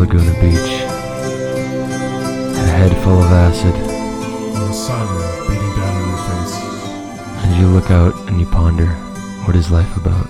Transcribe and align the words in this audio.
Laguna 0.00 0.32
Beach. 0.40 0.80
A 2.56 2.66
head 2.72 2.96
full 3.04 3.18
of 3.22 3.30
acid, 3.30 3.74
And 3.74 4.56
The 4.56 4.72
sun 4.72 5.06
beating 5.46 5.74
down 5.76 5.94
on 5.94 6.08
your 6.08 6.18
face. 6.26 7.44
and 7.44 7.56
you 7.60 7.66
look 7.66 7.90
out 7.90 8.14
and 8.26 8.40
you 8.40 8.46
ponder, 8.46 8.86
what 9.44 9.54
is 9.54 9.70
life 9.70 9.94
about? 9.98 10.26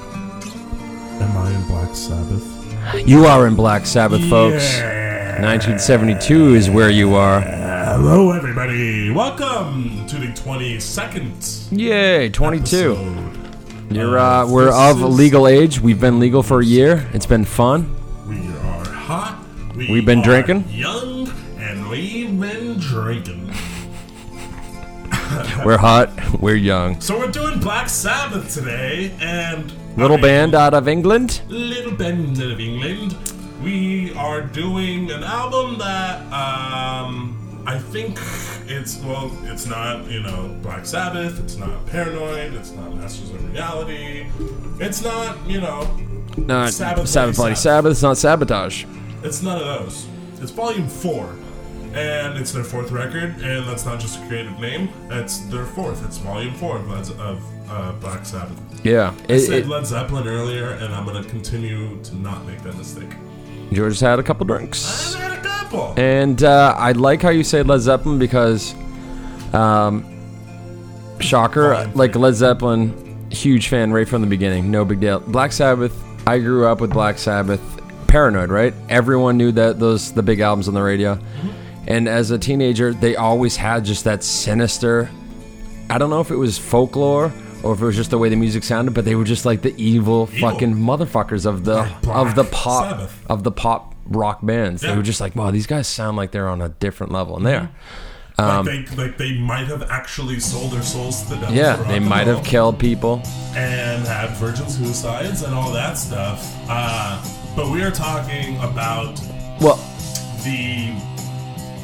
Am 1.22 1.36
I 1.36 1.52
in 1.54 1.62
Black 1.68 1.94
Sabbath? 1.94 3.08
You 3.08 3.26
are 3.26 3.46
in 3.46 3.54
Black 3.54 3.86
Sabbath, 3.86 4.28
folks. 4.28 4.80
1972 4.80 6.54
is 6.56 6.68
where 6.68 6.90
you 6.90 7.14
are. 7.14 7.40
Hello, 7.40 8.32
everybody. 8.32 9.12
Welcome 9.12 10.04
to 10.08 10.16
the 10.16 10.32
22nd. 10.32 11.68
Yay, 11.78 12.28
22. 12.30 12.92
episode. 12.96 13.36
You're 13.92 14.18
uh, 14.18 14.48
we're 14.48 14.72
of 14.72 15.00
legal 15.00 15.46
age. 15.46 15.80
We've 15.80 16.00
been 16.00 16.18
legal 16.18 16.42
for 16.42 16.58
a 16.60 16.64
year. 16.64 17.08
It's 17.12 17.26
been 17.26 17.44
fun. 17.44 17.99
We 19.90 19.98
are 19.98 20.02
hot. 20.02 20.04
We 20.06 20.06
We've 20.06 20.06
been 20.06 20.22
drinking. 20.22 20.64
Young, 20.68 21.28
and 21.58 21.88
we've 21.88 22.40
been 22.40 22.78
drinking. 22.78 23.48
We're 25.64 25.78
hot. 25.78 26.10
We're 26.40 26.54
young. 26.54 27.00
So 27.00 27.18
we're 27.18 27.30
doing 27.30 27.58
Black 27.58 27.88
Sabbath 27.88 28.54
today, 28.54 29.14
and 29.20 29.72
Little 29.96 30.12
I 30.12 30.16
mean, 30.16 30.20
band 30.22 30.54
out 30.54 30.74
of 30.74 30.86
England. 30.88 31.42
little 31.48 31.92
band 31.92 32.38
out 32.38 32.50
of 32.52 32.60
England. 32.60 33.16
We 33.62 34.14
are 34.14 34.42
doing 34.42 35.10
an 35.10 35.22
album 35.24 35.78
that 35.78 36.20
um, 36.32 37.62
I 37.66 37.78
think 37.78 38.18
it's 38.66 38.98
well, 38.98 39.30
it's 39.44 39.66
not 39.66 40.08
you 40.10 40.22
know 40.22 40.56
Black 40.62 40.86
Sabbath, 40.86 41.38
it's 41.40 41.56
not 41.56 41.84
Paranoid, 41.86 42.54
it's 42.54 42.70
not 42.72 42.94
Masters 42.94 43.30
of 43.30 43.52
Reality, 43.52 44.26
it's 44.78 45.02
not 45.02 45.36
you 45.48 45.60
know, 45.60 45.82
Not 46.36 46.72
Sabbath 46.72 47.08
Sabbath, 47.08 47.36
Bloody 47.36 47.50
Bloody 47.50 47.54
Sabbath. 47.56 47.92
It's 47.92 48.02
not 48.02 48.16
sabotage. 48.16 48.84
It's 49.30 49.42
none 49.42 49.58
of 49.58 49.64
those. 49.64 50.08
It's 50.42 50.50
Volume 50.50 50.88
Four, 50.88 51.36
and 51.94 52.36
it's 52.36 52.50
their 52.50 52.64
fourth 52.64 52.90
record, 52.90 53.36
and 53.40 53.64
that's 53.68 53.84
not 53.86 54.00
just 54.00 54.20
a 54.20 54.26
creative 54.26 54.58
name. 54.58 54.88
That's 55.08 55.38
their 55.50 55.64
fourth. 55.66 56.04
It's 56.04 56.18
Volume 56.18 56.52
Four 56.54 56.78
of, 56.78 56.88
Led, 56.88 57.10
of 57.20 57.70
uh, 57.70 57.92
Black 57.92 58.26
Sabbath. 58.26 58.60
Yeah. 58.84 59.14
I 59.28 59.32
It, 59.34 59.40
said 59.40 59.52
it, 59.60 59.66
Led 59.68 59.86
Zeppelin 59.86 60.26
earlier, 60.26 60.70
and 60.70 60.92
I'm 60.92 61.06
gonna 61.06 61.22
continue 61.22 62.02
to 62.02 62.16
not 62.16 62.44
make 62.44 62.60
that 62.64 62.76
mistake. 62.76 63.10
George 63.72 64.00
had 64.00 64.18
a 64.18 64.22
couple 64.24 64.46
drinks. 64.46 65.14
I've 65.14 65.20
had 65.22 65.38
a 65.38 65.42
couple. 65.42 65.94
And 65.96 66.42
uh, 66.42 66.74
I 66.76 66.90
like 66.92 67.22
how 67.22 67.30
you 67.30 67.44
say 67.44 67.62
Led 67.62 67.78
Zeppelin 67.82 68.18
because, 68.18 68.74
um, 69.54 70.04
shocker, 71.20 71.74
Volume 71.74 71.92
like. 71.94 72.16
Led 72.16 72.34
Zeppelin, 72.34 73.28
huge 73.30 73.68
fan 73.68 73.92
right 73.92 74.08
from 74.08 74.22
the 74.22 74.26
beginning. 74.26 74.72
No 74.72 74.84
big 74.84 74.98
deal. 74.98 75.20
Black 75.20 75.52
Sabbath, 75.52 75.94
I 76.26 76.40
grew 76.40 76.66
up 76.66 76.80
with 76.80 76.92
Black 76.92 77.16
Sabbath. 77.16 77.60
Paranoid, 78.10 78.50
right? 78.50 78.74
Everyone 78.88 79.36
knew 79.36 79.52
that 79.52 79.78
those 79.78 80.12
the 80.12 80.22
big 80.22 80.40
albums 80.40 80.66
on 80.68 80.74
the 80.74 80.82
radio. 80.82 81.14
Mm-hmm. 81.14 81.48
And 81.86 82.08
as 82.08 82.30
a 82.30 82.38
teenager, 82.38 82.92
they 82.92 83.16
always 83.16 83.56
had 83.56 83.84
just 83.84 84.04
that 84.04 84.22
sinister. 84.24 85.08
I 85.88 85.98
don't 85.98 86.10
know 86.10 86.20
if 86.20 86.30
it 86.30 86.36
was 86.36 86.58
folklore 86.58 87.32
or 87.62 87.72
if 87.74 87.80
it 87.80 87.84
was 87.84 87.96
just 87.96 88.10
the 88.10 88.18
way 88.18 88.28
the 88.28 88.36
music 88.36 88.64
sounded, 88.64 88.94
but 88.94 89.04
they 89.04 89.14
were 89.14 89.24
just 89.24 89.44
like 89.44 89.62
the 89.62 89.74
evil, 89.80 90.28
Evil. 90.32 90.50
fucking 90.50 90.74
motherfuckers 90.74 91.46
of 91.46 91.64
the 91.64 91.80
of 92.10 92.34
the 92.34 92.44
pop 92.44 92.90
Sabbath. 92.90 93.26
of 93.28 93.42
the 93.44 93.52
pop 93.52 93.94
rock 94.06 94.40
bands. 94.44 94.82
They 94.82 94.88
Yeah. 94.88 94.96
were 94.96 95.02
just 95.02 95.20
like, 95.20 95.36
wow, 95.36 95.50
these 95.50 95.66
guys 95.66 95.86
sound 95.86 96.16
like 96.16 96.32
they're 96.32 96.48
on 96.48 96.60
a 96.60 96.68
different 96.68 97.12
level, 97.12 97.36
and 97.36 97.46
they 97.46 97.54
are. 97.56 97.70
like 98.38 98.64
they 98.64 98.96
like 98.96 99.18
they 99.18 99.38
might 99.38 99.66
have 99.68 99.88
actually 99.90 100.40
sold 100.40 100.72
their 100.72 100.82
souls 100.82 101.22
to 101.24 101.30
the 101.30 101.36
devil. 101.36 101.54
Yeah, 101.54 101.76
for 101.76 101.84
they 101.84 101.96
and 101.98 102.06
might 102.08 102.26
roll 102.26 102.36
have 102.36 102.44
killed 102.44 102.78
people. 102.78 103.22
and 103.54 104.06
had 104.06 104.30
virgin 104.36 104.68
suicides 104.68 105.42
and 105.42 105.54
all 105.54 105.72
that 105.72 105.98
stuff. 105.98 106.54
Uh, 106.68 107.22
but 107.60 107.70
we 107.70 107.82
are 107.82 107.90
talking 107.90 108.56
about 108.58 109.20
Well, 109.60 109.76
the 110.44 110.94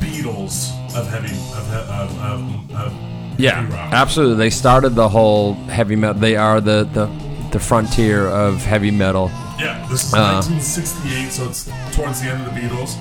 Beatles 0.00 0.72
of 0.96 1.06
heavy 1.08 1.34
of 1.52 1.70
of, 1.72 2.18
of, 2.20 2.74
of 2.74 2.92
yeah, 3.38 3.60
heavy 3.60 3.72
rock. 3.74 3.92
absolutely. 3.92 4.36
They 4.36 4.48
started 4.50 4.94
the 4.94 5.06
whole 5.08 5.52
heavy 5.68 5.94
metal. 5.96 6.18
They 6.18 6.36
are 6.36 6.62
the 6.62 6.84
the 6.94 7.06
the 7.52 7.58
frontier 7.60 8.26
of 8.28 8.62
heavy 8.64 8.90
metal. 8.90 9.30
Yeah, 9.58 9.86
this 9.90 10.04
is 10.08 10.14
Uh. 10.14 10.40
1968, 10.40 11.30
so 11.30 11.44
it's 11.48 11.70
towards 11.94 12.22
the 12.22 12.28
end 12.30 12.46
of 12.46 12.54
the 12.54 12.58
Beatles' 12.60 12.96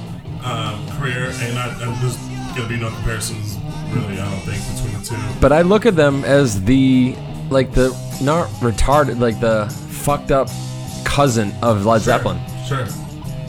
um, 0.46 0.86
career, 1.00 1.32
and, 1.44 1.58
I, 1.58 1.68
and 1.82 1.96
there's 2.02 2.18
gonna 2.56 2.68
be 2.68 2.78
no 2.78 2.90
comparisons 2.90 3.58
really. 3.94 4.20
I 4.20 4.30
don't 4.30 4.42
think 4.42 4.62
between 4.76 5.00
the 5.00 5.06
two. 5.06 5.40
But 5.40 5.54
I 5.54 5.62
look 5.62 5.86
at 5.86 5.96
them 5.96 6.26
as 6.26 6.62
the 6.66 7.16
like 7.50 7.72
the 7.74 7.90
not 8.22 8.50
retarded, 8.60 9.20
like 9.20 9.40
the 9.40 9.68
fucked 10.04 10.32
up 10.32 10.50
cousin 11.06 11.54
of 11.62 11.86
Led 11.86 12.02
Zeppelin. 12.02 12.40
Sure. 12.68 12.86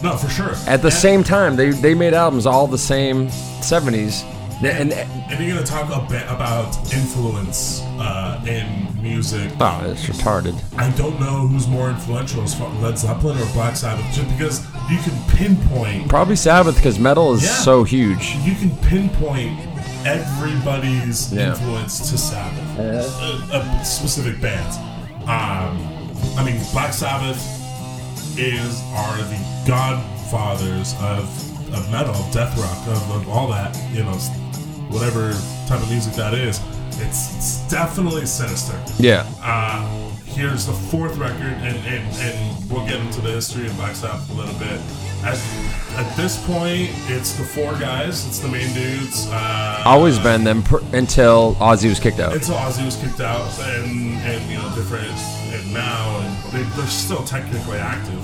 No, 0.03 0.17
for 0.17 0.29
sure. 0.29 0.55
At 0.67 0.83
the 0.83 0.89
And- 0.89 0.93
same 0.95 1.25
time, 1.25 1.57
they 1.57 1.71
they 1.71 1.95
made 1.95 2.13
albums 2.15 2.47
all 2.47 2.67
the 2.67 2.79
same 2.79 3.29
'70s, 3.63 4.25
and, 4.63 4.93
And 4.93 5.41
you're 5.45 5.55
gonna 5.55 5.67
talk 5.67 5.91
a 5.91 6.07
bit 6.11 6.25
about 6.29 6.77
influence 6.93 7.83
uh, 7.99 8.39
in 8.47 8.87
music. 9.03 9.51
oh, 9.61 9.81
it's 9.91 10.05
retarded. 10.07 10.55
I 10.77 10.91
don't 10.91 11.19
know 11.19 11.47
who's 11.49 11.67
more 11.67 11.89
influential, 11.91 12.43
as 12.43 12.55
far 12.55 12.69
Led 12.83 12.99
Zeppelin 12.99 13.39
or 13.41 13.47
Black 13.55 13.75
Sabbath, 13.77 14.05
just 14.15 14.29
because 14.37 14.61
you 14.91 14.99
can 14.99 15.17
pinpoint. 15.37 16.09
Probably 16.09 16.37
Sabbath 16.37 16.77
because 16.77 16.99
metal 16.99 17.33
is 17.35 17.43
Yeah. 17.45 17.51
so 17.69 17.83
huge. 17.85 18.37
You 18.45 18.55
can 18.55 18.71
pinpoint 18.89 19.59
everybody's 20.05 21.33
Yeah. 21.33 21.49
influence 21.49 22.11
to 22.11 22.19
Sabbath, 22.19 22.79
uh, 22.79 23.57
uh, 23.57 23.83
specific 23.83 24.41
bands. 24.41 24.77
Um, 25.27 25.79
I 26.39 26.45
mean, 26.45 26.61
Black 26.73 26.93
Sabbath 26.93 27.39
is 28.39 28.83
are 28.95 29.19
the 29.19 29.65
godfathers 29.67 30.95
of 31.01 31.25
of 31.75 31.91
metal, 31.91 32.15
death 32.33 32.57
rock, 32.59 32.97
of, 32.97 33.11
of 33.17 33.29
all 33.29 33.49
that. 33.49 33.77
You 33.93 34.05
know, 34.05 34.13
whatever 34.89 35.33
type 35.67 35.83
of 35.83 35.91
music 35.91 36.15
that 36.15 36.35
is. 36.35 36.61
It's, 36.99 37.37
it's 37.37 37.71
definitely 37.71 38.25
sinister. 38.25 38.81
Yeah. 38.99 39.27
Uh, 39.43 39.85
here's 40.25 40.65
the 40.67 40.73
fourth 40.73 41.17
record, 41.19 41.41
and, 41.41 41.77
and, 41.87 42.17
and 42.17 42.71
we'll 42.71 42.87
get 42.87 43.01
into 43.01 43.21
the 43.21 43.31
history 43.31 43.67
of 43.67 43.77
Black 43.77 43.95
Sabbath 43.95 44.31
a 44.31 44.35
little 44.35 44.59
bit. 44.59 44.81
At, 45.23 45.39
at 45.97 46.17
this 46.17 46.43
point, 46.47 46.91
it's 47.11 47.33
the 47.33 47.45
four 47.45 47.73
guys, 47.79 48.27
it's 48.27 48.39
the 48.39 48.49
main 48.49 48.73
dudes. 48.73 49.27
Uh, 49.29 49.83
Always 49.85 50.19
been 50.19 50.45
them 50.45 50.63
pr- 50.63 50.85
until 50.95 51.55
Ozzy 51.57 51.89
was 51.89 52.01
kicked 52.01 52.21
out. 52.21 52.33
Until 52.33 52.55
Ozzy 52.55 52.85
was 52.85 52.97
kicked 52.97 53.21
out, 53.21 53.47
and, 53.61 54.15
and 54.21 54.51
you 54.51 54.57
know, 54.57 54.75
different, 54.75 55.09
now, 55.67 56.19
and 56.21 56.53
they, 56.53 56.63
they're 56.77 56.87
still 56.87 57.25
technically 57.25 57.79
active. 57.79 58.21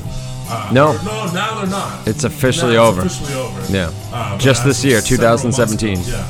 Uh, 0.49 0.71
No. 0.73 0.93
no, 1.05 1.31
now 1.33 1.55
they're 1.59 1.67
not. 1.71 2.07
It's 2.07 2.25
officially 2.25 2.75
Now 2.75 2.89
it's 2.89 2.99
over. 2.99 3.07
Officially 3.07 3.35
over. 3.41 3.73
Yeah. 3.73 3.93
Uh, 4.13 4.37
Just 4.39 4.65
this 4.65 4.85
year, 4.85 5.01
2017. 5.01 5.99
ago, 6.01 6.09
Yeah. 6.09 6.27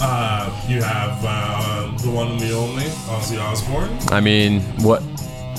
Uh, 0.00 0.50
you 0.68 0.82
have 0.82 1.18
uh, 1.24 1.90
the 2.02 2.10
one 2.10 2.32
and 2.32 2.40
the 2.40 2.52
only 2.54 2.84
Ozzy 3.08 3.38
Osbourne. 3.42 3.90
I 4.10 4.20
mean, 4.20 4.60
what? 4.82 5.02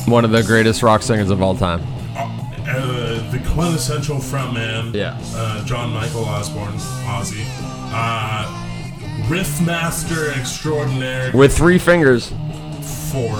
One 0.07 0.23
of 0.23 0.31
the 0.31 0.43
greatest 0.43 0.83
rock 0.83 1.01
singers 1.01 1.29
of 1.31 1.41
all 1.41 1.55
time. 1.55 1.81
uh, 2.15 3.31
the 3.31 3.39
quintessential 3.53 4.17
frontman, 4.17 4.93
Yeah. 4.93 5.17
uh, 5.35 5.63
John 5.65 5.91
Michael 5.91 6.25
Osbourne, 6.25 6.73
Ozzy, 7.07 7.43
uh, 7.91 8.45
riff 9.29 9.59
master 9.61 10.31
extraordinaire 10.31 11.31
With 11.33 11.55
three 11.55 11.77
fingers. 11.79 12.31
for. 13.11 13.35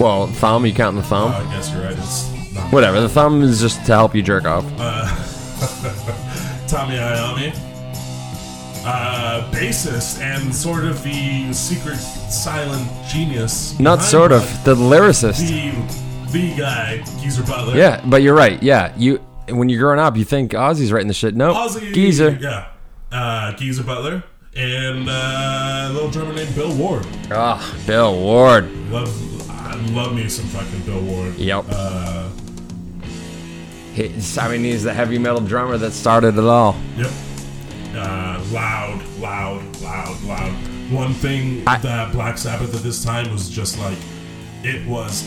Well, 0.00 0.28
thumb. 0.28 0.64
You 0.64 0.72
counting 0.72 1.02
the 1.02 1.06
thumb? 1.06 1.30
I 1.30 1.42
guess 1.52 1.70
you're 1.70 1.82
right. 1.82 1.92
It's 1.96 2.54
not 2.54 2.72
Whatever. 2.72 3.02
The 3.02 3.08
thumb 3.08 3.42
is 3.42 3.60
just 3.60 3.84
to 3.84 3.92
help 3.92 4.14
you 4.14 4.22
jerk 4.22 4.46
off. 4.46 4.64
Tommy 6.66 6.96
Iommi, 6.96 7.52
uh, 8.86 9.50
bassist 9.52 10.20
and 10.20 10.54
sort 10.54 10.84
of 10.84 11.02
the 11.02 11.52
secret 11.52 11.96
silent 11.96 12.88
genius. 13.08 13.78
Not 13.78 13.96
behind 13.96 14.10
sort 14.10 14.32
of. 14.32 14.42
The 14.64 14.74
lyricist. 14.74 15.46
The 15.46 15.72
the 16.32 16.56
guy, 16.56 17.02
Geezer 17.20 17.42
Butler. 17.42 17.76
Yeah, 17.76 18.00
but 18.06 18.22
you're 18.22 18.36
right. 18.36 18.62
Yeah, 18.62 18.94
you. 18.96 19.16
When 19.48 19.68
you're 19.68 19.80
growing 19.80 19.98
up, 19.98 20.16
you 20.16 20.24
think 20.24 20.52
Ozzy's 20.52 20.92
writing 20.92 21.08
the 21.08 21.14
shit. 21.14 21.34
Nope. 21.34 21.56
Ozzy 21.56 21.92
Geezer. 21.92 22.38
Yeah. 22.40 22.68
Uh, 23.12 23.52
Geezer 23.56 23.82
Butler 23.82 24.22
and 24.54 25.08
uh, 25.08 25.88
a 25.88 25.92
little 25.92 26.10
drummer 26.10 26.32
named 26.32 26.54
Bill 26.54 26.74
Ward. 26.76 27.06
Ah, 27.30 27.76
Bill 27.86 28.18
Ward. 28.18 28.70
Love, 28.90 29.39
I 29.70 29.74
love 29.92 30.14
me 30.14 30.28
some 30.28 30.46
fucking 30.46 30.80
Bill 30.82 31.00
Ward. 31.02 31.36
Yep. 31.36 31.64
Uh, 31.70 32.28
He's, 33.94 34.38
I 34.38 34.48
mean, 34.50 34.62
he's 34.62 34.84
the 34.84 34.94
heavy 34.94 35.18
metal 35.18 35.40
drummer 35.40 35.76
that 35.78 35.90
started 35.92 36.38
it 36.38 36.44
all. 36.44 36.76
yep. 36.96 37.10
Uh, 37.92 38.40
loud, 38.52 39.02
loud, 39.18 39.80
loud, 39.80 40.22
loud. 40.22 40.52
One 40.92 41.12
thing 41.12 41.64
I- 41.66 41.78
that 41.78 42.12
Black 42.12 42.38
Sabbath 42.38 42.74
at 42.74 42.82
this 42.82 43.04
time 43.04 43.30
was 43.32 43.48
just 43.50 43.78
like, 43.80 43.98
it 44.62 44.86
was 44.86 45.26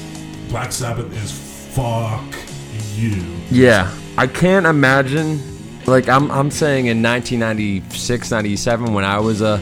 Black 0.49 0.71
Sabbath 0.71 1.11
is 1.21 1.31
fuck 1.75 2.23
you. 2.95 3.21
Yeah, 3.51 3.93
I 4.17 4.27
can't 4.27 4.65
imagine. 4.65 5.41
Like 5.85 6.07
I'm, 6.07 6.31
I'm 6.31 6.49
saying 6.49 6.85
in 6.85 7.01
1996, 7.03 8.31
97, 8.31 8.93
when 8.93 9.03
I 9.03 9.19
was 9.19 9.41
a, 9.41 9.61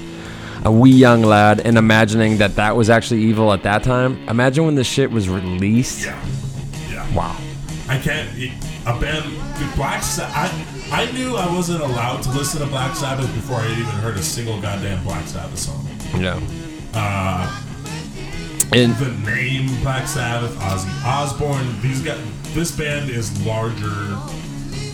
a 0.64 0.72
wee 0.72 0.92
young 0.92 1.24
lad, 1.24 1.60
and 1.62 1.78
imagining 1.78 2.38
that 2.38 2.56
that 2.56 2.76
was 2.76 2.90
actually 2.90 3.22
evil 3.24 3.52
at 3.54 3.64
that 3.64 3.84
time. 3.84 4.18
Imagine 4.30 4.66
when 4.66 4.76
the 4.76 4.84
shit 4.84 5.10
was 5.12 5.28
released. 5.30 6.06
Yeah. 6.06 6.26
Yeah. 6.90 7.16
Wow. 7.16 7.36
I 7.90 7.98
can't. 7.98 8.30
It, 8.38 8.52
a 8.86 9.00
band 9.00 9.26
Black 9.76 10.02
Sabbath. 10.02 10.36
I 10.92 11.04
I 11.04 11.12
knew 11.12 11.36
I 11.36 11.46
wasn't 11.54 11.82
allowed 11.82 12.24
to 12.24 12.30
listen 12.32 12.60
to 12.62 12.68
Black 12.68 12.96
Sabbath 12.96 13.32
before 13.36 13.58
I 13.58 13.72
even 13.72 13.86
heard 13.86 14.18
a 14.18 14.22
single 14.24 14.60
goddamn 14.62 15.04
Black 15.04 15.26
Sabbath 15.28 15.60
song. 15.60 15.88
Yeah. 16.18 16.40
Uh, 16.94 17.62
And 18.74 18.96
the 18.96 19.12
name 19.30 19.68
Black 19.82 20.08
Sabbath, 20.08 20.56
Ozzy 20.60 21.06
Osbourne. 21.06 21.82
These 21.82 22.02
guys, 22.02 22.20
this 22.54 22.72
band 22.72 23.10
is 23.10 23.30
larger 23.46 23.90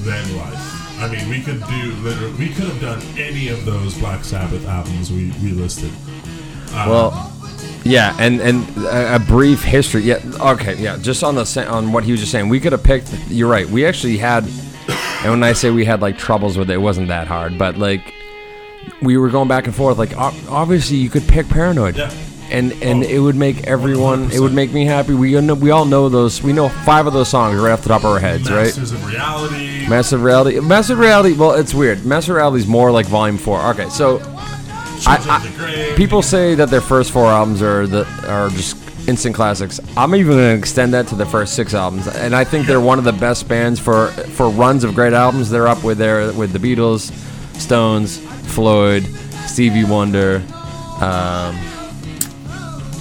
than 0.04 0.38
life. 0.38 0.77
I 1.00 1.08
mean, 1.10 1.30
we 1.30 1.42
could 1.42 1.60
do 1.68 1.94
literally, 2.02 2.34
we 2.34 2.50
could 2.50 2.66
have 2.66 2.82
done 2.82 3.02
any 3.18 3.50
of 3.50 3.66
those 3.66 3.98
Black 3.98 4.24
Sabbath 4.24 4.66
albums 4.66 5.12
we, 5.12 5.32
we 5.44 5.52
listed. 5.52 5.92
Uh, 6.72 6.86
well, 6.90 7.34
yeah, 7.84 8.16
and 8.20 8.42
and 8.42 8.68
a, 8.78 9.16
a 9.16 9.20
brief 9.20 9.64
history. 9.64 10.02
Yeah. 10.02 10.22
Okay. 10.40 10.76
Yeah. 10.76 10.98
Just 10.98 11.24
on 11.24 11.36
the 11.36 11.66
on 11.70 11.92
what 11.92 12.04
he 12.04 12.12
was 12.12 12.20
just 12.20 12.32
saying, 12.32 12.50
we 12.50 12.60
could 12.60 12.72
have 12.72 12.84
picked. 12.84 13.14
You're 13.30 13.50
right. 13.50 13.68
We 13.68 13.86
actually 13.86 14.18
had, 14.18 14.44
and 15.24 15.32
when 15.32 15.44
I 15.44 15.54
say 15.54 15.70
we 15.70 15.86
had 15.86 16.02
like 16.02 16.18
troubles 16.18 16.58
with 16.58 16.70
it, 16.70 16.74
it 16.74 16.78
wasn't 16.78 17.08
that 17.10 17.28
hard, 17.28 17.58
but 17.58 17.78
like 17.78 18.14
we 19.02 19.18
were 19.18 19.30
going 19.30 19.48
back 19.48 19.66
and 19.66 19.76
forth. 19.76 19.98
Like 19.98 20.18
obviously, 20.18 20.98
you 20.98 21.10
could 21.10 21.28
pick 21.28 21.48
Paranoid. 21.48 21.96
Yeah. 21.98 22.12
And 22.50 22.72
and 22.82 23.04
it 23.04 23.20
would 23.20 23.36
make 23.36 23.66
everyone. 23.68 24.32
It 24.32 24.40
would 24.40 24.54
make 24.54 24.72
me 24.72 24.86
happy. 24.86 25.14
We 25.14 25.40
know, 25.42 25.54
we 25.54 25.72
all 25.72 25.86
know 25.86 26.08
those. 26.08 26.42
We 26.42 26.54
know 26.54 26.70
five 26.70 27.06
of 27.06 27.14
those 27.14 27.28
songs 27.28 27.60
right 27.60 27.72
off 27.74 27.82
the 27.84 27.90
top 27.90 28.04
of 28.06 28.12
our 28.12 28.20
heads, 28.20 28.50
right? 28.50 28.66
Masters 28.66 28.92
of 28.94 29.06
Reality. 29.06 29.88
Massive 29.90 30.24
reality. 30.24 30.60
Massive 30.62 31.00
reality. 31.00 31.34
Well, 31.34 31.52
it's 31.54 31.74
weird. 31.74 32.06
Massive 32.06 32.36
reality 32.36 32.60
is 32.60 32.68
more 32.68 32.90
like 32.92 33.06
volume 33.06 33.38
four. 33.38 33.60
Okay, 33.72 33.90
so 33.90 34.20
Children 34.20 35.30
I- 35.30 35.38
of 35.38 35.44
the 35.44 35.58
Grave. 35.60 35.96
people 35.98 36.22
say 36.22 36.56
that 36.56 36.70
their 36.70 36.82
first 36.82 37.12
four 37.12 37.26
albums 37.28 37.62
are 37.62 37.86
the 37.86 38.06
are 38.28 38.50
just 38.50 38.78
instant 39.10 39.36
classics. 39.36 39.80
I'm 39.96 40.16
even 40.16 40.32
going 40.34 40.54
to 40.54 40.58
extend 40.58 40.94
that 40.94 41.08
to 41.08 41.16
the 41.16 41.26
first 41.26 41.54
six 41.54 41.74
albums, 41.74 42.08
and 42.08 42.34
I 42.36 42.44
think 42.46 42.66
they're 42.68 42.80
one 42.82 42.98
of 42.98 43.04
the 43.06 43.14
best 43.14 43.48
bands 43.50 43.80
for 43.80 44.08
for 44.08 44.50
runs 44.50 44.84
of 44.86 44.96
great 44.96 45.14
albums. 45.14 45.50
They're 45.50 45.68
up 45.68 45.84
with 45.84 45.98
their 45.98 46.32
with 46.34 46.52
the 46.54 46.60
Beatles, 46.60 47.12
Stones, 47.60 48.20
Floyd, 48.54 49.04
Stevie 49.48 49.84
Wonder. 49.84 50.42
Um, 51.02 51.56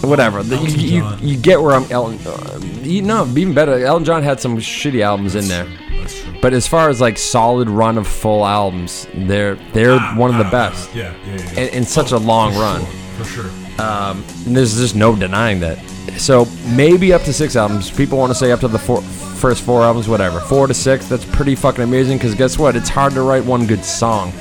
Whatever, 0.03 0.43
The- 0.43 0.57
you, 0.57 0.77
you, 0.77 1.01
John. 1.01 1.19
you 1.29 1.37
get 1.37 1.61
where 1.61 1.75
I'm. 1.75 1.91
Elton, 1.91 2.19
uh, 2.27 2.59
you 2.83 3.03
know, 3.03 3.27
even 3.37 3.55
better. 3.55 3.85
Elton 3.85 4.05
John 4.05 4.23
had 4.23 4.41
some 4.41 4.57
shitty 4.59 5.03
albums 5.03 5.35
in 5.35 5.49
there. 5.49 5.67
That's 5.99 6.21
true. 6.23 6.35
But 6.41 6.53
as 6.53 6.67
far 6.69 6.89
as 6.91 7.01
like 7.01 7.19
solid 7.19 7.69
run 7.69 7.99
of 7.99 8.07
full 8.07 8.45
albums, 8.47 9.07
they're 9.15 9.57
they're 9.73 9.99
Ah, 9.99 10.15
one 10.17 10.31
of 10.31 10.39
the 10.39 10.45
ah, 10.45 10.51
best. 10.51 10.95
Yeah, 10.95 11.15
yeah, 11.27 11.37
yeah. 11.37 11.61
In, 11.61 11.69
in 11.75 11.85
such 11.85 12.13
a 12.13 12.17
Oh, 12.17 12.19
long 12.19 12.53
for 12.53 12.61
run. 12.61 12.81
sure, 12.83 12.91
for 13.19 13.25
sure. 13.25 13.51
And 13.79 14.57
there's 14.57 14.77
just 14.79 14.95
no 14.97 15.17
denying 15.17 15.61
that. 15.61 15.79
So 16.19 16.47
maybe 16.69 17.13
up 17.13 17.23
to 17.23 17.33
six 17.33 17.57
albums. 17.57 17.91
People 17.91 18.19
want 18.19 18.31
to 18.31 18.35
say 18.39 18.53
up 18.53 18.61
to 18.61 18.69
the 18.69 18.79
four, 18.79 19.03
first 19.03 19.63
four 19.65 19.83
albums, 19.83 20.09
whatever. 20.09 20.41
Four 20.41 20.67
to 20.67 20.75
six, 20.75 21.09
that's 21.09 21.25
pretty 21.25 21.55
fucking 21.57 21.83
amazing. 21.83 22.19
Because 22.19 22.35
guess 22.35 22.59
what? 22.59 22.77
It's 22.77 22.89
hard 22.89 23.13
to 23.15 23.23
write 23.23 23.45
one 23.45 23.67
good 23.67 23.85
song. 23.85 24.33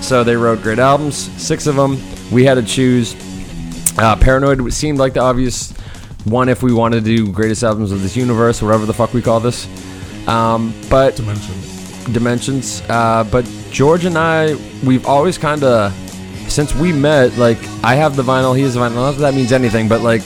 So 0.00 0.22
they 0.24 0.36
wrote 0.36 0.62
great 0.62 0.78
albums, 0.78 1.16
six 1.42 1.66
of 1.66 1.76
them. 1.76 1.98
We 2.30 2.44
had 2.44 2.54
to 2.54 2.62
choose. 2.62 3.14
Uh, 3.98 4.16
Paranoid 4.16 4.72
seemed 4.72 4.98
like 4.98 5.12
the 5.14 5.20
obvious 5.20 5.72
one 6.24 6.48
if 6.48 6.62
we 6.62 6.72
wanted 6.72 7.04
to 7.04 7.16
do 7.16 7.32
greatest 7.32 7.62
albums 7.62 7.92
of 7.92 8.02
this 8.02 8.16
universe, 8.16 8.62
whatever 8.62 8.86
the 8.86 8.94
fuck 8.94 9.12
we 9.12 9.20
call 9.22 9.40
this. 9.40 9.66
Um, 10.28 10.72
but 10.88 11.16
Dimension. 11.16 12.12
dimensions. 12.12 12.82
Uh, 12.88 13.24
but 13.30 13.44
George 13.70 14.04
and 14.04 14.16
I, 14.16 14.54
we've 14.84 15.06
always 15.06 15.36
kind 15.36 15.62
of, 15.64 15.92
since 16.48 16.74
we 16.74 16.92
met, 16.92 17.36
like 17.36 17.58
I 17.84 17.94
have 17.96 18.16
the 18.16 18.22
vinyl, 18.22 18.56
he 18.56 18.62
has 18.62 18.74
the 18.74 18.80
vinyl. 18.80 18.94
Not 18.94 19.12
that 19.12 19.20
that 19.20 19.34
means 19.34 19.52
anything, 19.52 19.88
but 19.88 20.00
like 20.00 20.22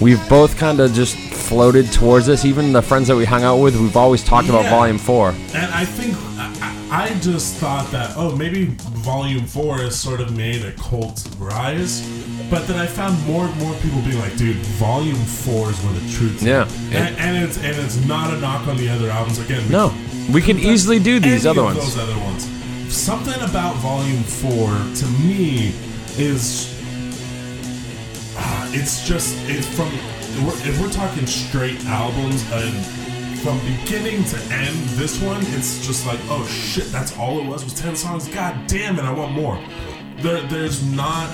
we've 0.00 0.26
both 0.28 0.56
kind 0.56 0.80
of 0.80 0.92
just 0.92 1.16
floated 1.16 1.92
towards 1.92 2.26
this. 2.26 2.44
Even 2.44 2.72
the 2.72 2.82
friends 2.82 3.08
that 3.08 3.16
we 3.16 3.24
hung 3.24 3.42
out 3.42 3.56
with, 3.58 3.76
we've 3.76 3.96
always 3.96 4.22
talked 4.24 4.48
about 4.48 4.64
Volume 4.70 4.98
Four. 4.98 5.30
And 5.30 5.72
I 5.74 5.84
think 5.84 6.14
I, 6.38 6.52
I 6.60 6.74
I 7.06 7.18
just 7.20 7.56
thought 7.56 7.90
that 7.90 8.14
oh 8.16 8.36
maybe 8.36 8.66
Volume 9.02 9.46
Four 9.46 9.78
has 9.78 9.98
sort 9.98 10.20
of 10.20 10.36
made 10.36 10.64
a 10.64 10.72
cult 10.72 11.26
rise, 11.38 12.00
but 12.54 12.68
then 12.68 12.78
I 12.78 12.86
found 12.86 13.20
more 13.26 13.46
and 13.46 13.56
more 13.58 13.74
people 13.82 14.00
being 14.02 14.20
like, 14.20 14.36
dude, 14.36 14.56
Volume 14.78 15.16
Four 15.16 15.70
is 15.70 15.78
where 15.82 15.92
the 15.92 16.08
truth. 16.12 16.36
Is. 16.36 16.44
Yeah. 16.44 16.68
and, 16.92 17.16
and 17.18 17.44
it's 17.44 17.56
and 17.56 17.74
it's 17.84 17.96
not 18.06 18.32
a 18.32 18.38
knock 18.38 18.68
on 18.68 18.76
the 18.76 18.88
other 18.88 19.10
albums. 19.10 19.40
Again, 19.40 19.64
we 19.64 19.70
No, 19.70 19.92
we 20.32 20.40
can 20.40 20.58
easily 20.60 21.00
do 21.00 21.18
these 21.18 21.46
other 21.46 21.64
ones. 21.64 21.78
Those 21.78 21.98
other 21.98 22.16
ones. 22.20 22.44
Something 22.94 23.40
about 23.42 23.74
Volume 23.76 24.22
Four 24.22 24.68
to 25.00 25.06
me 25.26 25.74
is. 26.16 26.70
ah, 28.36 28.70
It's 28.72 29.04
just 29.08 29.34
it's 29.48 29.66
from 29.66 29.88
we're- 30.46 30.60
if 30.68 30.80
we're 30.80 30.92
talking 30.92 31.26
straight 31.26 31.84
albums 31.86 32.40
and 32.52 32.74
from 33.42 33.58
beginning 33.66 34.22
to 34.24 34.36
end, 34.54 34.76
this 35.00 35.20
one 35.20 35.40
it's 35.56 35.84
just 35.84 36.06
like 36.06 36.20
oh 36.30 36.46
shit, 36.46 36.86
that's 36.92 37.18
all 37.18 37.40
it 37.40 37.46
was 37.46 37.64
was 37.64 37.74
ten 37.74 37.96
songs. 37.96 38.28
God 38.28 38.54
damn 38.68 38.96
it, 39.00 39.04
I 39.04 39.12
want 39.12 39.32
more. 39.32 39.58
There, 40.18 40.40
there's 40.42 40.84
not. 40.94 41.28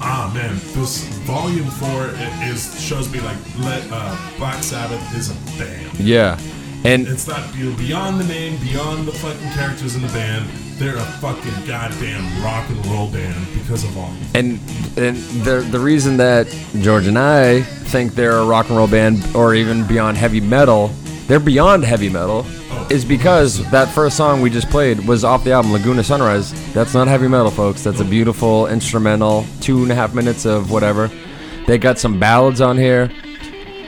Ah 0.00 0.30
man, 0.32 0.54
this 0.74 1.04
volume 1.26 1.66
four 1.66 2.10
is 2.48 2.80
shows 2.80 3.10
me 3.12 3.20
like 3.20 3.36
let 3.60 3.82
uh, 3.90 4.16
Black 4.38 4.62
Sabbath 4.62 5.02
is 5.16 5.30
a 5.30 5.58
band. 5.58 5.98
Yeah, 5.98 6.38
and 6.84 7.06
It's 7.08 7.26
not 7.26 7.52
beyond 7.52 8.20
the 8.20 8.24
name, 8.24 8.58
beyond 8.60 9.08
the 9.08 9.12
fucking 9.12 9.50
characters 9.52 9.96
in 9.96 10.02
the 10.02 10.08
band. 10.08 10.48
They're 10.78 10.96
a 10.96 11.00
fucking 11.20 11.66
goddamn 11.66 12.44
rock 12.44 12.68
and 12.70 12.86
roll 12.86 13.10
band 13.10 13.34
because 13.54 13.82
of 13.82 13.98
all. 13.98 14.12
and 14.34 14.60
and 14.96 15.16
the 15.44 15.66
the 15.70 15.80
reason 15.80 16.16
that 16.18 16.46
George 16.80 17.08
and 17.08 17.18
I 17.18 17.62
think 17.62 18.14
they're 18.14 18.36
a 18.38 18.44
rock 18.44 18.68
and 18.68 18.76
roll 18.78 18.86
band, 18.86 19.24
or 19.34 19.54
even 19.54 19.84
beyond 19.86 20.16
heavy 20.16 20.40
metal, 20.40 20.92
they're 21.28 21.38
beyond 21.38 21.84
heavy 21.84 22.08
metal, 22.08 22.46
is 22.90 23.04
because 23.04 23.70
that 23.70 23.88
first 23.88 24.16
song 24.16 24.40
we 24.40 24.48
just 24.48 24.70
played 24.70 25.06
was 25.06 25.24
off 25.24 25.44
the 25.44 25.52
album 25.52 25.72
Laguna 25.72 26.02
Sunrise. 26.02 26.52
That's 26.72 26.94
not 26.94 27.06
heavy 27.06 27.28
metal, 27.28 27.50
folks. 27.50 27.84
That's 27.84 28.00
a 28.00 28.04
beautiful 28.04 28.66
instrumental, 28.66 29.44
two 29.60 29.82
and 29.82 29.92
a 29.92 29.94
half 29.94 30.14
minutes 30.14 30.46
of 30.46 30.70
whatever. 30.70 31.10
They 31.66 31.76
got 31.76 31.98
some 31.98 32.18
ballads 32.18 32.62
on 32.62 32.78
here. 32.78 33.10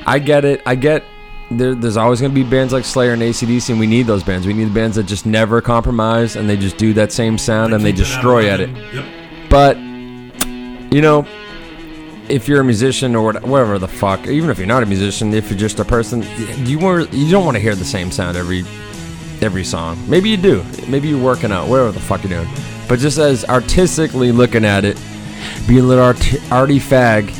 I 0.07 0.19
get 0.19 0.45
it. 0.45 0.63
I 0.67 0.75
get. 0.75 1.03
There, 1.51 1.75
there's 1.75 1.97
always 1.97 2.21
going 2.21 2.33
to 2.33 2.35
be 2.35 2.49
bands 2.49 2.73
like 2.73 2.85
Slayer 2.85 3.13
and 3.13 3.23
ACDC, 3.23 3.71
and 3.71 3.81
we 3.81 3.87
need 3.87 4.07
those 4.07 4.23
bands. 4.23 4.47
We 4.47 4.53
need 4.53 4.73
bands 4.73 4.97
that 4.97 5.05
just 5.05 5.25
never 5.27 5.61
compromise, 5.61 6.37
and 6.37 6.49
they 6.49 6.57
just 6.57 6.77
do 6.77 6.93
that 6.93 7.11
same 7.11 7.39
sound, 7.39 7.73
and 7.73 7.85
they 7.85 7.91
destroy 7.91 8.49
at 8.51 8.61
it. 8.61 8.71
Yep. 8.93 9.05
But 9.49 9.79
you 9.79 11.01
know, 11.01 11.27
if 12.31 12.49
you're 12.49 12.61
a 12.61 12.65
musician 12.65 13.15
or 13.15 13.33
whatever 13.33 13.79
the 13.79 13.89
fuck, 13.89 14.27
even 14.27 14.51
if 14.51 14.59
you're 14.59 14.67
not 14.67 14.83
a 14.83 14.87
musician, 14.87 15.35
if 15.35 15.51
you're 15.51 15.59
just 15.59 15.81
a 15.81 15.85
person, 15.85 16.25
you 16.67 16.79
were 16.79 17.01
you 17.09 17.31
don't 17.31 17.45
want 17.45 17.57
to 17.57 17.61
hear 17.61 17.75
the 17.75 17.85
same 17.85 18.11
sound 18.11 18.37
every 18.37 18.65
every 19.43 19.65
song. 19.65 19.99
Maybe 20.09 20.31
you 20.31 20.37
do. 20.37 20.65
Maybe 20.89 21.09
you're 21.09 21.23
working 21.23 21.53
out, 21.53 21.69
whatever 21.69 21.93
the 21.93 22.01
fuck 22.01 22.23
you're 22.23 22.43
doing. 22.43 22.49
But 22.89 22.99
just 22.99 23.19
as 23.19 23.45
artistically 23.45 24.33
looking 24.33 24.65
at 24.65 24.85
it, 24.85 25.01
being 25.67 25.81
a 25.81 25.87
little 25.87 26.05
arty, 26.05 26.39
arty 26.51 26.79
fag, 26.79 27.35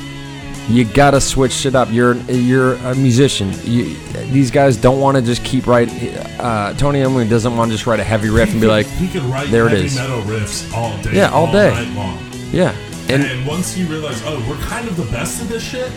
you 0.69 0.85
gotta 0.85 1.21
switch 1.21 1.53
shit 1.53 1.75
up. 1.75 1.89
You're 1.91 2.15
you're 2.31 2.75
a 2.75 2.95
musician. 2.95 3.53
You, 3.65 3.95
these 4.31 4.51
guys 4.51 4.77
don't 4.77 5.01
want 5.01 5.17
to 5.17 5.23
just 5.23 5.45
keep 5.45 5.67
writing. 5.67 6.17
Uh, 6.39 6.75
Tony 6.75 7.01
Iommi 7.01 7.29
doesn't 7.29 7.57
want 7.57 7.71
to 7.71 7.75
just 7.77 7.87
write 7.87 8.01
a 8.01 8.05
heavy 8.05 8.29
riff 8.31 8.53
and 8.53 8.61
be 8.61 8.67
like, 8.69 8.87
he 8.87 9.09
could 9.09 9.23
write 9.23 9.51
there 9.51 9.67
it 9.67 9.73
is. 9.73 9.97
metal 9.97 10.23
riffs 10.23 10.73
all 10.73 10.97
day. 11.03 11.15
Yeah, 11.15 11.31
all 11.31 11.51
day. 11.51 11.71
night 11.71 11.95
long. 11.97 12.19
yeah, 12.53 12.75
And, 13.15 13.25
and 13.25 13.47
once 13.47 13.77
you 13.77 13.87
realize, 13.87 14.23
oh, 14.25 14.45
we're 14.49 14.57
kind 14.67 14.87
of 14.89 14.97
the 14.97 15.05
best 15.13 15.41
at 15.43 15.49
this 15.49 15.63
shit, 15.63 15.91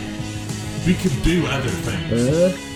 we 0.86 0.94
could 0.96 1.16
do 1.24 1.46
other 1.48 1.70
things. 1.70 2.28
Uh-huh. 2.28 2.70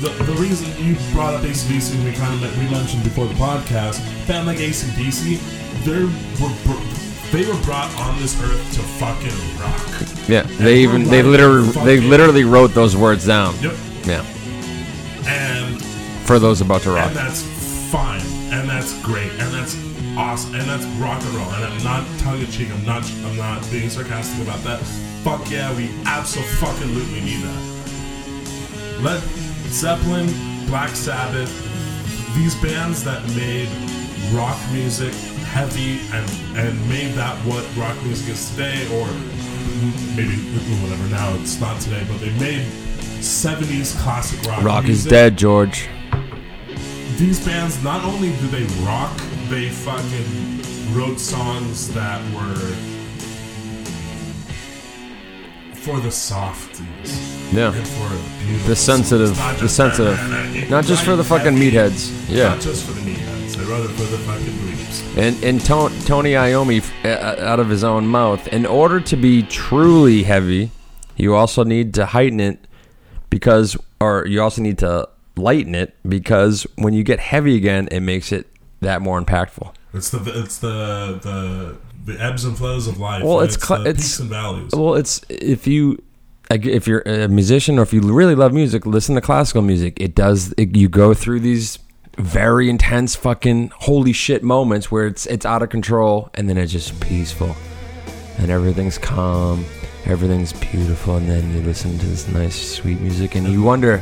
The, 0.00 0.24
the 0.24 0.32
reason 0.34 0.66
you 0.84 0.96
brought 1.12 1.34
up 1.34 1.42
ACDC, 1.42 1.94
and 1.94 2.04
we 2.04 2.12
kind 2.12 2.34
of 2.44 2.58
we 2.58 2.68
mentioned 2.70 3.02
before 3.04 3.26
the 3.26 3.34
podcast, 3.34 4.00
band 4.28 4.46
like 4.46 4.58
ACDC, 4.58 5.38
they 5.84 6.04
were 6.42 6.52
br- 6.64 6.84
they 7.32 7.46
were 7.46 7.58
brought 7.64 7.92
on 7.98 8.18
this 8.20 8.38
earth 8.42 8.74
to 8.74 8.80
fucking 9.00 9.58
rock. 9.60 10.28
Yeah, 10.28 10.42
they 10.62 10.78
even 10.80 11.04
they 11.04 11.22
literally 11.22 11.68
they 11.84 12.00
literally 12.00 12.44
wrote 12.44 12.74
those 12.74 12.94
words 12.96 13.26
down. 13.26 13.54
Yep. 13.62 13.74
Yeah, 14.04 14.24
And 15.26 15.82
for 16.26 16.38
those 16.38 16.60
about 16.60 16.82
to 16.82 16.90
rock. 16.90 17.08
and 17.08 17.16
that's 17.16 17.42
fine, 17.90 18.20
and 18.52 18.68
that's 18.68 18.92
great, 19.02 19.30
and 19.32 19.54
that's 19.54 19.74
awesome, 20.16 20.54
and 20.54 20.64
that's 20.68 20.84
rock 21.00 21.20
and 21.22 21.34
roll. 21.34 21.48
And 21.50 21.64
I'm 21.64 21.84
not 21.84 22.18
tongue 22.20 22.40
in 22.40 22.46
cheek. 22.50 22.70
I'm 22.70 22.84
not. 22.84 23.04
I'm 23.24 23.36
not 23.36 23.68
being 23.70 23.88
sarcastic 23.88 24.46
about 24.46 24.62
that. 24.64 24.80
Fuck 25.24 25.50
yeah, 25.50 25.74
we 25.76 25.90
absolutely 26.06 27.20
need 27.20 27.42
that. 27.42 29.00
Led 29.00 29.22
Zeppelin, 29.68 30.26
Black 30.66 30.90
Sabbath, 30.90 31.50
these 32.34 32.54
bands 32.56 33.02
that 33.04 33.22
made 33.34 33.68
rock 34.34 34.58
music 34.72 35.12
heavy 35.44 36.00
and 36.12 36.58
and 36.58 36.88
made 36.88 37.12
that 37.14 37.36
what 37.46 37.64
rock 37.76 37.96
music 38.04 38.28
is 38.30 38.50
today, 38.50 38.86
or 38.94 39.06
maybe 40.16 40.36
whatever. 40.82 41.06
Now 41.08 41.34
it's 41.40 41.60
not 41.60 41.80
today, 41.80 42.04
but 42.08 42.20
they 42.20 42.32
made. 42.38 42.66
70s 43.24 43.98
classic 44.02 44.42
rock. 44.46 44.62
Rock 44.62 44.84
is 44.84 45.02
dead, 45.06 45.38
George. 45.38 45.88
these 47.16 47.42
bands 47.42 47.82
not 47.82 48.04
only 48.04 48.28
do 48.36 48.48
they 48.48 48.64
rock, 48.84 49.18
they 49.48 49.68
fucking 49.68 50.94
wrote 50.94 51.18
songs 51.20 51.92
that 51.94 52.20
were 52.34 52.74
for 55.74 56.00
the 56.00 56.10
softies. 56.10 56.82
Yeah. 57.52 57.70
For 57.72 58.68
The 58.68 58.74
sensitive-. 58.74 59.36
The 59.60 59.68
sensitive. 59.68 60.70
Not 60.70 60.84
just 60.84 61.04
for 61.04 61.14
the 61.16 61.24
fucking 61.24 61.52
meatheads. 61.54 62.10
Yeah. 62.28 62.50
Not 62.50 62.60
just 62.60 62.84
for 62.86 62.92
the 62.92 63.00
meatheads. 63.02 63.58
I 63.58 63.70
wrote 63.70 63.84
it 63.84 63.92
for 63.92 64.04
the 64.04 64.18
fucking 64.18 64.46
dweebs. 64.46 65.18
And 65.18 65.44
and 65.44 65.60
Ton- 65.64 65.92
Tony 66.00 66.32
Iommi, 66.32 66.82
uh, 67.04 67.44
out 67.44 67.60
of 67.60 67.68
his 67.68 67.84
own 67.84 68.06
mouth, 68.06 68.48
in 68.48 68.64
order 68.66 68.98
to 69.00 69.16
be 69.16 69.42
truly 69.42 70.22
heavy, 70.22 70.70
you 71.16 71.34
also 71.34 71.62
need 71.64 71.94
to 71.94 72.06
heighten 72.06 72.40
it 72.40 72.66
because, 73.30 73.76
or 74.00 74.26
you 74.26 74.40
also 74.42 74.62
need 74.62 74.78
to 74.78 75.08
lighten 75.36 75.74
it 75.74 75.94
because 76.08 76.66
when 76.76 76.94
you 76.94 77.04
get 77.04 77.20
heavy 77.20 77.56
again, 77.56 77.88
it 77.92 78.00
makes 78.00 78.32
it 78.32 78.46
that 78.84 79.02
more 79.02 79.20
impactful. 79.20 79.74
It's 79.92 80.10
the 80.10 80.18
it's 80.42 80.58
the 80.58 81.18
the 81.22 81.76
the 82.12 82.20
ebbs 82.22 82.44
and 82.44 82.56
flows 82.56 82.86
of 82.86 82.98
life. 82.98 83.22
Well, 83.22 83.40
it's 83.40 83.56
it's, 83.56 83.66
cl- 83.66 83.86
it's- 83.86 83.96
peaks 83.96 84.18
and 84.20 84.30
valleys. 84.30 84.70
Well, 84.72 84.94
it's 84.94 85.20
if 85.28 85.66
you 85.66 86.02
if 86.50 86.86
you're 86.86 87.00
a 87.00 87.28
musician 87.28 87.78
or 87.78 87.82
if 87.82 87.92
you 87.92 88.00
really 88.00 88.34
love 88.34 88.52
music, 88.52 88.86
listen 88.86 89.14
to 89.14 89.20
classical 89.20 89.62
music. 89.62 90.00
It 90.00 90.14
does. 90.14 90.52
It, 90.56 90.76
you 90.76 90.88
go 90.88 91.14
through 91.14 91.40
these 91.40 91.78
very 92.18 92.70
intense 92.70 93.16
fucking 93.16 93.72
holy 93.74 94.12
shit 94.12 94.42
moments 94.42 94.90
where 94.90 95.06
it's 95.06 95.26
it's 95.26 95.44
out 95.44 95.62
of 95.62 95.68
control 95.70 96.30
and 96.34 96.48
then 96.48 96.56
it's 96.56 96.70
just 96.70 97.00
peaceful 97.00 97.56
and 98.38 98.50
everything's 98.50 98.98
calm, 98.98 99.64
everything's 100.06 100.52
beautiful, 100.52 101.16
and 101.16 101.28
then 101.28 101.52
you 101.52 101.62
listen 101.62 101.98
to 101.98 102.06
this 102.06 102.28
nice 102.28 102.76
sweet 102.76 103.00
music 103.00 103.34
and 103.34 103.48
you 103.48 103.62
wonder 103.62 104.00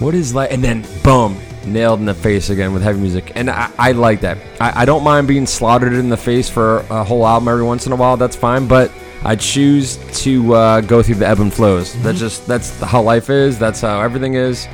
what 0.00 0.14
is 0.14 0.34
like, 0.34 0.52
and 0.52 0.62
then 0.62 0.84
boom, 1.02 1.38
nailed 1.66 2.00
in 2.00 2.06
the 2.06 2.14
face 2.14 2.50
again 2.50 2.72
with 2.72 2.82
heavy 2.82 3.00
music, 3.00 3.32
and 3.34 3.50
I, 3.50 3.70
I 3.78 3.92
like 3.92 4.20
that. 4.22 4.38
I, 4.60 4.82
I 4.82 4.84
don't 4.84 5.04
mind 5.04 5.28
being 5.28 5.46
slaughtered 5.46 5.92
in 5.92 6.08
the 6.08 6.16
face 6.16 6.48
for 6.48 6.78
a 6.90 7.04
whole 7.04 7.26
album 7.26 7.48
every 7.48 7.64
once 7.64 7.86
in 7.86 7.92
a 7.92 7.96
while. 7.96 8.16
That's 8.16 8.36
fine, 8.36 8.66
but 8.66 8.90
I 9.22 9.36
choose 9.36 9.96
to 10.22 10.54
uh, 10.54 10.80
go 10.82 11.02
through 11.02 11.16
the 11.16 11.26
ebb 11.26 11.40
and 11.40 11.52
flows. 11.52 12.00
That's 12.02 12.18
just 12.18 12.46
that's 12.46 12.78
how 12.80 13.00
life 13.00 13.30
is. 13.30 13.58
That's 13.58 13.80
how 13.80 14.02
everything 14.02 14.34
is. 14.34 14.68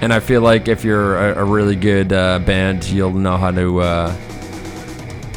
And 0.00 0.12
I 0.12 0.18
feel 0.18 0.40
like 0.40 0.66
if 0.66 0.84
you're 0.84 1.16
a, 1.16 1.42
a 1.42 1.44
really 1.44 1.76
good 1.76 2.12
uh, 2.12 2.40
band, 2.40 2.84
you'll 2.84 3.12
know 3.12 3.36
how 3.36 3.52
to 3.52 3.80
uh, 3.80 4.16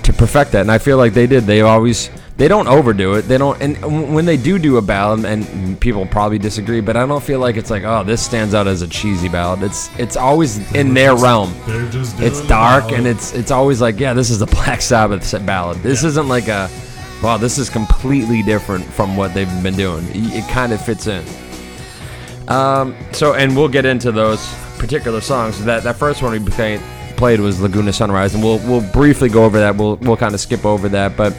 to 0.02 0.14
perfect 0.14 0.54
that. 0.54 0.62
And 0.62 0.72
I 0.72 0.80
feel 0.80 0.98
like 0.98 1.14
they 1.14 1.28
did. 1.28 1.44
They 1.44 1.62
always 1.62 2.10
they 2.38 2.48
don't 2.48 2.68
overdo 2.68 3.16
it. 3.16 3.24
They 3.24 3.40
don't. 3.40 3.60
And 3.62 4.14
when 4.14 4.26
they 4.26 4.38
do 4.38 4.60
do 4.60 4.78
a 4.78 4.82
ballad, 4.82 5.26
and 5.26 5.80
people 5.80 6.06
probably 6.06 6.38
disagree, 6.38 6.82
but 6.82 6.96
I 6.96 7.06
don't 7.06 7.24
feel 7.24 7.40
like 7.40 7.58
it's 7.58 7.72
like 7.72 7.84
oh 7.84 8.04
this 8.04 8.24
stands 8.24 8.54
out 8.54 8.68
as 8.68 8.84
a 8.84 8.88
cheesy 8.88 9.28
ballad. 9.28 9.64
It's 9.64 9.90
it's 9.98 10.16
always 10.16 10.60
in 10.74 10.94
their 10.94 11.16
realm. 11.16 11.54
They're 11.66 11.90
just 11.90 12.18
doing 12.18 12.30
It's 12.30 12.48
dark 12.48 12.92
and 12.92 13.08
it's 13.08 13.34
it's 13.34 13.50
always 13.50 13.82
like 13.82 14.00
yeah 14.00 14.14
this 14.14 14.30
is 14.30 14.42
a 14.42 14.46
Black 14.58 14.82
Sabbath 14.82 15.34
ballad. 15.46 15.78
This 15.80 16.04
isn't 16.04 16.28
like 16.28 16.48
a 16.48 16.70
wow 17.24 17.38
this 17.38 17.58
is 17.58 17.70
completely 17.70 18.44
different 18.44 18.86
from 18.86 19.18
what 19.18 19.34
they've 19.34 19.64
been 19.64 19.76
doing. 19.76 20.06
It, 20.10 20.46
it 20.46 20.50
kind 20.50 20.74
of 20.74 20.86
fits 20.86 21.08
in. 21.08 21.26
Um, 22.50 22.96
so 23.14 23.34
and 23.34 23.58
we'll 23.58 23.68
get 23.68 23.86
into 23.86 24.12
those 24.12 24.48
particular 24.78 25.22
songs. 25.22 25.64
That 25.66 25.82
that 25.84 25.96
first 25.96 26.22
one 26.22 26.34
we 26.34 26.80
played 27.18 27.40
was 27.40 27.60
Laguna 27.60 27.92
Sunrise, 27.92 28.36
and 28.36 28.44
we'll 28.44 28.60
we'll 28.60 28.88
briefly 28.92 29.28
go 29.28 29.44
over 29.44 29.58
that. 29.58 29.76
We'll 29.76 29.96
we'll 29.98 30.18
kind 30.18 30.36
of 30.36 30.40
skip 30.40 30.66
over 30.66 30.88
that, 30.90 31.18
but 31.18 31.36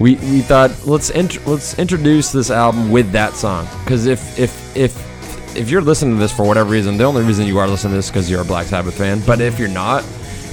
we 0.00 0.16
we 0.16 0.40
thought 0.40 0.70
let's 0.86 1.10
int- 1.10 1.46
let's 1.46 1.78
introduce 1.78 2.32
this 2.32 2.50
album 2.50 2.90
with 2.90 3.12
that 3.12 3.34
song 3.34 3.68
because 3.84 4.06
if 4.06 4.38
if 4.38 4.76
if 4.76 5.56
if 5.56 5.68
you're 5.70 5.82
listening 5.82 6.14
to 6.14 6.20
this 6.20 6.32
for 6.32 6.44
whatever 6.46 6.70
reason, 6.70 6.96
the 6.96 7.04
only 7.04 7.22
reason 7.22 7.46
you 7.46 7.58
are 7.58 7.68
listening 7.68 7.92
to 7.92 7.96
this 7.98 8.08
because 8.08 8.30
you're 8.30 8.40
a 8.42 8.44
Black 8.44 8.66
Sabbath 8.66 8.96
fan. 8.96 9.20
But 9.26 9.40
if 9.40 9.58
you're 9.58 9.68
not, 9.68 10.04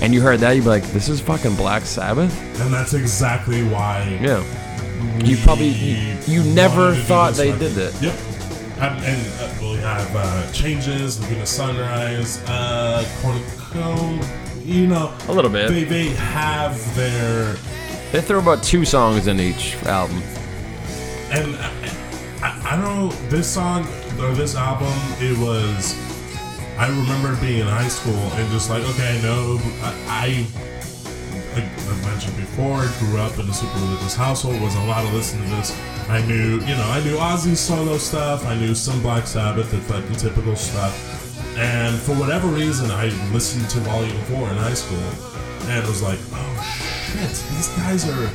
and 0.01 0.11
you 0.13 0.21
heard 0.21 0.39
that, 0.39 0.51
you'd 0.53 0.63
be 0.63 0.69
like, 0.69 0.83
"This 0.91 1.07
is 1.07 1.21
fucking 1.21 1.55
Black 1.55 1.83
Sabbath." 1.83 2.33
and 2.61 2.73
that's 2.73 2.93
exactly 2.93 3.63
why. 3.63 4.19
Yeah. 4.21 4.43
You 5.23 5.37
probably 5.37 5.67
you, 5.69 6.17
you 6.27 6.43
never 6.43 6.77
wanted 6.85 6.95
to 6.95 7.01
do 7.01 7.07
thought 7.07 7.33
they 7.35 7.51
record. 7.51 7.59
did 7.59 7.71
that. 7.73 8.01
Yep. 8.01 8.15
And, 8.79 9.05
and 9.05 9.27
uh, 9.39 9.53
we 9.61 9.75
have 9.77 10.15
uh, 10.15 10.51
changes, 10.51 11.19
Laguna 11.21 11.45
Sunrise, 11.45 12.39
uh, 12.47 13.03
Cornico, 13.21 14.65
you 14.65 14.85
know, 14.87 15.15
A 15.27 15.33
little 15.33 15.49
bit. 15.51 15.69
They 15.69 15.83
they 15.83 16.09
have 16.09 16.77
their 16.95 17.55
They 18.11 18.21
throw 18.21 18.39
about 18.39 18.63
two 18.63 18.85
songs 18.85 19.27
in 19.27 19.39
each 19.39 19.75
album. 19.83 20.23
and 21.29 21.55
I, 22.41 22.61
I, 22.63 22.75
don't 22.77 22.85
know 22.85 23.11
this 23.29 23.53
song 23.53 23.85
or 24.19 24.31
this 24.33 24.55
album. 24.55 24.93
It 25.19 25.37
was 25.37 25.93
I 26.77 26.87
remember 26.87 27.35
being 27.41 27.59
in 27.59 27.67
high 27.67 27.89
school 27.89 28.13
and 28.13 28.49
just 28.51 28.69
like 28.69 28.83
okay, 28.83 29.19
no, 29.21 29.59
I. 29.81 30.47
I 31.55 31.59
I 31.59 32.05
mentioned 32.05 32.37
before, 32.37 32.85
grew 32.99 33.17
up 33.17 33.33
in 33.39 33.49
a 33.49 33.53
super 33.53 33.79
religious 33.79 34.15
household, 34.15 34.61
was 34.61 34.75
allowed 34.75 35.09
to 35.09 35.15
listen 35.15 35.41
to 35.41 35.49
this. 35.55 35.75
I 36.07 36.23
knew, 36.27 36.59
you 36.59 36.75
know, 36.75 36.87
I 36.87 37.03
knew 37.03 37.17
Ozzy's 37.17 37.59
solo 37.59 37.97
stuff, 37.97 38.45
I 38.45 38.55
knew 38.55 38.75
some 38.75 39.01
Black 39.01 39.25
Sabbath, 39.25 39.71
the 39.71 40.15
typical 40.15 40.55
stuff. 40.55 40.93
And 41.57 41.97
for 41.97 42.13
whatever 42.13 42.47
reason, 42.47 42.91
I 42.91 43.05
listened 43.33 43.67
to 43.71 43.79
Volume 43.79 44.21
4 44.25 44.49
in 44.49 44.57
high 44.57 44.75
school 44.75 44.99
and 45.67 45.87
was 45.87 46.03
like, 46.03 46.19
oh 46.33 46.87
shit, 47.11 47.31
these 47.55 47.69
guys 47.79 48.03
are. 48.09 48.29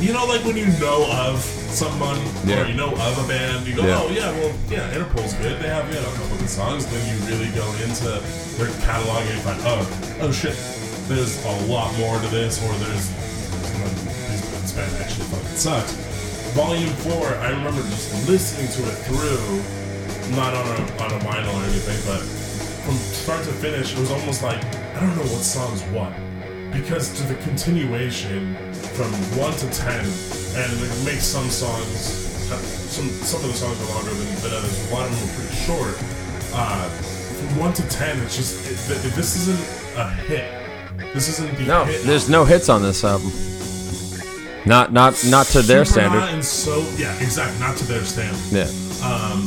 You 0.00 0.12
know, 0.12 0.26
like 0.26 0.44
when 0.44 0.56
you 0.56 0.66
know 0.78 1.06
of 1.10 1.40
someone 1.40 2.18
Yeah. 2.44 2.62
or 2.62 2.66
you 2.66 2.74
know 2.74 2.92
of 2.92 3.24
a 3.24 3.26
band, 3.28 3.66
you 3.66 3.74
go, 3.74 3.82
Yeah. 3.86 4.00
oh 4.02 4.08
yeah, 4.10 4.30
well, 4.38 4.52
yeah, 4.70 4.92
Interpol's 4.94 5.32
good. 5.34 5.60
They 5.62 5.68
have, 5.68 5.88
you 5.88 5.94
know, 6.00 6.08
a 6.08 6.16
couple 6.16 6.36
good 6.36 6.50
songs. 6.50 6.86
Then 6.86 7.02
you 7.08 7.16
really 7.26 7.48
go 7.54 7.66
into 7.82 8.20
their 8.58 8.70
catalog 8.84 9.22
and 9.26 9.34
you 9.34 9.42
find, 9.42 9.60
oh, 9.64 9.82
oh 10.22 10.32
shit, 10.32 10.54
there's 11.08 11.42
a 11.44 11.54
lot 11.66 11.96
more 11.98 12.18
to 12.20 12.28
this, 12.28 12.62
or 12.62 12.72
there's 12.84 13.06
this 13.10 14.72
band 14.72 14.92
actually 15.02 15.24
fucking 15.32 15.56
sucks. 15.56 15.92
Volume 16.54 16.92
four, 17.04 17.26
I 17.40 17.50
remember 17.50 17.82
just 17.82 18.28
listening 18.28 18.68
to 18.76 18.82
it 18.90 18.96
through, 19.08 20.36
not 20.36 20.54
on 20.54 20.66
a 20.66 20.76
on 21.04 21.10
a 21.12 21.18
vinyl 21.24 21.52
or 21.54 21.64
anything, 21.64 22.00
but 22.06 22.22
from 22.84 22.94
start 22.96 23.44
to 23.44 23.52
finish, 23.52 23.92
it 23.92 23.98
was 23.98 24.10
almost 24.10 24.42
like 24.42 24.62
I 24.96 25.00
don't 25.00 25.14
know 25.16 25.28
what 25.32 25.42
song's 25.42 25.82
what, 25.94 26.12
because 26.72 27.12
to 27.18 27.22
the 27.24 27.34
continuation 27.42 28.54
from 28.96 29.10
one 29.38 29.52
to 29.52 29.68
ten, 29.70 30.00
and 30.00 30.72
it 30.72 31.04
makes 31.04 31.24
some 31.24 31.48
songs. 31.48 32.24
Some 32.46 33.08
some 33.08 33.40
of 33.42 33.48
the 33.48 33.54
songs 33.54 33.80
are 33.82 33.94
longer 33.94 34.10
than, 34.10 34.34
than 34.42 34.52
others. 34.58 34.90
A 34.90 34.94
lot 34.94 35.06
of 35.10 35.18
them 35.18 35.28
are 35.28 35.34
pretty 35.40 35.56
short. 35.66 35.96
Uh, 36.54 36.88
from 36.88 37.58
one 37.58 37.72
to 37.74 37.82
ten, 37.88 38.18
it's 38.22 38.36
just 38.36 38.60
it, 38.70 39.00
th- 39.02 39.14
this 39.14 39.36
isn't 39.36 39.98
a 39.98 40.08
hit. 40.10 40.52
This 41.12 41.28
isn't 41.28 41.56
the 41.58 41.64
No, 41.66 41.84
hit 41.84 42.02
there's 42.04 42.28
no 42.28 42.44
hits 42.44 42.68
on 42.68 42.82
this 42.82 43.04
album. 43.04 43.30
Not 44.64 44.92
not 44.92 45.22
not 45.26 45.46
to 45.48 45.62
their 45.62 45.84
Super 45.84 46.00
standard. 46.00 46.34
And 46.34 46.44
so 46.44 46.80
yeah, 46.96 47.14
exactly, 47.20 47.58
not 47.60 47.76
to 47.78 47.84
their 47.84 48.02
standard. 48.04 48.40
Yeah, 48.50 48.64
Um, 49.06 49.46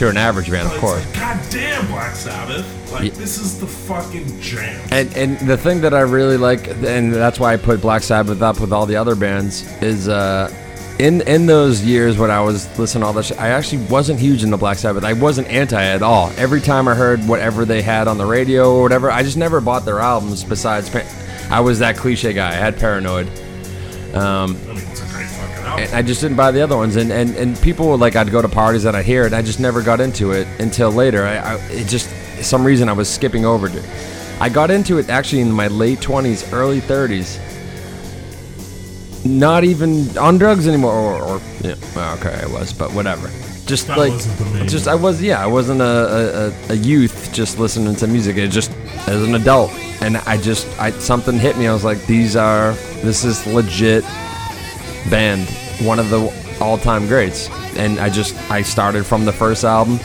to 0.00 0.08
an 0.08 0.16
average 0.16 0.50
man, 0.50 0.66
of 0.66 0.72
course. 0.78 1.04
like, 1.06 1.14
God 1.14 1.40
damn, 1.50 1.86
Black 1.86 2.14
Sabbath! 2.14 2.66
Like 2.92 3.04
Yeah. 3.04 3.18
this 3.18 3.38
is 3.38 3.60
the 3.60 3.66
fucking 3.66 4.40
jam. 4.40 4.80
And 4.90 5.14
and 5.16 5.38
the 5.48 5.56
thing 5.56 5.80
that 5.82 5.94
I 5.94 6.00
really 6.00 6.36
like, 6.36 6.66
and 6.68 7.12
that's 7.14 7.38
why 7.38 7.52
I 7.52 7.56
put 7.56 7.80
Black 7.80 8.02
Sabbath 8.02 8.42
up 8.42 8.60
with 8.60 8.72
all 8.72 8.86
the 8.86 8.96
other 8.96 9.14
bands, 9.14 9.62
is 9.82 10.08
uh, 10.08 10.50
in 10.98 11.20
in 11.28 11.46
those 11.46 11.82
years 11.84 12.16
when 12.18 12.30
I 12.30 12.40
was 12.40 12.66
listening 12.78 13.02
to 13.02 13.06
all 13.08 13.12
that 13.12 13.26
shit, 13.26 13.38
I 13.40 13.48
actually 13.48 13.84
wasn't 13.86 14.18
huge 14.18 14.42
into 14.42 14.56
Black 14.56 14.78
Sabbath. 14.78 15.04
I 15.04 15.12
wasn't 15.12 15.48
anti 15.48 15.82
at 15.82 16.02
all. 16.02 16.32
Every 16.36 16.60
time 16.60 16.88
I 16.88 16.94
heard 16.94 17.20
whatever 17.28 17.64
they 17.64 17.82
had 17.82 18.08
on 18.08 18.16
the 18.18 18.26
radio 18.26 18.74
or 18.74 18.82
whatever, 18.82 19.10
I 19.10 19.22
just 19.22 19.36
never 19.36 19.60
bought 19.60 19.84
their 19.84 20.00
albums. 20.00 20.42
Besides, 20.44 20.90
I 21.50 21.60
was 21.60 21.78
that 21.80 21.96
cliche 21.96 22.32
guy. 22.32 22.48
I 22.48 22.54
had 22.54 22.78
Paranoid. 22.78 23.28
Um, 24.14 24.56
and 25.88 25.94
I 25.94 26.02
just 26.02 26.20
didn't 26.20 26.36
buy 26.36 26.50
the 26.50 26.60
other 26.62 26.76
ones. 26.76 26.96
And, 26.96 27.10
and, 27.12 27.34
and 27.36 27.60
people 27.60 27.88
would 27.90 28.00
like, 28.00 28.16
I'd 28.16 28.30
go 28.30 28.40
to 28.42 28.48
parties 28.48 28.84
and 28.84 28.96
I'd 28.96 29.04
hear 29.04 29.24
it. 29.24 29.32
I 29.32 29.42
just 29.42 29.60
never 29.60 29.82
got 29.82 30.00
into 30.00 30.32
it 30.32 30.46
until 30.60 30.90
later. 30.90 31.24
I, 31.26 31.36
I 31.38 31.54
it 31.70 31.86
just 31.88 32.08
some 32.44 32.64
reason 32.64 32.88
I 32.88 32.92
was 32.92 33.08
skipping 33.08 33.44
over 33.44 33.68
it. 33.68 33.88
I 34.40 34.48
got 34.48 34.70
into 34.70 34.98
it 34.98 35.08
actually 35.10 35.42
in 35.42 35.52
my 35.52 35.68
late 35.68 36.00
twenties, 36.00 36.50
early 36.52 36.80
thirties. 36.80 37.38
Not 39.24 39.64
even 39.64 40.16
on 40.16 40.38
drugs 40.38 40.66
anymore, 40.66 40.94
or, 40.94 41.22
or 41.22 41.40
yeah, 41.60 41.74
well, 41.94 42.16
okay, 42.18 42.40
I 42.42 42.46
was, 42.46 42.72
but 42.72 42.90
whatever. 42.94 43.28
Just 43.66 43.86
That 43.88 43.98
like, 43.98 44.12
wasn't 44.12 44.38
the 44.38 44.44
main- 44.58 44.68
just 44.68 44.88
I 44.88 44.94
was, 44.94 45.20
yeah, 45.22 45.42
I 45.44 45.46
wasn't 45.46 45.82
a, 45.82 45.84
a, 45.84 46.48
a- 46.48 46.72
a 46.72 46.74
youth 46.74 47.30
just 47.32 47.58
listening 47.58 47.94
to 47.96 48.06
music. 48.06 48.38
It 48.38 48.48
just 48.48 48.72
as 49.06 49.22
an 49.22 49.34
adult, 49.34 49.72
and 50.00 50.16
I 50.16 50.38
just, 50.38 50.66
I 50.80 50.90
something 50.92 51.38
hit 51.38 51.58
me. 51.58 51.66
I 51.68 51.72
was 51.74 51.84
like, 51.84 52.04
these 52.06 52.34
are, 52.34 52.72
this 53.04 53.22
is 53.24 53.46
legit 53.46 54.04
band, 55.10 55.46
one 55.80 55.98
of 55.98 56.10
the 56.10 56.32
all-time 56.60 57.06
greats. 57.06 57.48
And 57.76 57.98
I 57.98 58.10
just 58.10 58.34
I 58.50 58.62
started 58.62 59.04
from 59.04 59.24
the 59.24 59.32
first 59.32 59.64
album, 59.64 59.98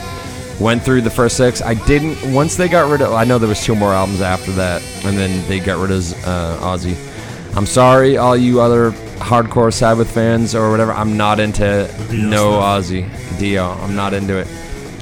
went 0.60 0.84
through 0.84 1.02
the 1.02 1.10
first 1.10 1.38
six. 1.38 1.62
I 1.62 1.74
didn't 1.74 2.34
once 2.34 2.56
they 2.56 2.68
got 2.68 2.90
rid 2.90 3.02
of. 3.02 3.14
I 3.14 3.24
know 3.24 3.38
there 3.38 3.50
was 3.50 3.64
two 3.64 3.76
more 3.76 3.94
albums 3.94 4.22
after 4.22 4.52
that, 4.54 4.82
and 5.04 5.18
then 5.18 5.48
they 5.48 5.60
got 5.60 5.80
rid 5.80 5.92
of 5.92 6.14
uh, 6.26 6.58
Ozzy. 6.62 6.96
I'm 7.56 7.66
sorry, 7.66 8.18
all 8.18 8.36
you 8.36 8.62
other 8.62 8.92
hardcore 9.18 9.74
Sabbath 9.74 10.12
fans 10.12 10.54
or 10.56 10.72
whatever. 10.72 10.92
I'm 10.92 11.18
not 11.18 11.40
into 11.40 11.90
Dio 12.10 12.30
no 12.30 12.52
stuff. 12.52 12.86
Ozzy 12.86 13.40
Dio. 13.40 13.72
I'm 13.72 13.96
not 13.96 14.14
into 14.14 14.38
it. 14.38 14.48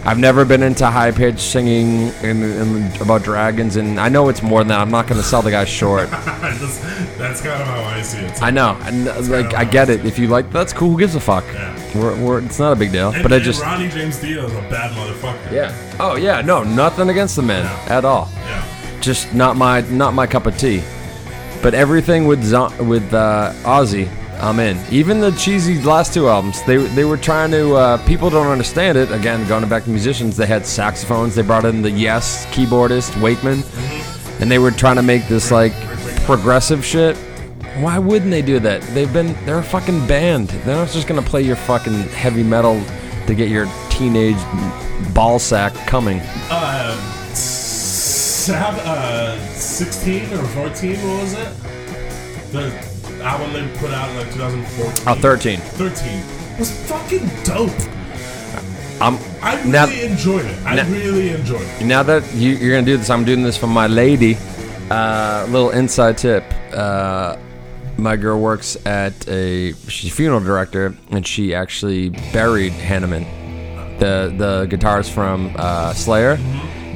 I've 0.05 0.19
never 0.19 0.43
been 0.43 0.63
into 0.63 0.85
high 0.85 1.11
pitched 1.11 1.39
singing 1.39 2.09
in, 2.23 2.43
in, 2.43 3.01
about 3.01 3.23
dragons, 3.23 3.77
and 3.77 3.99
I 3.99 4.09
know 4.09 4.27
it's 4.27 4.41
more 4.41 4.59
than 4.59 4.67
that. 4.67 4.79
I'm 4.81 4.91
not 4.91 5.07
going 5.07 5.21
to 5.21 5.25
sell 5.25 5.41
the 5.41 5.51
guy 5.51 5.63
short. 5.63 6.09
that's, 6.11 6.79
that's 7.17 7.41
kind 7.41 7.61
of 7.61 7.67
how 7.67 7.83
I 7.83 8.01
see 8.01 8.17
it. 8.19 8.35
too. 8.35 8.43
I 8.43 8.49
know, 8.51 8.77
and 8.81 9.07
uh, 9.07 9.21
like 9.21 9.53
I 9.53 9.63
get 9.63 9.89
it. 9.89 10.05
If 10.05 10.19
you 10.19 10.27
like, 10.27 10.51
that's 10.51 10.73
cool. 10.73 10.89
Who 10.91 10.99
gives 10.99 11.15
a 11.15 11.21
fuck? 11.21 11.45
Yeah. 11.53 11.73
We're, 11.95 12.21
we're, 12.21 12.41
it's 12.43 12.59
not 12.59 12.73
a 12.73 12.75
big 12.75 12.91
deal. 12.91 13.11
And, 13.11 13.23
but 13.23 13.31
I 13.31 13.39
just, 13.39 13.61
Ronnie 13.61 13.87
James 13.87 14.19
Dio 14.19 14.45
is 14.45 14.51
a 14.53 14.61
bad 14.69 14.91
motherfucker. 14.91 15.51
yeah. 15.53 15.73
Oh 15.99 16.15
yeah, 16.17 16.41
no, 16.41 16.63
nothing 16.63 17.09
against 17.09 17.37
the 17.37 17.41
man 17.43 17.63
Yeah. 17.63 17.97
at 17.97 18.03
all. 18.03 18.29
Yeah. 18.45 18.99
Just 18.99 19.33
not 19.33 19.55
my 19.55 19.81
not 19.89 20.13
my 20.13 20.27
cup 20.27 20.45
of 20.47 20.57
tea. 20.57 20.83
But 21.61 21.73
everything 21.73 22.27
with 22.27 22.39
with 22.81 23.13
uh, 23.13 23.53
Ozzy, 23.63 24.09
I'm 24.43 24.59
in. 24.59 24.77
Even 24.91 25.21
the 25.21 25.31
cheesy 25.31 25.81
last 25.83 26.13
two 26.13 26.27
albums, 26.27 26.61
they 26.63 26.75
they 26.75 27.05
were 27.05 27.15
trying 27.15 27.49
to. 27.51 27.75
Uh, 27.75 28.05
people 28.05 28.29
don't 28.29 28.47
understand 28.47 28.97
it. 28.97 29.09
Again, 29.09 29.47
going 29.47 29.67
back 29.69 29.85
to 29.85 29.89
musicians, 29.89 30.35
they 30.35 30.45
had 30.45 30.65
saxophones. 30.65 31.33
They 31.33 31.43
brought 31.43 31.63
in 31.63 31.81
the 31.81 31.89
Yes 31.89 32.45
keyboardist 32.47 33.19
Wakeman, 33.21 33.63
and 34.41 34.51
they 34.51 34.59
were 34.59 34.71
trying 34.71 34.97
to 34.97 35.01
make 35.01 35.29
this 35.29 35.49
like 35.49 35.71
progressive 36.25 36.83
shit. 36.83 37.15
Why 37.77 37.97
wouldn't 37.97 38.31
they 38.31 38.41
do 38.41 38.59
that? 38.59 38.81
They've 38.93 39.11
been 39.13 39.33
they're 39.45 39.59
a 39.59 39.63
fucking 39.63 40.05
band. 40.07 40.49
They're 40.49 40.75
not 40.75 40.89
just 40.89 41.07
gonna 41.07 41.21
play 41.21 41.41
your 41.43 41.55
fucking 41.55 41.93
heavy 42.09 42.43
metal 42.43 42.83
to 43.27 43.35
get 43.35 43.47
your 43.47 43.67
teenage 43.89 44.35
ball 45.13 45.39
sack 45.39 45.73
coming. 45.87 46.19
Uh, 46.49 46.97
sab- 47.33 48.81
uh, 48.83 49.37
16 49.53 50.33
or 50.33 50.43
14, 50.43 50.95
what 50.97 51.21
was 51.21 51.33
it? 51.33 51.47
The 52.51 52.92
album 53.23 53.53
they 53.53 53.67
put 53.79 53.91
out 53.91 54.09
in 54.09 54.17
like 54.17 54.31
2014. 54.33 55.07
Oh, 55.07 55.15
13. 55.19 55.59
13 55.59 56.57
was 56.59 56.71
fucking 56.87 57.25
dope. 57.43 57.71
I'm 59.01 59.17
I 59.41 59.55
really 59.57 59.71
now. 59.71 59.87
enjoyed 59.89 60.45
it. 60.45 60.57
I 60.65 60.75
now- 60.75 60.87
really 60.89 61.29
enjoyed 61.31 61.61
it. 61.61 61.85
Now 61.85 62.03
that 62.03 62.23
you, 62.33 62.51
you're 62.51 62.73
gonna 62.75 62.85
do 62.85 62.97
this, 62.97 63.09
I'm 63.09 63.25
doing 63.25 63.43
this 63.43 63.57
for 63.57 63.67
my 63.67 63.87
lady. 63.87 64.37
Uh, 64.89 65.45
little 65.49 65.71
inside 65.71 66.17
tip. 66.17 66.43
Uh, 66.71 67.37
my 67.97 68.15
girl 68.15 68.39
works 68.39 68.75
at 68.85 69.27
a 69.27 69.73
she's 69.87 70.11
a 70.11 70.15
funeral 70.15 70.39
director, 70.39 70.95
and 71.11 71.25
she 71.25 71.53
actually 71.55 72.09
buried 72.31 72.73
Hanneman, 72.73 73.25
the 73.99 74.33
the 74.37 74.67
guitarist 74.75 75.11
from 75.11 75.53
uh, 75.57 75.93
Slayer, 75.93 76.37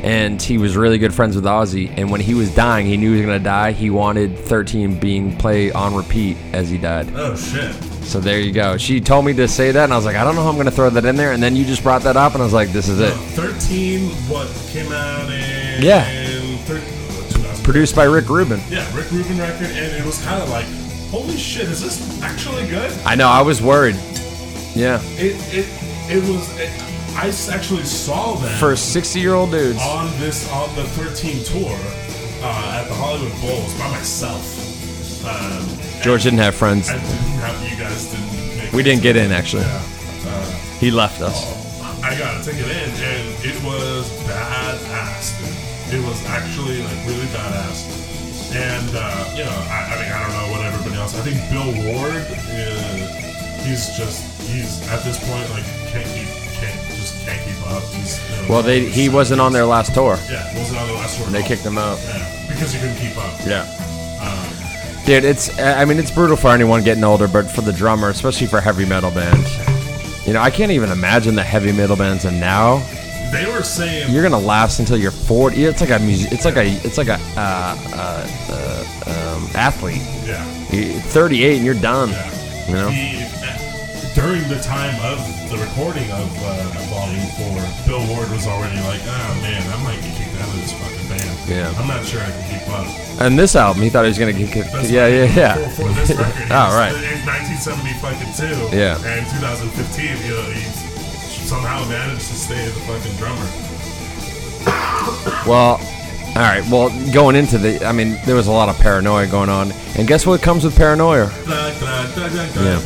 and 0.03 0.41
he 0.41 0.57
was 0.57 0.75
really 0.77 0.97
good 0.97 1.13
friends 1.13 1.35
with 1.35 1.45
Ozzy. 1.45 1.91
And 1.97 2.09
when 2.11 2.21
he 2.21 2.33
was 2.33 2.53
dying, 2.53 2.85
he 2.85 2.97
knew 2.97 3.11
he 3.13 3.17
was 3.17 3.25
gonna 3.25 3.39
die. 3.39 3.71
He 3.71 3.89
wanted 3.89 4.37
13 4.37 4.99
being 4.99 5.35
played 5.37 5.73
on 5.73 5.95
repeat 5.95 6.37
as 6.53 6.69
he 6.69 6.77
died. 6.77 7.11
Oh 7.15 7.35
shit. 7.35 7.73
So 8.03 8.19
there 8.21 8.39
you 8.39 8.53
go. 8.53 8.77
She 8.77 9.01
told 9.01 9.25
me 9.25 9.33
to 9.33 9.47
say 9.47 9.71
that, 9.71 9.83
and 9.83 9.91
I 9.93 9.95
was 9.97 10.05
like, 10.05 10.15
I 10.15 10.23
don't 10.23 10.35
know 10.35 10.43
how 10.43 10.49
I'm 10.49 10.57
gonna 10.57 10.71
throw 10.71 10.89
that 10.89 11.03
in 11.05 11.15
there. 11.15 11.33
And 11.33 11.43
then 11.43 11.55
you 11.55 11.65
just 11.65 11.83
brought 11.83 12.03
that 12.03 12.15
up, 12.15 12.33
and 12.33 12.41
I 12.41 12.45
was 12.45 12.53
like, 12.53 12.69
this 12.69 12.87
is 12.87 12.99
it. 13.01 13.13
13, 13.35 14.09
what 14.29 14.47
came 14.71 14.91
out 14.91 15.29
in. 15.29 15.81
Yeah. 15.83 16.05
thir- 16.65 16.79
2000. 16.79 17.63
Produced 17.65 17.95
by 17.95 18.05
Rick 18.05 18.29
Rubin. 18.29 18.61
Yeah, 18.69 18.85
Rick 18.95 19.11
Rubin 19.11 19.37
record, 19.39 19.67
and 19.67 19.93
it 19.95 20.05
was 20.05 20.23
kind 20.23 20.41
of 20.41 20.49
like, 20.49 20.65
holy 21.09 21.35
shit, 21.35 21.67
is 21.67 21.81
this 21.81 22.21
actually 22.21 22.65
good? 22.67 22.91
I 23.05 23.15
know. 23.15 23.27
I 23.27 23.41
was 23.41 23.61
worried. 23.61 23.95
Yeah. 24.73 25.01
It 25.17 25.35
it 25.53 25.67
it 26.09 26.23
was. 26.29 26.59
It, 26.59 26.69
I 27.17 27.29
actually 27.51 27.83
saw 27.83 28.35
them 28.35 28.59
For 28.59 28.75
60 28.75 29.19
year 29.19 29.33
old 29.33 29.49
dudes. 29.49 29.81
on 29.81 30.05
this 30.19 30.49
on 30.51 30.73
the 30.75 30.83
13 30.83 31.43
tour 31.43 31.73
uh, 32.43 32.77
at 32.79 32.87
the 32.87 32.93
Hollywood 32.93 33.33
Bowls 33.41 33.73
by 33.79 33.89
myself. 33.89 34.45
Um, 35.25 35.65
George 36.03 36.23
didn't 36.23 36.39
have 36.39 36.53
friends. 36.53 36.89
I 36.89 36.93
didn't 36.93 37.07
have 37.41 37.57
you 37.69 37.75
guys 37.75 38.05
didn't. 38.11 38.57
Make 38.57 38.71
We 38.71 38.83
didn't 38.83 39.01
get 39.01 39.15
in, 39.15 39.31
actually. 39.31 39.63
Yeah. 39.63 39.81
Uh, 40.27 40.45
He 40.79 40.91
left 40.91 41.21
us. 41.21 41.41
I 42.03 42.13
got 42.19 42.39
a 42.39 42.43
ticket 42.43 42.69
in, 42.69 42.89
and 43.01 43.25
it 43.43 43.57
was 43.65 44.05
badass. 44.29 45.33
Dude. 45.89 45.99
It 45.99 46.05
was 46.05 46.23
actually 46.27 46.83
like 46.83 47.01
really 47.07 47.25
badass. 47.33 48.53
And 48.55 48.89
uh, 48.95 49.33
you 49.35 49.43
know, 49.43 49.57
I, 49.73 49.89
I 49.89 49.95
mean, 50.03 50.11
I 50.13 50.19
don't 50.21 50.35
know 50.37 50.51
what 50.53 50.61
everybody 50.65 50.95
else. 51.01 51.17
I 51.17 51.21
think 51.25 51.41
Bill 51.49 51.73
Ward, 51.91 52.21
uh, 52.21 53.63
he's 53.65 53.97
just 53.97 54.21
he's 54.47 54.87
at 54.89 55.03
this 55.03 55.17
point 55.27 55.49
like 55.49 55.65
can't 55.91 56.07
keep 56.13 56.46
can't 57.27 57.47
just 57.47 57.57
can't 57.57 57.57
keep 57.57 57.71
up. 57.71 57.83
He's 57.83 58.49
Well, 58.49 58.63
they 58.63 58.85
he 58.85 59.09
wasn't 59.09 59.41
on 59.41 59.53
their 59.53 59.65
last 59.65 59.93
tour. 59.93 60.17
Yeah, 60.29 60.57
wasn't 60.57 60.79
on 60.79 60.87
the 60.87 60.93
last 60.93 61.19
one. 61.21 61.31
They 61.31 61.43
kicked 61.43 61.63
him 61.63 61.77
out. 61.77 61.99
Yeah, 62.03 62.47
because 62.47 62.73
he 62.73 62.79
couldn't 62.79 62.97
keep 62.97 63.17
up. 63.17 63.39
Yeah. 63.45 63.65
Um, 64.21 65.05
Dude, 65.05 65.23
it's 65.23 65.57
I 65.59 65.85
mean 65.85 65.99
it's 65.99 66.11
brutal 66.11 66.35
for 66.35 66.49
anyone 66.49 66.83
getting 66.83 67.03
older, 67.03 67.27
but 67.27 67.49
for 67.49 67.61
the 67.61 67.73
drummer, 67.73 68.09
especially 68.09 68.47
for 68.47 68.59
heavy 68.59 68.85
metal 68.85 69.11
bands, 69.11 69.49
You 70.27 70.33
know, 70.33 70.41
I 70.41 70.49
can't 70.49 70.71
even 70.71 70.91
imagine 70.91 71.35
the 71.35 71.43
heavy 71.43 71.71
metal 71.71 71.95
bands 71.95 72.25
and 72.25 72.39
now 72.39 72.83
they 73.31 73.45
were 73.45 73.63
saying 73.63 74.11
you're 74.11 74.23
gonna 74.23 74.39
last 74.39 74.79
until 74.79 74.97
you're 74.97 75.11
40. 75.11 75.65
It's 75.65 75.81
like 75.81 75.89
a 75.89 75.99
music. 75.99 76.31
It's 76.31 76.45
like 76.45 76.55
a. 76.55 76.65
It's 76.65 76.97
like 76.97 77.09
a 77.09 77.19
uh, 77.35 77.77
uh, 77.93 78.27
uh, 78.49 79.35
um, 79.35 79.49
athlete. 79.53 80.01
yeah. 80.25 80.45
You're 80.71 80.99
38 80.99 81.57
and 81.57 81.65
you're 81.65 81.73
done. 81.75 82.09
Yeah. 82.09 82.67
You 82.67 82.73
know. 82.73 82.89
He, 82.89 83.26
during 84.17 84.41
the 84.49 84.57
time 84.65 84.97
of 85.05 85.21
the 85.53 85.57
recording 85.61 86.09
of 86.09 86.25
uh, 86.41 86.49
Volume 86.89 87.29
4, 87.85 87.85
Bill 87.85 88.01
Ward 88.09 88.25
was 88.33 88.47
already 88.47 88.81
like, 88.81 88.97
oh 89.05 89.29
man, 89.45 89.61
I 89.69 89.77
might 89.85 90.01
get 90.01 90.17
kicked 90.17 90.33
out 90.41 90.49
of 90.49 90.57
this 90.57 90.73
fucking 90.73 91.05
band. 91.05 91.37
Yeah. 91.45 91.69
I'm 91.77 91.87
not 91.87 92.03
sure 92.03 92.21
I 92.21 92.31
can 92.33 92.41
keep 92.49 92.65
up. 92.73 92.87
And 93.21 93.37
this 93.37 93.55
album, 93.55 93.83
he 93.83 93.89
thought 93.89 94.05
he 94.05 94.09
was 94.09 94.17
gonna 94.17 94.33
get. 94.33 94.49
kicked- 94.51 94.73
That's 94.73 94.89
Yeah, 94.89 95.05
yeah, 95.05 95.29
yeah. 95.37 95.53
For, 95.69 95.85
for 95.85 95.89
this 95.93 96.09
record. 96.17 96.33
oh, 96.49 96.73
right. 96.73 96.97
In 96.97 97.21
1970 97.29 97.93
fucking 98.01 98.33
two. 98.33 98.57
Yeah. 98.75 98.97
And 99.05 99.21
2015, 99.37 99.69
you 100.25 100.33
know, 100.33 100.49
he 100.49 100.65
somehow 101.45 101.87
managed 101.87 102.25
to 102.27 102.35
stay 102.41 102.65
the 102.65 102.81
fucking 102.89 103.13
drummer. 103.21 103.45
Well, 105.45 105.77
all 106.37 106.43
right. 106.43 106.63
Well, 106.69 106.89
going 107.11 107.35
into 107.35 107.57
the, 107.57 107.83
I 107.83 107.91
mean, 107.91 108.17
there 108.25 108.35
was 108.35 108.45
a 108.45 108.51
lot 108.51 108.69
of 108.69 108.77
paranoia 108.77 109.25
going 109.25 109.49
on, 109.49 109.71
and 109.97 110.07
guess 110.07 110.25
what 110.27 110.39
comes 110.41 110.63
with 110.63 110.75
paranoia? 110.75 111.31
Yeah. 112.63 112.79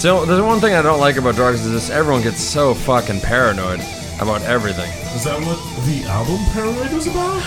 So 0.00 0.24
there's 0.24 0.42
one 0.42 0.58
thing 0.60 0.74
I 0.74 0.82
don't 0.82 0.98
like 0.98 1.16
about 1.16 1.36
drugs 1.36 1.64
is 1.64 1.70
this: 1.72 1.90
everyone 1.90 2.22
gets 2.22 2.40
so 2.40 2.74
fucking 2.74 3.20
paranoid 3.20 3.80
about 4.20 4.42
everything. 4.42 4.90
Is 5.14 5.22
that 5.24 5.38
what 5.46 5.58
the 5.86 6.04
album 6.08 6.38
Paranoid 6.52 6.92
was 6.92 7.06
about? 7.06 7.42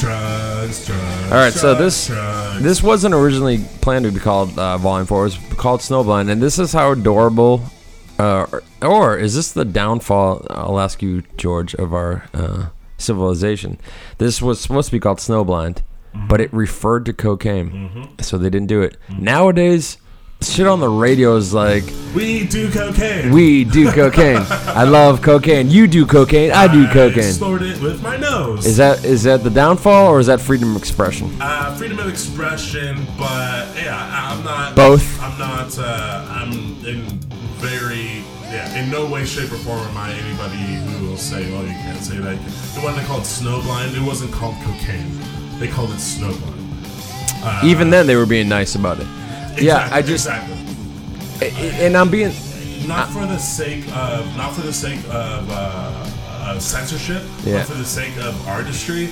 Drugs, 0.00 0.86
drugs. 0.86 1.24
All 1.24 1.38
right, 1.38 1.52
so 1.52 1.74
drugs, 1.74 1.78
this 1.80 2.06
drugs. 2.06 2.62
this 2.62 2.82
wasn't 2.82 3.14
originally 3.14 3.58
planned 3.82 4.06
to 4.06 4.10
be 4.10 4.20
called 4.20 4.58
uh, 4.58 4.78
Volume 4.78 5.06
Four. 5.06 5.26
It 5.26 5.36
was 5.36 5.38
called 5.56 5.80
Snowblind, 5.80 6.30
and 6.30 6.40
this 6.42 6.58
is 6.58 6.72
how 6.72 6.92
adorable. 6.92 7.62
Uh, 8.20 8.60
or, 8.82 9.16
is 9.18 9.34
this 9.34 9.52
the 9.52 9.64
downfall? 9.64 10.46
I'll 10.50 10.78
ask 10.80 11.00
you, 11.02 11.22
George, 11.36 11.74
of 11.74 11.94
our 11.94 12.24
uh, 12.34 12.66
civilization. 12.98 13.78
This 14.18 14.42
was 14.42 14.60
supposed 14.60 14.86
to 14.88 14.92
be 14.92 15.00
called 15.00 15.18
Snowblind, 15.18 15.82
but 16.28 16.40
it 16.40 16.52
referred 16.52 17.06
to 17.06 17.12
cocaine, 17.12 18.08
so 18.20 18.36
they 18.36 18.50
didn't 18.50 18.68
do 18.68 18.82
it. 18.82 18.96
Nowadays, 19.08 19.96
shit 20.42 20.66
on 20.66 20.80
the 20.80 20.88
radio 20.88 21.36
is 21.36 21.54
like, 21.54 21.84
We 22.14 22.46
do 22.46 22.70
cocaine. 22.70 23.30
"We 23.32 23.64
do 23.64 23.90
cocaine. 23.92 24.42
I 24.82 24.84
love 24.84 25.22
cocaine. 25.22 25.70
You 25.70 25.86
do 25.86 26.04
cocaine. 26.06 26.50
I 26.50 26.66
do 26.66 26.86
I 26.86 26.92
cocaine." 26.92 27.32
snort 27.32 27.62
it 27.62 27.80
with 27.80 28.02
my 28.02 28.16
nose. 28.16 28.66
Is 28.66 28.76
that 28.78 29.04
is 29.04 29.22
that 29.22 29.44
the 29.44 29.50
downfall, 29.50 30.08
or 30.08 30.18
is 30.20 30.26
that 30.26 30.40
freedom 30.40 30.74
of 30.74 30.82
expression? 30.82 31.30
uh, 31.40 31.74
freedom 31.76 31.98
of 32.00 32.08
expression, 32.08 33.06
but 33.16 33.68
yeah, 33.76 33.96
I- 33.96 34.34
I'm 34.34 34.44
not. 34.44 34.74
Both. 34.76 35.22
I'm 35.22 35.38
not. 35.38 35.78
Uh, 35.78 36.26
I'm 36.28 36.52
in 36.84 37.20
very. 37.60 38.24
Yeah, 38.50 38.74
in 38.82 38.90
no 38.90 39.06
way, 39.06 39.24
shape, 39.24 39.52
or 39.52 39.58
form 39.58 39.78
am 39.78 39.96
I 39.96 40.10
anybody 40.12 40.56
who 40.56 41.06
will 41.08 41.16
say, 41.16 41.52
"Well, 41.52 41.62
you 41.62 41.70
can't 41.84 42.02
say 42.02 42.16
that." 42.18 42.36
The 42.74 42.80
one 42.80 42.96
they 42.96 43.04
called 43.04 43.22
snowblind, 43.22 43.94
it 43.96 44.02
wasn't 44.02 44.32
called 44.32 44.56
cocaine. 44.64 45.20
They 45.60 45.68
called 45.68 45.90
it 45.90 45.98
snowblind. 46.00 46.58
Uh, 47.44 47.60
Even 47.64 47.90
then, 47.90 48.06
they 48.08 48.16
were 48.16 48.26
being 48.26 48.48
nice 48.48 48.74
about 48.74 48.98
it. 49.00 49.06
Yeah, 49.62 49.88
I 49.92 50.02
just 50.02 50.26
exactly. 50.26 50.56
and 51.86 51.96
I'm 51.96 52.10
being 52.10 52.32
not 52.88 53.08
for 53.10 53.24
the 53.24 53.38
sake 53.38 53.84
of 53.94 54.36
not 54.36 54.52
for 54.52 54.62
the 54.62 54.72
sake 54.72 54.98
of 55.10 55.48
uh, 55.50 56.10
uh, 56.26 56.58
censorship, 56.58 57.22
Yeah. 57.44 57.58
but 57.58 57.66
for 57.68 57.74
the 57.78 57.84
sake 57.84 58.16
of 58.18 58.48
artistry. 58.48 59.10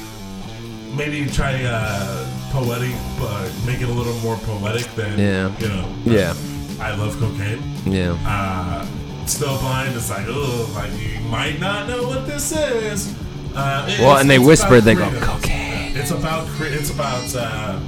Maybe 0.97 1.27
try 1.31 1.63
uh, 1.65 2.27
poetic, 2.51 2.95
but 3.21 3.53
make 3.67 3.81
it 3.83 3.89
a 3.89 3.93
little 3.93 4.15
more 4.21 4.37
poetic 4.39 4.87
than 4.97 5.17
Yeah. 5.19 5.57
you 5.61 5.69
know. 5.69 5.89
Yeah. 6.05 6.35
I 6.81 6.95
love 6.97 7.19
cocaine. 7.19 7.63
yeah. 7.87 8.17
Uh, 8.27 8.87
still 9.27 9.59
blind. 9.59 9.95
It's 9.97 10.11
like 10.11 10.27
oh, 10.29 10.71
like 10.75 10.93
you 11.01 11.19
might 11.29 11.59
not 11.61 11.89
know 11.89 12.07
what 12.07 12.27
this 12.27 12.53
is. 12.53 13.15
Uh, 13.55 13.87
Well, 14.01 14.19
and 14.19 14.31
they 14.31 14.39
whisper, 14.39 14.81
they 14.81 14.95
go, 14.95 15.11
"Cocaine." 15.21 15.97
It's 15.97 16.11
about 16.13 16.47
it's 16.61 16.91
about 16.91 17.35
uh, 17.35 17.81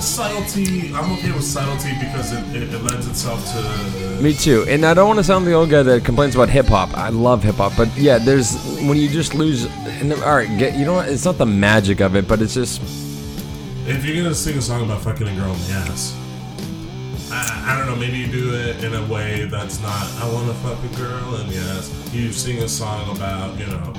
subtlety. 0.00 0.92
I'm 0.94 1.12
okay 1.14 1.32
with 1.32 1.44
subtlety 1.44 1.92
because 2.00 2.32
it, 2.32 2.44
it, 2.62 2.72
it 2.74 2.82
lends 2.82 3.06
itself 3.08 3.44
to 3.52 4.22
Me 4.22 4.32
too. 4.34 4.64
And 4.68 4.84
I 4.84 4.94
don't 4.94 5.06
want 5.08 5.18
to 5.18 5.24
sound 5.24 5.46
the 5.46 5.52
old 5.52 5.70
guy 5.70 5.82
that 5.82 6.04
complains 6.04 6.34
about 6.34 6.48
hip 6.48 6.66
hop. 6.66 6.96
I 6.96 7.08
love 7.08 7.42
hip 7.42 7.56
hop, 7.56 7.72
but 7.76 7.88
yeah, 7.96 8.18
there's 8.18 8.54
when 8.86 8.96
you 8.96 9.08
just 9.08 9.34
lose. 9.34 9.64
And, 10.00 10.12
all 10.12 10.36
right, 10.36 10.48
get 10.58 10.76
you 10.76 10.84
know 10.84 10.94
what? 10.94 11.08
It's 11.08 11.24
not 11.24 11.38
the 11.38 11.46
magic 11.46 12.00
of 12.00 12.14
it, 12.16 12.26
but 12.28 12.40
it's 12.40 12.54
just 12.54 12.80
If 13.86 14.04
you're 14.04 14.16
gonna 14.22 14.34
sing 14.34 14.56
a 14.58 14.62
song 14.62 14.82
about 14.84 15.00
fucking 15.02 15.26
a 15.28 15.34
girl 15.34 15.52
in 15.52 15.58
the 15.62 15.72
ass, 15.72 16.16
I, 17.34 17.64
I 17.74 17.78
don't 17.78 17.86
know, 17.86 17.96
maybe 17.96 18.18
you 18.18 18.26
do 18.26 18.54
it 18.54 18.84
in 18.84 18.94
a 18.94 19.04
way 19.06 19.44
that's 19.46 19.80
not, 19.80 20.06
I 20.20 20.30
want 20.32 20.48
to 20.48 20.54
fuck 20.54 20.78
a 20.84 20.96
girl, 20.96 21.36
and 21.36 21.50
yes, 21.50 21.90
you 22.12 22.30
sing 22.32 22.58
a 22.62 22.68
song 22.68 23.16
about, 23.16 23.58
you 23.58 23.66
know, 23.66 23.92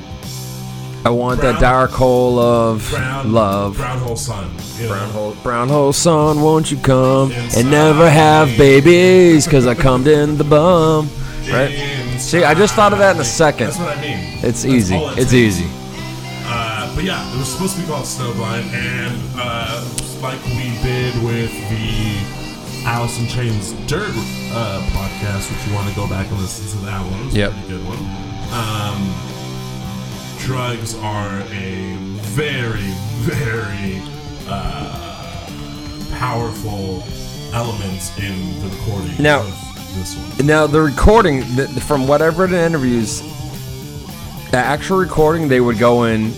I 1.05 1.09
want 1.09 1.41
Brown- 1.41 1.53
that 1.55 1.59
dark 1.61 1.91
hole 1.91 2.39
of 2.39 2.87
brown 2.89 3.33
love. 3.33 3.75
brown 3.75 3.97
hole 3.99 4.15
sun. 4.15 4.49
You 4.79 4.87
Brown 4.87 5.07
know? 5.07 5.13
hole, 5.13 5.35
brown 5.43 5.67
hole 5.69 5.91
son, 5.91 6.41
won't 6.41 6.71
you 6.71 6.77
come 6.77 7.31
Inside 7.31 7.59
and 7.61 7.71
never 7.71 8.09
have 8.09 8.49
me. 8.51 8.57
babies? 8.57 9.45
Cause 9.47 9.67
I 9.67 9.75
come 9.75 10.07
in 10.07 10.37
the 10.37 10.45
bum. 10.45 11.09
Right? 11.51 11.71
Inside 11.71 12.19
See, 12.21 12.43
I 12.45 12.53
just 12.53 12.73
thought 12.75 12.93
of 12.93 12.99
that 12.99 13.15
in 13.15 13.21
a 13.21 13.25
second. 13.25 13.67
That's 13.67 13.79
what 13.79 13.97
I 13.97 14.01
mean. 14.01 14.17
It's 14.35 14.41
That's 14.41 14.65
easy. 14.65 14.95
all 14.95 15.09
it 15.09 15.17
It's 15.19 15.33
easy. 15.33 15.65
Uh, 16.45 16.95
but 16.95 17.03
yeah, 17.03 17.33
it 17.33 17.37
was 17.37 17.51
supposed 17.51 17.75
to 17.75 17.81
be 17.81 17.87
called 17.87 18.05
Snowblind, 18.05 18.63
and 18.71 19.17
uh, 19.35 19.83
like 20.21 20.41
we 20.45 20.71
did 20.83 21.21
with 21.21 21.51
the 21.69 22.32
Alice 22.85 23.17
in 23.19 23.27
Chains 23.27 23.71
Dirt 23.87 24.09
uh, 24.51 24.81
podcast, 24.91 25.49
which 25.51 25.67
you 25.67 25.73
want 25.73 25.87
to 25.89 25.95
go 25.95 26.07
back 26.07 26.29
and 26.29 26.37
listen 26.39 26.67
to 26.79 26.85
that 26.85 27.01
one. 27.09 27.27
It's 27.27 27.35
Yep. 27.35 27.51
a 27.51 27.67
good 27.67 27.81
one. 27.85 27.99
Um, 28.51 29.13
drugs 30.39 30.95
are 30.99 31.39
a 31.51 31.95
very, 32.35 32.91
very 33.23 34.01
uh, 34.49 35.49
powerful 36.19 37.03
element 37.53 38.11
in 38.21 38.59
the 38.61 38.67
recording 38.75 39.15
Now- 39.23 39.39
of 39.41 39.95
this 39.95 40.15
one. 40.17 40.45
Now 40.45 40.67
the 40.67 40.81
recording, 40.81 41.39
the, 41.55 41.67
from 41.87 42.07
whatever 42.07 42.47
the 42.47 42.59
interviews, 42.61 43.21
the 44.51 44.57
actual 44.57 44.97
recording 44.97 45.47
they 45.47 45.61
would 45.61 45.79
go 45.79 46.03
in 46.03 46.33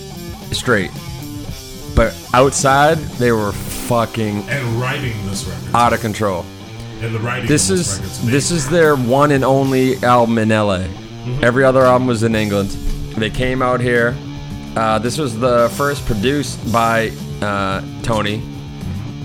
straight, 0.52 0.90
but 1.96 2.16
outside 2.32 2.98
they 3.18 3.32
were 3.32 3.52
fucking 3.86 4.42
And 4.48 4.80
writing 4.80 5.14
this 5.26 5.44
record, 5.44 5.74
out 5.74 5.92
of 5.92 6.00
control. 6.00 6.44
and 7.02 7.14
the 7.14 7.18
writing. 7.20 7.48
This 7.48 7.70
is 7.70 8.00
this 8.00 8.18
this 8.18 8.50
is 8.50 8.68
their 8.68 8.96
one 8.96 9.30
and 9.32 9.44
only 9.44 9.96
album 10.02 10.38
in 10.38 10.48
LA. 10.50 10.78
Mm-hmm. 10.78 11.44
Every 11.44 11.64
other 11.64 11.82
album 11.82 12.06
was 12.08 12.22
in 12.22 12.34
England. 12.34 12.70
They 13.16 13.30
came 13.30 13.62
out 13.62 13.80
here. 13.80 14.14
Uh, 14.76 14.98
this 14.98 15.16
was 15.18 15.38
the 15.38 15.70
first 15.76 16.04
produced 16.06 16.70
by 16.72 17.10
uh, 17.40 17.80
Tony, 18.02 18.36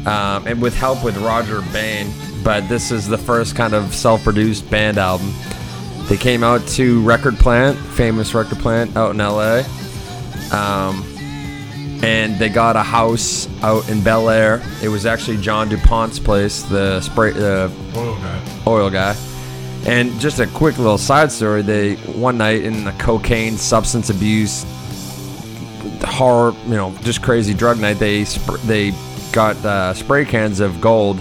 um, 0.06 0.48
and 0.48 0.62
with 0.62 0.74
help 0.76 1.04
with 1.04 1.18
Roger 1.18 1.62
Bain. 1.74 2.12
But 2.44 2.68
this 2.70 2.92
is 2.92 3.08
the 3.08 3.18
first 3.18 3.56
kind 3.56 3.74
of 3.74 3.94
self-produced 3.94 4.70
band 4.72 4.98
album. 4.98 5.34
They 6.08 6.18
came 6.18 6.44
out 6.44 6.66
to 6.70 7.02
Record 7.04 7.38
Plant, 7.38 7.78
famous 7.78 8.34
Record 8.34 8.58
Plant 8.60 8.96
out 8.98 9.12
in 9.12 9.18
LA, 9.18 9.62
um, 10.52 11.04
and 12.04 12.38
they 12.40 12.50
got 12.50 12.76
a 12.76 12.84
house 12.84 13.48
out 13.62 13.88
in 13.90 14.04
Bel 14.04 14.30
Air. 14.30 14.62
It 14.82 14.90
was 14.90 15.06
actually 15.06 15.38
John 15.38 15.70
Dupont's 15.70 16.20
place, 16.20 16.64
the 16.64 17.02
spray, 17.02 17.32
the 17.32 17.72
oil 17.96 18.16
guy. 18.16 18.42
oil 18.68 18.90
guy. 18.90 19.16
And 19.86 20.20
just 20.20 20.40
a 20.40 20.48
quick 20.48 20.78
little 20.78 20.98
side 20.98 21.32
story: 21.32 21.62
they 21.62 21.96
one 21.96 22.38
night 22.38 22.64
in 22.64 22.88
a 22.88 22.92
cocaine, 22.94 23.58
substance 23.58 24.10
abuse, 24.10 24.66
horror, 26.04 26.54
you 26.66 26.76
know, 26.76 26.94
just 27.02 27.22
crazy 27.22 27.54
drug 27.54 27.80
night. 27.80 27.98
They 27.98 28.26
sp- 28.26 28.62
they 28.66 28.94
got 29.32 29.56
uh, 29.66 29.94
spray 29.94 30.26
cans 30.26 30.60
of 30.60 30.82
gold 30.82 31.20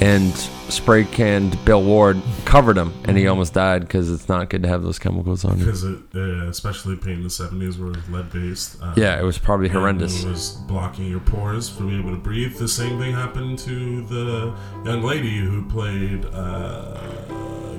and 0.00 0.32
spray 0.72 1.04
canned 1.04 1.62
Bill 1.64 1.82
Ward, 1.82 2.20
covered 2.44 2.76
him, 2.76 2.92
and 3.04 3.16
he 3.16 3.26
almost 3.26 3.54
died 3.54 3.82
because 3.82 4.10
it's 4.10 4.28
not 4.28 4.50
good 4.50 4.62
to 4.62 4.68
have 4.68 4.82
those 4.82 4.98
chemicals 4.98 5.44
on 5.44 5.58
you. 5.58 5.64
because 5.66 5.84
it, 5.84 5.98
uh, 6.14 6.48
especially 6.48 6.96
paint 6.96 7.18
in 7.18 7.22
the 7.24 7.30
seventies 7.30 7.78
were 7.78 7.92
lead 8.10 8.30
based. 8.32 8.80
Uh, 8.82 8.92
Yeah, 8.96 9.18
it 9.20 9.22
was 9.24 9.38
probably 9.38 9.68
horrendous. 9.68 10.24
It 10.24 10.28
was 10.28 10.52
blocking 10.66 11.06
your 11.06 11.20
pores 11.20 11.68
from 11.68 11.88
being 11.88 12.00
able 12.00 12.10
to 12.10 12.16
breathe. 12.20 12.56
The 12.56 12.68
same 12.68 12.98
thing 12.98 13.12
happened 13.14 13.58
to 13.60 14.02
the 14.06 14.54
young 14.84 15.02
lady 15.02 15.38
who 15.38 15.62
played 15.68 16.24
uh, 16.32 16.98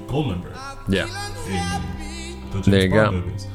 Goldmember 0.07 0.55
Yeah. 0.87 1.07
the 2.51 2.69
There 2.69 2.81
you 2.83 2.89
Bond 2.89 2.91
go. 2.91 3.11
movies. 3.11 3.47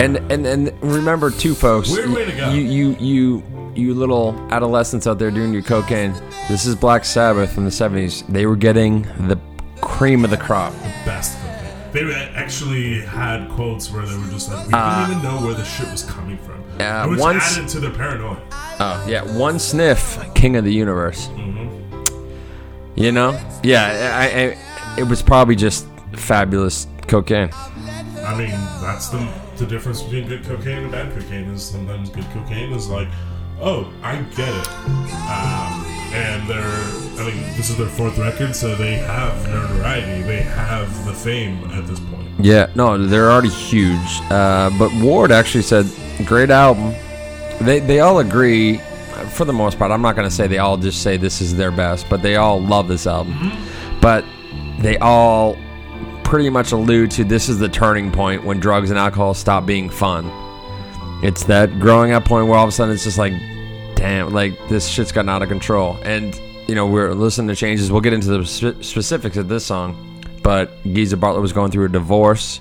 And 0.00 0.16
and 0.32 0.46
and 0.46 0.72
remember 0.82 1.30
too, 1.30 1.54
folks. 1.54 1.90
Weird 1.90 2.10
way 2.10 2.24
to 2.24 2.32
go. 2.32 2.50
You 2.50 2.62
you 2.62 2.96
you 2.98 3.42
you 3.74 3.94
little 3.94 4.34
adolescents 4.50 5.06
out 5.06 5.18
there 5.18 5.30
doing 5.30 5.52
your 5.52 5.62
cocaine. 5.62 6.12
This 6.48 6.66
is 6.66 6.74
Black 6.74 7.04
Sabbath 7.04 7.56
in 7.56 7.64
the 7.64 7.70
'70s. 7.70 8.26
They 8.28 8.46
were 8.46 8.56
getting 8.56 9.02
the 9.26 9.38
cream 9.80 10.24
of 10.24 10.30
the 10.30 10.36
crop. 10.36 10.72
The 10.74 10.88
Best 11.04 11.38
of 11.38 11.92
They 11.92 12.12
actually 12.34 13.00
had 13.00 13.48
quotes 13.50 13.90
where 13.90 14.04
they 14.06 14.16
were 14.16 14.26
just 14.28 14.50
like, 14.50 14.66
we 14.66 14.72
Uh, 14.74 15.06
didn't 15.06 15.18
even 15.20 15.30
know 15.30 15.44
where 15.46 15.54
the 15.54 15.64
shit 15.64 15.90
was 15.90 16.02
coming 16.04 16.38
from. 16.38 16.62
uh, 16.80 17.06
which 17.06 17.20
once- 17.20 17.56
added 17.58 17.68
to 17.70 17.80
their 17.80 17.90
paranoia. 17.90 18.38
Oh 18.80 19.04
yeah, 19.08 19.22
one 19.36 19.58
sniff, 19.58 20.18
king 20.34 20.56
of 20.56 20.64
the 20.64 20.72
universe. 20.72 21.28
You 22.94 23.10
know? 23.10 23.38
Yeah, 23.62 24.12
I, 24.14 24.24
I, 24.24 25.00
it 25.00 25.04
was 25.08 25.22
probably 25.22 25.56
just 25.56 25.86
fabulous 26.12 26.86
cocaine. 27.08 27.48
I 28.26 28.36
mean, 28.36 28.50
that's 28.82 29.08
the 29.08 29.26
the 29.56 29.66
difference 29.66 30.02
between 30.02 30.28
good 30.28 30.44
cocaine 30.44 30.78
and 30.84 30.90
bad 30.92 31.12
cocaine 31.14 31.44
is 31.50 31.62
sometimes 31.62 32.10
good 32.10 32.24
cocaine 32.32 32.72
is 32.72 32.88
like, 32.88 33.08
oh, 33.60 33.92
I 34.02 34.16
get 34.36 34.48
it. 34.48 34.68
Um, 35.28 35.84
and 36.12 36.48
they're, 36.48 37.22
I 37.22 37.30
mean, 37.30 37.42
this 37.56 37.70
is 37.70 37.76
their 37.76 37.88
fourth 37.88 38.18
record, 38.18 38.54
so 38.54 38.74
they 38.74 38.96
have 38.96 39.48
notoriety. 39.48 40.22
They 40.22 40.42
have 40.42 41.06
the 41.06 41.14
fame 41.14 41.64
at 41.70 41.86
this 41.86 42.00
point. 42.00 42.28
Yeah, 42.38 42.70
no, 42.74 42.98
they're 43.06 43.30
already 43.30 43.48
huge. 43.48 44.20
Uh, 44.30 44.70
but 44.78 44.92
Ward 45.02 45.30
actually 45.32 45.62
said, 45.62 45.86
"Great 46.24 46.50
album." 46.50 46.94
They 47.60 47.78
they 47.80 48.00
all 48.00 48.18
agree, 48.18 48.78
for 49.30 49.44
the 49.44 49.52
most 49.52 49.78
part. 49.78 49.90
I'm 49.92 50.02
not 50.02 50.16
gonna 50.16 50.30
say 50.30 50.46
they 50.46 50.58
all 50.58 50.76
just 50.76 51.02
say 51.02 51.16
this 51.16 51.40
is 51.40 51.54
their 51.56 51.70
best, 51.70 52.06
but 52.10 52.22
they 52.22 52.36
all 52.36 52.60
love 52.60 52.88
this 52.88 53.06
album. 53.06 53.52
But 54.00 54.24
they 54.80 54.98
all 54.98 55.56
pretty 56.24 56.50
much 56.50 56.72
allude 56.72 57.10
to 57.12 57.24
this 57.24 57.48
is 57.48 57.58
the 57.58 57.68
turning 57.68 58.10
point 58.10 58.42
when 58.42 58.58
drugs 58.58 58.90
and 58.90 58.98
alcohol 58.98 59.34
stop 59.34 59.66
being 59.66 59.88
fun. 59.90 60.24
It's 61.22 61.44
that 61.44 61.78
growing 61.78 62.12
up 62.12 62.24
point 62.24 62.48
where 62.48 62.58
all 62.58 62.64
of 62.64 62.68
a 62.68 62.72
sudden 62.72 62.94
it's 62.94 63.04
just 63.04 63.18
like, 63.18 63.32
damn, 63.94 64.32
like 64.32 64.58
this 64.68 64.88
shit's 64.88 65.12
gotten 65.12 65.28
out 65.28 65.42
of 65.42 65.48
control. 65.48 65.96
And 66.02 66.34
you 66.68 66.74
know 66.74 66.86
we're 66.86 67.12
listening 67.14 67.48
to 67.48 67.56
changes. 67.56 67.90
We'll 67.92 68.00
get 68.00 68.12
into 68.12 68.28
the 68.38 68.44
spe- 68.44 68.82
specifics 68.82 69.36
of 69.36 69.48
this 69.48 69.64
song, 69.64 70.24
but 70.42 70.70
Geezer 70.84 71.16
Bartlett 71.16 71.42
was 71.42 71.52
going 71.52 71.70
through 71.70 71.86
a 71.86 71.88
divorce. 71.88 72.60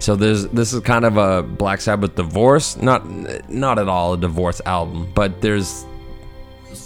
So 0.00 0.16
there's 0.16 0.46
this 0.48 0.72
is 0.72 0.80
kind 0.80 1.04
of 1.04 1.16
a 1.16 1.42
Black 1.42 1.80
Sabbath 1.80 2.14
divorce, 2.14 2.76
not 2.76 3.06
not 3.48 3.78
at 3.78 3.88
all 3.88 4.14
a 4.14 4.18
divorce 4.18 4.60
album, 4.66 5.10
but 5.14 5.40
there's 5.40 5.86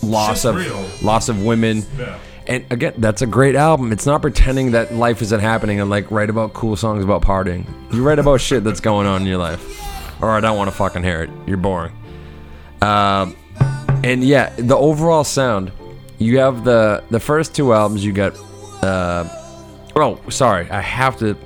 loss 0.03 0.43
Shit's 0.43 0.45
of 0.45 0.57
real. 0.57 0.89
loss 1.03 1.29
of 1.29 1.43
women. 1.45 1.85
Yeah. 1.99 2.19
And 2.47 2.65
again, 2.71 2.95
that's 2.99 3.21
a 3.21 3.27
great 3.27 3.57
album. 3.57 3.93
It's 3.93 4.07
not 4.07 4.23
pretending 4.23 4.71
that 4.71 4.95
life 4.95 5.21
isn't 5.21 5.41
happening 5.41 5.81
and 5.81 5.91
like 5.91 6.11
write 6.11 6.31
about 6.31 6.55
cool 6.55 6.77
songs 6.77 7.05
about 7.05 7.23
partying. 7.23 7.67
You 7.93 8.03
write 8.03 8.19
about 8.19 8.41
shit 8.41 8.65
that's 8.65 8.81
going 8.81 9.07
on 9.07 9.23
in 9.23 9.27
your 9.27 9.37
life. 9.39 9.63
Or 10.21 10.31
I 10.31 10.41
don't 10.41 10.57
want 10.57 10.69
to 10.71 10.77
fucking 10.77 11.03
hear 11.03 11.23
it. 11.23 11.31
You're 11.47 11.57
boring. 11.57 11.93
Um, 12.83 13.37
and 14.05 14.23
yeah, 14.23 14.51
the 14.57 14.77
overall 14.77 15.25
sound. 15.25 15.73
You 16.19 16.39
have 16.39 16.65
the 16.65 17.05
the 17.11 17.21
first 17.21 17.55
two 17.55 17.73
albums. 17.73 18.05
You 18.05 18.13
got. 18.13 18.35
Uh, 18.83 19.29
oh, 19.97 20.21
sorry. 20.31 20.69
I 20.71 20.81
have 20.81 21.17
to 21.19 21.37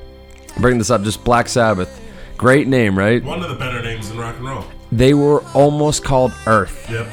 bring 0.59 0.79
this 0.79 0.91
up. 0.91 1.03
Just 1.03 1.25
Black 1.25 1.49
Sabbath. 1.49 2.01
Great 2.37 2.67
name, 2.67 2.99
right? 2.99 3.23
One 3.23 3.43
of 3.43 3.51
the 3.51 3.57
better 3.57 3.83
names 3.83 4.11
in 4.11 4.19
rock 4.19 4.37
and 4.37 4.45
roll. 4.45 4.65
They 4.91 5.15
were 5.15 5.43
almost 5.55 6.05
called 6.05 6.33
Earth 6.47 6.87
Yep. 6.91 7.07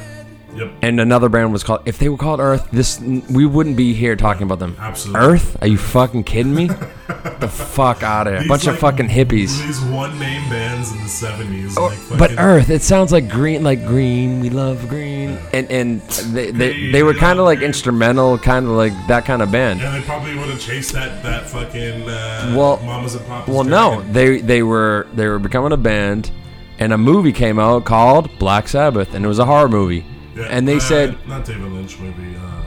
Yep. 0.54 0.72
and 0.82 1.00
another 1.00 1.28
band 1.28 1.52
was 1.52 1.62
called. 1.62 1.82
If 1.86 1.98
they 1.98 2.08
were 2.08 2.16
called 2.16 2.40
Earth, 2.40 2.68
this 2.72 2.98
we 3.00 3.46
wouldn't 3.46 3.76
be 3.76 3.94
here 3.94 4.16
talking 4.16 4.42
about 4.42 4.58
them. 4.58 4.76
Absolutely. 4.78 5.26
Earth? 5.26 5.56
Are 5.62 5.66
you 5.68 5.78
fucking 5.78 6.24
kidding 6.24 6.54
me? 6.54 6.66
the 7.40 7.48
fuck 7.48 8.02
out 8.02 8.26
of 8.26 8.32
here! 8.32 8.40
These, 8.40 8.48
Bunch 8.48 8.66
of 8.66 8.78
fucking 8.78 9.08
hippies. 9.08 9.64
These 9.66 9.80
one 9.82 10.18
name 10.18 10.48
bands 10.50 10.90
in 10.92 10.98
the 10.98 11.04
70s. 11.04 11.76
Or- 11.76 11.90
like 12.10 12.18
but 12.18 12.32
Earth, 12.38 12.70
it 12.70 12.82
sounds 12.82 13.12
like 13.12 13.28
green, 13.28 13.62
like 13.62 13.84
green. 13.86 14.40
We 14.40 14.50
love 14.50 14.88
green, 14.88 15.38
and 15.52 15.70
and 15.70 16.00
they 16.32 16.50
they, 16.50 16.90
they 16.90 17.02
were 17.02 17.14
kind 17.14 17.38
of 17.38 17.44
like 17.44 17.60
instrumental, 17.60 18.38
kind 18.38 18.66
of 18.66 18.72
like 18.72 18.92
that 19.08 19.24
kind 19.24 19.42
of 19.42 19.50
band. 19.52 19.80
And 19.82 19.94
they 20.02 20.06
probably 20.06 20.34
would 20.36 20.48
have 20.48 20.60
chased 20.60 20.92
that 20.92 21.22
that 21.22 21.48
fucking 21.48 22.08
uh, 22.08 22.54
Well- 22.56 22.78
mamas 22.84 23.14
and 23.14 23.24
papas. 23.26 23.54
Well, 23.54 23.64
no, 23.64 24.02
they 24.12 24.40
they 24.40 24.62
were 24.62 25.06
they 25.14 25.26
were 25.28 25.38
becoming 25.38 25.72
a 25.72 25.76
band, 25.76 26.30
and 26.78 26.92
a 26.92 26.98
movie 26.98 27.32
came 27.32 27.58
out 27.58 27.84
called 27.84 28.30
Black 28.38 28.68
Sabbath, 28.68 29.14
and 29.14 29.24
it 29.24 29.28
was 29.28 29.38
a 29.38 29.44
horror 29.44 29.68
movie. 29.68 30.04
Yeah, 30.40 30.46
And 30.50 30.66
they 30.66 30.76
uh, 30.76 30.80
said, 30.80 31.28
not 31.28 31.44
David 31.44 31.70
Lynch 31.72 31.98
movie. 31.98 32.36
Um, 32.36 32.64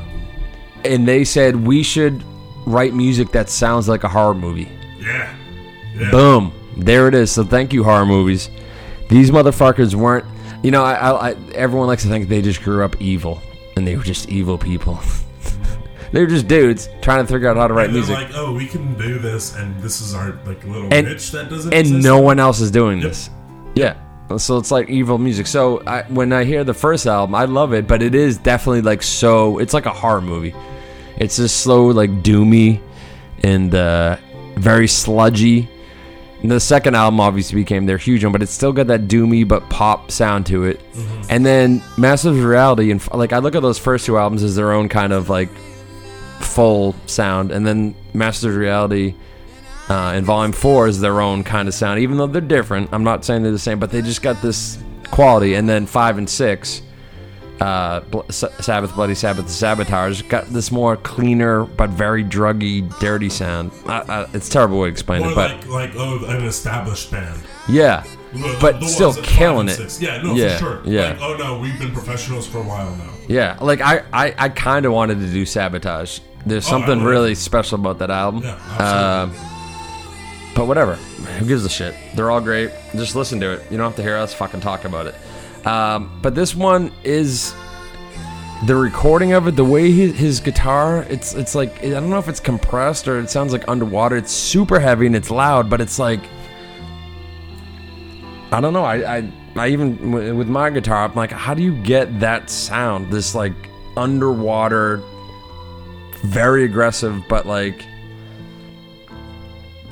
and 0.86 1.08
they 1.08 1.24
said 1.24 1.56
we 1.56 1.84
should 1.84 2.24
write 2.66 2.94
music 2.94 3.32
that 3.32 3.50
sounds 3.50 3.88
like 3.90 4.04
a 4.04 4.08
horror 4.10 4.34
movie. 4.34 4.70
yeah, 5.00 5.36
yeah. 5.96 6.12
Boom. 6.12 6.54
There 6.78 7.08
it 7.08 7.14
is. 7.16 7.32
So 7.32 7.44
thank 7.44 7.72
you, 7.74 7.84
horror 7.84 8.06
movies. 8.06 8.50
These 9.10 9.32
motherfuckers 9.32 9.94
weren't. 9.96 10.26
You 10.64 10.72
know, 10.72 10.84
I, 10.84 10.94
I, 10.94 11.30
I 11.30 11.36
everyone 11.54 11.88
likes 11.88 12.04
to 12.04 12.10
think 12.10 12.30
they 12.30 12.42
just 12.42 12.64
grew 12.64 12.84
up 12.84 13.00
evil, 13.02 13.42
and 13.76 13.86
they 13.86 13.96
were 13.96 14.04
just 14.04 14.28
evil 14.30 14.58
people. 14.58 15.00
they 16.12 16.22
were 16.22 16.28
just 16.28 16.48
dudes 16.48 16.90
trying 17.02 17.26
to 17.26 17.32
figure 17.32 17.48
out 17.50 17.58
how 17.58 17.68
to 17.68 17.74
write 17.74 17.86
And 17.86 17.94
music, 17.94 18.16
like, 18.16 18.32
oh, 18.34 18.54
we 18.54 18.66
can 18.66 18.94
do 18.98 19.20
this, 19.20 19.56
and 19.56 19.78
this 19.82 20.02
is 20.02 20.16
our 20.16 20.40
like 20.46 20.64
little 20.64 20.92
And- 20.94 21.08
niche 21.08 21.32
that 21.32 21.50
doesn't 21.50 21.72
and 21.74 21.82
exist. 21.88 22.04
no 22.04 22.20
one 22.20 22.40
else 22.40 22.60
is 22.62 22.72
doing 22.72 23.00
Yep. 23.00 23.08
this. 23.10 23.30
Yeah. 23.76 23.96
So 24.38 24.58
it's 24.58 24.72
like 24.72 24.90
evil 24.90 25.18
music. 25.18 25.46
So 25.48 25.84
I, 25.86 26.04
when 26.04 26.34
I 26.34 26.44
hear 26.44 26.64
the 26.64 26.74
first 26.74 27.06
album, 27.06 27.36
I 27.36 27.46
love 27.46 27.74
it, 27.74 27.88
but 27.88 28.02
it 28.02 28.16
is 28.16 28.38
definitely 28.38 28.82
like 28.82 29.04
so. 29.04 29.60
It's 29.60 29.74
like 29.74 29.86
a 29.86 29.92
horror 29.94 30.22
movie. 30.22 30.56
It's 31.18 31.36
just 31.38 31.58
slow, 31.62 31.88
like 31.88 32.10
doomy. 32.24 32.82
and 33.44 33.76
uh, 33.76 34.18
very 34.56 34.88
sludgy. 34.88 35.70
And 36.42 36.50
the 36.52 36.60
second 36.60 36.96
album 36.96 37.20
obviously 37.20 37.56
became 37.62 37.86
their 37.86 37.98
huge 37.98 38.24
one, 38.24 38.32
but 38.34 38.42
it's 38.42 38.52
still 38.52 38.74
got 38.74 38.88
that 38.88 39.02
doomy 39.08 39.48
but 39.48 39.70
pop 39.70 40.12
sound 40.12 40.46
to 40.48 40.64
it. 40.66 40.82
And 41.30 41.46
then 41.46 41.82
Massive 41.98 42.44
Reality 42.44 42.92
and 42.92 43.06
like 43.14 43.32
I 43.34 43.38
look 43.40 43.56
at 43.56 43.62
those 43.62 43.80
first 43.80 44.06
two 44.06 44.18
albums 44.18 44.44
as 44.44 44.56
their 44.56 44.72
own 44.74 44.90
kind 44.90 45.14
of 45.14 45.30
like 45.30 45.50
full 46.40 46.96
sound, 47.06 47.52
and 47.52 47.66
then 47.66 47.96
Massive 48.14 48.56
Reality 48.56 49.14
uh, 49.90 50.14
and 50.16 50.26
Volume 50.26 50.52
Four 50.54 50.88
is 50.88 51.00
their 51.00 51.20
own 51.22 51.44
kind 51.44 51.68
of 51.68 51.74
sound, 51.74 52.00
even 52.00 52.18
though 52.18 52.28
they're 52.28 52.42
different. 52.42 52.90
I'm 52.94 53.04
not 53.04 53.26
saying 53.26 53.44
they're 53.44 53.52
the 53.52 53.60
same, 53.60 53.80
but 53.80 53.92
they 53.92 54.02
just 54.02 54.22
got 54.22 54.42
this 54.42 54.78
quality. 55.12 55.56
And 55.56 55.68
then 55.68 55.86
five 55.86 56.18
and 56.18 56.30
six, 56.30 56.82
uh, 57.60 58.00
Bl- 58.02 58.22
S- 58.30 58.44
Sabbath, 58.60 58.94
Bloody 58.96 59.16
Sabbath, 59.16 59.46
The 59.46 59.52
Sabotage, 59.52 60.22
got 60.24 60.46
this 60.48 60.72
more 60.72 60.98
cleaner 60.98 61.66
but 61.66 61.90
very 61.92 62.24
druggy, 62.24 62.98
dirty 63.00 63.30
sound. 63.30 63.72
I, 63.86 64.00
I, 64.02 64.28
it's 64.34 64.48
a 64.48 64.52
terrible 64.52 64.80
way 64.80 64.88
to 64.88 64.92
explain 64.92 65.22
More 65.22 65.32
it, 65.32 65.36
but 65.36 65.68
like 65.68 65.68
like 65.68 65.92
oh, 65.96 66.26
an 66.26 66.44
established 66.46 67.12
band. 67.12 67.40
yeah, 67.70 68.04
The- 68.34 68.58
but 68.60 68.80
the 68.80 68.88
still 68.88 69.10
ones 69.10 69.20
at 69.20 69.26
five 69.26 69.34
killing 69.36 69.60
and 69.62 69.70
it. 69.70 69.74
six. 69.76 70.02
Yeah, 70.02 70.22
no, 70.22 70.34
Yeah, 70.34 70.54
for 70.58 70.60
sure. 70.60 70.82
yeah. 70.86 71.10
Like, 71.12 71.22
oh 71.22 71.36
no, 71.38 71.60
we've 71.60 71.78
been 71.80 71.92
professionals 71.94 72.48
for 72.48 72.58
a 72.60 72.64
while 72.64 72.96
now. 72.96 73.10
Yeah, 73.28 73.58
like 73.62 73.80
I, 73.82 74.04
I, 74.12 74.34
I 74.38 74.50
kind 74.50 74.86
of 74.86 74.92
wanted 74.92 75.20
to 75.20 75.28
do 75.28 75.46
Sabotage. 75.46 76.20
There's 76.46 76.66
Oh, 76.66 76.70
I 76.70 76.72
something 76.72 77.04
would. 77.04 77.10
really 77.10 77.36
special 77.36 77.80
about 77.80 78.00
that 78.00 78.10
album. 78.10 78.44
Yeah, 78.44 78.56
Uh, 78.78 79.30
absolutely. 79.30 79.50
But 80.56 80.68
whatever. 80.68 80.96
Who 80.96 81.46
gives 81.46 81.66
a 81.66 81.70
shit? 81.70 81.96
They're 82.16 82.30
all 82.32 82.42
great. 82.42 82.72
Just 82.94 83.16
listen 83.16 83.40
to 83.40 83.52
it. 83.54 83.72
You 83.72 83.78
don't 83.78 83.88
have 83.88 83.96
to 83.96 84.04
hear 84.04 84.18
us 84.18 84.34
fucking 84.34 84.62
talk 84.62 84.86
about 84.86 85.08
it. 85.08 85.16
Um, 85.66 86.20
but 86.22 86.36
this 86.36 86.54
one 86.56 86.92
is 87.04 87.54
the 88.66 88.76
recording 88.76 89.34
of 89.34 89.48
it. 89.48 89.56
The 89.56 89.66
way 89.66 89.92
his, 89.92 90.16
his 90.16 90.40
guitar, 90.40 91.04
it's 91.10 91.34
it's 91.34 91.56
like 91.56 91.84
I 91.84 91.90
don't 91.90 92.10
know 92.10 92.20
if 92.20 92.28
it's 92.28 92.40
compressed 92.40 93.08
or 93.08 93.20
it 93.20 93.30
sounds 93.30 93.52
like 93.54 93.68
underwater. 93.68 94.16
It's 94.16 94.32
super 94.32 94.80
heavy 94.80 95.08
and 95.08 95.16
it's 95.16 95.32
loud, 95.32 95.70
but 95.70 95.82
it's 95.82 96.00
like 96.00 96.22
I 98.52 98.62
don't 98.62 98.74
know. 98.74 98.84
I 98.84 99.18
I, 99.18 99.32
I 99.56 99.68
even 99.70 100.12
with 100.38 100.48
my 100.48 100.70
guitar, 100.70 101.06
I'm 101.06 101.16
like, 101.16 101.32
how 101.32 101.54
do 101.54 101.64
you 101.64 101.76
get 101.84 102.20
that 102.20 102.50
sound? 102.50 103.12
This 103.12 103.34
like 103.34 103.54
underwater, 103.98 105.02
very 106.24 106.64
aggressive, 106.66 107.24
but 107.28 107.46
like 107.46 107.86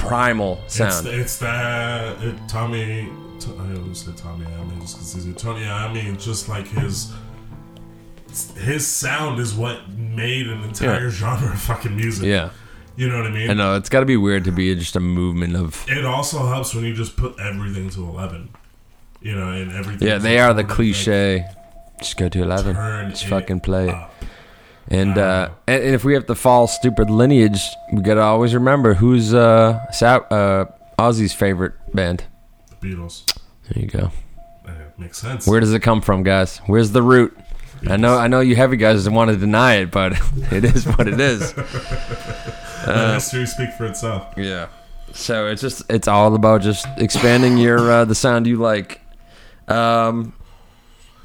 primal 0.08 0.60
It's, 0.66 0.76
sound. 0.76 1.08
it's 1.08 1.38
that 1.40 2.18
uh, 2.18 2.22
it, 2.28 2.36
Tommy. 2.48 3.10
T- 3.40 3.52
I 3.60 3.76
always 3.76 4.00
say 4.06 4.12
Tommy 4.16 4.46
Iommi 4.46 4.80
just 4.82 4.98
because 4.98 5.14
he's 5.14 5.26
a 5.28 5.34
Tony 5.34 5.62
Iommi. 5.66 6.14
It's 6.14 6.24
just 6.26 6.48
like 6.50 6.68
his 6.68 7.12
his 8.58 8.88
sound 8.88 9.40
is 9.40 9.54
what 9.54 9.90
made 9.90 10.48
an 10.48 10.62
entire 10.64 11.06
Yeah. 11.06 11.10
genre 11.10 11.52
of 11.52 11.60
fucking 11.60 11.96
music. 11.96 12.26
yeah, 12.26 12.50
you 12.96 13.10
know 13.10 13.18
what 13.18 13.28
I 13.28 13.32
mean. 13.32 13.50
I 13.50 13.54
know 13.54 13.76
it's 13.76 13.90
got 13.90 14.02
to 14.02 14.06
be 14.06 14.18
weird 14.18 14.44
to 14.46 14.52
be 14.52 14.74
just 14.76 14.96
a 14.96 15.00
movement 15.00 15.56
of. 15.56 15.86
It 15.90 16.06
also 16.06 16.46
helps 16.48 16.74
when 16.74 16.84
you 16.86 16.94
just 16.94 17.18
put 17.18 17.40
everything 17.40 17.90
to 17.92 18.04
eleven. 18.08 18.50
You 19.22 19.36
know, 19.36 19.50
and 19.50 19.72
everything. 19.74 20.08
Yeah, 20.08 20.18
they 20.18 20.40
are 20.40 20.54
the 20.54 20.64
cliche. 20.64 21.46
Just 22.00 22.18
go 22.18 22.28
to 22.30 22.42
eleven. 22.42 22.74
Turn 22.76 23.10
Just 23.12 23.26
it 23.26 23.30
fucking 23.30 23.60
play 23.60 23.90
it. 23.90 23.94
up. 23.94 24.11
And 24.88 25.18
uh, 25.18 25.52
and, 25.68 25.84
and 25.84 25.96
if 25.96 26.04
we 26.04 26.14
have 26.14 26.26
to 26.28 26.36
follow 26.36 26.66
stupid 26.66 27.10
lineage, 27.10 27.62
we 27.94 28.02
gotta 28.02 28.22
always 28.22 28.54
remember 28.54 28.96
who's 28.96 29.34
uh, 29.34 29.90
Sa- 29.92 30.26
uh 30.30 30.66
Ozzy's 31.00 31.34
favorite 31.34 31.74
band. 31.94 32.26
The 32.70 32.88
Beatles. 32.88 33.26
There 33.70 33.82
you 33.84 33.90
go. 33.90 34.12
Uh, 34.68 34.72
makes 34.98 35.18
sense. 35.18 35.48
Where 35.48 35.60
does 35.60 35.74
it 35.74 35.80
come 35.82 36.02
from, 36.02 36.24
guys? 36.24 36.58
Where's 36.66 36.92
the 36.92 37.02
root? 37.02 37.38
I 37.90 37.98
know, 37.98 38.16
I 38.16 38.28
know 38.28 38.42
you 38.42 38.56
heavy 38.56 38.78
guys 38.78 39.10
want 39.10 39.32
to 39.32 39.38
deny 39.38 39.76
it, 39.76 39.92
but 39.92 40.14
it 40.52 40.64
is 40.64 40.86
what 40.86 41.08
it 41.08 41.20
is. 41.20 41.56
Let 42.88 43.16
history 43.16 43.46
speak 43.46 43.72
for 43.74 43.86
itself. 43.86 44.34
Yeah. 44.38 44.68
So 45.14 45.48
it's 45.48 45.62
just 45.62 45.84
it's 45.90 46.08
all 46.08 46.34
about 46.36 46.62
just 46.62 46.86
expanding 46.98 47.58
your 47.58 47.92
uh, 47.92 48.06
the 48.06 48.16
sound 48.16 48.48
you 48.48 48.58
like. 48.58 49.02
Um, 49.68 50.34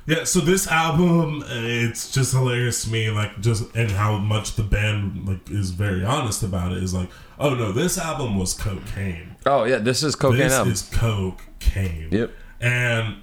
Yeah, 0.07 0.23
so 0.23 0.39
this 0.41 0.69
album, 0.69 1.43
it's 1.49 2.13
just 2.13 2.33
hilarious 2.33 2.85
to 2.85 2.91
me, 2.93 3.11
like 3.11 3.41
just 3.41 3.75
and 3.75 3.91
how 3.91 4.19
much 4.19 4.55
the 4.55 4.63
band 4.63 5.27
like 5.27 5.51
is 5.51 5.71
very 5.71 6.05
honest 6.05 6.43
about 6.45 6.71
it. 6.73 6.83
Is 6.83 6.95
like, 6.95 7.11
oh 7.41 7.55
no, 7.55 7.73
this 7.73 7.99
album 7.99 8.39
was 8.39 8.55
cocaine. 8.55 9.35
oh 9.47 9.65
yeah, 9.65 9.79
this 9.79 10.03
is 10.05 10.15
cocaine 10.15 10.39
this 10.39 10.53
album. 10.53 10.73
is 10.73 10.83
cocaine. 10.83 12.09
Yep. 12.13 12.31
And 12.61 13.17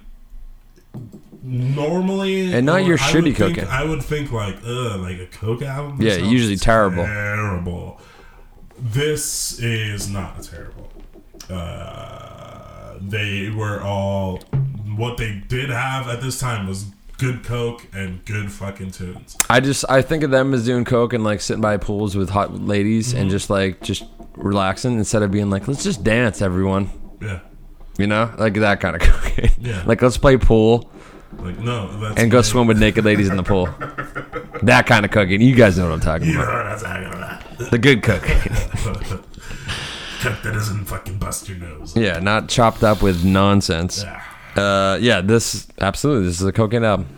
normally, 1.42 2.52
And 2.52 2.66
not 2.66 2.84
your 2.84 2.96
I 2.96 3.00
shitty 3.00 3.14
would 3.24 3.36
think- 3.36 3.56
cocaine. 3.56 3.66
I 3.70 3.84
would 3.84 4.02
think 4.02 4.30
like, 4.32 4.56
ugh, 4.66 5.00
like 5.00 5.18
a 5.20 5.26
coke 5.26 5.62
album. 5.62 5.98
Yeah, 6.00 6.16
usually 6.16 6.56
terrible. 6.56 7.04
Terrible. 7.04 8.00
This 8.78 9.58
is 9.58 10.08
not 10.08 10.42
terrible. 10.42 10.90
Uh, 11.50 12.94
they 13.00 13.50
were 13.50 13.80
all 13.82 14.40
what 14.98 15.16
they 15.18 15.42
did 15.48 15.70
have 15.70 16.08
at 16.08 16.20
this 16.20 16.38
time 16.38 16.66
was 16.66 16.86
good 17.18 17.44
coke 17.44 17.86
and 17.92 18.24
good 18.24 18.50
fucking 18.50 18.90
tunes. 18.90 19.36
I 19.48 19.60
just 19.60 19.84
I 19.88 20.02
think 20.02 20.22
of 20.24 20.30
them 20.30 20.52
as 20.54 20.64
doing 20.64 20.84
coke 20.84 21.12
and 21.12 21.22
like 21.24 21.40
sitting 21.40 21.60
by 21.60 21.76
pools 21.76 22.16
with 22.16 22.30
hot 22.30 22.52
ladies 22.54 23.08
Mm-hmm. 23.10 23.18
and 23.22 23.30
just 23.30 23.50
like 23.50 23.80
just 23.82 24.04
relaxing 24.36 24.98
instead 24.98 25.22
of 25.22 25.30
being 25.30 25.48
like 25.50 25.68
let's 25.68 25.84
just 25.84 26.02
dance 26.04 26.42
everyone. 26.42 26.90
Yeah, 27.22 27.40
You 27.98 28.06
know, 28.08 28.34
like 28.36 28.54
that 28.54 28.80
kind 28.80 28.96
of 28.96 29.02
cocaine. 29.08 29.50
Yeah. 29.58 29.82
Like 29.86 30.02
let's 30.02 30.16
play 30.18 30.36
pool 30.36 30.90
like 31.38 31.58
no, 31.58 31.96
that's 32.00 32.20
and 32.20 32.30
go 32.30 32.42
swim 32.42 32.66
with 32.68 32.78
naked 32.78 33.04
ladies 33.04 33.28
in 33.28 33.36
the 33.36 33.42
pool. 33.42 33.68
That 34.62 34.86
kind 34.86 35.04
of 35.04 35.10
cooking. 35.10 35.40
You 35.42 35.54
guys 35.54 35.76
know 35.76 35.84
what 35.90 35.94
I'm 35.94 36.00
talking 36.00 36.28
You 36.28 36.40
about. 36.40 36.80
talking 36.80 37.06
about. 37.06 37.70
The 37.70 37.76
good 37.78 38.02
cooking. 38.02 38.40
That 40.22 40.42
doesn't 40.42 40.86
fucking 40.86 41.18
bust 41.18 41.48
your 41.50 41.58
nose. 41.58 41.94
yeah, 41.94 42.18
not 42.18 42.48
chopped 42.48 42.82
up 42.82 43.02
with 43.02 43.24
nonsense. 43.26 44.02
Yeah. 44.02 44.22
Uh, 44.56 44.98
yeah, 45.00 45.20
this 45.20 45.66
absolutely 45.80 46.26
this 46.26 46.40
is 46.40 46.46
a 46.46 46.52
cocaine 46.52 46.84
album. 46.84 47.08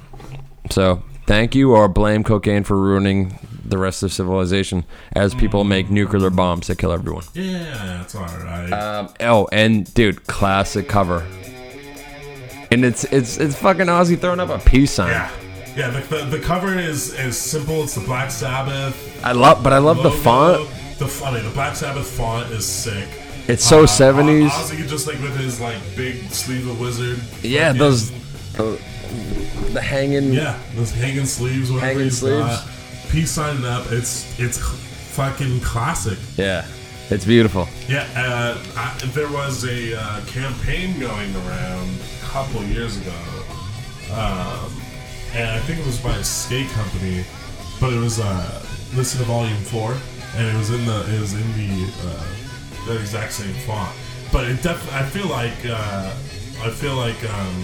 So 0.70 1.02
thank 1.26 1.54
you 1.54 1.74
or 1.74 1.88
blame 1.88 2.24
cocaine 2.24 2.64
for 2.64 2.76
ruining 2.76 3.38
the 3.64 3.78
rest 3.78 4.02
of 4.02 4.12
civilization 4.12 4.84
as 5.12 5.34
people 5.34 5.64
make 5.64 5.90
nuclear 5.90 6.30
bombs 6.30 6.68
that 6.68 6.78
kill 6.78 6.92
everyone. 6.92 7.24
Yeah, 7.34 7.98
that's 7.98 8.14
alright. 8.14 8.72
Um, 8.72 9.08
oh, 9.20 9.48
and 9.52 9.92
dude, 9.94 10.26
classic 10.26 10.88
cover. 10.88 11.26
And 12.70 12.84
it's 12.84 13.04
it's 13.04 13.38
it's 13.38 13.56
fucking 13.56 13.86
Ozzy 13.86 14.18
throwing 14.18 14.40
up 14.40 14.48
a 14.48 14.58
peace 14.58 14.92
sign. 14.92 15.10
yeah. 15.10 15.30
Yeah, 15.76 15.90
the, 15.90 16.00
the, 16.00 16.24
the 16.38 16.40
cover 16.40 16.78
is 16.78 17.12
is 17.18 17.36
simple. 17.36 17.82
It's 17.82 17.94
the 17.96 18.00
Black 18.00 18.30
Sabbath. 18.30 19.22
I 19.22 19.32
love, 19.32 19.62
but 19.62 19.74
I 19.74 19.78
love 19.78 20.02
the 20.02 20.10
font. 20.10 20.66
The 20.98 21.04
mean, 21.30 21.44
the 21.44 21.50
Black 21.52 21.76
Sabbath 21.76 22.06
font 22.06 22.50
is 22.50 22.64
sick. 22.64 23.06
It's 23.48 23.64
so 23.64 23.84
Uh, 23.84 23.86
70s. 23.86 24.48
Ozzy 24.50 24.88
just 24.88 25.06
like 25.06 25.20
with 25.20 25.36
his 25.36 25.60
like 25.60 25.76
big 25.96 26.22
sleeve 26.30 26.66
of 26.68 26.80
wizard. 26.80 27.18
Yeah, 27.42 27.66
fucking- 27.72 27.78
those 27.78 28.10
uh, 28.58 28.76
the 29.72 29.80
hanging. 29.80 30.32
Yeah, 30.32 30.58
those 30.74 30.90
hanging 30.92 31.26
sleeves. 31.26 31.70
Whatever 31.70 31.86
Hanging 31.86 32.04
he's 32.04 32.18
sleeves. 32.18 32.38
got. 32.46 32.66
Peace 33.10 33.30
signing 33.30 33.64
up. 33.64 33.84
It's 33.92 34.26
it's 34.40 34.58
fucking 34.58 35.60
classic. 35.60 36.18
Yeah, 36.36 36.64
it's 37.10 37.24
beautiful. 37.24 37.68
Yeah, 37.88 38.06
uh, 38.16 38.58
I, 38.76 38.98
there 39.14 39.28
was 39.30 39.64
a 39.64 39.94
uh, 39.98 40.20
campaign 40.26 40.98
going 40.98 41.34
around 41.36 41.88
a 42.22 42.26
couple 42.26 42.62
years 42.64 42.96
ago, 42.96 43.14
um, 44.12 44.70
and 45.34 45.50
I 45.50 45.58
think 45.60 45.78
it 45.80 45.86
was 45.86 45.98
by 46.00 46.16
a 46.16 46.24
skate 46.24 46.68
company, 46.70 47.24
but 47.80 47.92
it 47.92 47.98
was 47.98 48.18
uh, 48.18 48.62
listen 48.94 49.20
to 49.20 49.24
Volume 49.26 49.56
Four, 49.70 49.94
and 50.36 50.46
it 50.48 50.58
was 50.58 50.70
in 50.70 50.84
the 50.84 51.00
it 51.14 51.20
was 51.20 51.32
in 51.34 51.46
the 51.54 51.92
uh, 52.08 52.26
the 52.86 52.98
exact 52.98 53.32
same 53.32 53.52
font. 53.66 53.94
But 54.32 54.48
it 54.48 54.62
def- 54.62 54.92
I 54.92 55.04
feel 55.04 55.28
like 55.28 55.54
uh, 55.66 56.14
I 56.62 56.70
feel 56.70 56.96
like 56.96 57.22
um, 57.32 57.54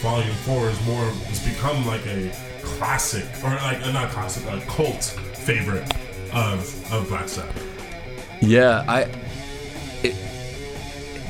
Volume 0.00 0.34
Four 0.44 0.68
is 0.68 0.86
more 0.86 1.04
has 1.04 1.46
become 1.46 1.86
like 1.86 2.06
a 2.06 2.30
classic 2.62 3.24
or 3.44 3.50
like 3.50 3.80
not 3.92 4.10
classic, 4.10 4.44
a 4.46 4.60
cult 4.66 5.04
favorite 5.34 5.88
of 6.32 6.92
of 6.92 7.08
Black 7.08 7.28
Sabbath. 7.28 7.66
Yeah, 8.40 8.84
I. 8.88 9.02
It, 10.02 10.16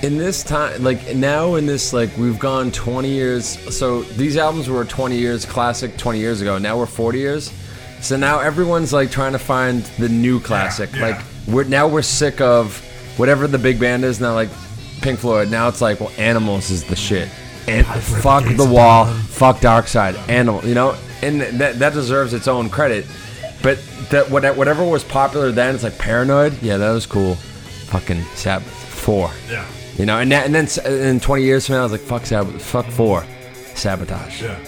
in 0.02 0.16
this 0.16 0.42
time, 0.42 0.82
like 0.82 1.14
now, 1.14 1.56
in 1.56 1.66
this, 1.66 1.92
like 1.92 2.16
we've 2.16 2.38
gone 2.38 2.70
20 2.70 3.08
years. 3.08 3.46
So 3.76 4.02
these 4.02 4.36
albums 4.36 4.68
were 4.68 4.84
20 4.84 5.16
years 5.16 5.44
classic 5.44 5.96
20 5.98 6.18
years 6.18 6.40
ago. 6.40 6.56
Now 6.56 6.78
we're 6.78 6.86
40 6.86 7.18
years. 7.18 7.52
So 8.00 8.16
now 8.16 8.40
everyone's 8.40 8.92
like 8.94 9.10
trying 9.10 9.32
to 9.32 9.38
find 9.38 9.82
the 9.98 10.08
new 10.08 10.40
classic. 10.40 10.90
yeah. 10.94 11.08
Like 11.08 11.24
we're 11.46 11.64
now 11.64 11.86
we're 11.86 12.02
sick 12.02 12.40
of 12.40 12.82
whatever 13.20 13.46
the 13.46 13.58
big 13.58 13.78
band 13.78 14.04
is 14.04 14.18
now. 14.20 14.34
Like 14.34 14.48
Pink 15.02 15.20
Floyd. 15.20 15.50
Now 15.50 15.68
it's 15.68 15.80
like, 15.80 16.00
well, 16.00 16.10
Animals 16.18 16.70
is 16.70 16.82
the 16.84 16.96
shit. 16.96 17.28
And 17.68 17.86
fuck 17.86 18.44
the 18.56 18.64
wall. 18.64 19.06
Fuck 19.06 19.60
Dark 19.60 19.86
Side. 19.86 20.16
Animal. 20.28 20.64
You 20.64 20.74
know, 20.74 20.96
and 21.22 21.42
that 21.42 21.78
that 21.78 21.92
deserves 21.92 22.32
its 22.32 22.48
own 22.48 22.70
credit. 22.70 23.06
But 23.62 23.78
that 24.10 24.30
whatever 24.30 24.84
was 24.84 25.04
popular 25.04 25.52
then, 25.52 25.74
it's 25.74 25.84
like 25.84 25.98
Paranoid. 25.98 26.60
Yeah, 26.62 26.78
that 26.78 26.92
was 26.92 27.06
cool. 27.06 27.34
Fucking 27.34 28.22
Sabbath 28.34 28.72
four. 29.00 29.30
Yeah. 29.48 29.66
You 29.96 30.06
know, 30.06 30.18
and 30.18 30.32
that, 30.32 30.46
and 30.46 30.54
then 30.54 30.68
in 30.86 31.20
20 31.20 31.42
years 31.42 31.66
from 31.66 31.74
now, 31.74 31.80
I 31.80 31.82
was 31.82 31.92
like, 31.92 32.00
fuck 32.00 32.24
Sabbath, 32.24 32.62
fuck 32.62 32.86
four, 32.86 33.24
sabotage. 33.74 34.42
Yeah. 34.42 34.58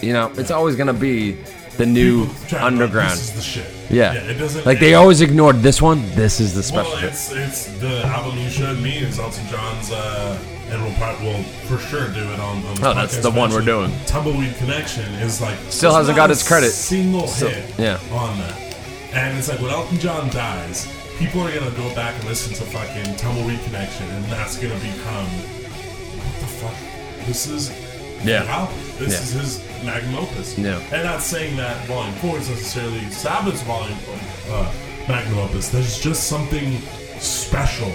You 0.00 0.12
know, 0.12 0.32
it's 0.36 0.50
always 0.50 0.74
gonna 0.74 0.92
be 0.92 1.36
the 1.76 1.86
new 1.86 2.26
try 2.48 2.58
like, 2.58 2.62
underground. 2.72 3.12
This 3.12 3.28
is 3.30 3.34
the 3.34 3.40
shit. 3.42 3.66
Yeah. 3.90 4.14
it 4.14 4.34
doesn't. 4.38 4.64
like 4.66 4.78
they 4.80 4.92
it- 4.92 4.96
always 4.96 5.20
ignored 5.20 5.56
this 5.60 5.80
one. 5.82 6.08
This 6.14 6.40
is 6.40 6.54
the 6.54 6.62
special. 6.62 6.92
Well, 6.92 7.04
it's 7.04 7.32
it's 7.32 7.66
the 7.80 8.02
album 8.06 8.38
you 8.38 8.48
showed 8.50 8.78
me 8.78 8.98
is 8.98 9.18
Elton 9.18 9.46
John's, 9.48 9.90
uh, 9.90 10.38
and 10.70 10.82
we'll 10.82 10.94
probably 10.94 11.26
we'll 11.28 11.42
for 11.68 11.78
sure 11.78 12.08
do 12.08 12.20
it 12.20 12.40
on. 12.40 12.64
on 12.64 12.78
Oh, 12.84 12.94
that's 12.94 13.18
the 13.18 13.30
one 13.30 13.50
we're 13.50 13.64
doing. 13.64 13.92
Tumbleweed 14.06 14.54
Connection 14.56 15.04
is 15.14 15.40
like 15.40 15.58
Still 15.68 15.94
hasn't 15.94 16.16
got 16.16 16.30
its 16.30 16.46
credit. 16.46 16.70
Single 16.70 17.26
Still- 17.26 17.48
hit, 17.50 17.78
yeah. 17.78 17.98
on 18.12 18.38
that, 18.38 18.58
and 19.12 19.36
it's 19.38 19.48
like 19.48 19.60
when 19.60 19.70
Elton 19.70 19.98
John 19.98 20.30
dies, 20.30 20.86
people 21.18 21.40
are 21.42 21.52
gonna 21.54 21.70
go 21.76 21.94
back 21.94 22.14
and 22.18 22.24
listen 22.28 22.54
to 22.54 22.62
fucking 22.72 23.16
Tumbleweed 23.16 23.60
Connection, 23.64 24.08
and 24.10 24.24
that's 24.26 24.56
gonna 24.56 24.74
become 24.76 25.26
what 25.26 26.40
the 26.40 26.46
fuck? 26.46 27.26
This 27.26 27.46
is 27.46 27.70
Yeah. 28.24 28.68
This 28.98 29.12
Yeah. 29.12 29.20
is 29.20 29.32
his 29.32 29.84
magnum 29.84 30.16
opus. 30.16 30.56
Yeah. 30.58 30.78
And 30.92 31.04
not 31.04 31.22
saying 31.22 31.56
that 31.56 31.84
Volume 31.86 32.14
4 32.16 32.38
is 32.38 32.48
necessarily 32.48 33.10
Sabbath's 33.10 33.62
Volume 33.62 33.98
uh, 34.50 34.70
magnum 35.08 35.38
opus. 35.38 35.68
There's 35.70 35.98
just 36.00 36.24
something 36.28 36.80
special 37.18 37.92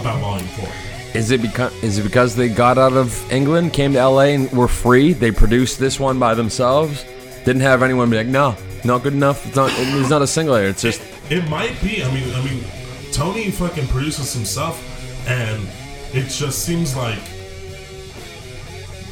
about 0.00 0.20
Volume 0.20 0.46
4. 0.48 0.68
Is 1.14 1.30
it 1.30 1.42
because 1.42 1.72
is 1.82 1.98
it 1.98 2.02
because 2.04 2.34
they 2.34 2.48
got 2.48 2.78
out 2.78 2.94
of 2.94 3.30
England, 3.30 3.74
came 3.74 3.92
to 3.92 3.98
LA, 4.08 4.32
and 4.32 4.50
were 4.52 4.68
free? 4.68 5.12
They 5.12 5.30
produced 5.30 5.78
this 5.78 6.00
one 6.00 6.18
by 6.18 6.32
themselves. 6.34 7.04
Didn't 7.44 7.60
have 7.62 7.82
anyone 7.82 8.08
be 8.08 8.16
like, 8.16 8.28
no, 8.28 8.56
not 8.82 9.02
good 9.02 9.12
enough. 9.12 9.44
It's 9.46 9.56
not. 9.56 9.70
It's 9.76 10.08
not 10.08 10.22
a 10.22 10.26
single 10.26 10.56
here. 10.56 10.68
It's 10.68 10.80
just 10.80 11.02
It 11.28 11.46
might 11.50 11.78
be. 11.82 12.02
I 12.02 12.10
mean, 12.14 12.32
I 12.34 12.42
mean, 12.42 12.64
Tony 13.12 13.50
fucking 13.50 13.88
produces 13.88 14.32
himself, 14.32 14.80
and 15.28 15.68
it 16.14 16.28
just 16.30 16.60
seems 16.64 16.96
like 16.96 17.18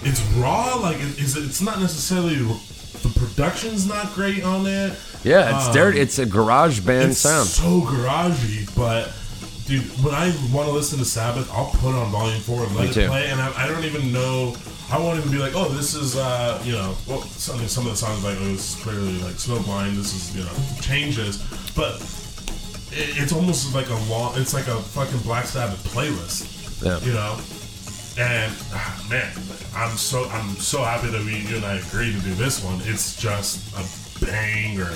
it's 0.02 0.20
raw. 0.34 0.74
Like, 0.76 0.96
it, 0.96 1.18
is 1.20 1.36
it, 1.36 1.44
it's 1.44 1.60
not 1.60 1.78
necessarily 1.80 2.36
the 2.36 3.12
production's 3.18 3.86
not 3.86 4.12
great 4.14 4.42
on 4.44 4.66
it. 4.66 4.92
yeah, 5.24 5.56
it's 5.58 5.68
Um, 5.68 5.74
dirty. 5.74 6.00
It's 6.00 6.18
a 6.18 6.26
garage 6.26 6.80
band 6.80 7.12
it's 7.12 7.20
sound. 7.20 7.48
so 7.48 7.80
garagey, 7.82 8.68
but 8.76 9.12
dude, 9.66 9.82
when 10.04 10.14
I 10.14 10.26
want 10.52 10.68
to 10.68 10.72
listen 10.74 10.98
to 10.98 11.04
Sabbath, 11.04 11.50
I'll 11.52 11.70
put 11.70 11.94
on 11.94 12.10
Volume 12.10 12.40
Four 12.40 12.64
and 12.64 12.74
let 12.76 12.84
Me 12.84 12.90
it 12.90 12.94
too. 12.94 13.06
play, 13.08 13.28
and 13.30 13.40
I, 13.40 13.64
I 13.64 13.68
don't 13.68 13.84
even 13.84 14.12
know. 14.12 14.54
I 14.92 14.98
won't 14.98 15.18
even 15.18 15.30
be 15.30 15.38
like, 15.38 15.52
oh, 15.54 15.68
this 15.68 15.94
is 15.94 16.16
uh, 16.16 16.60
you 16.64 16.72
know, 16.72 16.94
well, 17.06 17.22
some 17.22 17.56
some 17.68 17.84
of 17.86 17.92
the 17.92 17.96
songs 17.96 18.24
like, 18.24 18.36
oh, 18.40 18.44
this 18.44 18.74
is 18.76 18.82
clearly 18.82 19.12
like 19.22 19.34
Snowblind. 19.36 19.94
This 19.94 20.12
is 20.12 20.36
you 20.36 20.42
know 20.42 20.50
changes, 20.80 21.38
but 21.76 21.94
it, 22.90 23.16
it's 23.22 23.32
almost 23.32 23.72
like 23.74 23.88
a 23.88 23.94
long. 24.10 24.32
It's 24.36 24.52
like 24.52 24.66
a 24.66 24.76
fucking 24.80 25.20
Black 25.20 25.46
Sabbath 25.46 25.82
playlist. 25.94 26.82
Yeah. 26.84 26.98
You 27.06 27.12
know. 27.14 27.38
And 28.20 28.52
ah, 28.74 29.06
man, 29.08 29.32
I'm 29.74 29.96
so 29.96 30.28
I'm 30.28 30.50
so 30.56 30.82
happy 30.82 31.08
that 31.08 31.24
we 31.24 31.36
you 31.48 31.56
and 31.56 31.64
I 31.64 31.76
agreed 31.76 32.12
to 32.14 32.20
do 32.20 32.34
this 32.34 32.62
one. 32.62 32.78
It's 32.84 33.16
just 33.16 33.72
a 33.74 34.24
banger 34.24 34.92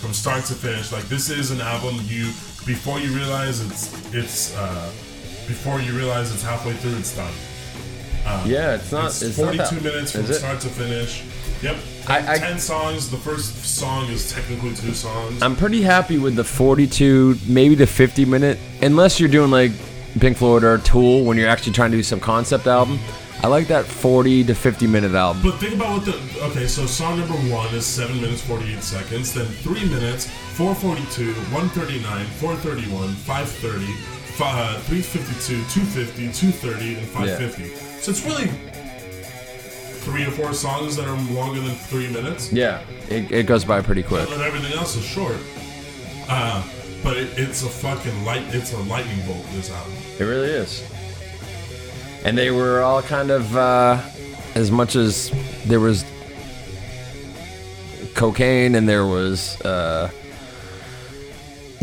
from 0.00 0.12
start 0.12 0.44
to 0.44 0.54
finish. 0.54 0.92
Like 0.92 1.04
this 1.08 1.30
is 1.30 1.50
an 1.50 1.60
album 1.60 1.96
you 2.06 2.26
before 2.66 3.00
you 3.00 3.10
realize 3.12 3.60
it's 3.60 4.14
it's 4.14 4.56
uh, 4.56 4.88
before 5.48 5.80
you 5.80 5.96
realize 5.96 6.32
it's 6.32 6.44
halfway 6.44 6.74
through, 6.74 6.96
it's 6.96 7.16
done. 7.16 7.32
Yeah, 8.46 8.76
it's 8.76 8.92
not. 8.92 9.06
It's, 9.06 9.22
It's, 9.22 9.38
not 9.38 9.56
42 9.56 9.74
that- 9.74 9.82
minutes 9.82 10.12
from 10.12 10.26
start 10.26 10.60
to 10.60 10.68
finish. 10.68 11.24
Yep. 11.62 11.76
I- 12.06 12.34
I- 12.34 12.38
Ten 12.38 12.58
songs. 12.60 13.10
The 13.10 13.16
first 13.16 13.64
song 13.64 14.08
is 14.10 14.30
technically 14.32 14.74
two 14.76 14.94
songs. 14.94 15.42
I'm 15.42 15.56
pretty 15.56 15.82
happy 15.82 16.18
with 16.18 16.36
the 16.36 16.44
42, 16.44 17.36
maybe 17.48 17.74
the 17.74 17.86
50 17.86 18.24
minute, 18.26 18.58
unless 18.80 19.18
you're 19.18 19.28
doing 19.28 19.50
like 19.50 19.72
Pink 20.18 20.36
Floyd 20.36 20.64
or 20.64 20.78
Tool 20.78 21.24
when 21.24 21.36
you're 21.36 21.48
actually 21.48 21.72
trying 21.72 21.90
to 21.92 21.96
do 21.96 22.02
some 22.02 22.20
concept 22.20 22.66
album. 22.66 22.98
I 23.42 23.46
like 23.46 23.68
that 23.68 23.86
40 23.86 24.44
to 24.44 24.54
50 24.54 24.86
minute 24.86 25.12
album. 25.14 25.42
But 25.42 25.58
think 25.58 25.74
about 25.74 25.98
what 25.98 26.04
the 26.04 26.44
okay. 26.50 26.66
So 26.66 26.84
song 26.86 27.18
number 27.18 27.34
one 27.54 27.74
is 27.74 27.86
seven 27.86 28.20
minutes 28.20 28.42
forty 28.42 28.74
eight 28.74 28.82
seconds. 28.82 29.32
Then 29.32 29.46
three 29.46 29.84
minutes, 29.88 30.28
four 30.28 30.74
forty 30.74 31.04
two, 31.10 31.32
one 31.54 31.68
thirty 31.70 32.00
nine, 32.02 32.26
four 32.26 32.54
thirty 32.56 32.82
one, 32.92 33.08
five 33.14 33.48
thirty, 33.48 33.88
uh, 34.42 34.78
three 34.80 35.00
fifty 35.00 35.32
two, 35.46 35.62
two 35.70 35.86
fifty, 35.86 36.30
two 36.32 36.50
thirty, 36.52 36.96
and 36.96 37.06
five 37.08 37.38
fifty. 37.38 37.68
So 38.02 38.10
it's 38.10 38.24
really 38.26 38.50
three 40.00 40.26
or 40.26 40.30
four 40.30 40.52
songs 40.52 40.96
that 40.96 41.06
are 41.06 41.16
longer 41.32 41.60
than 41.60 41.74
three 41.74 42.08
minutes, 42.10 42.50
Yeah, 42.52 42.80
it, 43.10 43.30
it 43.30 43.46
goes 43.46 43.64
by 43.66 43.82
pretty 43.82 44.02
quick. 44.02 44.30
and 44.30 44.40
everything 44.42 44.72
else 44.76 44.96
is 44.96 45.04
short. 45.04 45.36
Uh, 46.28 46.62
but 47.02 47.16
it, 47.16 47.38
it's 47.38 47.62
a 47.62 47.68
fucking 47.68 48.24
light. 48.24 48.42
It's 48.54 48.72
a 48.72 48.78
lightning 48.78 49.24
bolt. 49.26 49.44
This 49.52 49.70
album. 49.70 49.92
It 50.18 50.24
really 50.24 50.50
is. 50.50 50.82
And 52.24 52.36
they 52.36 52.50
were 52.50 52.82
all 52.82 53.02
kind 53.02 53.30
of, 53.30 53.56
uh, 53.56 54.00
as 54.54 54.70
much 54.70 54.96
as 54.96 55.30
there 55.66 55.80
was 55.80 56.04
cocaine 58.14 58.74
and 58.74 58.86
there 58.86 59.06
was 59.06 59.58
uh, 59.62 60.10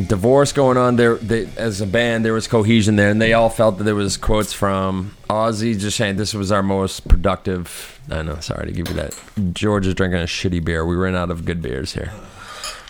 divorce 0.05 0.51
going 0.51 0.77
on, 0.77 0.95
there 0.95 1.15
they, 1.15 1.47
as 1.57 1.81
a 1.81 1.87
band 1.87 2.23
there 2.23 2.33
was 2.33 2.47
cohesion 2.47 2.97
there, 2.97 3.09
and 3.09 3.19
they 3.19 3.33
all 3.33 3.49
felt 3.49 3.79
that 3.79 3.83
there 3.85 3.95
was 3.95 4.17
quotes 4.17 4.53
from 4.53 5.15
Ozzy 5.29 5.77
just 5.79 5.97
saying 5.97 6.17
this 6.17 6.35
was 6.35 6.51
our 6.51 6.61
most 6.61 7.07
productive. 7.07 7.99
I 8.11 8.21
know, 8.21 8.39
sorry 8.39 8.67
to 8.67 8.71
give 8.71 8.89
you 8.89 8.93
that. 8.95 9.19
George 9.53 9.87
is 9.87 9.95
drinking 9.95 10.19
a 10.19 10.25
shitty 10.25 10.63
beer. 10.63 10.85
We 10.85 10.95
ran 10.95 11.15
out 11.15 11.31
of 11.31 11.45
good 11.45 11.61
beers 11.61 11.93
here. 11.93 12.11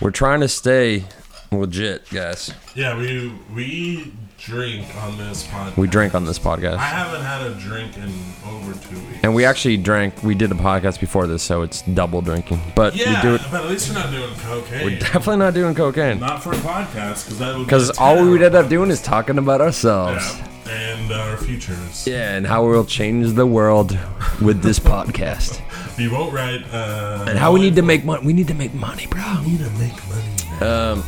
We're 0.02 0.12
trying 0.12 0.42
to 0.42 0.48
stay 0.50 1.06
legit, 1.52 2.10
guys. 2.10 2.52
Yeah, 2.76 2.98
we 2.98 3.34
we 3.54 4.12
drink 4.38 4.86
on 5.04 5.17
this 5.17 5.46
podcast. 5.48 5.78
We 5.78 5.88
drink 5.88 6.13
on 6.15 6.26
this 6.26 6.38
podcast. 6.40 6.76
I 6.78 6.86
haven't 6.86 7.21
had 7.21 7.42
a 7.42 7.56
drink 7.56 7.98
in 7.98 8.12
over 8.48 8.74
two 8.74 8.96
weeks. 8.96 9.19
And 9.24 9.34
we 9.34 9.46
actually 9.46 9.78
drank. 9.78 10.21
We 10.24 10.36
did 10.36 10.52
a 10.52 10.56
podcast 10.56 11.00
before 11.00 11.28
this, 11.28 11.44
so 11.44 11.62
it's 11.63 11.82
double 11.84 12.21
drinking. 12.21 12.62
But 12.76 12.96
Yeah, 12.96 13.15
we 13.15 13.30
do 13.30 13.36
it. 13.36 13.42
but 13.52 13.63
at 13.63 13.69
least 13.69 13.90
we're 13.90 13.96
not 13.96 14.12
doing 14.12 14.34
cocaine. 14.36 14.86
We're 14.86 15.00
definitely 15.00 15.38
not 15.38 15.54
doing 15.54 15.76
cocaine 15.76 16.19
not 16.19 16.44
for 16.44 16.52
a 16.54 16.58
podcast, 16.58 17.26
because 17.26 17.40
that 17.40 17.58
would 17.58 17.65
because 17.65 17.92
be 17.92 17.98
all 17.98 18.21
we 18.21 18.30
would 18.30 18.42
end 18.44 18.56
up 18.56 18.69
doing 18.69 18.90
is 18.92 19.02
talking 19.02 19.38
about 19.38 19.62
ourselves. 19.62 20.24
Yeah, 20.38 20.44
and 20.69 21.12
our 21.13 21.38
futures. 21.38 22.06
Yeah, 22.06 22.36
and 22.36 22.46
how 22.46 22.65
we'll 22.67 22.84
change 22.86 23.34
the 23.34 23.46
world 23.46 23.98
with 24.42 24.62
this 24.62 24.80
podcast, 24.80 25.62
You 25.98 26.12
won't 26.12 26.32
write. 26.32 26.63
Uh, 26.71 27.26
and 27.28 27.40
how 27.40 27.52
we 27.54 27.60
need 27.60 27.76
to 27.78 27.82
make 27.82 28.06
money. 28.06 28.24
We 28.26 28.34
need 28.34 28.48
to 28.50 28.54
make 28.54 28.74
money, 28.76 29.08
bro. 29.08 29.24
We 29.44 29.54
need 29.54 29.60
to 29.60 29.69
make 29.71 29.94
money. 30.10 30.71
Um, 30.71 31.04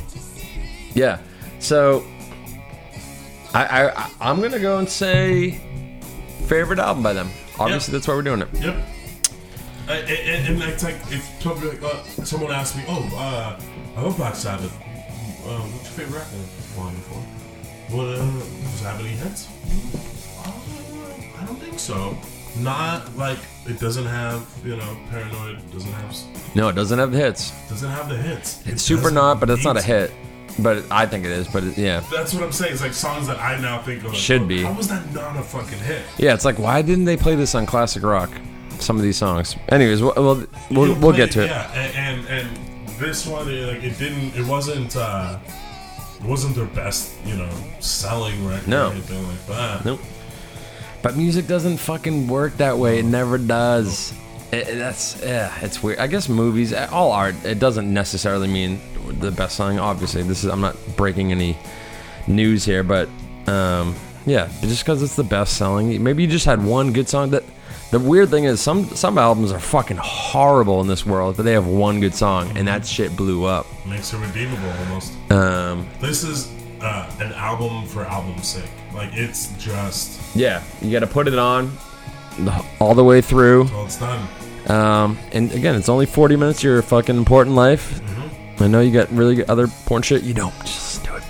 yeah. 0.93 1.19
So, 1.59 2.05
I, 3.53 3.89
I 3.89 4.11
I'm 4.21 4.41
gonna 4.41 4.59
go 4.59 4.77
and 4.79 4.87
say 4.89 5.59
favorite 6.47 6.79
album 6.79 7.03
by 7.03 7.13
them. 7.13 7.29
Obviously, 7.59 7.91
Yep. 7.93 7.99
that's 7.99 8.07
why 8.07 8.13
we're 8.15 8.21
doing 8.21 8.41
it. 8.41 8.47
Yep. 8.53 8.75
Uh, 9.87 9.91
and, 9.91 10.47
and, 10.47 10.59
like 10.59 11.01
if 11.11 11.45
like, 11.45 11.81
uh, 11.83 12.03
someone 12.23 12.51
asked 12.51 12.75
me, 12.77 12.83
"Oh, 12.87 13.09
uh, 13.17 13.59
I 13.97 14.01
love 14.01 14.15
Black 14.17 14.35
Sabbath. 14.35 14.71
Uh, 15.45 15.59
what's 15.61 15.97
your 15.97 16.05
favorite 16.07 16.19
record?" 16.19 16.45
Volume 16.75 17.01
Four. 17.01 17.21
What 17.97 18.07
uh, 18.07 18.17
does 18.17 18.81
it 18.81 18.85
have 18.85 18.99
any 18.99 19.09
hits? 19.09 19.47
Uh, 20.45 21.41
I 21.41 21.45
don't 21.45 21.59
think 21.59 21.79
so. 21.79 22.15
Not 22.59 23.15
like 23.17 23.39
it 23.65 23.79
doesn't 23.79 24.05
have 24.05 24.47
you 24.63 24.75
know 24.75 24.97
Paranoid. 25.09 25.59
Doesn't 25.71 25.91
have 25.91 26.15
No, 26.55 26.69
it 26.69 26.73
doesn't 26.75 26.99
have 26.99 27.11
the 27.11 27.17
hits. 27.17 27.51
doesn't 27.67 27.89
have 27.89 28.09
the 28.09 28.17
hits. 28.17 28.61
It 28.67 28.73
It's 28.73 28.83
super 28.83 29.03
doesn't 29.03 29.15
but 29.39 29.49
it's 29.49 29.63
not 29.63 29.75
a 29.77 29.81
hit. 29.81 30.11
But 30.62 30.86
I 30.91 31.05
think 31.05 31.26
it 31.26 31.32
is. 31.32 31.47
But 31.47 31.64
it, 31.64 31.78
yeah, 31.78 32.01
That's 32.12 32.34
what 32.34 32.43
I'm 32.43 32.51
saying. 32.51 32.74
It's 32.74 32.82
like 32.82 32.93
songs 32.93 33.28
that 33.28 33.39
I 33.39 33.60
now 33.60 33.82
think 33.82 34.03
of. 34.03 34.16
Should 34.16 34.47
be. 34.47 34.64
How 34.64 34.74
was 34.74 34.88
that 34.89 35.14
not 35.14 35.36
a 35.38 35.41
fucking 35.43 35.80
hit? 35.80 36.01
yeah. 36.18 36.34
It's 36.34 36.45
like 36.45 36.60
why 36.60 36.82
didn't 36.82 37.05
they 37.05 37.18
play 37.18 37.36
this 37.36 37.55
on 37.55 37.66
classic 37.66 38.03
rock? 38.03 38.30
Some 38.80 38.95
of 38.95 39.03
these 39.03 39.18
songs. 39.18 39.55
Anyways, 39.70 40.01
we'll 40.01 40.14
we'll, 40.16 40.36
we'll, 40.36 40.47
we'll 40.95 40.95
play- 41.12 41.18
get 41.18 41.32
to 41.32 41.43
it. 41.43 41.47
Yeah, 41.47 41.72
and, 41.74 42.28
and 42.28 42.47
and 42.57 42.97
this 42.99 43.26
one, 43.28 43.47
it, 43.49 43.74
like 43.74 43.84
it 43.84 43.97
didn't. 43.99 44.36
It 44.36 44.45
wasn't. 44.47 44.95
uh 44.95 45.38
It 46.20 46.26
wasn't 46.26 46.55
their 46.55 46.66
best, 46.66 47.14
you 47.26 47.36
know, 47.36 47.49
selling 47.80 48.45
record 48.47 48.68
No. 48.68 48.88
or 48.88 48.91
anything 48.91 49.26
like 49.28 49.45
that. 49.47 49.86
Nope. 49.86 49.99
But 51.01 51.16
music 51.16 51.47
doesn't 51.47 51.78
fucking 51.78 52.28
work 52.28 52.57
that 52.57 52.78
way. 52.78 52.99
It 52.99 53.05
never 53.05 53.38
does. 53.38 54.12
It, 54.51 54.68
it- 54.68 54.78
that's 54.78 55.22
yeah, 55.24 55.53
it's 55.62 55.82
weird. 55.84 55.99
I 55.99 56.07
guess 56.07 56.28
movies, 56.28 56.74
all 56.74 57.12
art, 57.12 57.36
it 57.45 57.60
doesn't 57.60 57.93
necessarily 57.93 58.47
mean 58.47 58.82
the 59.14 59.32
best 59.32 59.55
song. 59.55 59.80
Obviously, 59.80 60.24
this 60.24 60.43
is 60.43 60.49
I'm 60.51 60.62
not 60.62 60.76
breaking 60.95 61.32
any 61.32 61.57
news 62.28 62.66
here, 62.66 62.84
but 62.84 63.10
um, 63.47 63.95
yeah, 64.26 64.47
just 64.62 64.84
because 64.84 65.01
it's 65.01 65.16
the 65.16 65.24
best 65.24 65.57
selling, 65.57 66.03
maybe 66.03 66.24
you 66.24 66.30
just 66.30 66.45
had 66.45 66.64
one 66.64 66.93
good 66.93 67.10
song. 67.10 67.32
That 67.32 67.43
the 67.91 67.99
weird 67.99 68.30
thing 68.30 68.43
is, 68.43 68.62
some 68.62 68.86
some 68.86 69.18
albums 69.18 69.51
are 69.51 69.60
fucking 69.60 69.97
horrible 69.99 70.82
in 70.82 70.88
this 70.88 71.05
world, 71.05 71.38
but 71.38 71.43
they 71.43 71.53
have 71.53 71.66
one 71.68 71.99
good 71.99 72.14
song, 72.16 72.55
and 72.57 72.68
that 72.68 72.86
shit 72.86 73.16
blew 73.16 73.45
up. 73.45 73.66
Makes 73.86 74.14
it 74.14 74.18
redeemable 74.18 74.70
almost. 74.70 75.14
Um, 75.32 75.88
This 75.99 76.24
is 76.24 76.51
uh, 76.82 77.12
an 77.20 77.34
album 77.34 77.86
for 77.88 78.05
album's 78.05 78.47
sake. 78.47 78.70
Like 78.93 79.10
it's 79.14 79.51
just 79.57 80.20
yeah, 80.36 80.64
you 80.82 80.91
got 80.91 80.99
to 80.99 81.07
put 81.07 81.28
it 81.28 81.38
on 81.38 81.72
all 82.80 82.95
the 82.95 83.03
way 83.03 83.22
through. 83.22 83.66
well, 83.66 83.86
it's 83.86 83.97
done. 83.99 84.28
Um, 84.68 85.18
and 85.32 85.51
again, 85.51 85.74
it's 85.76 85.89
only 85.89 86.05
40 86.05 86.36
minutes 86.36 86.60
of 86.60 86.64
your 86.66 86.82
fucking 86.84 87.16
important 87.18 87.55
life. 87.55 87.99
I 88.62 88.68
know 88.68 88.82
you 88.82 88.91
got 88.91 89.10
really 89.12 89.45
other 89.47 89.68
porn 89.86 90.01
shit. 90.01 90.24
You 90.24 90.34
don't 90.34 90.57
just 90.62 91.03
do 91.05 91.16
it. 91.16 91.24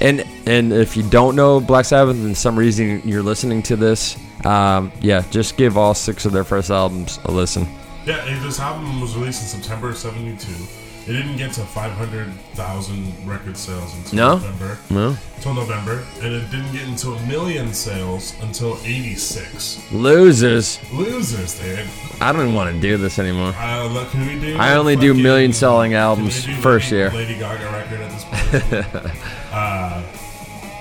And 0.00 0.24
and 0.46 0.72
if 0.72 0.96
you 0.96 1.02
don't 1.08 1.36
know 1.36 1.60
Black 1.60 1.84
Sabbath 1.84 2.16
and 2.16 2.36
some 2.36 2.58
reason 2.58 3.02
you're 3.04 3.22
listening 3.22 3.62
to 3.64 3.76
this, 3.76 4.16
um, 4.44 4.92
yeah, 5.00 5.24
just 5.30 5.56
give 5.56 5.76
all 5.76 5.94
six 5.94 6.24
of 6.24 6.32
their 6.32 6.44
first 6.44 6.70
albums 6.70 7.18
a 7.24 7.30
listen. 7.30 7.66
Yeah, 8.04 8.24
this 8.42 8.60
album 8.60 9.00
was 9.00 9.16
released 9.16 9.42
in 9.42 9.60
September 9.60 9.88
of 9.88 9.96
'72. 9.96 10.85
It 11.06 11.12
didn't 11.12 11.36
get 11.36 11.52
to 11.52 11.60
500,000 11.60 13.28
record 13.28 13.56
sales 13.56 13.94
until 13.94 14.16
No? 14.16 14.34
November. 14.38 14.78
No. 14.90 15.16
Until 15.36 15.54
November, 15.54 16.04
and 16.20 16.34
it 16.34 16.50
didn't 16.50 16.72
get 16.72 16.82
into 16.82 17.12
a 17.12 17.26
million 17.26 17.72
sales 17.72 18.34
until 18.42 18.76
'86. 18.82 19.92
Losers. 19.92 20.80
Losers, 20.92 21.60
dude. 21.60 21.86
I 22.20 22.32
don't 22.32 22.54
want 22.54 22.74
to 22.74 22.80
do 22.80 22.96
this 22.96 23.20
anymore. 23.20 23.54
Uh, 23.56 24.04
can 24.10 24.26
we 24.26 24.40
do? 24.40 24.56
I 24.56 24.74
only 24.74 24.96
do 24.96 25.14
million 25.14 25.52
selling 25.52 25.94
albums 25.94 26.44
first 26.60 26.90
Lady, 26.90 26.96
year. 26.96 27.10
Lady 27.10 27.38
Gaga 27.38 27.64
record 27.70 28.00
at 28.00 28.10
this 28.10 28.24
point. 28.24 29.14
uh, 29.52 30.02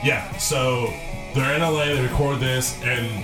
yeah, 0.03 0.31
so 0.37 0.91
they're 1.35 1.53
in 1.53 1.61
LA. 1.61 1.85
They 1.85 2.01
record 2.01 2.39
this, 2.39 2.81
and 2.81 3.23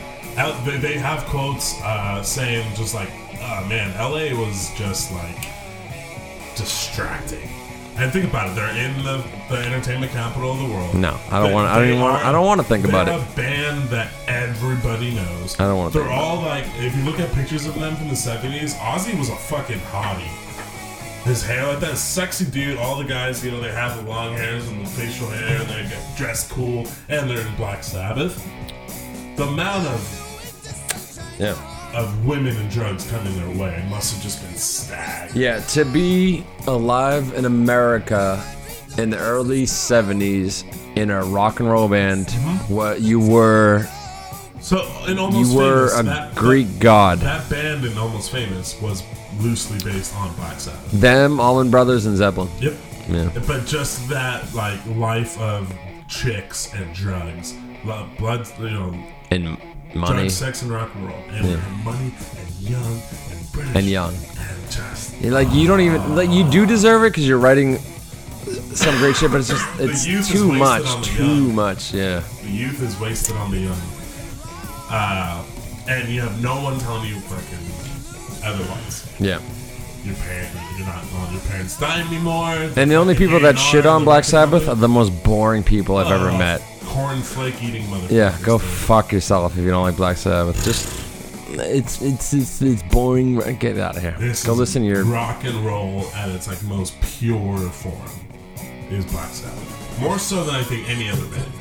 they, 0.68 0.78
they 0.78 0.94
have 1.00 1.26
quotes 1.26 1.82
uh, 1.82 2.22
saying 2.22 2.76
just 2.76 2.94
like, 2.94 3.10
"Oh 3.42 3.66
man, 3.68 3.92
LA 3.98 4.40
was 4.40 4.72
just 4.76 5.12
like 5.14 5.48
distracting." 6.62 7.50
And 7.98 8.12
think 8.12 8.26
about 8.30 8.50
it. 8.50 8.56
They're 8.56 8.76
in 8.86 9.04
the, 9.04 9.22
the 9.50 9.58
entertainment 9.58 10.12
capital 10.14 10.54
of 10.54 10.60
the 10.60 10.66
world. 10.74 10.96
No, 10.96 11.20
I 11.30 11.42
don't 11.44 11.52
want. 11.52 11.68
I 11.68 11.78
don't 11.78 11.88
even 11.90 12.00
want. 12.02 12.24
I 12.26 12.32
don't 12.32 12.46
want 12.46 12.62
to 12.62 12.66
think 12.66 12.86
about 12.86 13.06
they're 13.08 13.18
it. 13.20 13.34
a 13.34 13.36
band 13.36 13.90
that 13.90 14.12
everybody 14.28 15.14
knows. 15.14 15.60
I 15.60 15.66
don't 15.66 15.78
wanna 15.78 15.92
They're 15.92 16.04
think 16.04 16.14
about 16.16 16.24
all 16.24 16.42
like, 16.42 16.66
if 16.78 16.96
you 16.96 17.04
look 17.04 17.20
at 17.20 17.32
pictures 17.34 17.66
of 17.68 17.76
them 17.76 17.96
from 17.98 18.08
the 18.08 18.16
seventies, 18.16 18.76
Ozzy 18.76 19.18
was 19.20 19.30
a 19.30 19.36
fucking 19.36 19.80
hottie. 19.80 20.32
His 21.26 21.44
hair 21.44 21.68
like 21.68 21.82
that, 21.82 21.98
sexy 21.98 22.46
dude. 22.46 22.80
All 22.80 22.96
the 22.98 23.04
guys, 23.04 23.44
you 23.46 23.52
know, 23.52 23.60
they 23.62 23.72
have 23.72 23.96
the 24.02 24.10
long 24.10 24.34
hairs 24.36 24.68
and 24.70 24.84
the 24.84 24.90
facial 24.90 25.28
hair, 25.28 25.60
and 25.62 25.70
they 25.70 25.84
get 25.84 26.18
dressed 26.18 26.50
cool, 26.50 26.88
and 27.10 27.30
they're 27.30 27.46
in 27.46 27.56
Black 27.58 27.84
Sabbath. 27.84 28.42
The 29.36 29.44
amount 29.44 29.86
of 29.88 31.36
Yeah. 31.38 31.56
Of 31.94 32.26
women 32.26 32.56
and 32.58 32.70
drugs 32.70 33.10
coming 33.10 33.36
their 33.36 33.50
way 33.60 33.84
must 33.90 34.14
have 34.14 34.24
just 34.24 34.42
been 34.42 34.56
stacked. 34.56 35.36
Yeah. 35.36 35.60
To 35.60 35.86
be 35.86 36.46
alive 36.68 37.34
in 37.34 37.46
America 37.46 38.44
in 38.98 39.10
the 39.10 39.18
early 39.18 39.64
'70s 39.64 40.64
in 40.98 41.10
a 41.10 41.24
rock 41.24 41.60
and 41.60 41.70
roll 41.70 41.88
band, 41.88 42.28
Mm-hmm. 42.28 42.74
what 42.74 43.02
you 43.02 43.20
were, 43.20 43.88
So 44.60 44.82
in 45.08 45.18
almost 45.18 45.52
you 45.52 45.58
were 45.58 45.90
famous, 45.90 46.00
a 46.00 46.04
that, 46.04 46.36
Greek 46.36 46.68
god. 46.80 47.20
That, 47.20 47.48
that 47.48 47.50
band 47.50 47.86
in 47.86 47.98
Almost 47.98 48.32
Famous 48.32 48.80
was 48.82 49.04
loosely 49.40 49.80
based 49.90 50.14
on 50.18 50.34
Black 50.36 50.60
Sabbath. 50.60 50.92
Them, 50.92 51.40
Allman 51.40 51.72
Brothers, 51.72 52.06
and 52.06 52.18
Zeppelin. 52.18 52.50
Yep. 52.60 52.74
Yeah. 53.10 53.32
But 53.48 53.66
just 53.66 54.08
that 54.10 54.54
like 54.54 54.80
life 54.96 55.40
of 55.40 55.74
chicks 56.08 56.74
and 56.74 56.94
drugs, 56.94 57.56
lo- 57.86 58.08
blood, 58.20 58.48
you 58.60 58.70
know, 58.70 59.04
And 59.32 59.58
money 59.94 60.30
sex, 60.30 60.62
and 60.62 60.72
rock 60.72 60.90
and 60.96 61.06
roll, 61.08 61.24
and 61.32 61.46
Yeah. 61.50 61.58
money 61.84 62.12
and 62.40 62.70
young 62.70 63.02
and 63.32 63.52
British 63.52 63.76
and 63.76 63.86
young. 63.88 64.14
and 64.14 64.72
just 64.72 65.20
You're 65.22 65.34
like 65.34 65.52
you 65.54 65.68
don't 65.68 65.82
even 65.82 66.16
like 66.16 66.30
you 66.30 66.44
do 66.50 66.66
deserve 66.66 67.04
it 67.04 67.10
because 67.12 67.28
you're 67.28 67.38
writing 67.40 67.80
some 68.74 68.98
great 68.98 69.16
shit, 69.16 69.32
but 69.32 69.40
it's 69.42 69.50
just 69.50 69.66
it's 69.80 70.30
too 70.32 70.52
much, 70.52 71.06
too 71.06 71.24
young. 71.26 71.56
much. 71.56 71.94
Yeah. 71.94 72.22
the 72.44 72.50
youth 72.50 72.82
is 72.82 73.00
wasted 73.00 73.36
on 73.38 73.52
the 73.52 73.60
young. 73.60 73.82
Uh, 74.90 75.44
and 75.88 76.10
you 76.10 76.22
have 76.22 76.42
no 76.42 76.62
one 76.62 76.78
telling 76.80 77.08
you 77.08 77.20
fucking 77.22 78.46
otherwise. 78.46 79.08
Yeah. 79.20 79.40
Your 80.04 80.16
parent, 80.16 80.50
you're 80.78 80.88
not 80.88 81.04
on 81.16 81.32
your 81.34 81.42
parents' 81.44 81.78
dime 81.80 82.08
anymore. 82.08 82.56
And 82.76 82.90
the 82.90 82.96
only 82.96 83.14
people 83.16 83.40
that 83.42 83.58
shit 83.60 83.86
on 83.86 84.04
Black 84.04 84.24
Sabbath 84.24 84.68
are 84.68 84.76
the 84.76 84.88
most 84.88 85.12
boring 85.24 85.64
people 85.64 85.98
I've 85.98 86.12
ever 86.12 86.32
met. 86.32 86.62
Cornflake 86.92 87.62
eating 87.64 87.84
motherfuckers. 87.84 88.12
Yeah, 88.12 88.38
go 88.44 88.58
fuck 88.58 89.12
yourself 89.12 89.58
if 89.58 89.64
you 89.64 89.70
don't 89.70 89.84
like 89.84 89.96
Black 89.98 90.18
Sabbath. 90.18 90.64
Just 90.64 90.88
it's 91.50 92.02
it's 92.02 92.34
it's, 92.34 92.62
it's 92.62 92.84
boring. 92.84 93.36
Get 93.60 93.78
out 93.78 93.96
of 93.98 94.02
here. 94.02 94.16
This 94.20 94.44
Go 94.46 94.54
is 94.54 94.60
listen 94.60 94.82
to 94.84 94.88
your 94.88 95.04
rock 95.06 95.44
and 95.44 95.66
roll 95.66 96.06
at 96.16 96.30
its 96.30 96.48
like 96.48 96.62
most 96.64 97.00
pure 97.02 97.58
form 97.70 98.10
is 98.90 99.06
Black 99.06 99.30
Sabbath. 99.30 100.00
More 100.00 100.20
so 100.20 100.44
than 100.44 100.56
I 100.56 100.64
think 100.64 100.90
any 100.90 101.10
other 101.10 101.26
band, 101.28 101.52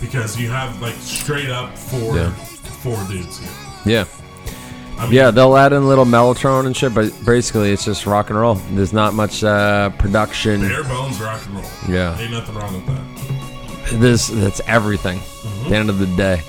because 0.00 0.38
you 0.38 0.48
have 0.50 0.80
like 0.80 0.94
straight 0.96 1.48
up 1.50 1.76
four 1.76 2.16
Yeah. 2.16 2.30
four 2.32 2.96
dudes 3.08 3.38
here. 3.38 3.48
yeah. 3.84 4.04
I 4.98 5.06
mean, 5.06 5.14
Yeah, 5.14 5.30
they'll 5.30 5.56
add 5.56 5.72
in 5.72 5.82
a 5.82 5.86
little 5.86 6.04
Mellotron 6.04 6.66
and 6.66 6.76
shit, 6.76 6.94
but 6.94 7.12
basically 7.24 7.72
it's 7.72 7.84
just 7.84 8.06
rock 8.06 8.28
and 8.30 8.38
roll. 8.38 8.54
There's 8.72 8.92
not 8.92 9.14
much 9.14 9.42
uh, 9.42 9.88
production. 9.98 10.60
bare 10.60 10.84
bones 10.84 11.20
rock 11.20 11.40
and 11.46 11.54
roll. 11.56 11.64
Yeah. 11.88 12.16
ain't 12.20 12.30
nothing 12.30 12.54
wrong 12.54 12.74
with 12.74 12.86
that. 12.86 13.31
This 14.00 14.28
that's 14.28 14.60
everything. 14.66 15.18
At 15.18 15.68
the 15.70 15.76
end 15.76 15.90
of 15.90 15.98
the 15.98 16.06
day, 16.16 16.42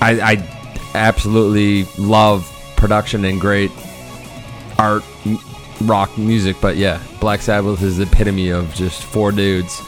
I, 0.00 0.20
I 0.20 0.90
absolutely 0.94 1.84
love 2.02 2.46
production 2.76 3.24
and 3.24 3.40
great 3.40 3.70
art, 4.78 5.02
m- 5.26 5.38
rock 5.82 6.16
music. 6.18 6.56
But 6.60 6.76
yeah, 6.76 7.00
Black 7.20 7.40
Sabbath 7.40 7.82
is 7.82 7.98
the 7.98 8.04
epitome 8.04 8.50
of 8.50 8.72
just 8.74 9.02
four 9.02 9.32
dudes 9.32 9.80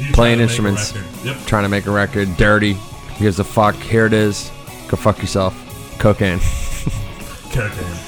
You 0.00 0.12
Playing 0.12 0.40
a 0.40 0.44
instruments. 0.44 0.94
Yep. 1.24 1.38
trying 1.46 1.64
to 1.64 1.68
make 1.68 1.86
a 1.86 1.90
record. 1.90 2.36
Dirty, 2.36 2.74
Who 2.74 3.18
gives 3.24 3.38
a 3.40 3.44
fuck. 3.44 3.74
Here 3.76 4.06
it 4.06 4.12
is. 4.12 4.50
Go 4.88 4.96
fuck 4.96 5.18
yourself. 5.18 5.54
Cocaine. 5.98 6.38
Cocaine. 7.50 7.98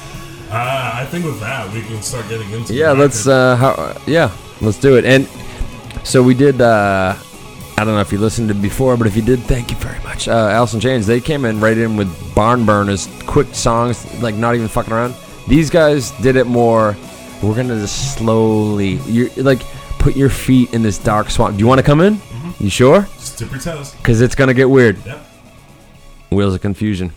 Uh, 0.49 0.91
I 0.95 1.07
think 1.11 1.25
with 1.25 1.41
that 1.41 1.73
we 1.73 1.83
can 1.83 2.01
start 2.03 2.29
getting 2.29 2.51
into. 2.53 2.73
Yeah, 2.75 2.93
let's. 2.93 3.27
Uh, 3.27 3.57
how, 3.57 3.97
yeah, 4.07 4.31
let's 4.61 4.79
do 4.79 4.97
it. 4.97 5.05
And 5.05 5.27
so 6.07 6.23
we 6.23 6.35
did. 6.35 6.61
Uh, 6.61 7.15
I 7.79 7.85
don't 7.85 7.95
know 7.95 8.01
if 8.01 8.11
you 8.11 8.19
listened 8.19 8.49
to 8.49 8.55
it 8.55 8.63
before, 8.63 8.97
but 8.97 9.07
if 9.07 9.15
you 9.15 9.23
did, 9.23 9.41
thank 9.41 9.71
you 9.71 9.77
very 9.77 10.03
much. 10.03 10.29
Uh, 10.29 10.67
in 10.73 10.81
Chains. 10.81 11.07
They 11.07 11.21
came 11.21 11.45
in 11.45 11.61
right 11.61 11.77
in 11.77 11.97
with 11.97 12.35
barn 12.35 12.65
burners, 12.65 13.07
quick 13.27 13.55
songs, 13.55 14.23
like 14.23 14.35
not 14.35 14.55
even 14.55 14.67
fucking 14.67 14.95
around. 14.95 15.15
These 15.47 15.69
guys 15.69 16.11
did 16.23 16.37
it 16.37 16.47
more. 16.47 16.97
We're 17.43 17.55
gonna 17.55 17.79
just 17.79 18.17
slowly. 18.17 18.95
You 19.07 19.29
like 19.37 19.61
put 19.99 20.17
your 20.17 20.31
feet 20.31 20.73
in 20.73 20.83
this 20.83 20.97
dark 20.97 21.29
swamp. 21.31 21.57
Do 21.57 21.61
you 21.61 21.67
want 21.67 21.79
to 21.79 21.85
come 21.85 22.01
in? 22.01 22.19
You 22.59 22.71
sure? 22.71 23.03
Just 23.19 23.39
dip 23.39 23.51
your 23.51 23.61
toes. 23.61 23.93
Because 23.95 24.23
it's 24.23 24.35
gonna 24.35 24.55
get 24.55 24.71
weird. 24.71 24.97
Yep. 25.05 25.27
Wheels 26.31 26.55
of 26.55 26.63
confusion. 26.63 27.13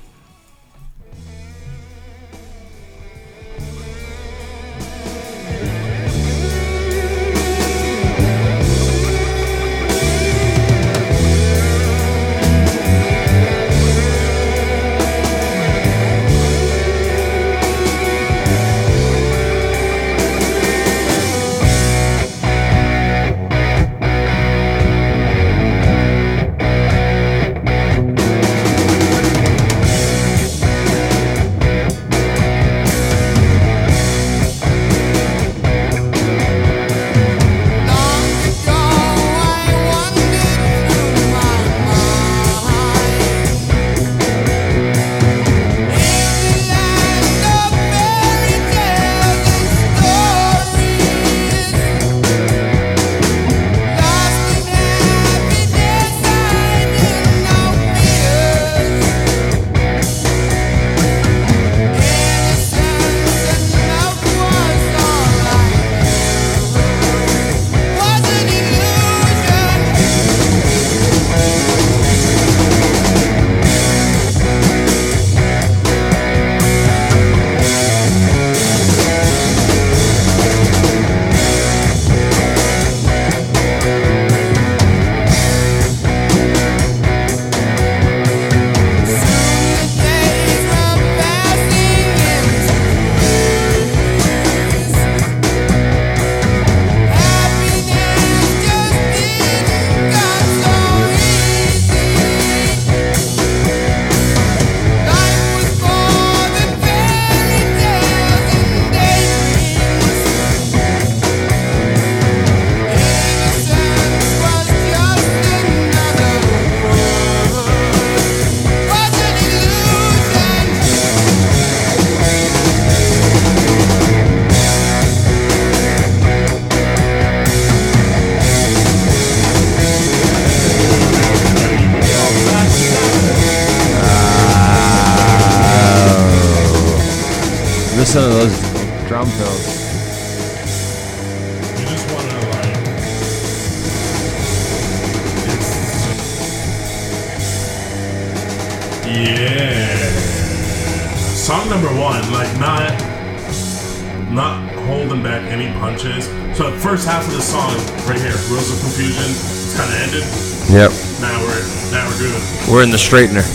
Holding 154.86 155.22
back 155.24 155.44
any 155.52 155.72
punches. 155.80 156.26
So 156.58 156.72
the 156.72 156.78
first 156.78 157.08
half 157.08 157.26
of 157.28 157.34
the 157.34 157.42
song, 157.42 157.76
right 158.08 158.20
here, 158.20 158.36
Wheels 158.50 158.72
of 158.72 158.80
Confusion, 158.82 159.30
it's 159.30 159.76
kind 159.78 159.90
of 159.90 159.98
ended. 160.02 160.26
Yep. 160.70 160.92
Now 161.22 161.36
we're 161.42 161.66
now 161.92 162.06
we're 162.08 162.20
doing 162.20 162.42
We're 162.70 162.84
in 162.84 162.92
the 162.92 162.98
straightener. 162.98 163.46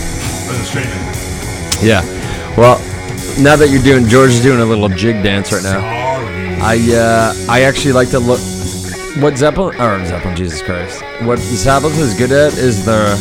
we're 0.47 0.63
straightening. 0.63 0.99
Yeah. 1.85 2.03
Well, 2.57 2.79
now 3.39 3.55
that 3.55 3.69
you're 3.69 3.83
doing, 3.83 4.07
George 4.07 4.31
is 4.31 4.41
doing 4.41 4.59
a 4.59 4.65
little 4.65 4.89
jig 4.89 5.23
dance 5.23 5.51
right 5.51 5.63
now. 5.63 5.79
Sorry. 5.79 6.55
I 6.61 6.95
uh, 6.95 7.33
I 7.49 7.61
actually 7.63 7.93
like 7.93 8.09
to 8.09 8.19
look. 8.19 8.39
What 9.21 9.37
Zeppelin 9.37 9.79
or 9.79 10.03
Zeppelin, 10.05 10.35
Jesus 10.35 10.61
Christ. 10.61 11.01
What 11.21 11.39
Sabbath 11.39 11.97
is 11.97 12.13
good 12.15 12.33
at 12.33 12.57
is 12.57 12.85
the 12.85 13.15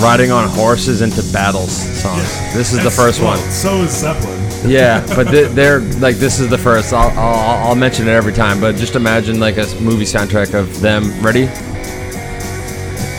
riding 0.00 0.30
on 0.30 0.48
horses 0.48 1.02
into 1.02 1.22
battles 1.32 1.72
songs. 1.72 2.54
This 2.54 2.72
is 2.72 2.84
the 2.84 2.90
first 2.90 3.20
well, 3.20 3.30
one. 3.30 3.50
So 3.50 3.82
is 3.82 3.90
Zeppelin. 3.90 4.49
Yeah, 4.66 5.04
but 5.16 5.28
they- 5.30 5.48
they're 5.48 5.80
like 6.00 6.16
this 6.16 6.38
is 6.38 6.48
the 6.48 6.58
first. 6.58 6.92
I'll, 6.92 7.10
I'll 7.18 7.68
I'll 7.68 7.74
mention 7.74 8.06
it 8.08 8.12
every 8.12 8.32
time. 8.32 8.60
But 8.60 8.76
just 8.76 8.94
imagine 8.94 9.40
like 9.40 9.56
a 9.56 9.66
movie 9.80 10.04
soundtrack 10.04 10.54
of 10.54 10.80
them. 10.80 11.10
Ready? 11.22 11.48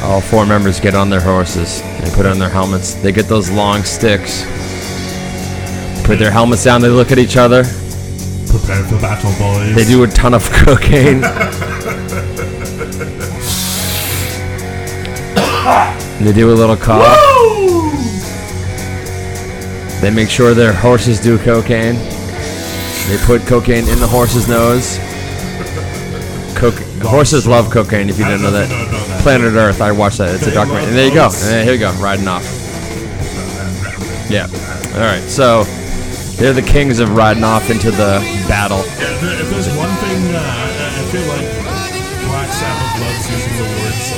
All 0.04 0.22
four 0.22 0.46
members 0.46 0.80
get 0.80 0.96
on 0.96 1.10
their 1.10 1.22
horses. 1.22 1.82
They 2.02 2.10
put 2.16 2.26
on 2.26 2.40
their 2.40 2.50
helmets. 2.50 2.94
They 2.96 3.12
get 3.12 3.28
those 3.28 3.50
long 3.52 3.84
sticks. 3.84 4.44
Put 6.06 6.20
their 6.20 6.32
helmets 6.32 6.64
down. 6.64 6.82
They 6.82 6.90
look 6.90 7.12
at 7.12 7.20
each 7.20 7.38
other. 7.38 7.64
Prepare 8.48 8.84
for 8.86 9.00
battle, 9.00 9.32
boys. 9.40 9.76
They 9.76 9.86
do 9.86 10.04
a 10.04 10.08
ton 10.08 10.34
of 10.34 10.50
cocaine. 10.52 11.22
they 16.22 16.34
do 16.34 16.52
a 16.52 16.56
little 16.56 16.78
cough. 16.78 17.31
Woo! 20.02 20.08
They 20.10 20.10
make 20.10 20.30
sure 20.30 20.54
their 20.54 20.74
horses 20.74 21.20
do 21.20 21.38
cocaine. 21.38 21.96
They 23.08 23.18
put 23.26 23.46
cocaine 23.48 23.88
in 23.88 24.00
the 24.00 24.08
horse's 24.08 24.48
nose. 24.48 24.98
Coca- 26.56 26.84
horses 27.08 27.48
love 27.48 27.72
cocaine. 27.72 28.10
If 28.10 28.20
you 28.20 28.26
didn't 28.26 28.42
know 28.44 28.52
that. 28.52 28.70
know 28.70 28.86
that. 29.08 29.22
Planet 29.22 29.54
Earth. 29.54 29.82
I 29.82 29.92
watched 29.92 30.20
that. 30.20 30.36
It's 30.36 30.48
a 30.48 30.52
documentary. 30.54 30.90
And 30.90 30.98
there 30.98 31.08
you 31.08 31.14
go. 31.14 31.26
boats. 31.28 31.48
And 31.50 31.64
here 31.64 31.74
we 31.74 31.80
go. 31.80 31.92
Riding 31.94 32.28
off. 32.28 32.44
Yeah. 34.30 34.48
All 34.94 35.02
right. 35.02 35.24
So 35.28 35.64
they're 36.38 36.54
the 36.54 36.62
kings 36.62 37.00
of 37.00 37.16
riding 37.16 37.44
off 37.44 37.70
into 37.70 37.92
the 37.92 38.20
battle. 38.48 38.78
Yeah, 38.78 39.14
if, 39.14 39.50
there's 39.50 39.68
one 39.78 39.90
thing, 39.98 40.34
uh, 40.34 40.40
I, 40.40 41.00
I 41.00 41.04
feel 41.12 41.28
like 41.28 41.48
Black 42.30 42.50
Sabbath 42.54 43.02
loves 43.02 43.30
using 43.30 43.56
the 43.58 43.68
words 43.82 44.12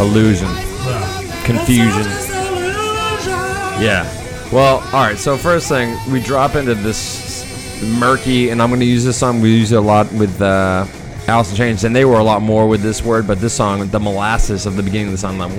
illusion. 0.00 0.48
Illusion. 0.48 0.50
Yeah. 0.86 1.44
Confusion. 1.44 2.00
It's 2.00 2.30
all 2.30 2.46
just 2.56 3.28
illusion. 3.28 3.82
Yeah. 3.82 4.19
Well, 4.52 4.78
all 4.92 5.04
right. 5.04 5.16
So 5.18 5.36
first 5.36 5.68
thing, 5.68 5.96
we 6.12 6.20
drop 6.20 6.56
into 6.56 6.74
this 6.74 7.80
murky, 7.98 8.50
and 8.50 8.60
I'm 8.60 8.68
going 8.68 8.80
to 8.80 8.86
use 8.86 9.04
this 9.04 9.16
song. 9.18 9.40
We 9.40 9.54
use 9.56 9.72
it 9.72 9.76
a 9.76 9.80
lot 9.80 10.12
with 10.12 10.40
uh, 10.42 10.86
Alice 11.28 11.50
in 11.50 11.56
Chains, 11.56 11.84
and 11.84 11.94
they 11.94 12.04
were 12.04 12.18
a 12.18 12.24
lot 12.24 12.42
more 12.42 12.66
with 12.68 12.82
this 12.82 13.02
word. 13.02 13.26
But 13.26 13.40
this 13.40 13.54
song, 13.54 13.86
the 13.88 14.00
molasses 14.00 14.66
of 14.66 14.76
the 14.76 14.82
beginning 14.82 15.08
of 15.08 15.12
the 15.12 15.18
song, 15.18 15.38
like, 15.38 15.50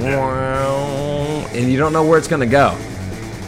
and 1.54 1.72
you 1.72 1.78
don't 1.78 1.94
know 1.94 2.04
where 2.06 2.18
it's 2.18 2.28
going 2.28 2.42
to 2.42 2.46
go. 2.46 2.78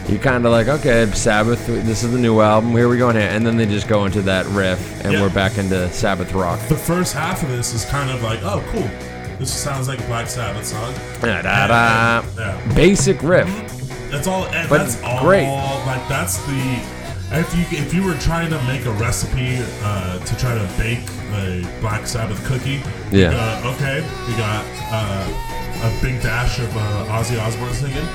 You're 0.08 0.18
kind 0.18 0.44
of 0.44 0.52
like, 0.52 0.68
okay, 0.68 1.06
Sabbath. 1.12 1.66
This 1.66 2.02
is 2.04 2.12
the 2.12 2.18
new 2.18 2.40
album. 2.40 2.72
Here 2.72 2.88
we 2.88 2.98
go 2.98 3.08
in 3.10 3.16
here, 3.16 3.28
and 3.28 3.46
then 3.46 3.56
they 3.56 3.64
just 3.66 3.88
go 3.88 4.04
into 4.06 4.22
that 4.22 4.44
riff, 4.46 5.02
and 5.04 5.14
Yeah. 5.14 5.22
we're 5.22 5.32
back 5.32 5.56
into 5.58 5.90
Sabbath 5.92 6.32
rock. 6.32 6.58
The 6.68 6.76
first 6.76 7.14
half 7.14 7.42
of 7.42 7.48
this 7.50 7.72
is 7.74 7.84
kind 7.86 8.10
of 8.10 8.22
like, 8.22 8.42
oh, 8.42 8.62
cool. 8.70 8.88
This 9.38 9.52
sounds 9.52 9.88
like 9.88 9.98
a 10.00 10.06
Black 10.06 10.28
Sabbath 10.28 10.64
song. 10.66 10.94
Da, 11.20 11.42
da, 11.42 11.66
da. 11.66 12.22
Yeah. 12.38 12.74
Basic 12.74 13.22
riff. 13.22 13.48
That's 14.14 14.26
all. 14.28 14.46
and 14.46 14.68
But 14.68 14.78
that's 14.78 15.02
all. 15.02 15.24
Like 15.86 16.06
that's 16.08 16.38
the. 16.46 16.80
If 17.32 17.52
you 17.56 17.78
if 17.78 17.92
you 17.92 18.04
were 18.04 18.14
trying 18.14 18.50
to 18.50 18.62
make 18.64 18.84
a 18.86 18.92
recipe 18.92 19.58
uh, 19.82 20.18
to 20.24 20.36
try 20.36 20.54
to 20.54 20.64
bake 20.78 21.00
a 21.32 21.66
Black 21.80 22.06
Sabbath 22.06 22.44
cookie, 22.46 22.80
Yeah. 23.10 23.32
Uh, 23.34 23.72
okay, 23.74 24.02
we 24.28 24.36
got 24.36 24.64
uh, 24.92 25.88
a 25.88 26.02
big 26.02 26.22
dash 26.22 26.58
of 26.60 26.70
uh, 26.76 27.06
Ozzy 27.18 27.40
Osbourne 27.40 27.72
singing. 27.74 28.06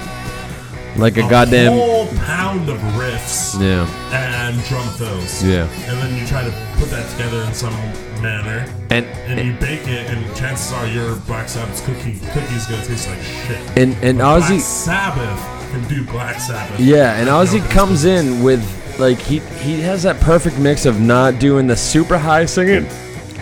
Like 0.97 1.17
a 1.17 1.21
goddamn. 1.29 1.73
whole 1.73 2.07
pound 2.25 2.67
of 2.69 2.77
riffs 2.97 3.59
Yeah. 3.59 3.85
and 4.13 4.61
drum 4.65 4.87
fills. 4.97 5.43
Yeah. 5.43 5.67
And 5.87 5.97
then 6.01 6.19
you 6.19 6.25
try 6.27 6.43
to 6.43 6.51
put 6.77 6.89
that 6.89 7.09
together 7.11 7.41
in 7.43 7.53
some 7.53 7.73
manner, 8.21 8.65
And 8.89 9.05
and 9.27 9.39
you 9.45 9.53
bake 9.59 9.87
it, 9.87 10.09
and 10.09 10.35
chances 10.35 10.71
are 10.73 10.87
your 10.87 11.15
Black 11.27 11.47
Sabbath 11.49 11.83
cookie 11.85 12.19
cookie 12.33 12.55
is 12.55 12.65
gonna 12.67 12.85
taste 12.85 13.07
like 13.09 13.21
shit. 13.21 13.57
and 13.77 13.95
and 14.01 14.17
Black 14.19 14.43
Ozzy. 14.43 14.59
Sabbath 14.59 15.39
can 15.69 15.87
do 15.87 16.05
Black 16.05 16.39
Sabbath. 16.39 16.79
Yeah, 16.79 17.15
and 17.19 17.29
Ozzy 17.29 17.67
comes 17.69 18.05
in 18.05 18.43
with 18.43 18.63
like 18.99 19.17
he 19.19 19.39
he 19.39 19.79
has 19.81 20.03
that 20.03 20.19
perfect 20.19 20.59
mix 20.59 20.85
of 20.85 20.99
not 20.99 21.39
doing 21.39 21.67
the 21.67 21.75
super 21.75 22.17
high 22.17 22.45
singing 22.45 22.85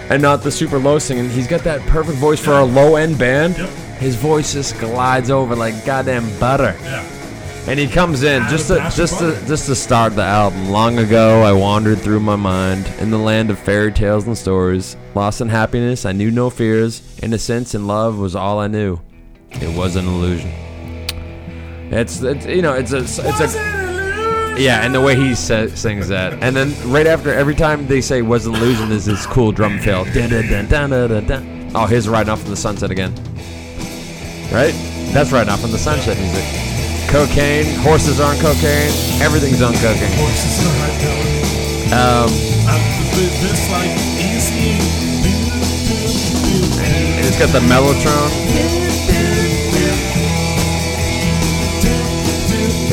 and 0.10 0.22
not 0.22 0.44
the 0.44 0.52
super 0.52 0.78
low 0.78 1.00
singing. 1.00 1.30
He's 1.30 1.48
got 1.48 1.62
that 1.62 1.82
perfect 1.88 2.18
voice 2.18 2.40
for 2.40 2.54
a 2.54 2.64
low 2.64 2.96
end 2.96 3.18
band. 3.18 3.58
Yep. 3.58 3.70
His 3.98 4.16
voice 4.16 4.54
just 4.54 4.78
glides 4.80 5.32
over 5.32 5.56
like 5.56 5.86
goddamn 5.86 6.28
butter. 6.40 6.76
Yeah. 6.82 7.14
And 7.68 7.78
he 7.78 7.88
comes 7.88 8.24
in 8.24 8.48
just 8.48 8.70
to 8.70 8.76
just 8.96 9.20
to 9.20 9.32
just 9.46 9.66
to 9.66 9.76
start 9.76 10.16
the 10.16 10.24
album. 10.24 10.70
Long 10.70 11.00
ago, 11.00 11.42
I 11.42 11.52
wandered 11.52 12.00
through 12.00 12.22
my 12.22 12.38
mind 12.38 12.88
in 13.00 13.10
the 13.10 13.18
land 13.18 13.50
of 13.50 13.60
fairy 13.60 13.92
tales 13.92 14.26
and 14.26 14.38
stories. 14.38 14.96
Lost 15.16 15.42
in 15.42 15.50
happiness, 15.50 16.06
I 16.06 16.14
knew 16.14 16.32
no 16.32 16.50
fears. 16.50 17.02
Innocence 17.22 17.74
and 17.74 17.88
love 17.88 18.18
was 18.20 18.36
all 18.36 18.60
I 18.60 18.68
knew. 18.68 19.00
It 19.52 19.76
was 19.78 19.96
an 19.96 20.08
illusion. 20.08 20.67
It's, 21.90 22.22
it's 22.22 22.46
you 22.46 22.62
know 22.62 22.74
it's 22.74 22.92
a 22.92 22.98
it's 23.00 23.20
a 23.20 23.78
yeah, 24.60 24.84
and 24.84 24.94
the 24.94 25.00
way 25.00 25.16
he 25.16 25.36
sa- 25.36 25.68
sings 25.68 26.08
that, 26.10 26.34
and 26.42 26.56
then 26.56 26.74
right 26.92 27.06
after 27.06 27.32
every 27.32 27.56
time 27.56 27.88
they 27.88 28.02
say 28.02 28.22
"was 28.22 28.46
an 28.46 28.56
illusion," 28.56 28.92
is 28.92 29.06
this 29.06 29.26
cool 29.26 29.52
drum 29.52 29.80
fill. 29.80 30.04
Dun, 30.06 30.30
dun, 30.30 30.68
dun. 30.68 31.72
Oh, 31.76 31.86
here's 31.86 32.10
riding 32.10 32.30
off 32.30 32.44
in 32.44 32.50
the 32.50 32.58
sunset 32.58 32.92
again. 32.92 33.14
Right? 34.52 34.74
That's 35.14 35.32
riding 35.32 35.54
off 35.54 35.64
in 35.64 35.72
the 35.72 35.78
sunset 35.78 36.18
music. 36.18 36.44
Cocaine, 37.08 37.66
horses 37.80 38.20
are 38.20 38.34
on 38.34 38.40
cocaine, 38.42 38.92
everything's 39.22 39.62
on 39.62 39.74
cocaine. 39.76 40.12
Horses 40.18 40.60
in 40.60 40.68
a. 40.68 41.96
Um, 41.96 42.30
th- 42.30 43.32
this 43.40 43.72
like 43.72 43.96
easy. 44.20 44.76
and 46.84 47.26
it's 47.26 47.40
got 47.40 47.50
the 47.54 47.60
mellotron. 47.60 48.47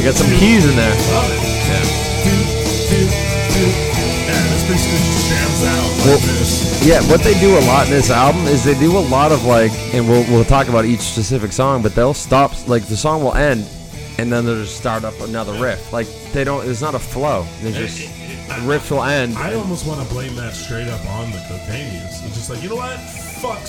They 0.05 0.11
got 0.11 0.19
some 0.19 0.39
keys 0.39 0.69
in 0.69 0.77
there. 0.77 0.91
Love 1.15 1.31
it. 1.33 1.41
Yeah, 4.29 4.43
this 4.53 4.69
basically 4.69 4.99
just 4.99 5.29
jams 5.31 5.65
out 5.65 5.81
like 5.81 6.05
Well- 6.05 6.19
this. 6.19 6.85
Yeah, 6.85 7.01
what 7.09 7.23
they 7.23 7.33
do 7.41 7.57
a 7.57 7.65
lot 7.65 7.87
in 7.87 7.93
this 7.93 8.11
album 8.11 8.47
is 8.47 8.63
they 8.63 8.79
do 8.79 8.99
a 8.99 9.01
lot 9.09 9.33
of 9.33 9.47
like, 9.47 9.73
and 9.95 10.07
we'll 10.07 10.25
we'll 10.25 10.45
talk 10.45 10.69
about 10.69 10.85
each 10.85 11.01
specific 11.01 11.53
song, 11.53 11.81
but 11.81 11.95
they'll 11.95 12.13
stop 12.13 12.53
like 12.69 12.87
the 12.87 12.99
song 12.99 13.25
will 13.25 13.33
end, 13.33 13.67
and 14.19 14.31
then 14.31 14.45
they'll 14.45 14.63
just 14.63 14.77
start 14.77 15.05
up 15.05 15.19
another 15.23 15.55
riff. 15.55 15.91
Like 15.91 16.07
they 16.35 16.45
don't, 16.45 16.69
it's 16.69 16.83
not 16.83 16.95
a 16.95 16.99
flow. 16.99 17.47
They 17.63 17.73
just 17.73 18.07
riffs 18.69 18.91
will 18.91 19.05
end. 19.05 19.39
I 19.39 19.55
almost 19.55 19.87
want 19.87 20.07
to 20.07 20.15
blame 20.15 20.37
that 20.37 20.53
straight 20.53 20.89
up 20.89 21.03
on 21.13 21.31
the 21.31 21.43
cocaine 21.49 21.95
use. 21.95 22.23
It's 22.27 22.35
just 22.35 22.51
like, 22.51 22.63
you 22.63 22.69
know 22.69 22.77
what? 22.77 23.01
Fuck 23.41 23.63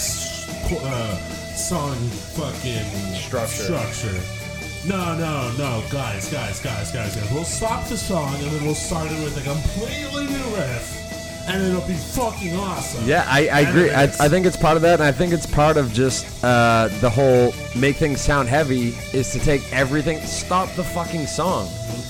uh, 0.84 1.16
song 1.56 1.96
fucking 2.36 3.16
Structure. 3.16 3.64
Structure. 3.64 4.45
No, 4.88 5.16
no, 5.18 5.52
no, 5.58 5.84
guys, 5.92 6.32
guys, 6.32 6.60
guys, 6.60 6.92
guys, 6.92 7.16
guys. 7.16 7.32
We'll 7.34 7.44
stop 7.44 7.88
the 7.88 7.98
song 7.98 8.36
and 8.36 8.52
then 8.52 8.64
we'll 8.64 8.76
start 8.76 9.12
it 9.12 9.24
with 9.24 9.36
a 9.38 9.42
completely 9.42 10.28
new 10.28 10.56
riff, 10.56 11.48
and 11.48 11.64
it'll 11.64 11.88
be 11.88 11.96
fucking 11.96 12.56
awesome. 12.56 13.04
Yeah, 13.08 13.26
I, 13.28 13.48
I 13.48 13.60
agree. 13.62 13.90
I, 13.90 14.04
I 14.04 14.30
think 14.30 14.46
it's 14.46 14.58
part 14.58 14.76
of 14.76 14.84
that, 14.84 15.00
and 15.00 15.04
I 15.04 15.12
think 15.12 15.34
it's 15.34 15.48
part 15.48 15.78
of 15.78 15.92
just 15.92 16.28
uh, 16.44 16.90
the 17.02 17.10
whole 17.10 17.52
make 17.76 17.96
things 17.96 18.22
sound 18.22 18.48
heavy 18.48 18.90
is 19.12 19.32
to 19.32 19.40
take 19.40 19.62
everything, 19.74 20.20
stop 20.22 20.70
the 20.76 20.84
fucking 20.84 21.26
song, 21.26 21.68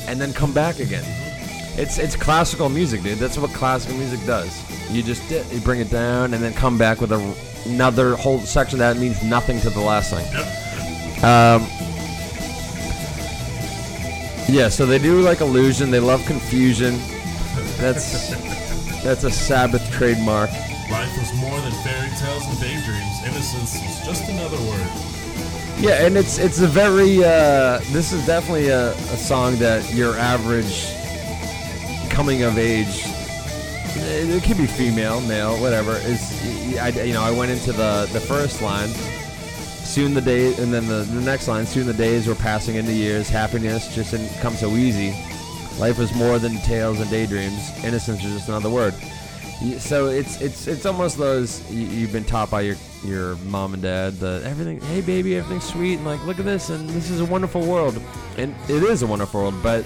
and 0.08 0.20
then 0.20 0.34
come 0.34 0.54
back 0.54 0.80
again. 0.80 1.06
It's 1.78 1.98
it's 1.98 2.18
classical 2.18 2.68
music, 2.68 3.04
dude. 3.04 3.20
That's 3.20 3.38
what 3.38 3.52
classical 3.52 3.98
music 3.98 4.26
does. 4.26 4.52
You 4.92 5.02
just 5.02 5.28
di- 5.30 5.46
you 5.50 5.62
bring 5.62 5.80
it 5.80 5.90
down 5.90 6.34
and 6.34 6.44
then 6.44 6.54
come 6.54 6.78
back 6.78 7.00
with 7.00 7.14
a, 7.14 7.36
another 7.68 8.16
whole 8.16 8.40
section 8.40 8.80
that 8.80 8.98
means 8.98 9.24
nothing 9.24 9.62
to 9.62 9.70
the 9.70 9.80
last 9.82 10.14
thing. 10.14 10.26
Yep. 10.34 11.24
Um, 11.24 11.85
yeah, 14.48 14.70
so 14.70 14.86
they 14.86 15.00
do 15.00 15.22
like 15.22 15.42
illusion. 15.42 15.92
They 15.92 16.00
love 16.00 16.26
confusion. 16.26 17.00
That's 17.78 18.30
that's 19.04 19.24
a 19.24 19.32
Sabbath 19.32 19.90
trademark. 19.92 20.52
Life 20.90 21.18
was 21.18 21.34
more 21.40 21.60
than 21.62 21.72
fairy 21.84 22.10
tales 22.18 22.48
and 22.48 22.60
daydreams. 22.60 23.24
Innocence 23.26 23.82
was 23.82 24.06
just 24.06 24.30
another 24.30 24.58
word. 24.58 24.88
Yeah, 25.78 26.06
and 26.06 26.18
it's 26.18 26.38
it's 26.38 26.62
a 26.62 26.68
very 26.68 27.24
uh, 27.24 27.80
this 27.92 28.14
is 28.14 28.26
definitely 28.26 28.70
a, 28.70 28.92
a 28.92 29.18
song 29.18 29.56
that 29.58 29.94
your 29.94 30.16
average 30.18 30.92
coming 32.10 32.44
of 32.44 32.58
age 32.58 33.06
it, 33.98 34.30
it 34.30 34.44
could 34.44 34.58
be 34.58 34.68
female, 34.68 35.22
male, 35.22 35.60
whatever. 35.62 35.98
Is 35.98 36.78
I, 36.78 36.90
you 36.90 37.14
know, 37.14 37.22
I 37.22 37.32
went 37.32 37.52
into 37.52 37.72
the 37.72 38.10
the 38.12 38.20
first 38.20 38.62
line. 38.62 38.90
Soon 39.96 40.14
the 40.14 40.20
day, 40.20 40.54
and 40.56 40.74
then 40.74 40.90
the, 40.90 41.04
the 41.10 41.22
next 41.22 41.48
line. 41.48 41.66
Soon 41.66 41.88
the 41.88 41.94
days 41.94 42.28
were 42.28 42.36
passing 42.36 42.76
into 42.76 42.92
years. 42.92 43.30
Happiness 43.30 43.96
just 43.96 44.12
didn't 44.12 44.28
come 44.42 44.54
so 44.54 44.72
easy. 44.72 45.12
Life 45.80 45.98
was 45.98 46.14
more 46.14 46.38
than 46.38 46.58
tales 46.64 47.00
and 47.00 47.10
daydreams. 47.10 47.72
Innocence 47.82 48.22
is 48.26 48.34
just 48.34 48.50
another 48.50 48.70
word. 48.70 48.94
So 49.80 50.08
it's 50.08 50.42
it's 50.42 50.68
it's 50.68 50.86
almost 50.86 51.18
those 51.18 51.72
you, 51.72 51.88
you've 51.88 52.12
been 52.12 52.26
taught 52.26 52.52
by 52.52 52.60
your 52.60 52.76
your 53.06 53.38
mom 53.38 53.74
and 53.74 53.82
dad 53.82 54.16
that 54.16 54.44
everything. 54.44 54.82
Hey 54.82 55.00
baby, 55.00 55.38
everything's 55.38 55.64
sweet, 55.64 55.96
and 55.96 56.06
like 56.06 56.22
look 56.26 56.40
at 56.40 56.46
this, 56.46 56.70
and 56.70 56.90
this 56.90 57.10
is 57.10 57.22
a 57.22 57.26
wonderful 57.26 57.66
world, 57.66 57.98
and 58.36 58.54
it 58.68 58.84
is 58.84 59.02
a 59.02 59.08
wonderful 59.08 59.44
world. 59.44 59.64
But 59.64 59.86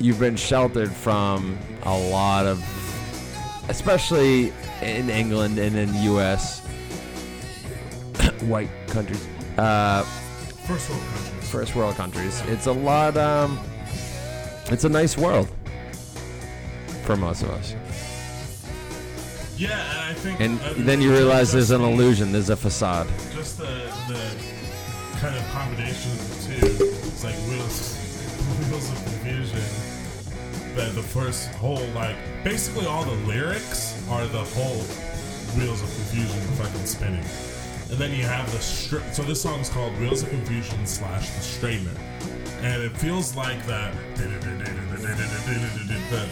you've 0.00 0.18
been 0.18 0.34
sheltered 0.34 0.90
from 0.90 1.56
a 1.84 1.96
lot 1.96 2.46
of, 2.46 2.58
especially 3.68 4.52
in 4.82 5.08
England 5.08 5.60
and 5.60 5.76
in 5.76 5.92
the 5.92 6.00
U.S. 6.00 6.63
white 8.48 8.70
countries, 8.88 9.26
uh, 9.58 10.02
First 10.66 10.88
world 10.90 11.02
countries. 11.02 11.50
first 11.50 11.74
world 11.76 11.94
countries. 11.96 12.42
It's 12.46 12.66
a 12.66 12.72
lot. 12.72 13.16
Um, 13.16 13.58
it's 14.70 14.84
a 14.84 14.88
nice 14.88 15.16
world 15.18 15.48
for 17.04 17.16
most 17.16 17.42
of 17.42 17.50
us. 17.50 17.74
Yeah, 19.56 19.70
and 19.70 20.10
I 20.10 20.14
think. 20.14 20.40
And 20.40 20.60
uh, 20.60 20.72
then 20.78 21.00
you 21.02 21.12
realize 21.12 21.52
there's 21.52 21.70
an 21.70 21.82
illusion. 21.82 22.32
There's 22.32 22.50
a 22.50 22.56
facade. 22.56 23.06
Just 23.34 23.58
the 23.58 23.64
the 24.08 24.20
kind 25.18 25.36
of 25.36 25.46
combination 25.52 26.10
of 26.12 26.28
the 26.28 26.66
two. 26.66 26.84
It's 26.84 27.22
like 27.24 27.36
wheels, 27.48 27.96
wheels 28.70 28.90
of 28.90 29.04
confusion. 29.04 29.60
That 30.76 30.92
the 30.96 31.02
first 31.02 31.50
whole 31.56 31.86
like 31.94 32.16
basically 32.42 32.86
all 32.86 33.04
the 33.04 33.14
lyrics 33.28 33.94
are 34.10 34.26
the 34.26 34.42
whole 34.42 34.82
wheels 35.56 35.82
of 35.82 35.88
confusion 35.88 36.40
fucking 36.56 36.86
spinning. 36.86 37.24
And 37.90 37.98
then 37.98 38.12
you 38.12 38.24
have 38.24 38.50
the 38.52 38.58
stri- 38.58 39.12
so 39.14 39.22
this 39.22 39.40
song 39.42 39.60
is 39.60 39.68
called 39.68 39.96
Wheels 40.00 40.22
of 40.22 40.30
Confusion 40.30 40.86
slash 40.86 41.28
the 41.30 41.40
Straightener. 41.40 41.96
And 42.62 42.82
it 42.82 42.96
feels 42.96 43.36
like 43.36 43.64
that 43.66 43.92
the, 44.16 44.24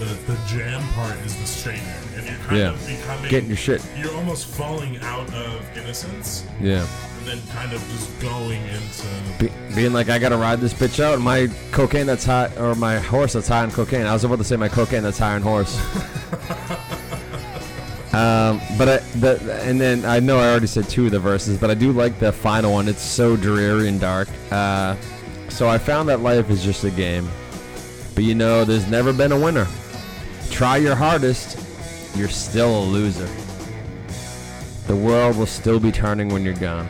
the, 0.01 0.17
the 0.33 0.39
jam 0.49 0.83
part 0.95 1.17
is 1.27 1.35
the 1.37 1.45
straightener. 1.45 2.19
And 2.19 2.27
you're 2.27 2.37
kind 2.47 2.57
Yeah. 2.57 2.71
of 2.71 2.87
becoming 2.87 3.31
Getting 3.31 3.49
your 3.49 3.57
shit. 3.59 3.83
you're 3.97 4.15
almost 4.15 4.47
falling 4.47 4.97
out 5.03 5.33
of 5.35 5.77
innocence 5.77 6.47
Yeah. 6.61 6.87
and 7.19 7.27
then 7.27 7.39
kind 7.53 7.73
of 7.73 7.81
just 7.91 8.19
going 8.21 8.63
into 8.63 9.07
Be, 9.39 9.51
being 9.75 9.93
like, 9.93 10.09
I 10.09 10.19
gotta 10.19 10.37
ride 10.39 10.61
this 10.61 10.73
bitch 10.73 11.01
out. 11.05 11.21
My 11.21 11.49
cocaine 11.71 12.07
that's 12.07 12.25
hot, 12.25 12.57
or 12.59 12.75
my 12.77 12.99
horse 12.99 13.35
that's 13.35 13.49
high 13.49 13.63
on 13.63 13.71
cocaine. 13.71 14.07
I 14.07 14.13
was 14.15 14.25
about 14.25 14.39
to 14.39 14.45
say 14.45 14.57
my 14.57 14.69
cocaine 14.69 15.03
that's 15.03 15.19
high 15.19 15.35
on 15.35 15.43
horse. 15.43 15.79
um, 18.13 18.61
but 18.77 18.89
I, 18.89 18.97
the, 19.19 19.61
and 19.63 19.81
then 19.81 20.05
I 20.05 20.21
know 20.21 20.39
I 20.39 20.51
already 20.51 20.67
said 20.67 20.89
two 20.89 21.07
of 21.07 21.13
the 21.13 21.21
verses, 21.21 21.59
but 21.59 21.71
I 21.71 21.75
do 21.75 21.93
like 21.93 22.19
the 22.19 22.33
final 22.33 22.73
one. 22.73 22.89
It's 22.89 23.03
so 23.03 23.37
dreary 23.37 23.89
and 23.89 24.01
dark. 24.01 24.29
Uh, 24.51 24.97
so 25.49 25.69
I 25.69 25.79
found 25.79 26.09
that 26.09 26.21
life 26.21 26.51
is 26.51 26.63
just 26.63 26.85
a 26.85 26.91
game, 26.91 27.29
but 28.15 28.25
you 28.25 28.35
know, 28.35 28.65
there's 28.65 28.89
never 28.89 29.13
been 29.13 29.33
a 29.33 29.39
winner. 29.39 29.67
Try 30.51 30.77
your 30.77 30.95
hardest, 30.95 31.59
you're 32.17 32.29
still 32.29 32.83
a 32.83 32.85
loser. 32.85 33.29
The 34.87 34.97
world 34.97 35.37
will 35.37 35.47
still 35.47 35.81
be 35.81 35.93
turning 35.93 36.29
when 36.29 36.45
you're 36.45 36.55
gone. 36.55 36.89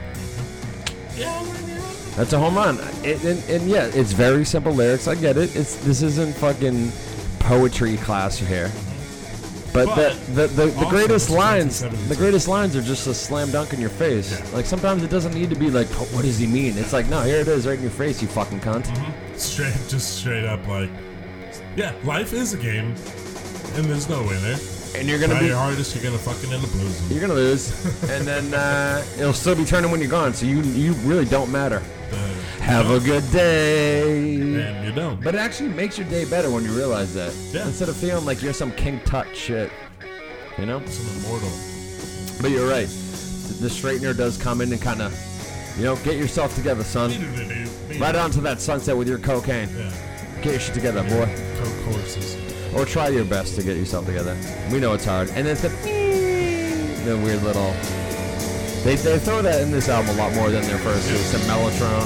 That's 2.17 2.35
a 2.35 2.39
home 2.39 2.57
run. 2.57 2.79
It, 3.03 3.25
and, 3.25 3.43
and 3.49 3.69
yeah, 3.71 3.87
it's 3.87 4.13
very 4.13 4.45
simple 4.45 4.73
lyrics. 4.73 5.09
I 5.09 5.15
get 5.15 5.39
it. 5.39 5.57
It's 5.57 5.77
this 5.77 6.03
isn't 6.03 6.37
fucking 6.37 6.93
poetry 7.39 7.97
class 7.97 8.39
here. 8.39 8.71
But, 9.73 9.87
But 9.87 10.15
the, 10.27 10.33
the, 10.33 10.47
the, 10.49 10.67
the 10.67 10.87
greatest 10.91 11.31
lines, 11.31 11.81
the 12.09 12.15
greatest 12.17 12.47
lines 12.47 12.77
are 12.77 12.83
just 12.83 13.07
a 13.07 13.15
slam 13.15 13.51
dunk 13.51 13.73
in 13.73 13.81
your 13.81 13.89
face. 13.91 14.39
Yeah. 14.39 14.55
Like 14.55 14.67
sometimes 14.67 15.03
it 15.03 15.09
doesn't 15.11 15.33
need 15.35 15.49
to 15.49 15.57
be 15.57 15.71
like, 15.71 15.87
"Oh, 15.93 16.05
what 16.13 16.23
does 16.27 16.39
he 16.39 16.47
mean? 16.47 16.77
It's 16.77 16.93
like, 16.93 17.09
no, 17.09 17.23
here 17.23 17.39
it 17.41 17.49
is, 17.49 17.67
right 17.67 17.77
in 17.77 17.83
your 17.83 17.91
face, 17.91 18.21
you 18.21 18.29
fucking 18.29 18.61
cunt. 18.61 18.85
straight, 19.39 19.73
just 19.89 20.19
straight 20.19 20.45
up 20.45 20.67
like, 20.69 20.91
yeah, 21.75 21.95
life 22.05 22.35
is 22.35 22.53
a 22.53 22.59
game, 22.59 22.89
and 23.77 23.85
there's 23.87 24.09
no 24.11 24.23
winner. 24.23 24.57
And 24.95 25.09
you're 25.09 25.19
gonna 25.19 25.33
Try 25.33 25.41
be, 25.41 25.47
your 25.47 25.57
hardest, 25.57 25.95
you're 25.95 26.05
gonna 26.05 26.19
fucking 26.19 26.53
end 26.53 26.63
up 26.63 26.75
losing. 26.75 27.11
you're 27.11 27.23
gonna 27.27 27.33
lose, 27.33 27.73
and 28.11 28.27
then 28.27 28.53
uh, 28.53 29.03
it'll 29.19 29.33
still 29.33 29.55
be 29.57 29.65
turning 29.65 29.91
when 29.91 30.01
you're 30.01 30.11
gone. 30.11 30.35
So 30.35 30.45
you 30.45 30.61
you 30.61 30.93
really 31.09 31.25
don't 31.25 31.51
matter. 31.51 31.83
Have 32.61 32.91
a 32.91 33.01
good 33.01 33.29
day. 33.33 34.41
and 34.41 34.87
you 34.87 34.93
don't. 34.93 35.23
But 35.23 35.35
it 35.35 35.39
actually 35.39 35.71
makes 35.71 35.99
your 35.99 36.09
day 36.09 36.25
better 36.25 36.51
when 36.51 36.65
you 36.65 36.73
realize 36.73 37.13
that. 37.15 37.35
Yeah. 37.53 37.67
Instead 37.67 37.89
of 37.89 37.97
feeling 37.97 38.25
like 38.25 38.43
you're 38.43 38.53
some 38.53 38.73
King 38.73 39.01
Tut 39.05 39.27
shit. 39.37 39.71
You 40.59 40.67
know? 40.67 40.85
Some 40.87 41.25
immortal. 41.25 41.51
But 42.41 42.51
you're 42.51 42.69
right. 42.69 42.87
The 42.87 43.69
straightener 43.69 44.17
does 44.17 44.37
come 44.37 44.61
in 44.61 44.73
and 44.73 44.81
kind 44.81 45.03
of, 45.03 45.13
you 45.77 45.85
know, 45.85 45.97
get 45.97 46.17
yourself 46.17 46.55
together, 46.55 46.83
son. 46.83 47.11
Right 47.99 48.17
onto 48.17 48.41
that 48.43 48.61
sunset 48.61 48.97
with 48.97 49.09
your 49.09 49.19
cocaine. 49.19 49.69
Yeah. 49.77 49.93
Get 50.43 50.53
your 50.53 50.61
shit 50.61 50.75
together, 50.75 51.03
boy. 51.03 51.27
Coke 51.59 51.85
courses. 51.85 52.37
Or 52.75 52.85
try 52.85 53.09
your 53.09 53.25
best 53.25 53.55
to 53.57 53.63
get 53.63 53.77
yourself 53.77 54.07
together. 54.07 54.37
We 54.73 54.81
know 54.81 54.95
it's 54.95 55.05
hard. 55.05 55.31
And 55.31 55.47
it's 55.47 55.63
the, 55.63 55.69
the 57.05 57.17
weird 57.19 57.43
little. 57.43 57.75
They, 58.85 58.97
they 58.97 59.19
throw 59.21 59.43
that 59.43 59.61
in 59.63 59.71
this 59.71 59.89
album 59.89 60.11
a 60.19 60.19
lot 60.19 60.35
more 60.35 60.51
than 60.51 60.63
their 60.67 60.79
first. 60.79 61.09
It's 61.11 61.21
some 61.31 61.41
Mellotron. 61.43 62.03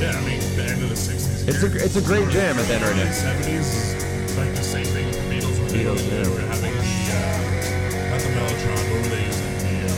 Yeah, 0.00 0.12
I 0.12 0.20
mean, 0.28 0.40
the 0.56 0.64
end 0.68 0.82
of 0.84 0.90
the 0.90 0.94
60s. 0.94 1.48
It's 1.48 1.62
a- 1.62 1.84
it's 1.84 1.96
a 1.96 2.02
great 2.02 2.28
jam 2.28 2.58
at 2.58 2.66
the 2.68 2.74
end 2.74 2.84
of 2.84 2.90
the 2.90 2.96
day. 3.04 3.10
70s, 3.10 4.36
like 4.36 4.54
the 4.54 4.62
same 4.62 4.84
thing 4.84 5.06
with 5.06 5.16
the 5.16 5.24
Beatles 5.32 5.56
were 5.58 5.68
doing. 5.72 5.86
Beatles, 5.86 6.04
They 6.10 6.20
yeah. 6.20 6.28
were 6.28 6.44
having 6.52 6.74
the, 6.76 6.84
uh, 6.84 8.12
not 8.12 8.20
the 8.20 8.28
Mellotron, 8.36 8.76
what 8.76 9.00
were 9.00 9.08
they 9.08 9.24
using? 9.24 9.52
The, 9.56 9.88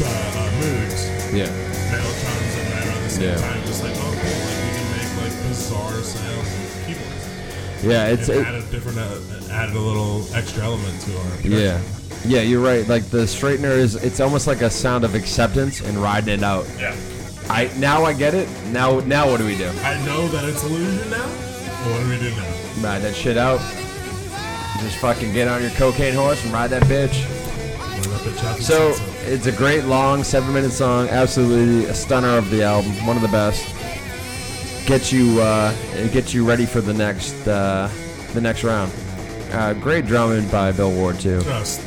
uh, 0.00 0.08
uh, 0.08 0.48
Moogs. 0.64 1.02
Yeah. 1.36 1.52
Mellotrons 1.92 2.54
and 2.56 2.66
that 2.72 2.86
around 2.88 3.02
the 3.04 3.10
same 3.10 3.28
Yeah. 3.28 3.36
time, 3.36 3.60
just 3.68 3.82
like, 3.84 3.92
oh, 3.96 4.16
cool, 4.16 4.36
like 4.48 4.58
we 4.64 4.70
can 4.72 4.88
make 4.96 5.12
like 5.28 5.36
bizarre 5.48 6.00
sounds 6.00 6.48
with 6.56 6.72
keyboards. 6.88 7.24
Yeah, 7.84 8.06
it's. 8.08 8.28
It, 8.30 8.46
add 8.46 8.54
a 8.54 8.62
different, 8.72 8.96
uh, 8.96 9.52
added 9.52 9.76
a 9.76 9.80
little 9.80 10.24
extra 10.32 10.64
element 10.64 11.00
to 11.04 11.10
our 11.20 11.24
production. 11.36 11.52
Yeah. 11.52 11.80
Yeah, 12.24 12.42
you're 12.42 12.62
right. 12.62 12.86
Like 12.86 13.04
the 13.10 13.24
straightener 13.24 13.76
is 13.76 13.96
it's 13.96 14.20
almost 14.20 14.46
like 14.46 14.60
a 14.60 14.70
sound 14.70 15.04
of 15.04 15.14
acceptance 15.14 15.80
and 15.80 15.96
riding 15.98 16.34
it 16.34 16.42
out. 16.42 16.66
Yeah. 16.78 16.94
I 17.48 17.70
now 17.78 18.04
I 18.04 18.12
get 18.12 18.34
it. 18.34 18.48
Now 18.66 19.00
now 19.00 19.28
what 19.30 19.38
do 19.38 19.46
we 19.46 19.56
do? 19.56 19.68
I 19.68 20.04
know 20.06 20.28
that 20.28 20.44
it's 20.44 20.62
illusion 20.62 21.10
now. 21.10 21.26
What 21.26 22.00
do 22.00 22.08
we 22.08 22.18
do 22.18 22.30
now? 22.36 22.88
Ride 22.88 23.00
that 23.00 23.14
shit 23.16 23.36
out. 23.36 23.60
Just 24.80 24.98
fucking 24.98 25.32
get 25.32 25.48
on 25.48 25.62
your 25.62 25.70
cocaine 25.72 26.14
horse 26.14 26.42
and 26.44 26.52
ride 26.52 26.70
that 26.70 26.84
bitch. 26.84 27.24
What 27.96 28.06
about 28.06 28.24
the 28.24 28.40
choppy 28.40 28.62
So 28.62 28.94
it's 29.24 29.46
a 29.46 29.52
great 29.52 29.84
long 29.84 30.22
seven 30.22 30.54
minute 30.54 30.70
song. 30.70 31.08
Absolutely 31.08 31.86
a 31.86 31.94
stunner 31.94 32.38
of 32.38 32.50
the 32.50 32.62
album. 32.62 32.92
One 33.04 33.16
of 33.16 33.22
the 33.22 33.28
best. 33.28 33.66
Get 34.86 35.12
you 35.12 35.40
uh, 35.40 35.74
get 36.12 36.32
you 36.32 36.44
ready 36.44 36.66
for 36.66 36.80
the 36.80 36.94
next 36.94 37.34
uh, 37.48 37.90
the 38.32 38.40
next 38.40 38.62
round. 38.62 38.92
Uh, 39.50 39.74
great 39.74 40.06
drumming 40.06 40.48
by 40.48 40.70
Bill 40.72 40.92
Ward 40.92 41.18
too. 41.18 41.40
Just. 41.42 41.80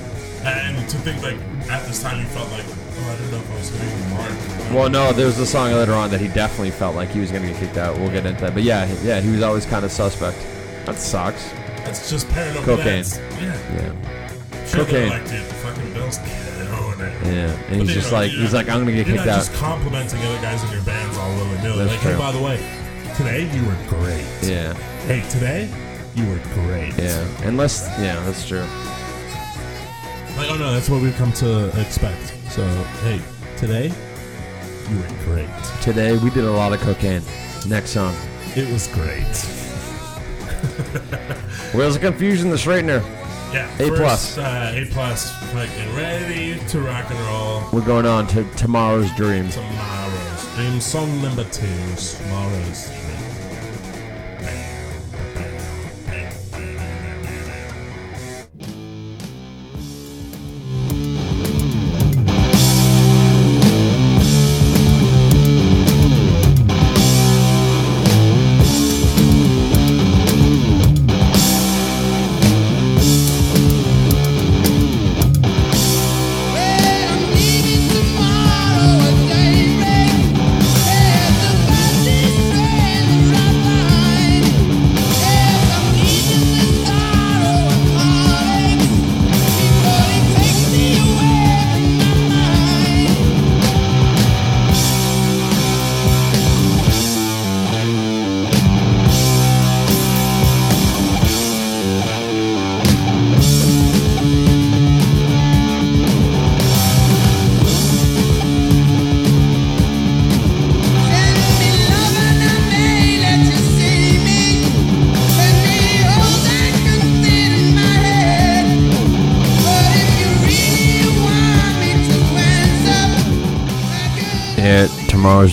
To 0.89 0.97
think 0.99 1.21
like 1.23 1.35
at 1.69 1.85
this 1.87 2.01
time 2.01 2.19
you 2.19 2.25
felt 2.27 2.49
like, 2.51 2.63
oh, 2.63 3.11
I 3.11 3.15
don't 3.17 3.31
know 3.31 3.37
if 3.37 3.51
I 3.51 3.55
was 3.55 3.69
hitting 3.69 3.99
the 4.01 4.15
mark. 4.15 4.71
Well, 4.73 4.89
no, 4.89 5.11
there 5.13 5.25
was 5.25 5.37
a 5.39 5.45
song 5.45 5.71
later 5.71 5.93
on 5.93 6.09
that 6.11 6.21
he 6.21 6.27
definitely 6.27 6.71
felt 6.71 6.95
like 6.95 7.09
he 7.09 7.19
was 7.19 7.31
gonna 7.31 7.47
get 7.47 7.57
kicked 7.57 7.77
out. 7.77 7.97
We'll 7.97 8.11
get 8.11 8.25
into 8.25 8.41
that, 8.41 8.53
but 8.53 8.63
yeah, 8.63 8.85
yeah, 9.03 9.19
he 9.19 9.29
was 9.31 9.41
always 9.41 9.65
kind 9.65 9.83
of 9.83 9.91
suspect. 9.91 10.37
That 10.85 10.97
sucks. 10.97 11.49
That's 11.83 12.09
just 12.09 12.27
up 12.27 12.63
Cocaine. 12.63 13.03
Yeah. 13.41 13.57
Yeah, 13.73 14.65
Sure, 14.67 14.85
Cocaine. 14.85 15.09
Like, 15.09 15.27
dude, 15.29 15.41
fucking 15.41 15.93
Bill's 15.93 16.17
killing 16.19 16.99
it. 16.99 17.13
yeah, 17.25 17.51
and 17.51 17.69
But 17.69 17.77
he's 17.79 17.93
just 17.93 18.11
know, 18.11 18.17
like, 18.19 18.31
he's 18.31 18.53
like, 18.53 18.69
I'm 18.69 18.79
gonna 18.79 18.91
get 18.91 19.07
You're 19.07 19.17
kicked 19.17 19.27
not 19.27 19.33
out. 19.35 19.45
just 19.45 19.53
complimenting 19.55 20.21
other 20.21 20.41
guys 20.41 20.63
in 20.63 20.71
your 20.71 20.83
bands 20.83 21.17
all 21.17 21.29
willy 21.35 21.57
nilly. 21.61 21.77
That's 21.79 21.91
Like, 21.91 22.01
true. 22.01 22.11
hey, 22.11 22.17
by 22.17 22.31
the 22.31 22.41
way, 22.41 22.57
today 23.17 23.49
you 23.55 23.63
were 23.65 23.77
great. 23.87 24.25
Yeah, 24.43 24.73
Hey, 25.07 25.27
today 25.29 25.67
you 26.15 26.25
were 26.29 26.39
great. 26.53 26.93
yeah. 26.97 27.25
Unless, 27.43 27.87
yeah, 27.99 28.19
that's 28.25 28.47
true. 28.47 28.65
Like, 30.37 30.49
oh 30.51 30.57
no, 30.57 30.73
that's 30.73 30.89
what 30.89 31.01
we've 31.01 31.15
come 31.15 31.31
to 31.33 31.67
expect. 31.79 32.33
So, 32.49 32.65
hey, 33.03 33.21
today 33.57 33.91
you 34.89 34.97
were 34.97 35.07
great. 35.23 35.47
Today 35.81 36.17
we 36.17 36.29
did 36.29 36.43
a 36.43 36.51
lot 36.51 36.73
of 36.73 36.81
cocaine. 36.81 37.21
Next 37.67 37.91
song, 37.91 38.13
It 38.55 38.71
was 38.71 38.87
great. 38.89 39.25
Wheels 41.73 41.95
of 41.95 42.01
Confusion, 42.01 42.49
the 42.49 42.57
straightener. 42.57 43.01
Yeah. 43.53 43.73
A 43.75 43.87
first, 43.87 43.95
plus. 44.01 44.37
Uh, 44.37 44.73
a 44.75 44.85
plus. 44.91 45.31
Fucking 45.53 45.95
ready 45.95 46.59
to 46.67 46.81
rock 46.81 47.09
and 47.09 47.19
roll. 47.27 47.63
We're 47.71 47.85
going 47.85 48.05
on 48.05 48.27
to 48.27 48.43
tomorrow's 48.55 49.09
dream. 49.15 49.49
Tomorrow's 49.49 50.55
dream 50.55 50.81
song 50.81 51.21
number 51.21 51.45
two. 51.45 51.65
Tomorrow's 51.95 52.89
dream. 52.89 53.24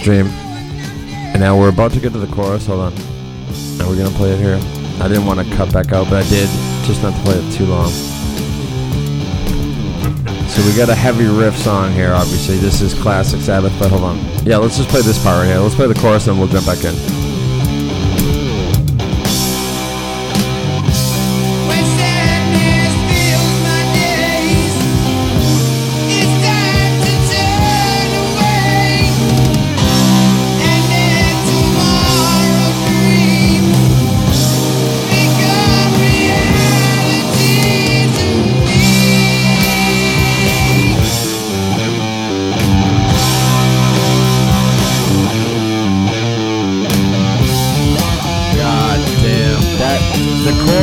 Dream. 0.01 0.27
And 0.27 1.41
now 1.41 1.59
we're 1.59 1.69
about 1.69 1.93
to 1.93 2.01
get 2.01 2.13
to 2.13 2.19
the 2.19 2.33
chorus. 2.35 2.67
Hold 2.67 2.81
on. 2.81 2.95
Now 3.79 3.89
we're 3.89 3.97
gonna 3.97 4.17
play 4.17 4.31
it 4.33 4.39
here. 4.39 4.61
I 5.03 5.09
didn't 5.09 5.27
want 5.27 5.41
to 5.41 5.57
cut 5.57 5.73
back 5.73 5.93
out, 5.93 6.09
but 6.09 6.25
I 6.25 6.29
did, 6.29 6.49
just 6.87 7.03
not 7.03 7.15
to 7.15 7.21
play 7.23 7.35
it 7.37 7.53
too 7.53 7.67
long. 7.67 7.91
So 10.49 10.63
we 10.67 10.77
got 10.77 10.89
a 10.89 10.95
heavy 10.95 11.27
riff 11.27 11.57
song 11.57 11.93
here, 11.93 12.13
obviously. 12.13 12.59
This 12.59 12.81
is 12.81 12.95
classic 12.95 13.41
Sabbath, 13.41 13.73
but 13.79 13.91
hold 13.91 14.05
on. 14.05 14.19
Yeah, 14.45 14.59
let's 14.59 14.77
just 14.77 14.91
play 14.91 15.01
this 15.01 15.23
part 15.23 15.39
right 15.39 15.47
here. 15.47 15.59
Let's 15.59 15.75
play 15.75 15.87
the 15.87 15.95
chorus 15.95 16.29
and 16.29 16.39
we'll 16.39 16.49
jump 16.49 16.67
back 16.67 16.85
in. 16.85 16.95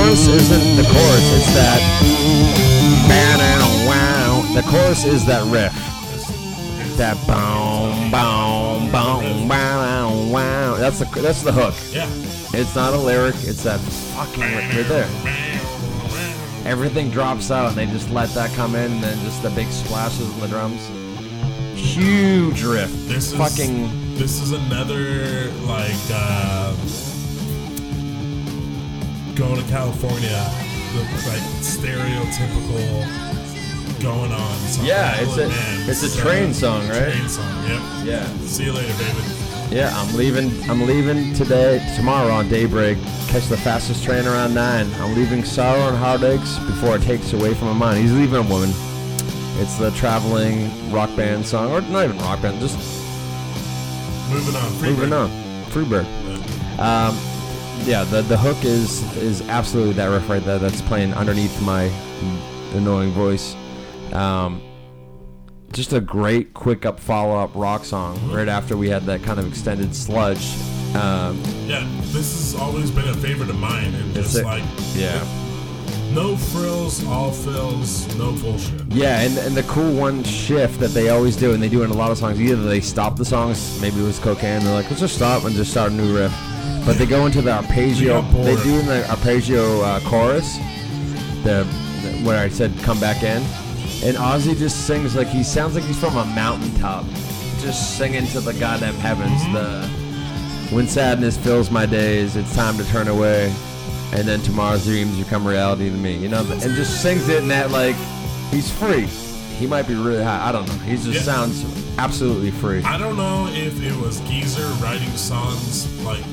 Chorus 0.09 0.27
isn't 0.27 0.75
the 0.75 0.83
chorus, 0.91 1.33
it's 1.37 1.53
that 1.53 1.79
wow. 3.87 4.41
The 4.55 4.63
chorus 4.63 5.05
is 5.05 5.23
that 5.27 5.43
riff. 5.51 5.71
That 6.97 7.15
boom 7.27 8.09
boom 8.09 8.91
boom 8.91 9.47
wow 9.47 10.31
wow. 10.31 10.77
That's 10.77 10.97
the 10.97 11.05
that's 11.21 11.43
the 11.43 11.51
hook. 11.51 11.75
Yeah. 11.91 12.09
It's 12.59 12.75
not 12.75 12.95
a 12.95 12.97
lyric, 12.97 13.35
it's 13.41 13.63
that 13.65 13.79
fucking 13.79 14.41
riff 14.41 14.75
right 14.75 14.87
there. 14.87 15.07
Everything 16.65 17.11
drops 17.11 17.51
out 17.51 17.69
and 17.69 17.77
they 17.77 17.85
just 17.85 18.09
let 18.09 18.29
that 18.29 18.51
come 18.55 18.73
in 18.73 18.91
and 18.93 19.03
then 19.03 19.19
just 19.19 19.43
the 19.43 19.51
big 19.51 19.67
splashes 19.67 20.33
in 20.33 20.39
the 20.39 20.47
drums. 20.47 20.87
Huge 21.75 22.63
riff. 22.63 22.89
This 23.07 23.31
is 23.31 23.37
fucking 23.37 24.15
This 24.15 24.41
is 24.41 24.53
another 24.53 25.51
like 25.67 25.93
uh, 26.11 26.75
going 29.39 29.63
to 29.63 29.69
California, 29.71 30.51
the 30.93 31.01
like 31.29 31.41
stereotypical 31.63 34.01
going 34.01 34.31
on. 34.31 34.57
Song. 34.67 34.85
Yeah, 34.85 35.15
it's 35.21 35.37
a- 35.37 35.47
Man, 35.47 35.89
it's 35.89 36.03
a 36.03 36.09
so- 36.09 36.21
train 36.21 36.53
song, 36.53 36.87
right? 36.89 37.11
Train 37.13 37.29
song. 37.29 37.63
Yep. 37.67 37.81
Yeah. 38.05 38.27
See 38.45 38.65
you 38.65 38.73
later, 38.73 38.93
David. 38.97 39.23
Yeah, 39.71 39.91
I'm 39.95 40.15
leaving. 40.15 40.51
I'm 40.69 40.85
leaving 40.85 41.33
today, 41.33 41.81
tomorrow 41.95 42.31
on 42.31 42.49
daybreak. 42.49 42.97
Catch 43.27 43.47
the 43.47 43.57
fastest 43.57 44.03
train 44.03 44.25
around 44.27 44.53
nine. 44.55 44.87
I'm 44.99 45.13
leaving 45.15 45.43
sorrow 45.43 45.87
and 45.89 45.97
heartaches 45.97 46.57
before 46.59 46.95
it 46.95 47.03
takes 47.03 47.33
away 47.33 47.53
from 47.53 47.67
my 47.67 47.73
mind. 47.73 47.99
He's 47.99 48.13
leaving 48.13 48.37
a 48.37 48.41
woman. 48.49 48.71
It's 49.61 49.77
the 49.77 49.91
traveling 49.91 50.71
rock 50.91 51.15
band 51.15 51.45
song, 51.45 51.71
or 51.71 51.81
not 51.81 52.05
even 52.05 52.17
rock 52.19 52.41
band, 52.41 52.59
just 52.59 52.77
Moving 54.31 54.55
on. 54.55 54.71
Free 54.73 54.89
moving 54.89 55.09
break. 55.09 55.21
on. 55.21 55.29
Freebird. 55.71 56.05
Um, 56.79 57.15
yeah, 57.85 58.03
the 58.03 58.21
the 58.23 58.37
hook 58.37 58.63
is 58.65 59.01
is 59.17 59.41
absolutely 59.49 59.93
that 59.93 60.07
riff 60.07 60.29
right 60.29 60.43
there. 60.43 60.59
That's 60.59 60.81
playing 60.81 61.13
underneath 61.13 61.61
my 61.61 61.83
annoying 62.73 63.11
voice. 63.11 63.55
Um, 64.13 64.61
just 65.71 65.93
a 65.93 66.01
great 66.01 66.53
quick 66.53 66.85
up 66.85 66.99
follow 66.99 67.37
up 67.37 67.51
rock 67.53 67.85
song 67.85 68.19
right 68.31 68.47
after 68.47 68.75
we 68.75 68.89
had 68.89 69.03
that 69.03 69.21
kind 69.23 69.39
of 69.39 69.47
extended 69.47 69.95
sludge. 69.95 70.55
Um, 70.95 71.39
Yeah, 71.67 71.87
this 72.05 72.33
has 72.53 72.55
always 72.59 72.89
been 72.89 73.07
a 73.07 73.13
favorite 73.13 73.49
of 73.51 73.57
mine, 73.59 73.93
and 73.93 74.17
It's 74.17 74.33
just 74.33 74.43
a- 74.43 74.47
like 74.47 74.63
yeah. 74.95 75.23
no 76.11 76.35
frills, 76.35 77.05
all 77.05 77.31
fills, 77.31 78.07
no 78.17 78.31
bullshit. 78.31 78.81
Yeah, 78.91 79.19
and, 79.21 79.37
and 79.37 79.55
the 79.55 79.61
cool 79.63 79.93
one 79.93 80.23
shift 80.23 80.79
that 80.79 80.89
they 80.89 81.09
always 81.09 81.35
do, 81.35 81.53
and 81.53 81.61
they 81.61 81.69
do 81.69 81.83
in 81.83 81.91
a 81.91 81.93
lot 81.93 82.09
of 82.09 82.17
songs, 82.17 82.41
either 82.41 82.63
they 82.63 82.81
stop 82.81 83.15
the 83.17 83.25
songs, 83.25 83.79
maybe 83.79 83.99
it 83.99 84.03
was 84.03 84.17
cocaine, 84.17 84.63
they're 84.63 84.73
like, 84.73 84.89
let's 84.89 85.01
just 85.01 85.15
stop 85.15 85.43
and 85.45 85.55
just 85.55 85.69
start 85.69 85.91
a 85.91 85.93
new 85.95 86.15
riff. 86.17 86.33
But 86.85 86.97
they 86.97 87.05
go 87.05 87.25
into 87.25 87.41
the 87.41 87.51
arpeggio, 87.51 88.21
They 88.43 88.55
do 88.63 88.81
the 88.81 89.07
arpeggio 89.09 89.81
uh, 89.81 89.99
chorus, 90.01 90.57
the, 91.43 91.67
the 92.01 92.21
where 92.23 92.39
I 92.43 92.49
said 92.49 92.73
come 92.81 92.99
back 92.99 93.21
in, 93.21 93.41
and 94.03 94.17
Ozzy 94.17 94.57
just 94.57 94.87
sings 94.87 95.15
like 95.15 95.27
he 95.27 95.43
sounds 95.43 95.75
like 95.75 95.83
he's 95.83 95.99
from 95.99 96.17
a 96.17 96.25
mountaintop, 96.25 97.05
just 97.59 97.97
singing 97.97 98.25
to 98.27 98.39
the 98.39 98.53
goddamn 98.53 98.95
heavens. 98.95 99.41
The 99.53 99.87
when 100.75 100.87
sadness 100.87 101.37
fills 101.37 101.69
my 101.69 101.85
days, 101.85 102.35
it's 102.35 102.55
time 102.55 102.77
to 102.77 102.83
turn 102.89 103.07
away, 103.07 103.53
and 104.13 104.27
then 104.27 104.41
tomorrow's 104.41 104.85
dreams 104.85 105.17
become 105.17 105.45
reality 105.47 105.89
to 105.89 105.95
me. 105.97 106.15
You 106.17 106.29
know, 106.29 106.39
and 106.49 106.61
just 106.75 107.01
sings 107.03 107.27
it 107.29 107.43
in 107.43 107.49
that 107.49 107.69
like 107.71 107.95
he's 108.51 108.71
free. 108.71 109.05
He 109.57 109.67
might 109.67 109.87
be 109.87 109.93
really 109.95 110.23
high. 110.23 110.47
I 110.47 110.51
don't 110.51 110.65
know. 110.67 110.73
He 110.85 110.93
just 110.95 111.07
Yeah. 111.07 111.21
sounds 111.21 111.65
absolutely 111.99 112.49
free. 112.51 112.81
I 112.83 112.97
don't 112.97 113.17
know 113.17 113.47
if 113.51 113.83
it 113.83 113.95
was 113.97 114.21
Geezer 114.21 114.65
writing 114.81 115.09
songs 115.17 115.85
like 116.01 116.23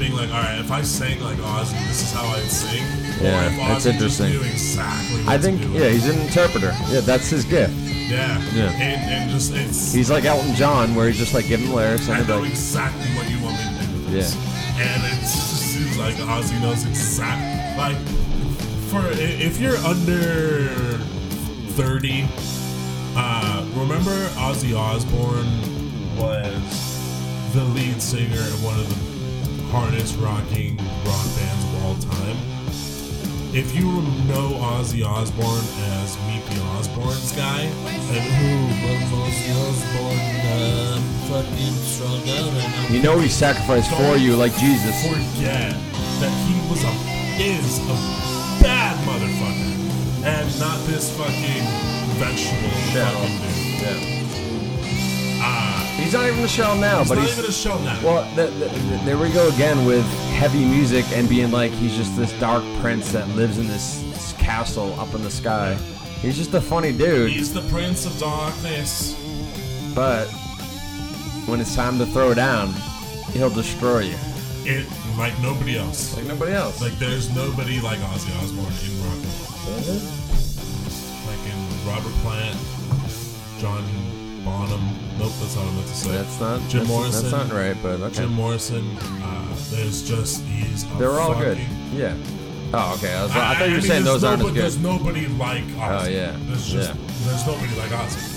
being 0.00 0.16
like, 0.16 0.30
all 0.30 0.40
right, 0.40 0.58
if 0.58 0.72
I 0.72 0.80
sang 0.80 1.20
like 1.20 1.36
Ozzy, 1.36 1.78
this 1.86 2.02
is 2.02 2.12
how 2.12 2.26
I'd 2.26 2.42
sing. 2.44 2.82
Yeah, 3.22 3.44
or 3.44 3.50
if 3.50 3.56
that's 3.58 3.86
interesting. 3.86 4.32
Just 4.32 4.42
knew 4.42 4.50
exactly. 4.50 5.20
What 5.24 5.28
I 5.28 5.38
think 5.38 5.60
yeah, 5.74 5.90
he's 5.90 6.08
an 6.08 6.18
interpreter. 6.18 6.72
Yeah, 6.88 7.00
that's 7.00 7.28
his 7.28 7.44
gift. 7.44 7.74
Yeah. 7.74 8.42
Yeah. 8.54 8.72
And, 8.72 9.12
and 9.12 9.30
just 9.30 9.54
it's. 9.54 9.92
He's 9.92 10.10
like 10.10 10.24
Elton 10.24 10.54
John, 10.54 10.94
where 10.94 11.06
he's 11.06 11.18
just 11.18 11.34
like 11.34 11.46
giving 11.46 11.70
lyrics 11.70 12.08
And 12.08 12.16
I 12.16 12.26
know 12.26 12.40
like, 12.40 12.50
exactly 12.50 13.06
what 13.10 13.30
you 13.30 13.38
want 13.44 13.58
me 13.58 13.78
to 13.78 13.86
do 13.86 13.92
with 13.92 14.10
this. 14.10 14.34
Yeah. 14.34 14.82
And 14.82 15.04
it 15.04 15.20
just 15.20 15.60
seems 15.60 15.98
like 15.98 16.14
Ozzy 16.14 16.58
knows 16.62 16.86
exact 16.86 17.76
like 17.76 17.98
for 18.88 19.02
if 19.12 19.60
you're 19.60 19.76
under 19.78 20.96
thirty, 21.76 22.26
uh, 23.14 23.68
remember 23.74 24.16
Ozzy 24.40 24.74
Osbourne 24.74 26.16
was 26.16 27.52
the 27.52 27.64
lead 27.64 28.00
singer 28.00 28.40
of 28.40 28.64
one 28.64 28.80
of 28.80 28.88
the 28.88 29.09
hardest 29.70 30.18
rocking 30.18 30.76
rock 31.06 31.26
bands 31.36 31.64
of 31.64 31.84
all 31.84 31.96
time. 32.12 32.36
If 33.54 33.74
you 33.74 33.86
know 34.26 34.50
Ozzy 34.58 35.04
Osbourne 35.04 35.66
as 35.94 36.16
the 36.46 36.60
Osbournes 36.78 37.36
guy, 37.36 37.62
and 37.62 38.24
who 38.38 38.52
Ozzy 39.10 39.50
Osbourne? 39.68 40.40
Um, 40.50 41.10
fucking 41.30 41.74
strung 41.86 42.28
out 42.28 42.50
and 42.50 42.94
you 42.94 43.00
know, 43.00 43.18
he 43.20 43.28
sacrificed 43.28 43.90
for 43.92 44.16
you 44.16 44.34
like 44.34 44.52
Jesus. 44.56 45.06
forget 45.06 45.72
that 46.18 46.32
he 46.46 46.58
was 46.68 46.82
a 46.82 46.92
is 47.38 47.78
a 47.78 47.94
bad 48.60 48.98
motherfucker 49.06 50.24
and 50.24 50.58
not 50.58 50.84
this 50.86 51.16
fucking 51.16 51.64
vegetable 52.18 52.70
fucking 52.92 53.28
dude. 53.40 54.02
Yeah. 54.10 54.19
Ah, 55.42 55.94
He's 55.98 56.12
not 56.12 56.26
even 56.26 56.42
the 56.42 56.48
shell 56.48 56.76
now, 56.76 57.02
but 57.04 57.16
not 57.16 57.26
he's 57.26 57.38
even 57.38 57.50
a 57.50 57.52
show 57.52 57.78
now. 57.82 57.98
Well, 58.02 58.24
th- 58.34 58.50
th- 58.58 58.70
th- 58.72 59.00
there 59.02 59.16
we 59.18 59.30
go 59.30 59.48
again 59.48 59.84
with 59.86 60.04
heavy 60.34 60.64
music 60.64 61.04
and 61.12 61.28
being 61.28 61.50
like 61.50 61.72
he's 61.72 61.96
just 61.96 62.16
this 62.16 62.32
dark 62.40 62.62
prince 62.80 63.12
that 63.12 63.26
lives 63.30 63.58
in 63.58 63.66
this, 63.66 64.02
this 64.10 64.32
castle 64.34 64.98
up 65.00 65.14
in 65.14 65.22
the 65.22 65.30
sky. 65.30 65.74
He's 66.20 66.36
just 66.36 66.52
a 66.54 66.60
funny 66.60 66.92
dude, 66.92 67.30
He's 67.30 67.52
the 67.54 67.62
Prince 67.70 68.04
of 68.04 68.18
Darkness. 68.18 69.14
but 69.94 70.26
when 71.46 71.60
it's 71.60 71.74
time 71.74 71.98
to 71.98 72.06
throw 72.06 72.34
down, 72.34 72.74
he'll 73.32 73.48
destroy 73.50 74.00
you 74.00 74.16
It 74.64 74.86
like 75.16 75.38
nobody 75.40 75.78
else. 75.78 76.14
like 76.16 76.26
nobody 76.26 76.52
else. 76.52 76.80
Like 76.82 76.92
there's 76.98 77.34
nobody 77.34 77.80
like 77.80 77.98
Ozzy 78.00 78.30
Osbourne 78.42 78.76
in 78.84 79.02
rock 79.02 79.16
and 79.16 79.86
roll. 79.86 80.00
Like 81.26 81.44
in 81.48 81.88
Robert 81.88 82.12
Plant, 82.22 82.58
John 83.58 83.82
Bonham. 84.44 84.80
Nope, 85.18 85.32
that's 85.40 85.56
not 85.56 85.64
what 85.64 85.72
I 85.72 85.74
meant 85.76 85.86
to 85.88 85.94
say. 85.94 86.10
that's 86.12 86.40
not 86.40 86.60
Jim 86.68 86.80
that's, 86.80 86.90
Morrison. 86.90 87.30
That's 87.30 87.48
not 87.50 87.56
right, 87.56 87.76
but 87.82 88.00
okay. 88.00 88.14
Jim 88.14 88.32
Morrison. 88.32 88.96
Uh, 88.98 89.56
there's 89.70 90.08
just 90.08 90.44
these. 90.46 90.86
They're 90.98 91.20
all 91.20 91.34
good. 91.34 91.58
Yeah. 91.92 92.16
Oh, 92.72 92.94
okay. 92.96 93.12
I, 93.14 93.22
was, 93.24 93.32
I, 93.32 93.50
I 93.50 93.54
thought 93.56 93.64
you 93.68 93.74
were 93.74 93.80
mean, 93.80 93.86
saying 93.86 94.04
those 94.04 94.22
aren't 94.22 94.42
as 94.42 94.46
good. 94.48 94.62
There's 94.62 94.78
nobody 94.78 95.26
like 95.26 95.64
Ozzy. 95.64 96.04
Oh, 96.04 96.08
yeah. 96.08 96.36
There's 96.42 96.68
just 96.70 96.94
Yeah. 96.94 96.96
there's 97.24 97.46
nobody 97.46 97.74
like 97.76 97.90
Ozzy. 97.90 98.36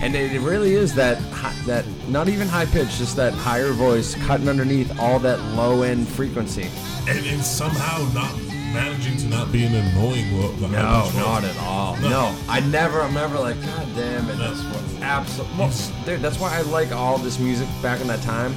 And 0.00 0.14
it, 0.14 0.32
it 0.32 0.40
really 0.40 0.74
is 0.74 0.94
that 0.94 1.20
that 1.66 1.84
not 2.08 2.28
even 2.28 2.46
high 2.46 2.66
pitch, 2.66 2.96
just 2.98 3.16
that 3.16 3.32
higher 3.32 3.72
voice 3.72 4.14
cutting 4.26 4.48
underneath 4.48 4.96
all 5.00 5.18
that 5.20 5.40
low 5.56 5.82
end 5.82 6.06
frequency. 6.06 6.70
And, 7.08 7.26
and 7.26 7.42
somehow 7.42 8.06
not 8.12 8.32
managing 8.72 9.16
to 9.18 9.26
not 9.28 9.50
be 9.52 9.64
an 9.64 9.74
annoying 9.74 10.40
lo- 10.40 10.52
No, 10.68 11.10
not 11.14 11.44
at 11.44 11.56
all. 11.58 11.96
No. 11.96 12.08
No, 12.08 12.34
I 12.48 12.60
never. 12.60 13.00
I'm 13.00 13.14
never 13.14 13.38
like, 13.38 13.60
God 13.64 13.86
damn 13.94 14.28
it, 14.28 14.36
that's 14.36 14.62
what's 14.64 15.00
absolutely. 15.00 16.04
dude, 16.04 16.20
that's 16.22 16.38
why 16.38 16.56
I 16.56 16.62
like 16.62 16.92
all 16.92 17.18
this 17.18 17.38
music 17.38 17.68
back 17.82 18.00
in 18.00 18.06
that 18.08 18.22
time. 18.22 18.54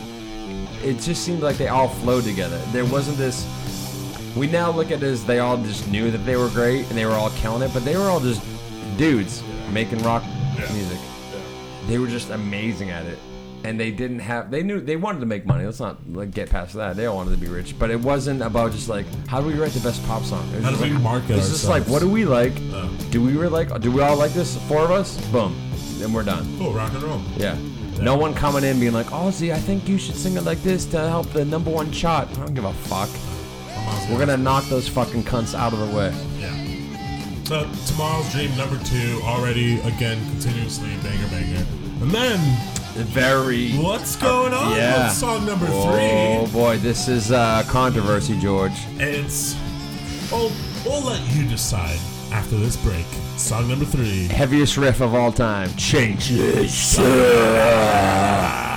It 0.84 1.00
just 1.00 1.24
seemed 1.24 1.42
like 1.42 1.58
they 1.58 1.68
all 1.68 1.90
flowed 1.90 2.24
together. 2.24 2.58
There 2.72 2.86
wasn't 2.86 3.18
this. 3.18 3.46
We 4.36 4.48
now 4.48 4.72
look 4.72 4.88
at 4.92 5.04
it 5.04 5.04
as 5.04 5.26
they 5.26 5.40
all 5.40 5.58
just 5.58 5.88
knew 5.90 6.10
that 6.12 6.20
they 6.20 6.36
were 6.38 6.50
great 6.50 6.88
and 6.90 6.98
they 6.98 7.06
were 7.06 7.12
all 7.14 7.30
killing 7.32 7.62
it, 7.62 7.74
but 7.74 7.84
they 7.86 7.96
were 7.98 8.06
all 8.06 8.20
just 8.20 8.42
dudes 8.98 9.44
making 9.72 10.02
rock 10.04 10.24
Yeah. 10.58 10.72
music. 10.74 11.00
They 11.88 11.98
were 11.98 12.08
just 12.08 12.30
amazing 12.30 12.90
at 12.92 13.06
it. 13.06 13.20
And 13.64 13.80
they 13.80 13.92
didn't 13.92 14.20
have. 14.20 14.52
They 14.52 14.64
knew 14.64 14.80
they 14.80 14.96
wanted 14.96 15.20
to 15.20 15.26
make 15.26 15.46
money. 15.46 15.66
Let's 15.66 15.80
not 15.80 15.98
like 16.10 16.32
get 16.32 16.50
past 16.50 16.74
that. 16.76 16.96
They 16.96 17.06
all 17.06 17.16
wanted 17.16 17.32
to 17.32 17.38
be 17.38 17.48
rich, 17.48 17.78
but 17.78 17.90
it 17.90 18.00
wasn't 18.00 18.42
about 18.42 18.72
just 18.72 18.90
like 18.90 19.06
how 19.28 19.42
do 19.42 19.48
we 19.48 19.54
write 19.54 19.72
the 19.72 19.80
best 19.82 20.04
pop 20.06 20.24
song. 20.24 20.48
It 20.50 20.56
was 20.58 20.64
How 20.64 20.70
just 20.72 20.84
do 20.84 20.90
we 20.90 20.94
like, 20.96 21.04
market 21.04 21.32
It's 21.32 21.50
just 21.50 21.68
like 21.68 21.84
what 21.84 22.00
do 22.00 22.10
we 22.10 22.26
like? 22.26 22.54
Uh. 22.74 22.88
Do 23.10 23.22
we 23.22 23.34
really 23.34 23.66
like? 23.66 23.82
Do 23.82 23.92
we 23.92 24.02
all 24.02 24.18
like 24.18 24.34
this? 24.34 24.58
Four 24.68 24.86
of 24.86 24.92
us. 24.92 25.20
Boom. 25.32 25.56
Then 25.98 26.14
we're 26.14 26.24
done. 26.24 26.58
Oh, 26.60 26.72
rock 26.74 26.94
and 26.94 27.04
roll. 27.04 27.22
Yeah. 27.38 27.58
No 28.00 28.18
one 28.18 28.34
coming 28.34 28.64
in 28.64 28.80
being 28.80 28.94
like, 28.94 29.08
Ozzy, 29.08 29.54
I 29.54 29.60
think 29.60 29.88
you 29.88 30.00
should 30.00 30.16
sing 30.16 30.36
it 30.36 30.42
like 30.44 30.64
this 30.64 30.86
to 30.86 30.98
help 30.98 31.28
the 31.34 31.46
number 31.46 31.70
one 31.70 31.92
chart. 31.92 32.28
I 32.32 32.34
don't 32.34 32.56
give 32.56 32.66
a 32.66 32.74
fuck. 32.74 33.10
We're 34.10 34.18
gonna 34.18 34.38
knock 34.38 34.66
those 34.66 34.88
fucking 34.88 35.24
cunts 35.24 35.54
out 35.54 35.74
of 35.74 35.80
the 35.80 35.96
way. 35.96 36.12
Yeah. 36.40 36.52
So 37.44 37.70
tomorrow's 37.86 38.32
dream 38.32 38.56
number 38.58 38.84
two 38.86 39.22
already 39.24 39.80
again 39.82 40.18
continuously 40.32 40.90
banger 41.04 41.28
banger, 41.28 41.66
and 42.02 42.12
then 42.12 42.40
Very. 42.94 43.72
what's 43.74 44.16
going 44.16 44.54
on 44.54 44.76
Yeah. 44.76 45.08
with 45.08 45.14
song 45.18 45.46
number 45.46 45.66
Oh 45.70 46.46
three? 46.46 46.52
boy, 46.54 46.78
this 46.78 47.08
is 47.08 47.32
uh, 47.32 47.64
controversy, 47.68 48.38
George. 48.40 48.74
It's 48.98 49.56
we'll 50.32 50.52
we'll 50.86 51.02
let 51.04 51.22
you 51.34 51.48
decide 51.48 52.00
after 52.32 52.58
this 52.58 52.76
break. 52.78 53.06
Song 53.38 53.68
number 53.68 53.86
three. 53.86 54.28
Heaviest 54.28 54.78
riff 54.78 55.02
of 55.02 55.14
all 55.16 55.32
time. 55.32 55.70
Changes. 55.76 56.98
I 57.00 58.71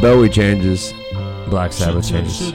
Bowie 0.00 0.28
changes. 0.28 0.94
Black 1.48 1.72
Sabbath 1.72 2.08
changes. 2.08 2.52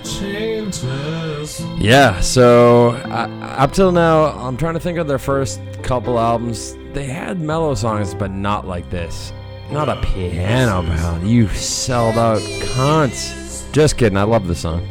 Yeah, 1.78 2.20
so 2.22 2.92
uh, 2.92 3.28
up 3.58 3.74
till 3.74 3.92
now, 3.92 4.26
I'm 4.28 4.56
trying 4.56 4.76
to 4.76 4.80
think 4.80 4.98
of 4.98 5.08
their 5.08 5.20
first 5.20 5.60
couple 5.82 6.20
albums. 6.20 6.78
They 6.94 7.06
had 7.06 7.42
mellow 7.42 7.76
songs, 7.76 8.14
but 8.14 8.32
not 8.32 8.68
like 8.68 8.90
this. 8.90 9.34
Not 9.72 9.90
a 9.90 10.00
piano 10.02 10.84
ballad. 10.84 11.24
You 11.28 11.48
sold 11.50 12.18
out 12.18 12.40
cunts. 12.40 13.72
Just 13.72 13.98
kidding. 13.98 14.18
I 14.18 14.24
love 14.24 14.48
the 14.48 14.56
song. 14.56 14.88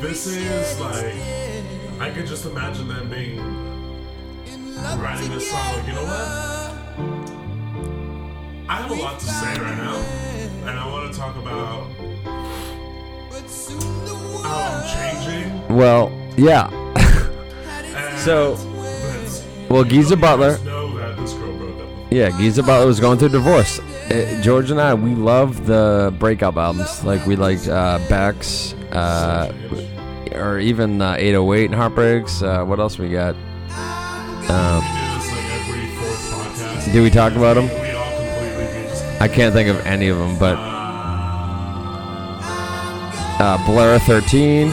This 0.00 0.26
is 0.26 0.80
like 0.80 1.14
I 2.00 2.10
could 2.14 2.26
just 2.26 2.46
imagine 2.46 2.88
them 2.88 3.10
being 3.10 3.38
writing 4.98 5.30
this 5.30 5.50
song. 5.50 5.74
Like, 5.74 5.86
you 5.86 5.92
know 5.92 6.02
what? 6.02 6.48
I 8.70 8.82
have 8.82 8.90
a 8.90 8.94
lot 8.94 9.18
to 9.18 9.26
say 9.26 9.58
right 9.60 9.76
now, 9.76 9.96
talk 11.18 11.36
about 11.36 11.90
how 14.42 14.64
I'm 14.70 15.24
changing. 15.24 15.76
Well, 15.76 16.12
yeah. 16.36 16.70
So, 18.18 18.56
well, 19.68 19.84
Geezer 19.84 20.14
you 20.14 20.20
Butler. 20.20 20.58
know 20.58 20.96
that 20.98 21.16
this 21.16 21.32
girl 21.34 21.56
broke 21.56 21.80
up 21.80 21.88
Yeah, 22.10 22.30
Geezer 22.38 22.62
Butler 22.62 22.86
was 22.86 23.00
going 23.00 23.18
through 23.18 23.30
divorce. 23.30 23.78
Uh, 23.80 24.40
George 24.42 24.70
and 24.70 24.80
I, 24.80 24.94
we 24.94 25.14
love 25.14 25.66
the 25.66 26.14
breakup 26.18 26.56
albums. 26.56 27.04
Like 27.04 27.24
we 27.26 27.36
like 27.36 27.66
uh, 27.68 27.98
Beck's, 28.08 28.74
uh, 28.92 29.52
or 30.34 30.58
even 30.58 31.00
uh, 31.02 31.16
808 31.18 31.64
and 31.66 31.74
Heartbreaks. 31.74 32.42
Uh, 32.42 32.64
what 32.64 32.78
else 32.80 32.98
we 32.98 33.08
got? 33.10 33.34
Um, 34.50 34.80
do 34.80 35.18
this 35.18 35.30
like 35.30 35.44
every 35.52 35.86
fourth 35.96 36.30
podcast. 36.32 36.92
Do 36.92 37.02
we 37.02 37.10
talk 37.10 37.32
about 37.34 37.56
We 37.56 37.90
all 37.92 38.16
completely 38.16 38.66
we 38.82 38.88
just. 38.88 39.20
I 39.20 39.28
can't 39.28 39.52
think 39.54 39.68
of 39.68 39.84
any 39.86 40.08
of 40.08 40.16
them, 40.18 40.38
but 40.38 40.56
uh, 43.40 43.64
Blur 43.66 43.98
13, 44.00 44.70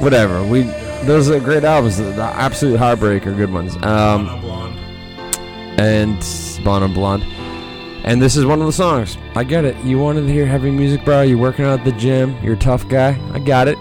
whatever. 0.00 0.42
We 0.44 0.62
those 1.04 1.30
are 1.30 1.38
great 1.40 1.64
albums. 1.64 1.96
The, 1.98 2.12
Absolute 2.22 2.78
Heartbreak 2.78 3.26
are 3.26 3.32
good 3.34 3.52
ones. 3.52 3.76
Um, 3.76 3.80
Blonde 3.82 4.28
on 4.28 4.40
blonde. 4.40 5.80
and 5.80 6.64
Blonde 6.64 6.94
Blonde. 6.94 7.22
And 8.04 8.22
this 8.22 8.36
is 8.36 8.46
one 8.46 8.60
of 8.60 8.66
the 8.66 8.72
songs. 8.72 9.16
I 9.34 9.44
get 9.44 9.64
it. 9.64 9.76
You 9.84 9.98
wanted 9.98 10.22
to 10.22 10.32
hear 10.32 10.46
heavy 10.46 10.70
music, 10.70 11.04
bro. 11.04 11.22
You're 11.22 11.36
working 11.38 11.64
out 11.64 11.80
at 11.80 11.84
the 11.84 11.92
gym. 11.92 12.36
You're 12.42 12.54
a 12.54 12.58
tough 12.58 12.88
guy. 12.88 13.18
I 13.32 13.38
got 13.38 13.68
it. 13.68 13.76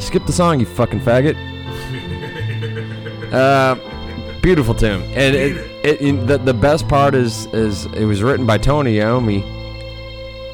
Skip 0.00 0.24
the 0.26 0.32
song, 0.32 0.58
you 0.60 0.66
fucking 0.66 1.00
faggot. 1.00 1.36
Uh, 3.28 3.74
beautiful 4.40 4.74
tune. 4.74 5.02
And 5.12 5.36
it, 5.36 5.56
it, 5.84 6.00
it- 6.00 6.26
the, 6.26 6.38
the 6.38 6.54
best 6.54 6.88
part 6.88 7.14
is 7.14 7.44
is 7.52 7.84
it 7.86 8.06
was 8.06 8.22
written 8.22 8.46
by 8.46 8.56
Tony 8.56 8.96
Iommi. 8.96 9.42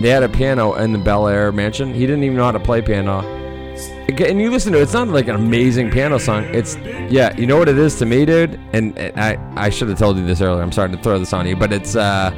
They 0.04 0.10
had 0.10 0.22
a 0.22 0.28
piano 0.28 0.74
in 0.74 0.92
the 0.92 0.98
Bel 0.98 1.26
Air 1.28 1.50
mansion. 1.50 1.94
He 1.94 2.00
didn't 2.00 2.24
even 2.24 2.36
know 2.36 2.44
how 2.44 2.52
to 2.52 2.60
play 2.60 2.82
piano. 2.82 3.22
And 3.22 4.38
you 4.38 4.50
listen 4.50 4.70
to 4.74 4.78
it, 4.78 4.82
it's 4.82 4.92
not 4.92 5.08
like 5.08 5.28
an 5.28 5.34
amazing 5.34 5.90
piano 5.90 6.18
song. 6.18 6.44
It's 6.52 6.76
yeah, 7.08 7.34
you 7.38 7.46
know 7.46 7.56
what 7.56 7.70
it 7.70 7.78
is 7.78 7.98
to 8.00 8.04
me, 8.04 8.26
dude. 8.26 8.60
And, 8.74 8.98
I 9.18 9.38
I 9.56 9.70
should 9.70 9.88
have 9.88 9.98
told 9.98 10.18
you 10.18 10.26
this 10.26 10.42
earlier. 10.42 10.62
I'm 10.62 10.72
sorry 10.72 10.90
to 10.90 10.98
throw 10.98 11.18
this 11.18 11.32
on 11.32 11.46
you, 11.46 11.56
but 11.56 11.72
it's 11.72 11.96
uh, 11.96 12.32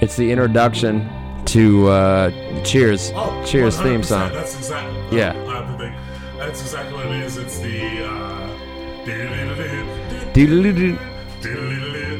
it's 0.00 0.16
the 0.16 0.32
introduction 0.32 1.06
to 1.44 1.88
uh, 1.88 2.30
Cheers, 2.64 3.12
Oh, 3.14 3.44
Cheers 3.46 3.78
theme 3.78 4.02
song. 4.02 4.32
That's 4.32 4.56
exactly. 4.56 5.18
Yeah. 5.18 5.32
Uh. 5.32 6.38
That's 6.38 6.62
exactly 6.62 6.94
what 6.94 7.04
it 7.04 7.22
is. 7.22 7.36
It's 7.36 7.58
the. 7.58 8.06
Uh, 8.06 8.48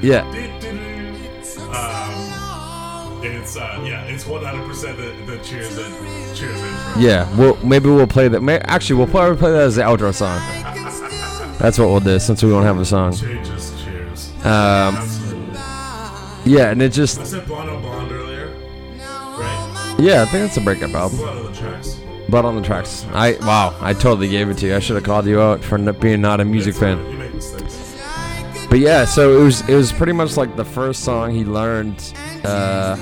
Yeah. 0.03 0.51
Um, 3.31 3.37
it's 3.43 3.57
uh, 3.57 3.83
yeah, 3.87 4.05
it's 4.05 4.27
one 4.27 4.45
hundred 4.45 4.66
percent 4.66 4.97
the 4.99 5.12
the 5.27 5.39
cheers 5.43 5.77
in, 5.79 5.93
cheers 6.35 6.61
intro. 6.61 6.93
Yeah, 7.03 7.37
well, 7.37 7.57
maybe 7.64 7.89
we'll 7.89 8.07
play 8.07 8.29
that. 8.29 8.41
May, 8.43 8.59
actually, 8.61 8.97
we'll 8.97 9.07
probably 9.07 9.37
play 9.39 9.53
that 9.53 9.62
as 9.62 9.77
the 9.77 9.83
outro 9.83 10.12
song. 10.14 10.41
That's 11.59 11.79
what 11.79 11.89
we'll 11.89 12.01
do 12.01 12.18
since 12.18 12.43
we 12.43 12.51
don't 12.51 12.64
have 12.64 12.79
a 12.79 12.85
song. 12.85 13.14
Changes, 13.14 13.73
cheers. 13.85 14.31
Um, 14.45 14.97
Absolutely. 14.97 16.53
yeah, 16.53 16.70
and 16.70 16.83
it 16.83 16.93
just 16.93 17.20
I 17.20 17.25
said 17.25 17.47
blonde 17.47 17.70
on 17.70 17.81
blonde 17.83 18.11
earlier, 18.11 18.49
right? 18.99 19.97
yeah, 19.99 20.23
I 20.23 20.25
think 20.27 20.45
that's 20.45 20.57
a 20.57 20.61
breakup 20.61 20.91
album. 20.95 21.18
Blood 21.18 21.37
on 21.37 21.45
the 21.53 21.59
tracks. 21.59 21.99
But 22.29 22.45
on 22.45 22.57
the 22.57 22.62
tracks, 22.62 23.05
I 23.12 23.33
wow, 23.43 23.77
I 23.81 23.93
totally 23.93 24.29
gave 24.29 24.49
it 24.49 24.59
to 24.59 24.66
you. 24.66 24.75
I 24.77 24.79
should 24.81 24.97
have 24.97 25.05
called 25.05 25.27
you 25.27 25.41
out 25.41 25.62
for 25.62 25.77
n- 25.79 25.95
being 26.01 26.20
not 26.20 26.41
a 26.41 26.45
music 26.45 26.70
It's, 26.70 26.79
fan. 26.81 26.99
uh, 26.99 27.03
You 27.03 27.07
mistakes. 27.11 27.22
But 28.73 28.81
yeah, 28.81 29.05
so 29.05 29.39
it 29.39 29.45
was 29.45 29.68
it 29.68 29.75
was 29.75 29.93
pretty 29.93 30.14
much 30.14 30.39
like 30.39 30.57
the 30.57 30.64
first 30.64 31.05
song 31.05 31.31
he 31.31 31.45
learned, 31.45 32.14
uh, 32.43 32.97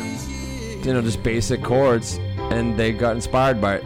you 0.83 0.93
know, 0.93 1.01
just 1.01 1.23
basic 1.23 1.63
chords, 1.63 2.19
and 2.51 2.77
they 2.77 2.91
got 2.91 3.15
inspired 3.15 3.61
by 3.61 3.77
it. 3.77 3.85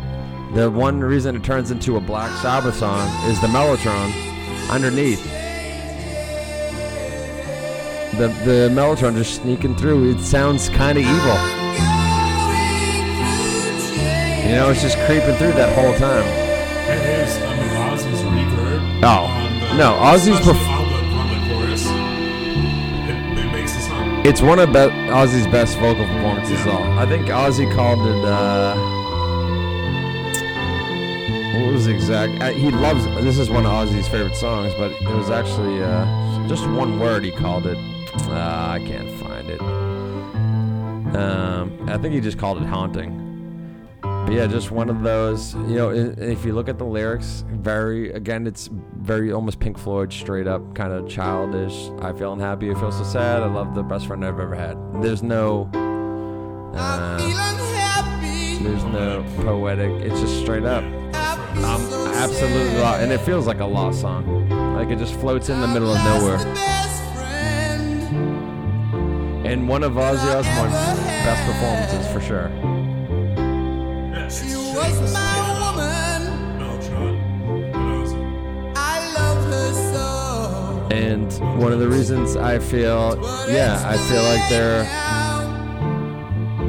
The 0.55 0.71
one 0.71 0.99
reason 1.01 1.37
it 1.37 1.45
turns 1.45 1.71
into 1.71 1.99
a 1.99 2.01
Black 2.01 2.31
Sabbath 2.41 2.77
song 2.77 3.07
is 3.29 3.39
the 3.43 3.49
mellotron 3.49 4.11
underneath. 4.71 5.23
The 8.13 8.29
the 8.47 8.71
mellotron 8.73 9.15
just 9.19 9.43
sneaking 9.43 9.77
through. 9.77 10.13
It 10.13 10.21
sounds 10.21 10.71
kind 10.71 10.97
of 10.97 11.05
evil. 11.05 11.37
You 14.41 14.55
know, 14.57 14.71
it's 14.71 14.81
just 14.81 14.97
creeping 15.01 15.35
through 15.35 15.53
that 15.53 15.75
whole 15.75 15.93
time. 15.99 16.25
And 16.89 17.31
I 17.45 17.57
mean, 17.61 17.69
Ozzy's 17.77 18.23
reverb. 18.23 19.05
Oh. 19.05 19.77
No, 19.77 19.93
Ozzy's 19.95 20.39
especially 20.39 20.74
It's 24.27 24.41
one 24.41 24.59
of 24.59 24.73
be- 24.73 24.79
Ozzy's 25.13 25.47
best 25.49 25.77
vocal 25.77 26.07
performances. 26.07 26.65
Yeah. 26.65 26.73
All 26.73 26.99
I 26.99 27.05
think 27.05 27.27
Ozzy 27.27 27.71
called 27.75 28.01
it. 28.07 28.25
Uh, 28.25 28.75
what 31.61 31.75
was 31.75 31.85
the 31.85 31.95
exact? 31.95 32.43
Uh, 32.43 32.49
he 32.49 32.71
loves. 32.71 33.05
This 33.23 33.37
is 33.37 33.51
one 33.51 33.67
of 33.67 33.73
Ozzy's 33.73 34.09
favorite 34.09 34.35
songs, 34.35 34.73
but 34.79 34.93
it 34.93 35.15
was 35.15 35.29
actually 35.29 35.83
uh, 35.83 36.49
just 36.49 36.67
one 36.67 36.99
word. 36.99 37.23
He 37.23 37.33
called 37.33 37.67
it. 37.67 37.77
Uh, 38.29 38.69
I 38.71 38.83
can't 38.87 39.11
find 39.21 39.51
it. 39.51 39.61
Um, 41.15 41.87
I 41.87 41.99
think 41.99 42.15
he 42.15 42.21
just 42.21 42.39
called 42.39 42.63
it 42.63 42.65
haunting. 42.65 43.24
But 44.25 44.33
yeah, 44.33 44.47
just 44.47 44.71
one 44.71 44.89
of 44.89 45.03
those. 45.03 45.55
You 45.55 45.77
know, 45.77 45.91
if 45.91 46.47
you 46.47 46.55
look 46.55 46.71
at 46.71 46.79
the 46.79 46.87
lyrics, 46.87 47.45
very 47.51 48.11
again, 48.13 48.47
it's 48.47 48.71
very 48.73 49.31
almost 49.33 49.61
Pink 49.61 49.77
Floyd, 49.77 50.11
straight 50.15 50.47
up, 50.47 50.75
kind 50.75 50.95
of 50.95 51.07
childish. 51.07 51.91
I 52.01 52.15
feel 52.15 52.33
unhappy. 52.33 52.71
I 52.71 52.75
feel 52.75 52.91
so 52.91 53.05
sad. 53.05 53.43
I 53.43 53.47
love 53.47 53.75
the 53.75 53.83
best 53.83 54.07
friend 54.07 54.25
I've 54.25 54.41
ever 54.41 54.55
had. 54.55 54.79
There's 55.03 55.23
no. 55.23 55.69
Uh, 56.75 57.19
there's 58.63 58.85
no 58.85 59.23
poetic. 59.43 59.91
It's 60.03 60.19
just 60.19 60.41
straight 60.41 60.65
up. 60.65 60.85
I'm 61.15 61.83
absolutely 62.15 62.79
lost, 62.79 63.03
and 63.03 63.13
it 63.13 63.21
feels 63.21 63.47
like 63.47 63.61
a 63.61 63.67
lost 63.67 64.01
song. 64.01 64.49
Like 64.75 64.89
it 64.89 64.99
just 64.99 65.15
floats 65.21 65.51
in 65.51 65.61
the 65.61 65.69
middle 65.69 65.93
of 65.93 66.03
nowhere. 66.03 66.39
the 66.39 66.45
best 66.47 67.15
friend. 67.15 68.17
And 69.47 69.69
one 69.69 69.83
of 69.83 69.93
Ozzy 69.93 70.35
Osbourne's 70.35 70.73
best 70.73 71.45
performances 71.45 72.11
for 72.11 72.21
sure. 72.23 72.74
And 80.91 81.33
one 81.61 81.73
of 81.73 81.81
the 81.81 81.89
reasons 81.89 82.37
I 82.37 82.59
feel, 82.59 83.17
yeah, 83.49 83.83
I 83.87 83.97
feel 84.09 84.23
like 84.23 84.49
they're 84.49 84.85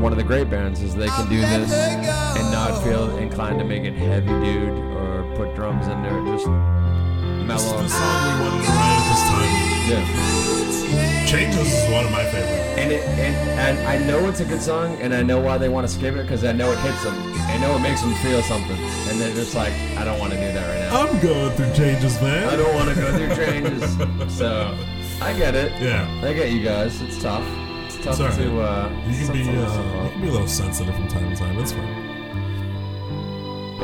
one 0.01 0.11
of 0.11 0.17
the 0.17 0.23
great 0.23 0.49
bands 0.49 0.81
is 0.81 0.93
they 0.95 1.07
can 1.07 1.27
do 1.29 1.39
this 1.41 1.71
and 1.73 2.51
not 2.51 2.83
feel 2.83 3.15
inclined 3.17 3.59
to 3.59 3.65
make 3.65 3.83
it 3.83 3.93
heavy, 3.93 4.27
dude, 4.27 4.69
or 4.95 5.23
put 5.35 5.55
drums 5.55 5.87
in 5.87 6.01
there. 6.03 6.23
Just 6.25 6.45
This 6.45 7.61
is 7.63 7.71
mellow. 7.71 7.81
the 7.83 7.89
song 7.89 8.39
we 8.39 8.45
wanted 8.45 8.65
to 8.65 8.71
write 8.71 8.97
at 8.99 9.05
this 9.09 9.23
time. 9.29 9.51
Yeah. 9.89 11.25
Changes 11.25 11.73
is 11.73 11.91
one 11.91 12.05
of 12.05 12.11
my 12.11 12.23
favorite. 12.25 12.79
And 12.79 12.91
it 12.91 13.01
and, 13.03 13.35
and 13.59 13.87
I 13.87 13.97
know 14.05 14.27
it's 14.29 14.39
a 14.41 14.45
good 14.45 14.61
song, 14.61 14.95
and 15.01 15.13
I 15.13 15.23
know 15.23 15.39
why 15.39 15.57
they 15.57 15.69
want 15.69 15.87
to 15.87 15.93
skip 15.93 16.15
it 16.15 16.21
because 16.21 16.43
I 16.43 16.51
know 16.51 16.71
it 16.71 16.79
hits 16.79 17.03
them. 17.03 17.34
I 17.55 17.57
know 17.57 17.77
it 17.77 17.79
makes 17.79 18.01
them 18.01 18.13
feel 18.15 18.41
something, 18.41 18.75
and 19.07 19.17
they're 19.17 19.33
just 19.33 19.55
like, 19.55 19.71
I 19.95 20.03
don't 20.03 20.19
want 20.19 20.33
to 20.33 20.37
do 20.37 20.51
that 20.51 20.67
right 20.67 20.91
now. 20.91 21.07
I'm 21.07 21.21
going 21.21 21.55
through 21.55 21.73
changes, 21.73 22.21
man. 22.21 22.49
I 22.49 22.57
don't 22.57 22.75
want 22.75 22.89
to 22.89 22.95
go 22.95 23.17
through 23.17 23.33
changes. 23.33 23.95
So 24.37 24.77
I 25.21 25.31
get 25.37 25.55
it. 25.55 25.71
Yeah. 25.81 26.05
I 26.21 26.33
get 26.33 26.51
you 26.51 26.61
guys. 26.61 27.01
It's 27.01 27.21
tough. 27.21 27.47
It's 27.85 27.95
tough 28.03 28.19
It's 28.19 28.35
to. 28.35 28.59
Uh, 28.59 28.89
You 29.07 29.25
can 29.25 29.33
be 29.33 29.41
uh, 29.43 30.03
you 30.03 30.11
can 30.11 30.21
be 30.21 30.27
a 30.27 30.31
little 30.33 30.47
sensitive 30.49 30.93
from 30.95 31.07
time 31.07 31.29
to 31.29 31.35
time. 31.37 31.57
It's 31.57 31.71
fine. 31.71 31.87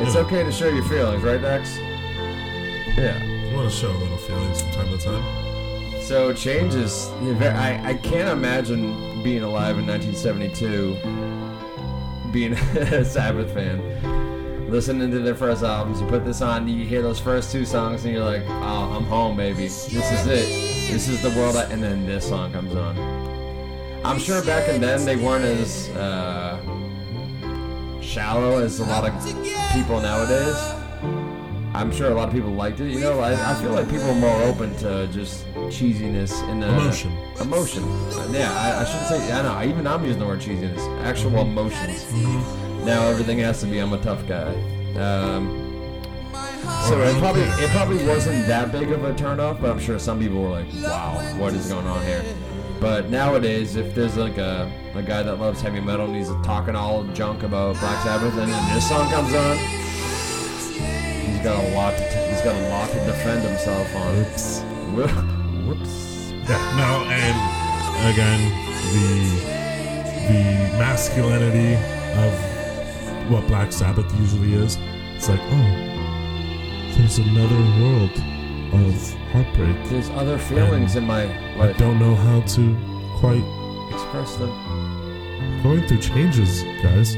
It's 0.00 0.14
yeah. 0.14 0.20
okay 0.20 0.42
to 0.42 0.52
show 0.52 0.68
your 0.68 0.84
feelings, 0.84 1.22
right, 1.22 1.40
Dex? 1.40 1.78
Yeah. 1.78 3.24
You 3.24 3.56
want 3.56 3.70
to 3.70 3.74
show 3.74 3.90
a 3.90 3.96
little 3.96 4.18
feelings 4.18 4.60
from 4.60 4.72
time 4.72 4.90
to 4.90 4.98
time. 5.02 6.02
So 6.02 6.34
changes. 6.34 7.08
I 7.40 7.80
I 7.82 7.94
can't 7.94 8.28
imagine 8.28 9.22
being 9.22 9.42
alive 9.42 9.78
in 9.78 9.86
1972, 9.86 10.98
being 12.32 12.52
a 12.54 13.04
Sabbath 13.04 13.52
fan, 13.52 14.70
listening 14.70 15.10
to 15.10 15.18
their 15.20 15.34
first 15.34 15.62
albums. 15.62 16.00
You 16.00 16.06
put 16.06 16.24
this 16.24 16.40
on, 16.40 16.66
you 16.68 16.84
hear 16.86 17.02
those 17.02 17.20
first 17.20 17.52
two 17.52 17.64
songs, 17.64 18.04
and 18.04 18.14
you're 18.14 18.24
like, 18.24 18.42
"Oh, 18.48 18.96
I'm 18.96 19.04
home, 19.04 19.36
baby. 19.36 19.64
This 19.64 19.92
is 19.92 20.26
it. 20.26 20.90
This 20.92 21.08
is 21.08 21.22
the 21.22 21.30
world." 21.30 21.56
I, 21.56 21.64
and 21.64 21.82
then 21.82 22.06
this 22.06 22.28
song 22.28 22.52
comes 22.52 22.74
on. 22.74 22.96
I'm 24.04 24.18
sure 24.18 24.44
back 24.44 24.68
in 24.68 24.80
then 24.80 25.04
they 25.04 25.16
weren't 25.16 25.44
as 25.44 25.88
uh, 25.90 26.58
shallow 28.00 28.58
as 28.58 28.80
a 28.80 28.84
lot 28.84 29.08
of 29.08 29.14
people 29.72 30.00
nowadays. 30.00 30.81
I'm 31.74 31.90
sure 31.90 32.10
a 32.10 32.14
lot 32.14 32.28
of 32.28 32.34
people 32.34 32.50
liked 32.50 32.80
it. 32.80 32.90
You 32.92 33.00
know, 33.00 33.20
I, 33.20 33.32
I 33.52 33.54
feel 33.60 33.70
like 33.72 33.88
people 33.88 34.10
are 34.10 34.14
more 34.14 34.42
open 34.42 34.74
to 34.78 35.06
just 35.08 35.46
cheesiness 35.70 36.32
and 36.50 36.62
uh, 36.62 36.66
Emotion. 36.68 37.16
Emotion. 37.40 37.82
Uh, 37.84 38.28
Yeah, 38.30 38.52
I, 38.52 38.82
I 38.82 38.84
shouldn't 38.84 39.06
say. 39.08 39.32
I 39.32 39.42
know. 39.42 39.68
Even 39.70 39.86
I'm 39.86 40.04
using 40.04 40.20
the 40.20 40.26
word 40.26 40.40
cheesiness. 40.40 40.80
Actual 41.04 41.40
emotions. 41.40 42.12
Now 42.84 43.06
everything 43.06 43.38
has 43.38 43.60
to 43.60 43.66
be. 43.66 43.78
I'm 43.78 43.92
a 43.92 43.98
tough 44.02 44.26
guy. 44.26 44.52
Um, 44.98 45.60
so 46.88 47.00
it 47.00 47.16
probably 47.18 47.42
it 47.42 47.70
probably 47.70 48.04
wasn't 48.06 48.46
that 48.48 48.70
big 48.72 48.90
of 48.90 49.04
a 49.04 49.12
turnoff, 49.14 49.60
but 49.60 49.70
I'm 49.70 49.78
sure 49.80 49.98
some 49.98 50.18
people 50.20 50.42
were 50.42 50.50
like, 50.50 50.66
"Wow, 50.82 51.14
what 51.38 51.54
is 51.54 51.68
going 51.68 51.86
on 51.86 52.04
here?" 52.04 52.22
But 52.80 53.08
nowadays, 53.08 53.76
if 53.76 53.94
there's 53.94 54.16
like 54.16 54.36
a, 54.38 54.70
a 54.94 55.02
guy 55.02 55.22
that 55.22 55.36
loves 55.36 55.60
heavy 55.62 55.80
metal 55.80 56.06
and 56.06 56.16
he's 56.16 56.28
talking 56.44 56.74
all 56.74 57.04
junk 57.14 57.44
about 57.44 57.78
Black 57.78 58.02
Sabbath, 58.02 58.36
and 58.36 58.50
then 58.52 58.74
this 58.74 58.88
song 58.88 59.08
comes 59.10 59.32
on, 59.32 59.56
he's 59.56 59.81
got 61.42 61.64
a 61.64 61.68
lot 61.74 61.96
to 61.96 62.04
he's 62.28 62.40
got 62.42 62.54
a 62.54 62.68
lot 62.68 62.88
to 62.90 62.98
defend 63.04 63.42
himself 63.42 63.94
on. 63.96 64.16
Oops. 64.16 64.60
Whoops. 65.66 66.30
Yeah. 66.48 66.58
No, 66.76 67.04
and 67.08 67.36
again, 68.12 68.40
the 68.92 69.52
the 70.28 70.78
masculinity 70.78 71.74
of 72.18 73.30
what 73.30 73.46
Black 73.46 73.72
Sabbath 73.72 74.12
usually 74.18 74.54
is. 74.54 74.76
It's 75.16 75.28
like, 75.28 75.40
oh, 75.40 75.92
there's 76.96 77.18
another 77.18 77.56
world 77.80 78.10
of 78.74 79.14
heartbreak. 79.32 79.76
There's 79.88 80.10
other 80.10 80.38
feelings 80.38 80.96
in 80.96 81.04
my 81.06 81.24
I 81.60 81.72
don't 81.72 81.98
know 81.98 82.14
how 82.14 82.40
to 82.40 82.76
quite 83.18 83.44
express 83.92 84.36
them. 84.36 84.50
going 85.62 85.86
through 85.86 86.00
changes, 86.00 86.62
guys. 86.82 87.16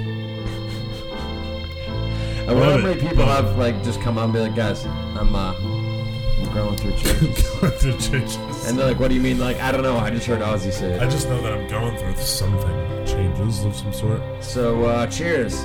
I 2.46 2.52
wonder 2.52 2.72
how 2.72 2.78
many 2.78 3.00
people 3.00 3.24
have 3.24 3.56
like 3.56 3.82
just 3.82 4.00
come 4.00 4.18
on 4.18 4.24
and 4.24 4.32
be 4.32 4.40
like, 4.40 4.54
guys, 4.54 4.84
I'm 4.84 5.34
uh, 5.34 5.54
I'm 5.54 6.52
going 6.52 6.76
through 6.76 6.92
changes. 6.92 7.48
going 7.50 7.72
through 7.78 7.98
changes. 7.98 8.36
and 8.68 8.78
they're 8.78 8.88
like, 8.88 9.00
what 9.00 9.08
do 9.08 9.14
you 9.14 9.22
mean? 9.22 9.38
Like, 9.38 9.58
I 9.60 9.72
don't 9.72 9.82
know. 9.82 9.96
I 9.96 10.10
just 10.10 10.26
heard 10.26 10.40
Ozzy 10.40 10.72
say 10.72 10.98
I 10.98 11.08
just 11.08 11.28
know 11.28 11.40
that 11.40 11.52
I'm 11.52 11.66
going 11.68 11.96
through 11.96 12.16
something, 12.16 13.06
changes 13.06 13.64
of 13.64 13.74
some 13.74 13.92
sort. 13.92 14.20
So, 14.42 14.84
uh, 14.84 15.06
cheers. 15.06 15.64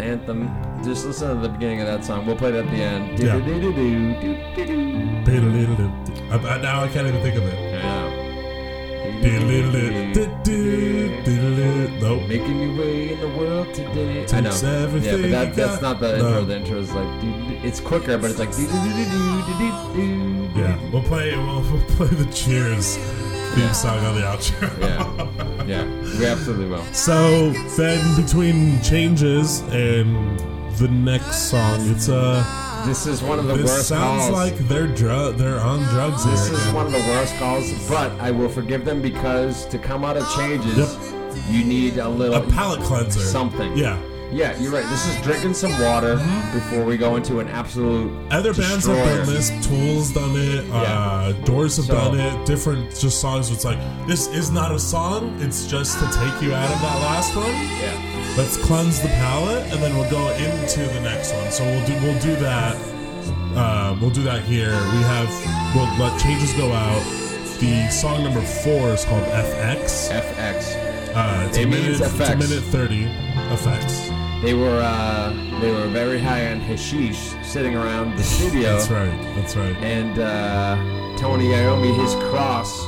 Anthem. 0.00 0.48
Just 0.82 1.04
listen 1.06 1.28
to 1.34 1.42
the 1.42 1.48
beginning 1.48 1.80
of 1.80 1.86
that 1.86 2.04
song. 2.04 2.24
We'll 2.24 2.36
play 2.36 2.50
it 2.50 2.54
at 2.54 2.64
the 2.66 2.76
end. 2.76 3.18
Yeah. 3.18 3.36
I, 6.30 6.54
I, 6.54 6.60
now 6.60 6.82
I 6.82 6.88
can't 6.88 7.06
even 7.06 7.20
think 7.20 7.36
of 7.36 7.44
it. 7.44 7.82
Know. 7.82 8.09
Nope. 12.00 12.26
Making 12.28 12.60
your 12.60 12.76
way 12.78 13.12
in 13.12 13.20
the 13.20 13.28
world 13.28 13.72
today. 13.74 14.22
I 14.22 14.26
Takes 14.26 14.62
know. 14.62 14.86
Yeah, 14.96 15.16
but 15.16 15.30
that, 15.30 15.54
that's 15.54 15.82
not 15.82 16.00
the 16.00 16.16
No. 16.18 16.28
intro. 16.28 16.44
The 16.44 16.56
intro 16.56 16.78
is 16.78 16.92
like, 16.92 17.06
it's 17.64 17.80
quicker, 17.80 18.16
but 18.18 18.30
it's 18.30 18.38
like. 18.38 18.50
Yeah, 20.56 20.76
we'll 20.90 21.02
play. 21.02 21.36
We'll, 21.36 21.60
we'll 21.62 21.82
play 21.96 22.06
the 22.08 22.24
Cheers 22.32 22.96
theme 22.96 23.58
Yeah. 23.58 23.72
song 23.72 23.98
on 24.06 24.14
the 24.14 24.22
outro. 24.22 24.80
Yeah. 24.80 25.66
Yeah, 25.66 25.84
we 26.18 26.26
absolutely 26.26 26.66
will. 26.66 26.84
So 26.92 27.50
then, 27.76 28.16
between 28.20 28.80
changes 28.82 29.60
and 29.70 30.38
the 30.78 30.88
next 30.88 31.50
song, 31.50 31.78
it's 31.90 32.08
uh, 32.08 32.42
This 32.86 33.06
is 33.06 33.22
one 33.22 33.38
of 33.38 33.46
the 33.46 33.54
this 33.56 33.66
worst 33.70 33.88
sounds 33.88 34.22
calls. 34.22 34.32
like 34.32 34.56
they're 34.68 34.86
dr- 34.86 35.36
they're 35.38 35.60
on 35.60 35.80
drugs 35.94 36.24
this 36.24 36.48
here. 36.48 36.56
is 36.58 36.72
one 36.72 36.86
of 36.86 36.92
the 36.92 36.98
worst 36.98 37.34
calls, 37.36 37.70
but 37.88 38.10
I 38.20 38.30
will 38.30 38.48
forgive 38.48 38.84
them 38.84 39.00
because 39.02 39.66
to 39.66 39.78
come 39.78 40.04
out 40.04 40.16
of 40.16 40.28
changes, 40.34 40.76
Yep. 40.78 41.44
you 41.50 41.64
need 41.64 41.98
a 41.98 42.08
little 42.08 42.36
a 42.36 42.46
palate 42.50 42.80
cleanser. 42.80 43.20
something. 43.20 43.76
Yeah. 43.76 43.98
Yeah, 44.32 44.56
you're 44.60 44.70
right. 44.70 44.88
This 44.88 45.06
is 45.08 45.20
drinking 45.22 45.54
some 45.54 45.72
water 45.80 46.16
before 46.52 46.84
we 46.84 46.96
go 46.96 47.16
into 47.16 47.40
an 47.40 47.48
absolute. 47.48 48.12
Other 48.30 48.54
bands 48.54 48.86
have 48.86 48.96
done 48.96 49.26
this. 49.26 49.50
Tool's 49.66 50.12
done 50.12 50.36
it. 50.36 50.64
Uh, 50.70 51.32
Doors 51.44 51.76
have 51.78 51.86
So- 51.86 51.94
done 51.94 52.20
it. 52.20 52.46
Different 52.46 52.96
just 52.96 53.20
songs. 53.20 53.50
It's 53.50 53.64
like 53.64 53.78
this 54.06 54.28
is 54.28 54.50
not 54.52 54.72
a 54.72 54.78
song. 54.78 55.36
It's 55.40 55.66
just 55.66 55.98
to 55.98 56.04
take 56.06 56.40
you 56.42 56.54
out 56.54 56.70
of 56.70 56.80
that 56.80 57.00
last 57.02 57.34
one. 57.34 57.46
Yeah. 57.52 58.34
Let's 58.36 58.56
cleanse 58.56 59.00
the 59.00 59.08
palate, 59.08 59.64
and 59.72 59.82
then 59.82 59.96
we'll 59.96 60.08
go 60.10 60.28
into 60.34 60.80
the 60.94 61.00
next 61.00 61.34
one. 61.34 61.50
So 61.50 61.64
we'll 61.64 61.84
do 61.86 61.94
we'll 62.00 62.20
do 62.20 62.36
that. 62.36 62.76
Uh, 63.56 63.96
we'll 64.00 64.10
do 64.10 64.22
that 64.22 64.42
here. 64.42 64.70
We 64.70 65.02
have 65.10 65.28
we'll 65.74 65.90
let 65.98 66.20
changes 66.20 66.52
go 66.52 66.70
out. 66.72 67.02
The 67.58 67.88
song 67.90 68.22
number 68.22 68.40
four 68.40 68.90
is 68.90 69.04
called 69.04 69.24
FX. 69.24 70.08
FX. 70.08 70.76
Uh, 71.16 71.46
it's 71.48 71.58
It 71.58 71.64
a 71.64 71.66
minute. 71.66 72.00
It's 72.00 72.14
a 72.30 72.36
minute 72.36 72.62
thirty. 72.70 73.10
Effects. 73.52 74.09
They 74.42 74.54
were 74.54 74.80
uh, 74.80 75.32
they 75.60 75.70
were 75.70 75.86
very 75.88 76.18
high 76.18 76.50
on 76.50 76.60
hashish, 76.60 77.34
sitting 77.42 77.74
around 77.74 78.16
the 78.16 78.22
studio. 78.36 78.72
That's 78.76 78.88
right. 78.90 79.34
That's 79.36 79.54
right. 79.56 79.76
And 79.78 80.18
uh, 80.18 80.76
Tony 81.18 81.46
Iommi, 81.48 81.94
his 82.02 82.14
cross 82.30 82.86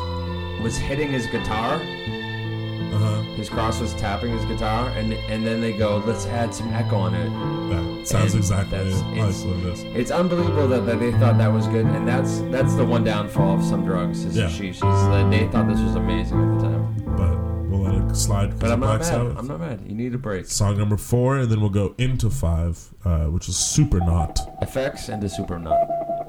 was 0.63 0.77
hitting 0.79 1.11
his 1.13 1.27
guitar, 1.27 1.75
Uh 1.75 2.99
huh. 2.99 3.23
his 3.37 3.51
cross 3.51 3.81
was 3.81 3.93
tapping 3.95 4.31
his 4.33 4.45
guitar, 4.47 4.89
and 4.97 5.13
and 5.13 5.45
then 5.47 5.61
they 5.61 5.73
go, 5.73 6.03
let's 6.07 6.25
add 6.27 6.55
some 6.55 6.69
echo 6.73 6.97
on 6.97 7.15
it. 7.15 7.29
That 7.71 8.09
sounds 8.09 8.33
And 8.35 8.43
exactly 8.43 8.79
that's- 8.79 9.03
like 9.03 9.59
it's- 9.59 9.83
it 9.83 9.97
is. 9.97 10.11
Unbelievable 10.11 10.69
that, 10.69 10.87
that 10.87 11.01
they 11.01 11.13
thought 11.13 11.37
that 11.39 11.53
was 11.53 11.67
good, 11.69 11.85
and 11.87 12.09
that's 12.09 12.39
that's 12.51 12.75
the 12.77 12.85
one 12.85 13.05
downfall 13.05 13.57
of 13.59 13.65
some 13.65 13.85
drugs. 13.85 14.25
Is 14.25 14.37
Yeah. 14.39 14.49
she, 14.49 14.73
she's 14.73 14.81
that 14.81 15.29
they 15.31 15.47
thought 15.49 15.69
this 15.69 15.81
was 15.81 15.97
amazing 15.97 16.39
at 16.41 16.61
the 16.61 16.69
time. 16.69 16.95
But 17.05 17.17
we'll 17.19 17.29
let 17.29 17.35
it 17.35 17.42
slide 18.15 18.59
But 18.59 18.71
I'm 18.71 18.81
not 18.81 18.99
mad. 19.01 19.05
Sabbath. 19.07 19.39
I'm 19.39 19.47
not 19.49 19.61
mad. 19.61 19.83
You 19.87 19.95
need 19.95 20.15
a 20.15 20.19
break. 20.19 20.47
Song 20.47 20.79
number 20.79 20.97
four, 20.97 21.39
and 21.39 21.51
then 21.51 21.61
we'll 21.61 21.71
go 21.71 21.95
into 21.99 22.31
five, 22.31 22.93
uh, 23.05 23.25
which 23.27 23.49
is 23.49 23.55
Supernaut. 23.57 24.39
Effects 24.63 25.09
and 25.09 25.23
the 25.23 25.29
Supernaut. 25.29 26.22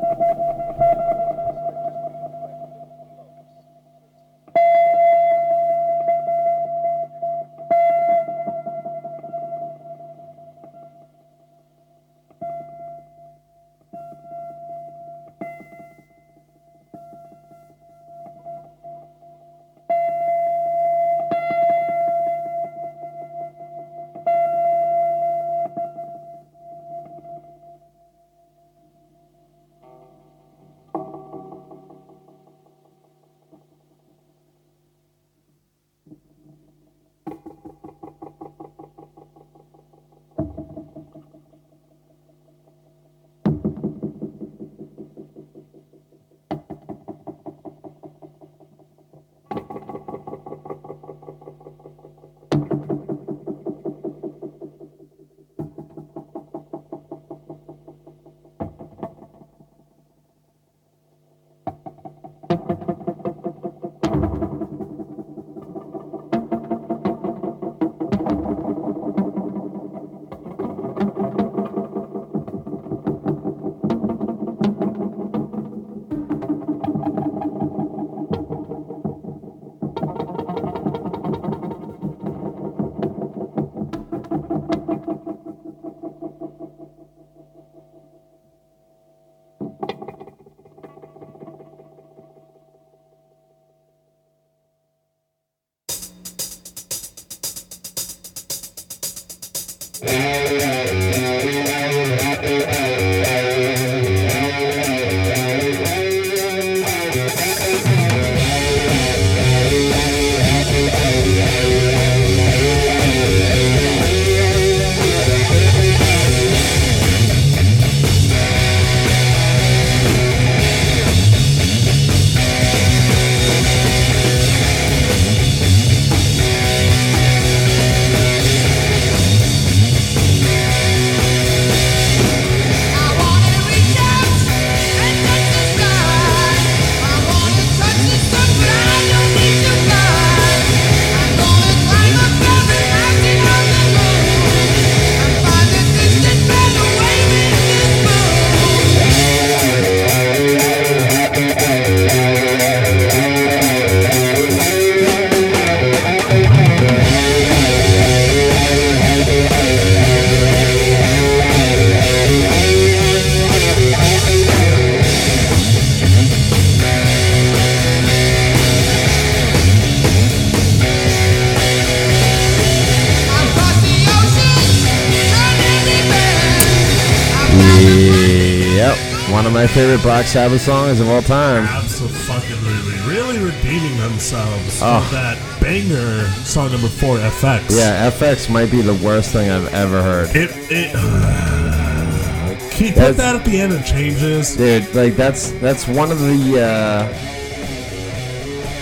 Black 180.23 180.31
Sabbath 180.31 180.61
songs 180.61 181.01
of 181.01 181.09
all 181.09 181.21
time. 181.21 181.65
Absolutely, 181.65 183.13
really 183.13 183.39
redeeming 183.39 183.97
themselves 183.97 184.79
Oh. 184.81 185.01
with 185.01 185.11
that 185.11 185.37
banger 185.59 186.25
song 186.45 186.71
number 186.71 186.87
four, 186.87 187.17
FX. 187.17 187.77
Yeah, 187.77 188.09
FX 188.09 188.49
might 188.49 188.71
be 188.71 188.81
the 188.81 188.93
worst 189.05 189.33
thing 189.33 189.49
I've 189.49 189.73
ever 189.73 190.01
heard. 190.01 190.33
It 190.33 190.49
it. 190.71 190.93
Can 192.71 192.87
you 192.87 192.93
put 192.93 193.17
that 193.17 193.35
at 193.35 193.43
the 193.43 193.59
end 193.59 193.73
and 193.73 193.85
changes? 193.85 194.55
Dude, 194.55 194.95
like 194.95 195.17
that's 195.17 195.51
that's 195.59 195.89
one 195.89 196.09
of 196.09 196.21
the. 196.21 196.61
Uh, 196.61 197.13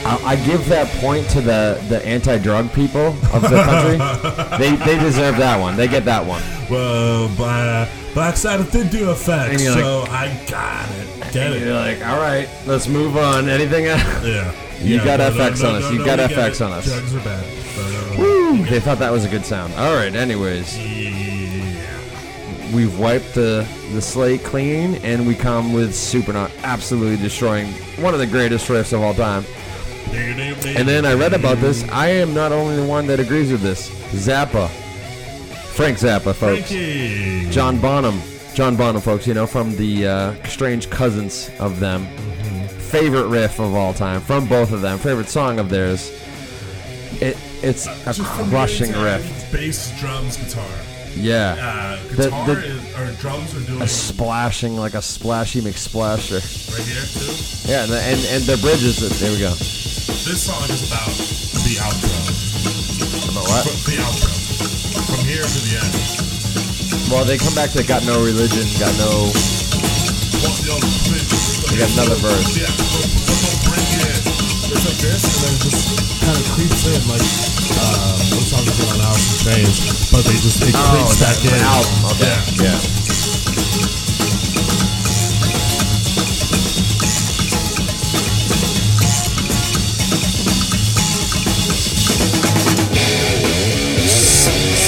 I, 0.06 0.34
I 0.34 0.36
give 0.46 0.68
that 0.70 0.88
point 1.02 1.28
to 1.32 1.42
the 1.42 1.84
the 1.90 2.06
anti-drug 2.06 2.72
people 2.72 3.08
of 3.34 3.42
the 3.42 3.64
country. 3.64 3.98
they 4.60 4.76
they 4.76 5.00
deserve 5.00 5.38
that 5.38 5.60
one. 5.60 5.76
They 5.76 5.88
get 5.88 6.06
that 6.06 6.24
one. 6.24 6.44
Well, 6.70 7.30
Black, 7.36 7.90
Black 8.14 8.38
Sabbath 8.38 8.72
did 8.72 8.92
do 8.92 9.00
you're 9.00 9.16
so 9.16 10.06
I 10.08 10.40
got 10.48 10.88
it. 10.92 11.01
Get 11.32 11.60
You're 11.62 11.74
like, 11.74 12.06
all 12.06 12.18
right, 12.18 12.50
let's 12.66 12.88
move 12.88 13.16
on. 13.18 13.48
Anything 13.50 13.86
else? 13.88 14.02
Yeah. 14.26 14.54
You 14.82 14.96
Yeah, 14.98 15.06
got 15.06 15.20
no, 15.20 15.30
FX 15.32 15.62
no, 15.62 15.68
on 15.70 15.74
no, 15.74 15.78
us. 15.80 15.84
no, 15.84 15.92
You 15.92 16.06
got 16.06 16.18
we 16.30 16.36
FX 16.36 16.50
it. 16.56 16.62
on 16.62 16.72
us. 16.72 16.86
Drugs 16.86 17.16
are 17.16 17.20
bad. 17.20 17.44
Uh, 17.78 18.16
Woo! 18.18 18.66
They 18.66 18.80
thought 18.80 18.98
that 19.00 19.12
was 19.12 19.26
a 19.26 19.30
good 19.30 19.46
sound. 19.46 19.74
All 19.76 19.96
right. 19.96 20.14
Anyways, 20.14 20.76
yeah. 20.78 22.76
we've 22.76 22.98
wiped 23.00 23.34
the 23.36 23.66
the 23.94 24.02
slate 24.02 24.44
clean, 24.44 24.96
and 25.04 25.28
we 25.28 25.36
come 25.36 25.72
with 25.74 25.92
Supernaut 25.92 26.52
absolutely 26.64 27.18
destroying 27.18 27.68
one 28.02 28.14
of 28.14 28.20
the 28.20 28.28
greatest 28.28 28.68
riffs 28.70 28.92
of 28.94 29.02
all 29.02 29.14
time. 29.14 29.46
And 30.14 30.88
then 30.88 31.06
I 31.06 31.14
read 31.14 31.34
about 31.34 31.58
this. 31.60 31.88
I 31.90 32.08
am 32.08 32.34
not 32.34 32.52
only 32.52 32.76
the 32.76 32.86
one 32.86 33.06
that 33.08 33.20
agrees 33.20 33.52
with 33.52 33.62
this. 33.62 33.90
Zappa, 34.12 34.68
Frank 35.76 35.98
Zappa, 36.00 36.34
folks. 36.34 36.38
Frankie. 36.72 37.50
John 37.52 37.80
Bonham, 37.80 38.20
John 38.54 38.76
Bonham, 38.76 39.02
folks. 39.02 39.26
You 39.26 39.34
know 39.34 39.48
from 39.48 39.76
the 39.76 40.08
uh, 40.08 40.44
strange 40.48 40.90
cousins 40.90 41.50
of 41.60 41.80
them. 41.80 42.06
Favorite 42.92 43.28
riff 43.28 43.60
of 43.60 43.74
all 43.74 43.94
time 43.94 44.20
from 44.20 44.48
both 44.48 44.72
of 44.74 44.82
them. 44.82 44.98
Favorite 45.00 45.30
song 45.30 45.60
of 45.60 45.70
theirs. 45.70 46.10
It 47.22 47.38
it's 47.64 47.88
a 47.88 47.96
Just 48.06 48.22
crushing 48.50 48.92
the 48.92 49.00
riff. 49.04 49.52
Bass, 49.52 49.98
drums, 50.00 50.36
guitar. 50.38 50.66
Yeah. 51.16 51.56
Uh, 51.60 52.08
The- 52.16 52.24
guitar 52.26 52.46
the- 52.48 52.66
is, 52.66 52.98
or 52.98 53.22
drums 53.22 53.56
are 53.56 53.60
doing 53.66 53.82
a 53.82 53.88
splashing 53.88 54.76
like 54.76 54.94
a 54.96 55.02
splashy 55.02 55.62
McSplasher. 55.62 56.42
right 56.76 56.88
here 56.88 57.06
too. 57.08 57.72
Yeah, 57.72 57.84
and 57.84 57.92
the, 57.92 58.02
and, 58.02 58.20
and 58.36 58.44
the 58.44 58.58
bridges. 58.58 59.00
There 59.20 59.32
we 59.32 59.40
go. 59.40 59.52
This 59.52 60.44
song 60.44 60.64
is 60.70 60.88
about 60.92 61.08
the 61.64 61.76
outro. 61.80 63.32
About 63.32 63.48
what? 63.48 63.64
The 63.86 63.96
outro. 64.04 65.16
From 65.16 65.26
here 65.26 65.44
to 65.44 65.60
the 65.70 65.78
end. 65.80 66.21
Well, 67.12 67.26
they 67.26 67.38
come 67.38 67.54
back 67.54 67.72
to 67.76 67.84
got 67.84 68.06
no 68.08 68.24
religion, 68.24 68.64
got 68.80 68.96
no. 68.96 69.28
Well, 70.40 70.56
you 70.64 70.72
know, 70.72 70.80
We 71.68 71.76
got 71.78 71.92
another 71.92 72.16
verse. 72.24 72.56
Yeah, 72.56 72.72
but, 72.72 73.04
but 73.28 73.36
they'll 73.36 73.60
bring 73.68 73.90
in 74.00 74.16
it's 74.72 74.86
like 74.88 75.00
this, 75.04 75.20
and 75.28 75.36
then 75.44 75.52
it 75.52 75.62
just 75.68 76.24
kind 76.24 76.38
of 76.40 76.46
creeps 76.56 76.88
in, 76.88 77.04
like 77.12 77.20
uh, 77.20 78.16
is 78.16 78.80
it 78.80 78.88
on 78.96 79.02
Alice 79.04 79.28
in 79.28 79.52
Chains? 79.52 80.08
But 80.10 80.24
they 80.24 80.40
just 80.40 80.64
it 80.64 80.72
Oh, 80.74 80.88
creeps 80.96 81.20
back 81.20 81.38
in. 81.44 81.52
an 81.52 81.68
album. 81.68 82.16
Okay. 82.16 82.32
Yeah. 82.64 82.80
Yeah. 82.80 83.92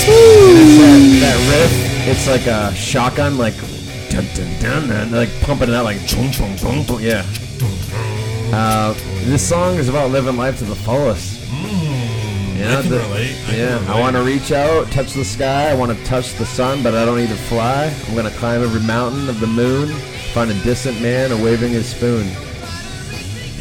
That, 0.04 1.00
that 1.22 1.38
riff, 1.50 1.83
it's 2.06 2.28
like 2.28 2.46
a 2.48 2.74
shotgun, 2.76 3.38
like 3.38 3.56
dun 4.10 4.26
dun 4.36 4.60
dun, 4.60 4.88
dun 4.90 5.12
like 5.12 5.30
pumping 5.42 5.70
it 5.70 5.76
out, 5.76 5.86
like 5.86 6.06
chung 6.08 6.32
chung 6.32 6.56
chung 6.58 6.86
chung. 6.86 7.02
Yeah. 7.02 7.26
Uh, 8.52 8.94
this 9.26 9.48
song 9.48 9.76
is 9.76 9.90
about 9.90 10.12
living 10.12 10.38
life 10.38 10.60
to 10.60 10.66
the 10.66 10.76
fullest. 10.76 11.40
You 11.52 12.70
I 12.70 12.82
can 12.82 12.90
the- 12.92 13.00
relate. 13.00 13.36
I 13.48 13.50
can 13.52 13.58
yeah, 13.58 13.94
I 13.94 14.00
want 14.00 14.16
to 14.16 14.22
reach 14.22 14.52
out, 14.52 14.88
touch 14.92 15.14
the 15.14 15.26
sky. 15.26 15.70
I 15.70 15.74
want 15.74 15.98
to 15.98 16.06
touch 16.06 16.34
the 16.36 16.46
sun, 16.46 16.84
but 16.84 16.94
I 16.94 17.04
don't 17.06 17.18
need 17.18 17.30
to 17.30 17.36
fly. 17.36 17.94
I'm 18.08 18.16
gonna 18.16 18.30
climb 18.32 18.62
every 18.62 18.82
mountain 18.82 19.28
of 19.30 19.40
the 19.40 19.48
moon, 19.48 19.90
find 20.34 20.52
a 20.52 20.54
distant 20.64 21.02
man 21.02 21.32
a 21.32 21.38
waving 21.44 21.72
his 21.72 21.88
spoon. 21.88 22.28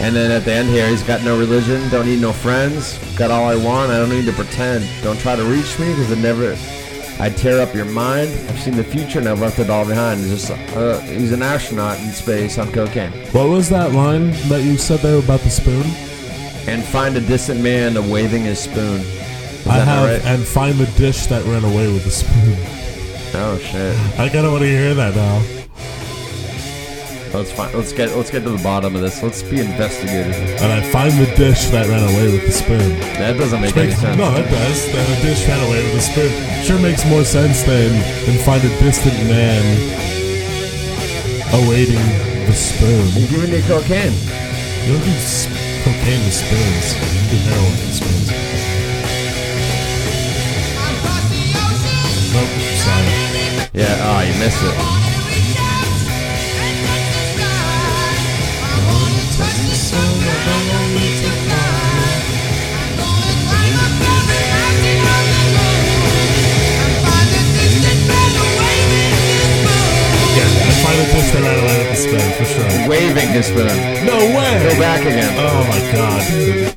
And 0.00 0.16
then 0.16 0.30
at 0.32 0.44
the 0.44 0.52
end 0.52 0.68
here, 0.68 0.88
he's 0.88 1.02
got 1.02 1.22
no 1.22 1.38
religion, 1.38 1.88
don't 1.90 2.06
need 2.06 2.20
no 2.20 2.32
friends, 2.32 2.98
got 3.16 3.30
all 3.30 3.44
I 3.44 3.54
want, 3.54 3.92
I 3.92 3.98
don't 3.98 4.08
need 4.10 4.24
to 4.26 4.32
pretend. 4.32 4.84
Don't 5.02 5.18
try 5.20 5.36
to 5.36 5.44
reach 5.44 5.78
me, 5.78 5.90
because 5.90 6.10
it 6.10 6.18
never, 6.18 6.56
I 7.20 7.28
tear 7.30 7.60
up 7.60 7.74
your 7.74 7.84
mind. 7.84 8.28
I've 8.48 8.58
seen 8.58 8.74
the 8.76 8.84
future 8.84 9.18
and 9.20 9.28
I've 9.28 9.40
left 9.40 9.58
it 9.58 9.70
all 9.70 9.86
behind. 9.86 10.20
He's 10.20 10.46
just, 10.46 10.50
uh, 10.76 10.98
he's 11.00 11.32
an 11.32 11.42
astronaut 11.42 11.98
in 12.00 12.10
space 12.10 12.58
on 12.58 12.72
cocaine. 12.72 13.12
What 13.32 13.48
was 13.48 13.68
that 13.68 13.92
line 13.92 14.30
that 14.48 14.62
you 14.62 14.76
said 14.76 15.00
there 15.00 15.18
about 15.18 15.40
the 15.40 15.50
spoon? 15.50 15.84
And 16.68 16.82
find 16.84 17.16
a 17.16 17.20
distant 17.20 17.60
man 17.60 17.96
a 17.96 18.02
waving 18.02 18.42
his 18.42 18.58
spoon. 18.60 19.00
Is 19.00 19.66
I 19.68 19.78
that 19.78 19.84
have 19.86 20.08
right? 20.24 20.24
and 20.32 20.42
find 20.44 20.76
the 20.78 20.86
dish 20.98 21.26
that 21.26 21.44
ran 21.44 21.64
away 21.64 21.92
with 21.92 22.04
the 22.04 22.10
spoon. 22.10 22.56
Oh 23.34 23.58
shit. 23.58 23.96
I 24.18 24.28
kind 24.28 24.44
of 24.46 24.52
want 24.52 24.62
to 24.62 24.68
hear 24.68 24.94
that 24.94 25.14
now. 25.14 25.61
Let's 27.32 27.50
find, 27.50 27.72
let's 27.74 27.92
get 27.94 28.14
let's 28.14 28.30
get 28.30 28.42
to 28.44 28.50
the 28.50 28.62
bottom 28.62 28.94
of 28.94 29.00
this. 29.00 29.22
Let's 29.22 29.42
be 29.42 29.58
investigators. 29.60 30.36
And 30.60 30.70
I 30.70 30.82
find 30.92 31.12
the 31.16 31.24
dish 31.34 31.64
that 31.72 31.88
ran 31.88 32.04
away 32.12 32.28
with 32.30 32.44
the 32.44 32.52
spoon. 32.52 32.92
That 33.16 33.38
doesn't 33.40 33.60
make 33.60 33.74
any 33.76 33.88
Makes- 33.88 34.00
sense. 34.00 34.18
No, 34.18 34.28
it 34.36 34.44
does. 34.52 34.78
Then 34.92 35.04
the 35.08 35.16
dish 35.24 35.40
ran 35.48 35.60
away 35.64 35.80
with 35.82 35.94
the 35.96 36.04
spoon. 36.04 36.32
Sure 36.62 36.78
makes 36.78 37.04
more 37.08 37.24
sense 37.24 37.62
than 37.64 37.88
than 38.28 38.36
find 38.44 38.60
a 38.60 38.68
distant 38.84 39.16
man 39.32 39.64
awaiting 41.64 42.04
the 42.44 42.52
spoon. 42.52 43.00
You're 43.16 43.32
giving 43.32 43.50
me 43.56 43.62
cocaine. 43.64 44.12
You 44.84 44.92
don't 44.92 45.04
do 45.04 45.16
s- 45.16 45.48
cocaine 45.88 46.20
with 46.28 46.36
spoons. 46.36 46.86
You 46.92 47.32
do 47.32 47.36
heroin 47.48 47.72
with 47.80 47.96
spoons. 47.96 48.28
Across 50.84 51.24
the 51.32 51.42
ocean, 51.64 52.28
Nope, 52.36 52.52
sorry. 52.76 53.08
Yeah. 53.72 54.04
Oh, 54.04 54.20
you 54.20 54.36
missed 54.36 54.60
it. 54.68 54.76
Waving 72.88 73.28
his 73.28 73.46
spoon. 73.46 73.66
No 74.04 74.18
way. 74.18 74.68
Go 74.68 74.78
back 74.78 75.00
again. 75.00 75.34
Oh 75.38 75.64
my 75.68 75.80
god, 75.92 76.71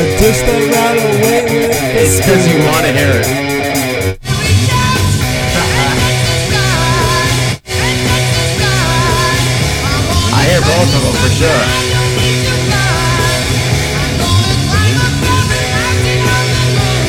The 0.00 0.08
dish 0.16 0.40
that 0.48 0.56
ran 0.72 0.96
away 0.96 1.44
with 1.44 1.76
the 1.76 2.00
It's 2.00 2.16
because 2.24 2.40
you 2.48 2.56
want 2.64 2.88
to 2.88 2.92
hear 2.96 3.20
it. 3.20 3.28
Reach 3.28 4.72
out 4.72 4.96
and 4.96 5.92
touch 6.00 6.24
the 6.24 6.40
sky, 6.40 7.60
and 7.68 8.00
touch 8.08 8.32
the 8.32 8.48
sky. 8.56 9.36
I 10.32 10.48
hear 10.48 10.64
both 10.64 10.88
of 10.88 11.04
them 11.04 11.16
for 11.20 11.28
sure. 11.36 11.52
I 11.52 11.84
don't 11.92 12.16
need 12.16 12.48
to 12.48 12.54
fly. 12.64 12.80
I'm 14.00 14.16
gonna 14.24 14.56
climb 14.72 15.04
up 15.04 15.20
every 15.20 15.68
mountain 15.68 16.32
on 16.32 16.48
the 16.48 16.64
moon 16.80 17.04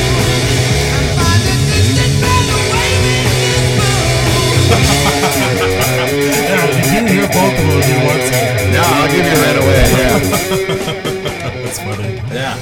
and 0.92 1.08
find 1.16 1.40
the 1.48 1.54
distant 1.72 2.12
man 2.20 2.44
waving 2.76 3.24
his 3.40 3.72
spoon. 3.72 4.68
Yeah, 6.44 6.68
you 6.92 7.08
hear 7.08 7.24
both 7.32 7.56
of 7.56 7.72
them 7.72 7.72
if 7.72 7.88
you 7.88 8.04
want 8.04 8.20
to. 8.20 8.36
No, 8.68 8.84
I'll 8.84 9.08
give 9.08 9.24
you 9.24 9.40
right 9.40 9.56
away. 9.64 9.80
Yeah. 9.96 11.31
That's 11.42 11.78
funny. 11.78 12.14
yeah. 12.32 12.56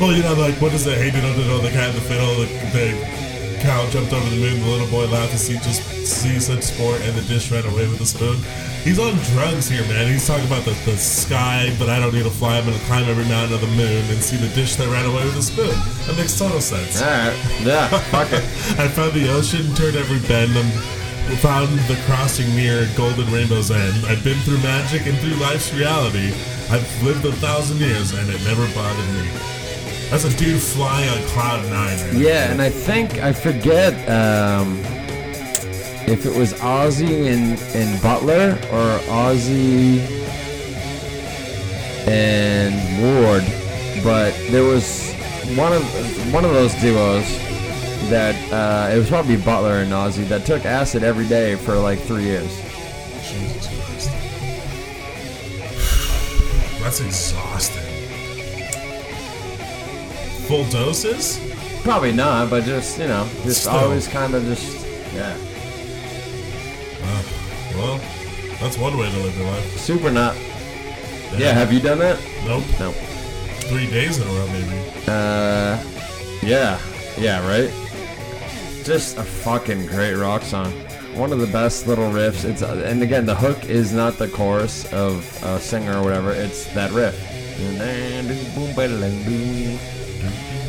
Well, 0.00 0.12
you 0.12 0.22
know, 0.22 0.34
like, 0.34 0.60
what 0.60 0.72
is 0.74 0.86
it? 0.86 0.98
Hey, 0.98 1.10
did 1.10 1.22
know 1.22 1.58
the 1.58 1.70
cat 1.70 1.90
in 1.90 1.94
the 1.94 2.00
fiddle? 2.02 2.34
The, 2.34 2.46
the 2.74 3.58
cow 3.62 3.88
jumped 3.90 4.12
over 4.12 4.28
the 4.28 4.36
moon. 4.36 4.60
The 4.60 4.66
little 4.66 4.90
boy 4.90 5.06
laughed 5.06 5.30
to 5.32 5.38
see 5.38 5.54
just 5.62 5.82
see 6.04 6.40
such 6.40 6.62
sport, 6.62 7.00
and 7.02 7.14
the 7.14 7.22
dish 7.22 7.50
ran 7.52 7.64
away 7.64 7.86
with 7.86 7.98
the 7.98 8.06
spoon. 8.06 8.36
He's 8.82 8.98
on 8.98 9.14
drugs 9.30 9.68
here, 9.68 9.86
man. 9.86 10.10
He's 10.10 10.26
talking 10.26 10.46
about 10.46 10.64
the, 10.64 10.74
the 10.90 10.96
sky, 10.98 11.70
but 11.78 11.88
I 11.88 12.00
don't 12.00 12.12
need 12.12 12.24
to 12.24 12.34
fly. 12.34 12.58
I'm 12.58 12.64
gonna 12.64 12.82
climb 12.90 13.06
every 13.08 13.24
mountain 13.26 13.54
of 13.54 13.60
the 13.60 13.70
moon 13.78 14.02
and 14.10 14.18
see 14.18 14.36
the 14.36 14.52
dish 14.54 14.74
that 14.76 14.88
ran 14.88 15.06
away 15.06 15.24
with 15.24 15.36
the 15.38 15.42
spoon. 15.46 15.70
That 16.10 16.16
makes 16.18 16.36
total 16.36 16.60
sense. 16.60 17.00
All 17.00 17.06
right. 17.06 17.38
Yeah. 17.62 17.86
Fuck 18.10 18.32
it. 18.32 18.42
I 18.82 18.88
found 18.88 19.12
the 19.14 19.30
ocean, 19.30 19.72
turned 19.78 19.94
every 19.96 20.18
bend, 20.26 20.50
and 20.58 20.66
found 21.38 21.70
the 21.86 21.94
crossing 22.10 22.50
near 22.56 22.88
Golden 22.96 23.30
Rainbow's 23.32 23.70
End. 23.70 24.04
I've 24.06 24.24
been 24.24 24.38
through 24.42 24.58
magic 24.58 25.06
and 25.06 25.16
through 25.18 25.38
life's 25.38 25.72
reality. 25.72 26.34
I've 26.72 27.02
lived 27.02 27.22
a 27.26 27.32
thousand 27.32 27.80
years, 27.80 28.14
and 28.14 28.30
it 28.30 28.42
never 28.44 28.66
bothered 28.74 29.06
me. 29.14 29.28
That's 30.08 30.24
a 30.24 30.34
dude 30.38 30.58
flying 30.58 31.06
on 31.10 31.18
cloud 31.28 31.62
nine. 31.68 31.98
Right 31.98 32.14
Yeah, 32.14 32.50
and 32.50 32.62
I 32.62 32.70
think 32.70 33.18
I 33.18 33.30
forget 33.34 33.92
um, 34.08 34.78
if 36.08 36.24
it 36.24 36.34
was 36.34 36.54
Ozzy 36.54 37.30
and, 37.30 37.60
and 37.76 38.02
Butler 38.02 38.52
or 38.72 38.98
Ozzy 39.10 40.00
and 42.08 42.72
Ward, 43.02 43.44
but 44.02 44.32
there 44.50 44.64
was 44.64 45.12
one 45.54 45.74
of 45.74 45.82
one 46.32 46.46
of 46.46 46.52
those 46.52 46.72
duos 46.76 47.26
that 48.08 48.34
uh, 48.50 48.94
it 48.94 48.96
was 48.96 49.10
probably 49.10 49.36
Butler 49.36 49.80
and 49.80 49.92
Ozzy 49.92 50.26
that 50.28 50.46
took 50.46 50.64
acid 50.64 51.02
every 51.02 51.28
day 51.28 51.54
for 51.54 51.74
like 51.76 51.98
three 52.00 52.24
years. 52.24 52.71
That's 56.92 57.00
exhausting. 57.06 57.82
Full 60.46 60.64
doses? 60.66 61.40
Probably 61.82 62.12
not, 62.12 62.50
but 62.50 62.64
just 62.64 62.98
you 62.98 63.06
know, 63.08 63.26
just 63.44 63.62
Still. 63.62 63.72
always 63.72 64.06
kind 64.06 64.34
of 64.34 64.44
just 64.44 64.86
yeah, 65.14 65.34
Uh, 67.02 67.22
well, 67.76 67.98
that's 68.60 68.76
one 68.76 68.98
way 68.98 69.10
to 69.10 69.16
live 69.20 69.38
your 69.38 69.46
life. 69.46 69.64
Supernaut. 69.78 70.36
Yeah, 71.38 71.52
have 71.54 71.72
you 71.72 71.80
done 71.80 71.98
that? 72.00 72.18
Nope. 72.44 72.62
No. 72.78 72.92
Three 73.70 73.86
days 73.86 74.18
in 74.18 74.28
a 74.28 74.30
row, 74.30 74.46
maybe. 74.48 74.78
Uh, 75.08 75.82
yeah, 76.42 76.78
yeah, 77.16 77.40
right. 77.48 77.70
Just 78.84 79.16
a 79.16 79.22
fucking 79.22 79.86
great 79.86 80.12
rock 80.12 80.42
song. 80.42 80.74
One 81.14 81.32
of 81.32 81.38
the 81.40 81.46
best 81.46 81.86
little 81.86 82.10
riffs. 82.10 82.44
It's 82.44 82.62
uh, 82.62 82.82
and 82.86 83.02
again, 83.02 83.26
the 83.26 83.34
hook 83.34 83.66
is 83.66 83.92
not 83.92 84.14
the 84.18 84.28
chorus 84.28 84.90
of 84.92 85.24
a 85.44 85.60
singer 85.60 85.98
or 85.98 86.02
whatever. 86.02 86.32
It's 86.32 86.66
that 86.74 86.90
riff. 86.92 87.14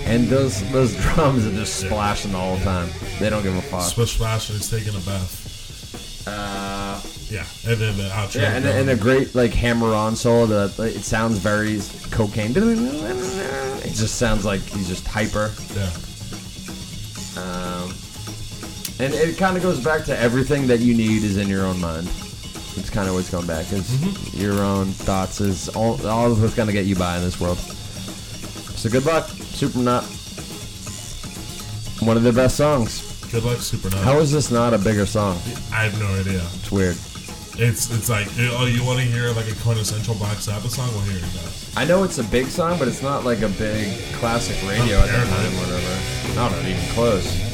And 0.06 0.28
those 0.28 0.70
those 0.72 0.96
drums 1.02 1.46
are 1.48 1.52
just 1.52 1.80
splashing 1.80 2.36
all 2.36 2.56
the 2.58 2.62
whole 2.64 2.82
time. 2.82 2.90
They 3.20 3.30
don't 3.30 3.42
give 3.44 3.56
a 3.56 3.62
fuck. 3.62 3.84
Splish 3.84 4.14
splash 4.16 4.50
and 4.50 4.58
he's 4.60 4.70
taking 4.70 4.94
a 4.96 5.00
bath. 5.06 6.28
Uh, 6.28 7.02
Yeah, 7.30 7.46
and 7.68 7.80
then 7.80 7.98
the 7.98 8.10
outro. 8.10 8.42
yeah, 8.42 8.56
and, 8.56 8.66
and 8.66 8.90
a 8.90 8.96
great 8.96 9.34
like 9.36 9.54
hammer-on 9.54 10.16
solo. 10.16 10.46
That 10.46 10.78
like, 10.78 10.96
it 10.96 11.04
sounds 11.04 11.38
very 11.40 11.80
cocaine. 12.12 12.52
It 12.56 13.94
just 13.94 14.16
sounds 14.16 14.46
like 14.46 14.62
he's 14.62 14.88
just 14.88 15.08
hyper. 15.08 15.52
yeah. 15.76 15.90
And 19.00 19.14
it 19.14 19.38
kind 19.38 19.58
of 19.58 19.64
goes 19.64 19.84
back 19.84 20.06
to 20.06 20.18
everything 20.20 20.68
that 20.68 20.80
you 20.80 20.94
need 20.94 21.24
is 21.24 21.38
in 21.38 21.48
your 21.48 21.66
own 21.66 21.80
mind. 21.82 22.08
It's 22.76 22.90
kind 22.90 23.08
of 23.08 23.16
what's 23.16 23.30
going 23.30 23.48
back. 23.48 23.66
It's 23.72 23.92
Mm-hmm. 23.92 24.42
your 24.42 24.62
own 24.64 24.88
thoughts 24.88 25.42
is 25.42 25.70
all, 25.70 26.06
all 26.08 26.32
of 26.32 26.42
what's 26.42 26.56
going 26.56 26.68
to 26.68 26.74
get 26.74 26.86
you 26.86 26.96
by 26.96 27.18
in 27.18 27.24
this 27.24 27.40
world. 27.40 27.58
So 27.58 28.90
good 28.90 29.06
luck, 29.06 29.26
Supernaut. 29.28 30.04
One 32.06 32.18
of 32.18 32.24
the 32.24 32.34
best 32.34 32.58
songs. 32.58 33.02
Good 33.32 33.44
luck, 33.44 33.58
Supernova. 33.58 34.04
How 34.04 34.20
is 34.20 34.32
this 34.32 34.52
not 34.52 34.74
a 34.74 34.78
bigger 34.78 35.06
song? 35.06 35.38
I 35.72 35.84
have 35.86 36.00
no 36.00 36.08
idea. 36.20 36.42
It's 36.56 36.72
weird. 36.72 36.98
It's 37.56 37.92
it's 37.94 38.10
like 38.10 38.28
oh 38.58 38.66
you 38.66 38.84
want 38.84 38.98
to 39.00 39.06
hear 39.06 39.30
like 39.34 39.48
a 39.48 39.54
quintessential 39.62 40.16
Black 40.16 40.38
Sabbath 40.38 40.72
song? 40.72 40.90
Well 40.90 41.02
here 41.02 41.16
you 41.16 41.22
go. 41.22 41.48
I 41.78 41.86
know 41.86 42.04
it's 42.04 42.18
a 42.18 42.24
big 42.24 42.48
song, 42.48 42.80
but 42.80 42.88
it's 42.88 43.04
not 43.04 43.26
like 43.26 43.42
a 43.44 43.48
big 43.50 43.96
classic 44.16 44.58
radio 44.68 44.98
at 44.98 45.06
the 45.06 45.14
time, 45.30 45.54
or 45.54 45.60
whatever. 45.62 46.36
Not 46.36 46.52
even 46.68 46.82
close. 46.96 47.53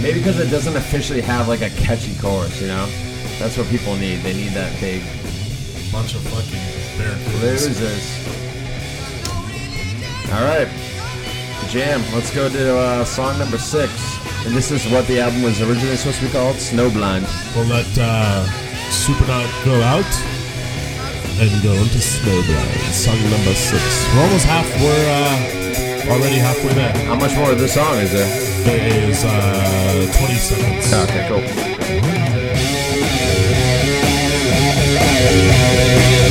Maybe 0.00 0.18
because 0.18 0.38
it 0.40 0.50
doesn't 0.50 0.76
officially 0.76 1.20
have 1.20 1.48
like 1.48 1.60
a 1.62 1.70
catchy 1.70 2.14
chorus, 2.20 2.60
you 2.60 2.68
know? 2.68 2.86
That's 3.38 3.56
what 3.56 3.68
people 3.68 3.96
need. 3.96 4.16
They 4.22 4.32
need 4.34 4.52
that 4.52 4.72
big 4.80 5.02
Bunch 5.92 6.14
of 6.14 6.22
fucking 6.22 6.60
barracudas. 6.96 7.66
losers. 7.66 8.06
All 10.32 10.44
right, 10.44 10.68
Jam. 11.68 12.00
Let's 12.14 12.32
go 12.32 12.48
to 12.48 12.78
uh, 12.78 13.04
song 13.04 13.36
number 13.38 13.58
six, 13.58 13.90
and 14.46 14.54
this 14.54 14.70
is 14.70 14.86
what 14.92 15.06
the 15.08 15.20
album 15.20 15.42
was 15.42 15.60
originally 15.60 15.96
supposed 15.96 16.20
to 16.20 16.26
be 16.26 16.30
called, 16.32 16.54
Snowblind. 16.56 17.26
We'll 17.56 17.66
let 17.66 17.86
uh, 17.98 18.46
Supernaut 18.90 19.50
go 19.64 19.74
out 19.82 20.06
and 21.42 21.50
go 21.64 21.72
into 21.72 21.98
Snowblind. 21.98 22.92
Song 22.92 23.18
number 23.28 23.54
six. 23.54 23.82
We're 24.14 24.22
almost 24.22 24.46
half. 24.46 24.66
We're 24.80 25.10
uh, 25.10 25.89
already 26.08 26.36
halfway 26.36 26.72
there. 26.74 26.92
How 27.06 27.16
much 27.16 27.34
more 27.36 27.52
of 27.52 27.58
this 27.58 27.74
song 27.74 27.98
is 27.98 28.12
there? 28.12 28.28
There 28.64 29.08
is 29.10 29.24
uh, 29.24 30.18
20 30.18 30.34
seconds. 30.34 30.92
Okay, 30.92 31.26
cool. 31.28 31.40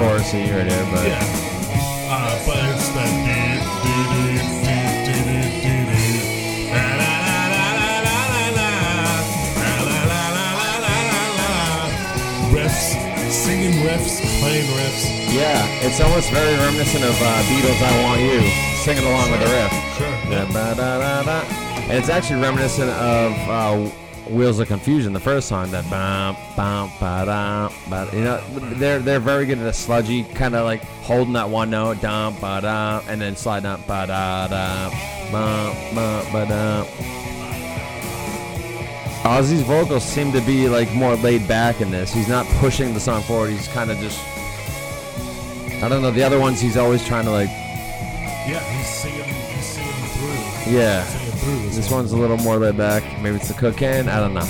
chorusy 0.00 0.48
right 0.48 0.64
here, 0.64 0.86
but 0.90 1.04
Yeah. 1.04 1.20
Uh, 2.08 2.32
but 2.46 2.56
it's 2.72 2.88
the 2.96 3.04
do 3.84 3.96
do 4.12 4.24
do 4.24 4.40
do 4.64 4.80
do 5.04 5.16
do 5.28 5.40
do 5.60 5.74
do. 5.92 6.04
La 6.72 6.88
la 7.00 7.12
la 7.28 7.40
la 7.52 7.68
la 7.76 7.90
la 8.08 8.18
la 8.32 8.44
la. 8.58 8.70
La 9.60 9.74
la 9.88 10.00
la 10.12 10.22
la 10.38 10.48
la 10.60 10.70
la 10.80 10.96
la 11.10 11.22
la. 11.38 11.52
Riffs, 12.56 12.96
singing 13.28 13.76
riffs, 13.84 14.16
playing 14.40 14.68
riffs. 14.80 15.04
yeah, 15.40 15.84
it's 15.84 16.00
almost 16.00 16.30
very 16.32 16.56
reminiscent 16.64 17.04
of 17.04 17.16
uh, 17.20 17.28
Beatles' 17.48 17.82
"I 17.84 17.92
Want 18.02 18.20
You," 18.24 18.40
singing 18.84 19.04
along 19.04 19.30
with 19.30 19.40
the 19.44 19.50
riff. 19.52 19.72
Sure. 19.98 20.14
Yeah. 20.32 21.90
And 21.90 21.98
it's 21.98 22.08
actually 22.08 22.40
reminiscent 22.40 22.90
of 22.90 23.32
uh, 23.48 23.90
Wheels 24.30 24.60
of 24.60 24.68
Confusion, 24.68 25.12
the 25.12 25.20
first 25.20 25.48
song. 25.48 25.70
That 25.70 25.88
bam, 25.90 26.34
bam, 26.56 26.90
ba 27.00 27.24
da, 27.26 27.70
ba. 27.88 28.08
You 28.12 28.24
know, 28.24 28.40
they're 28.74 28.98
they're 29.00 29.20
very 29.20 29.46
good 29.46 29.58
at 29.58 29.66
a 29.66 29.72
sludgy 29.72 30.24
kind 30.24 30.54
of 30.54 30.64
like 30.64 30.82
holding 31.02 31.34
that 31.34 31.48
one 31.48 31.70
note, 31.70 32.00
dum, 32.00 32.34
ba 32.40 32.60
da, 32.60 33.02
and 33.08 33.20
then 33.20 33.36
sliding 33.36 33.68
up, 33.68 33.86
ba 33.86 34.06
da 34.06 34.48
da, 34.48 34.90
ba 35.30 35.74
ba 35.94 36.26
ba 36.32 36.46
da. 36.46 36.86
Ozzy's 39.24 39.62
vocals 39.62 40.02
seem 40.02 40.32
to 40.32 40.40
be 40.40 40.68
like 40.68 40.90
more 40.94 41.14
laid 41.16 41.46
back 41.46 41.80
in 41.80 41.90
this. 41.90 42.12
He's 42.12 42.28
not 42.28 42.46
pushing 42.58 42.94
the 42.94 43.00
song 43.00 43.22
forward. 43.22 43.50
He's 43.50 43.68
kind 43.68 43.90
of 43.90 43.98
just. 43.98 44.18
I 45.82 45.88
don't 45.88 46.02
know. 46.02 46.10
The 46.10 46.22
other 46.22 46.40
ones, 46.40 46.60
he's 46.60 46.76
always 46.76 47.04
trying 47.04 47.24
to 47.26 47.30
like. 47.30 47.48
Yeah, 47.48 48.60
he's 48.60 48.88
singing. 48.88 49.24
He's 49.24 49.66
singing 49.66 49.92
through. 49.92 50.72
Yeah. 50.72 51.29
This 51.74 51.90
one's 51.90 52.12
a 52.12 52.16
little 52.16 52.36
more 52.38 52.56
laid 52.56 52.76
back. 52.76 53.02
Maybe 53.22 53.36
it's 53.36 53.48
the 53.48 53.54
cocaine. 53.54 54.08
I 54.08 54.20
don't 54.20 54.34
know. 54.34 54.46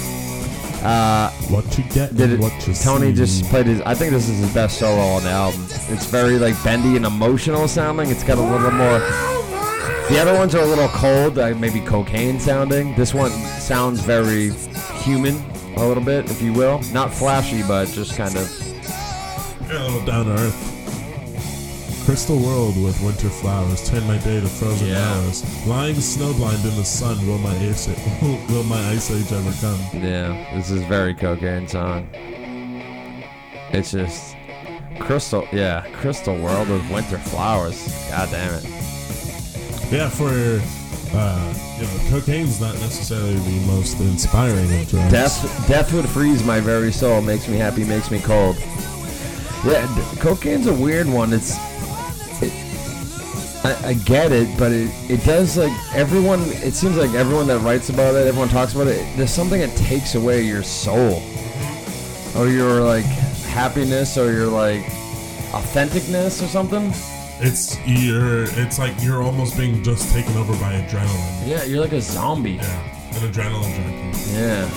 Uh, 0.86 1.31
What 1.51 1.77
you 1.77 1.85
get 1.85 2.16
did 2.16 2.32
it, 2.32 2.40
what 2.40 2.52
you 2.66 2.72
Tony 2.74 3.10
see. 3.10 3.16
just 3.16 3.44
played 3.51 3.66
his. 3.66 3.81
I 3.82 3.94
think 3.94 4.12
this 4.12 4.28
is 4.28 4.39
his 4.39 4.52
best 4.55 4.78
solo 4.78 5.01
on 5.02 5.22
the 5.22 5.31
album. 5.31 5.60
It's 5.89 6.06
very 6.06 6.39
like 6.39 6.62
bendy 6.64 6.97
and 6.97 7.05
emotional 7.05 7.68
sounding. 7.68 8.09
It's 8.10 8.24
got 8.24 8.39
a 8.39 8.43
little 8.43 8.70
more. 8.70 8.98
The 10.09 10.18
other 10.20 10.35
ones 10.35 10.55
are 10.55 10.62
a 10.62 10.66
little 10.66 10.89
cold, 10.89 11.36
like 11.36 11.56
maybe 11.59 11.81
cocaine 11.81 12.40
sounding. 12.40 12.94
This 12.97 13.12
one 13.14 13.31
sounds 13.31 14.01
very 14.01 14.51
human, 15.05 15.36
a 15.77 15.86
little 15.86 16.02
bit, 16.02 16.31
if 16.31 16.40
you 16.43 16.52
will. 16.52 16.81
Not 16.93 17.12
flashy, 17.12 17.62
but 17.62 17.89
just 17.89 18.16
kind 18.16 18.35
of. 18.36 18.51
A 19.70 19.74
little 19.85 20.05
down 20.06 20.24
to 20.27 20.32
earth. 20.32 20.80
Crystal 22.11 22.41
world 22.41 22.77
with 22.82 23.01
winter 23.03 23.28
flowers 23.28 23.89
turn 23.89 24.05
my 24.09 24.19
day 24.19 24.41
to 24.41 24.49
frozen 24.49 24.89
Yeah. 24.89 25.15
hours. 25.15 25.45
Lying 25.65 25.95
snowblind 25.95 26.65
in 26.65 26.74
the 26.74 26.85
sun, 26.85 27.24
will 27.24 27.39
my 27.39 27.57
ice 27.59 27.87
will 28.51 28.65
my 28.65 28.85
ice 28.89 29.12
age 29.12 29.31
ever 29.31 29.53
come? 29.61 29.78
Yeah, 30.03 30.57
this 30.57 30.73
is 30.73 30.82
very 30.82 31.15
cocaine 31.15 31.69
song. 31.69 32.09
It's 33.70 33.93
just 33.93 34.35
Crystal, 34.99 35.47
yeah, 35.53 35.87
Crystal 35.93 36.37
World 36.37 36.69
with 36.69 36.82
Winter 36.91 37.16
Flowers. 37.16 37.81
God 38.11 38.28
damn 38.32 38.55
it. 38.55 38.65
Yeah, 39.93 40.09
for 40.09 40.31
uh, 41.16 41.55
you 41.78 41.85
know, 41.87 42.11
cocaine's 42.11 42.61
not 42.61 42.74
necessarily 42.81 43.37
the 43.37 43.66
most 43.69 44.01
inspiring 44.01 44.81
of 44.81 44.89
drugs. 44.89 45.12
Death, 45.12 45.69
death 45.69 45.93
would 45.93 46.09
freeze 46.09 46.43
my 46.43 46.59
very 46.59 46.91
soul. 46.91 47.23
Makes 47.23 47.47
me 47.47 47.57
happy, 47.57 47.85
makes 47.85 48.11
me 48.11 48.19
cold. 48.19 48.57
Yeah, 49.65 49.87
d- 49.95 50.20
cocaine's 50.20 50.66
a 50.66 50.74
weird 50.74 51.07
one. 51.07 51.32
It's, 51.35 51.55
it, 51.55 51.69
I, 53.62 53.89
I 53.89 53.95
get 53.95 54.32
it, 54.32 54.49
but 54.59 54.73
it, 54.73 54.91
it 55.11 55.23
does 55.24 55.59
like 55.59 55.73
everyone. 55.95 56.41
It 56.62 56.73
seems 56.73 56.97
like 56.97 57.11
everyone 57.11 57.47
that 57.49 57.59
writes 57.61 57.91
about 57.91 58.15
it, 58.15 58.27
everyone 58.27 58.49
talks 58.49 58.74
about 58.74 58.87
it. 58.87 59.05
There's 59.16 59.32
something 59.32 59.61
that 59.61 59.77
takes 59.77 60.15
away 60.15 60.43
your 60.43 60.62
soul, 60.62 61.23
or 62.37 62.49
your 62.49 62.82
like 62.82 63.05
happiness, 63.05 64.16
or 64.16 64.32
your 64.32 64.47
like 64.47 64.82
authenticness, 65.53 66.43
or 66.43 66.47
something. 66.47 66.91
It's 67.43 67.77
you're. 67.87 68.45
It's 68.59 68.78
like 68.78 68.95
you're 69.03 69.23
almost 69.23 69.59
being 69.59 69.82
just 69.82 70.11
taken 70.12 70.37
over 70.39 70.53
by 70.55 70.81
adrenaline. 70.81 71.47
Yeah, 71.47 71.65
you're 71.65 71.81
like 71.81 71.93
a 71.93 72.01
zombie. 72.01 72.53
Yeah, 72.53 73.16
an 73.16 73.31
adrenaline 73.31 73.74
junkie. 73.77 74.32
Yeah. 74.32 74.70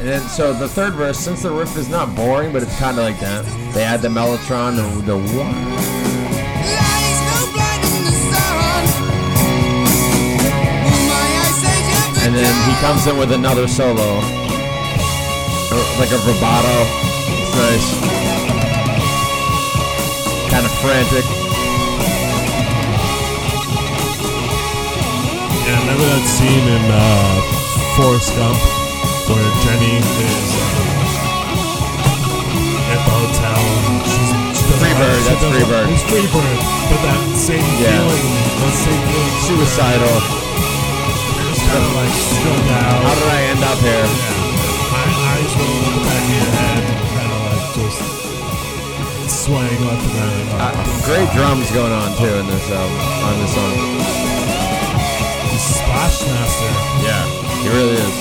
And 0.00 0.22
so 0.24 0.52
the 0.52 0.68
third 0.68 0.92
verse, 0.94 1.18
since 1.18 1.42
the 1.42 1.50
riff 1.50 1.76
is 1.76 1.88
not 1.88 2.14
boring, 2.14 2.52
but 2.52 2.62
it's 2.62 2.76
kind 2.78 2.98
of 2.98 3.04
like 3.04 3.18
that, 3.20 3.44
they 3.72 3.82
add 3.82 4.02
the 4.02 4.08
mellotron, 4.08 4.76
the, 4.76 5.02
the 5.02 5.16
one. 5.16 6.05
Then 12.36 12.54
he 12.68 12.74
comes 12.84 13.06
in 13.06 13.16
with 13.16 13.32
another 13.32 13.66
solo, 13.66 14.20
like 15.98 16.12
a 16.12 16.18
vibrato. 16.20 16.76
It's 17.40 17.54
nice. 17.56 17.88
Kind 20.52 20.64
of 20.66 20.72
frantic. 20.84 21.24
Yeah, 25.66 25.80
remember 25.80 26.06
that 26.06 26.24
scene 26.28 26.66
in 26.70 26.84
uh, 26.92 27.40
Forrest 27.98 28.30
Gump 28.36 28.58
where 29.26 29.48
Jenny 29.66 29.98
is 29.98 30.50
uh, 30.54 30.62
at 32.94 33.00
the 33.02 33.10
hotel 33.10 33.62
and 33.90 33.98
she's 34.06 34.30
she 34.54 34.62
Freebird, 34.78 35.20
that's 35.26 35.42
Freebird. 35.42 35.88
It's 35.90 36.04
Freebird, 36.06 36.58
but 36.92 37.00
that 37.02 37.18
same 37.34 37.66
Yeah. 37.82 37.98
feeling, 37.98 38.26
that 38.62 38.74
same 38.78 39.02
feeling, 39.10 39.34
Suicidal. 39.42 40.45
Kind 41.66 41.82
like 41.98 42.14
strung 42.14 42.66
out. 42.78 43.02
How 43.02 43.14
did 43.18 43.28
I 43.28 43.40
end 43.50 43.62
up 43.66 43.78
here? 43.82 44.06
My 44.94 45.06
eyes 45.10 45.52
roll 45.58 45.82
in 45.82 45.92
the 45.98 46.02
back 46.06 46.22
of 46.22 46.30
your 46.30 46.50
head, 46.56 46.82
kind 47.12 47.30
of 47.34 47.40
like 47.46 47.66
just 47.74 48.00
swaying 49.44 49.82
left 49.84 50.06
and 50.06 50.14
right. 50.54 50.74
Uh, 50.74 50.86
great 51.04 51.28
drums 51.34 51.70
going 51.72 51.92
on 51.92 52.14
too 52.16 52.34
in 52.38 52.46
this 52.46 52.66
album, 52.70 52.98
on 53.26 53.34
this 53.42 53.52
song. 53.54 53.74
He's 55.50 55.62
Splash 55.62 56.22
Master. 56.22 56.70
Yeah, 57.02 57.24
he 57.62 57.68
really 57.68 57.98
is. 57.98 58.16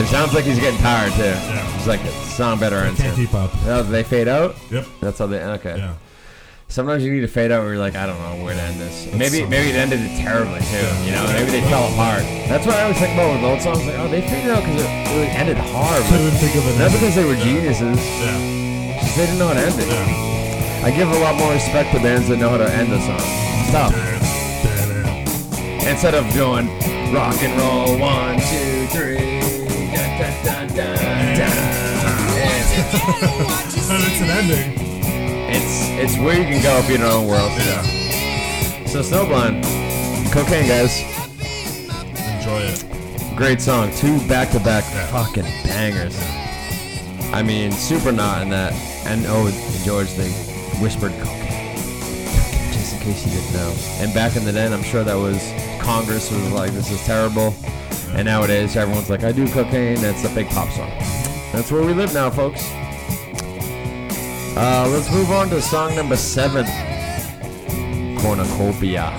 It 0.00 0.06
sounds 0.06 0.32
like 0.32 0.44
he's 0.44 0.58
getting 0.58 0.80
tired 0.80 1.12
too. 1.12 1.22
Yeah. 1.24 1.76
It's 1.76 1.86
like, 1.86 2.00
sound 2.24 2.58
better 2.58 2.76
ends 2.76 2.98
Can't 3.00 3.14
keep 3.14 3.34
up. 3.34 3.50
Oh, 3.66 3.82
they 3.82 4.02
fade 4.02 4.28
out. 4.28 4.56
Yep. 4.70 4.86
That's 5.00 5.18
how 5.18 5.26
they. 5.26 5.42
Okay. 5.42 5.76
Yeah. 5.76 5.94
Sometimes 6.70 7.02
you 7.02 7.10
need 7.10 7.26
to 7.26 7.28
fade 7.28 7.50
out 7.50 7.62
where 7.66 7.74
you're 7.74 7.82
like, 7.82 7.96
I 7.96 8.06
don't 8.06 8.14
know 8.22 8.44
where 8.46 8.54
to 8.54 8.62
end 8.62 8.78
this. 8.78 9.10
Maybe 9.12 9.42
so- 9.42 9.48
maybe 9.50 9.70
it 9.70 9.76
ended 9.76 9.98
it 10.06 10.14
terribly 10.22 10.60
too. 10.70 10.86
You 11.02 11.10
know, 11.10 11.26
maybe 11.34 11.50
they 11.50 11.62
fell 11.66 11.90
apart. 11.90 12.22
That's 12.46 12.64
what 12.64 12.76
I 12.76 12.82
always 12.86 12.96
think 12.98 13.12
about 13.14 13.34
with 13.34 13.42
old 13.42 13.60
songs. 13.60 13.82
Like, 13.84 13.98
oh, 13.98 14.06
they 14.06 14.22
figured 14.22 14.54
out 14.54 14.62
because 14.62 14.78
it 14.78 14.86
really 15.10 15.26
ended 15.34 15.56
hard. 15.58 15.98
Couldn't 16.06 16.30
think 16.38 16.54
of 16.54 16.62
an 16.70 16.78
Not 16.78 16.92
because 16.94 17.14
they 17.18 17.24
were 17.26 17.34
geniuses. 17.42 17.98
Yeah. 17.98 19.02
Just 19.02 19.16
they 19.18 19.26
didn't 19.26 19.38
know 19.42 19.48
how 19.48 19.54
to 19.54 19.66
end 19.66 19.74
it. 19.82 19.88
Yeah. 19.90 20.86
I 20.86 20.90
give 20.94 21.10
a 21.10 21.18
lot 21.18 21.34
more 21.34 21.52
respect 21.52 21.90
to 21.92 21.98
bands 21.98 22.28
that 22.28 22.38
know 22.38 22.50
how 22.50 22.58
to 22.62 22.70
end 22.70 22.92
a 22.94 23.00
song. 23.02 23.18
Stop. 23.66 23.90
Instead 25.90 26.14
of 26.14 26.22
doing 26.32 26.70
rock 27.12 27.34
and 27.42 27.50
roll, 27.58 27.98
one, 27.98 28.38
two, 28.46 28.86
three. 28.94 29.42
Dun, 29.90 30.06
dun, 30.22 30.32
dun, 30.46 30.68
dun, 30.70 31.34
dun. 31.34 31.50
It's, 32.38 32.70
But 33.90 34.00
it's 34.06 34.20
an 34.22 34.30
ending. 34.30 34.89
It's 35.52 35.88
it's 36.14 36.18
where 36.22 36.36
you 36.38 36.44
can 36.44 36.62
go 36.62 36.78
if 36.78 36.88
you 36.88 36.96
don't 36.98 37.08
know 37.08 37.22
where 37.28 37.40
else 37.40 37.54
to 37.54 37.64
go. 37.64 37.70
Yeah. 37.70 38.86
So 38.86 39.00
Snowblind, 39.00 39.62
cocaine 40.32 40.66
guys, 40.68 41.00
Enjoy 42.36 42.60
it. 42.62 43.36
great 43.36 43.60
song. 43.60 43.90
Two 43.96 44.18
back-to-back 44.28 44.84
Yeah. 44.92 45.06
fucking 45.08 45.44
bangers. 45.64 46.16
I 47.32 47.42
mean, 47.42 47.70
Supernaut 47.72 48.42
in 48.42 48.50
that. 48.50 48.72
And 49.06 49.24
oh, 49.28 49.50
George, 49.84 50.12
they 50.14 50.30
whispered 50.80 51.12
cocaine, 51.20 51.76
just 52.72 52.94
in 52.94 53.00
case 53.00 53.24
you 53.26 53.32
didn't 53.32 53.52
know. 53.54 53.74
And 54.00 54.12
back 54.14 54.36
in 54.36 54.44
the 54.44 54.52
day, 54.52 54.66
I'm 54.66 54.82
sure 54.82 55.04
that 55.04 55.14
was 55.14 55.40
Congress 55.80 56.30
was 56.30 56.50
like, 56.52 56.72
this 56.72 56.90
is 56.90 57.02
terrible. 57.04 57.54
And 58.12 58.26
nowadays, 58.26 58.76
everyone's 58.76 59.08
like, 59.08 59.22
I 59.24 59.32
do 59.32 59.46
cocaine. 59.48 60.00
That's 60.00 60.24
a 60.24 60.28
big 60.34 60.48
pop 60.48 60.68
song. 60.70 60.90
That's 61.52 61.70
where 61.72 61.82
we 61.82 61.92
live 61.94 62.12
now, 62.12 62.28
folks. 62.30 62.62
Uh, 64.62 64.86
let's 64.90 65.10
move 65.10 65.30
on 65.30 65.48
to 65.48 65.58
song 65.62 65.96
number 65.96 66.16
seven, 66.16 66.66
Cornucopia. 68.20 69.10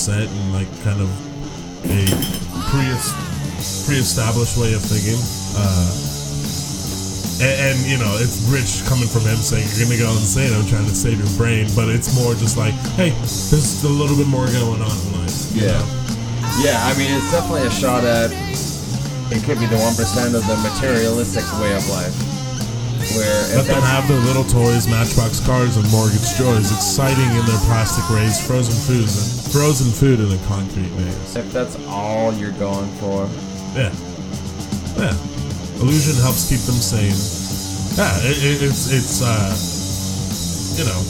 Percent 0.00 0.32
and 0.32 0.52
like 0.56 0.68
kind 0.80 0.96
of 0.96 1.12
a 1.84 2.00
pre 2.72 2.88
pre-established 3.84 4.56
way 4.56 4.72
of 4.72 4.80
thinking. 4.80 5.20
Uh, 5.52 5.92
and, 7.44 7.52
and 7.60 7.76
you 7.84 8.00
know, 8.00 8.08
it's 8.16 8.48
rich 8.48 8.80
coming 8.88 9.04
from 9.04 9.28
him 9.28 9.36
saying 9.36 9.60
you're 9.76 9.84
gonna 9.84 10.00
go 10.00 10.08
insane. 10.16 10.56
I'm 10.56 10.64
trying 10.64 10.88
to 10.88 10.96
save 10.96 11.20
your 11.20 11.28
brain, 11.36 11.68
but 11.76 11.92
it's 11.92 12.16
more 12.16 12.32
just 12.32 12.56
like, 12.56 12.72
hey, 12.96 13.12
there's 13.52 13.84
a 13.84 13.92
little 13.92 14.16
bit 14.16 14.24
more 14.24 14.48
going 14.48 14.80
on 14.80 14.88
in 14.88 15.10
life. 15.20 15.36
Yeah. 15.52 15.76
know? 15.76 15.84
Yeah, 16.64 16.80
I 16.80 16.96
mean, 16.96 17.12
it's 17.12 17.28
definitely 17.28 17.68
a 17.68 17.74
shot 17.74 18.00
at. 18.00 18.32
It 19.28 19.44
could 19.44 19.60
be 19.60 19.68
the 19.68 19.76
one 19.84 19.92
percent 20.00 20.32
of 20.32 20.48
the 20.48 20.56
materialistic 20.64 21.44
way 21.60 21.76
of 21.76 21.84
life, 21.92 22.16
where 23.16 23.56
Let 23.56 23.66
them 23.66 23.82
have 23.82 24.06
their 24.08 24.20
little 24.28 24.44
toys, 24.44 24.86
matchbox 24.88 25.40
cars, 25.44 25.76
and 25.76 25.86
mortgage 25.90 26.26
joys, 26.38 26.70
exciting 26.70 27.26
in 27.36 27.44
their 27.46 27.60
plastic 27.66 28.04
rays, 28.10 28.38
frozen 28.46 28.74
foods, 28.86 29.14
and 29.18 29.52
frozen 29.52 29.90
food 29.90 30.20
in 30.20 30.30
a 30.30 30.40
concrete 30.46 30.90
maze. 30.98 31.36
if 31.36 31.52
that's 31.52 31.76
all 31.86 32.32
you're 32.34 32.56
going 32.58 32.88
for, 33.02 33.28
Yeah, 33.74 33.90
yeah. 34.98 35.14
Illusion 35.80 36.16
helps 36.20 36.48
keep 36.50 36.60
them 36.68 36.76
sane. 36.76 37.16
Yeah, 37.96 38.12
it, 38.28 38.36
it, 38.38 38.62
it's 38.68 38.92
it's 38.92 39.22
uh, 39.22 39.50
you 40.78 40.84
know, 40.84 41.00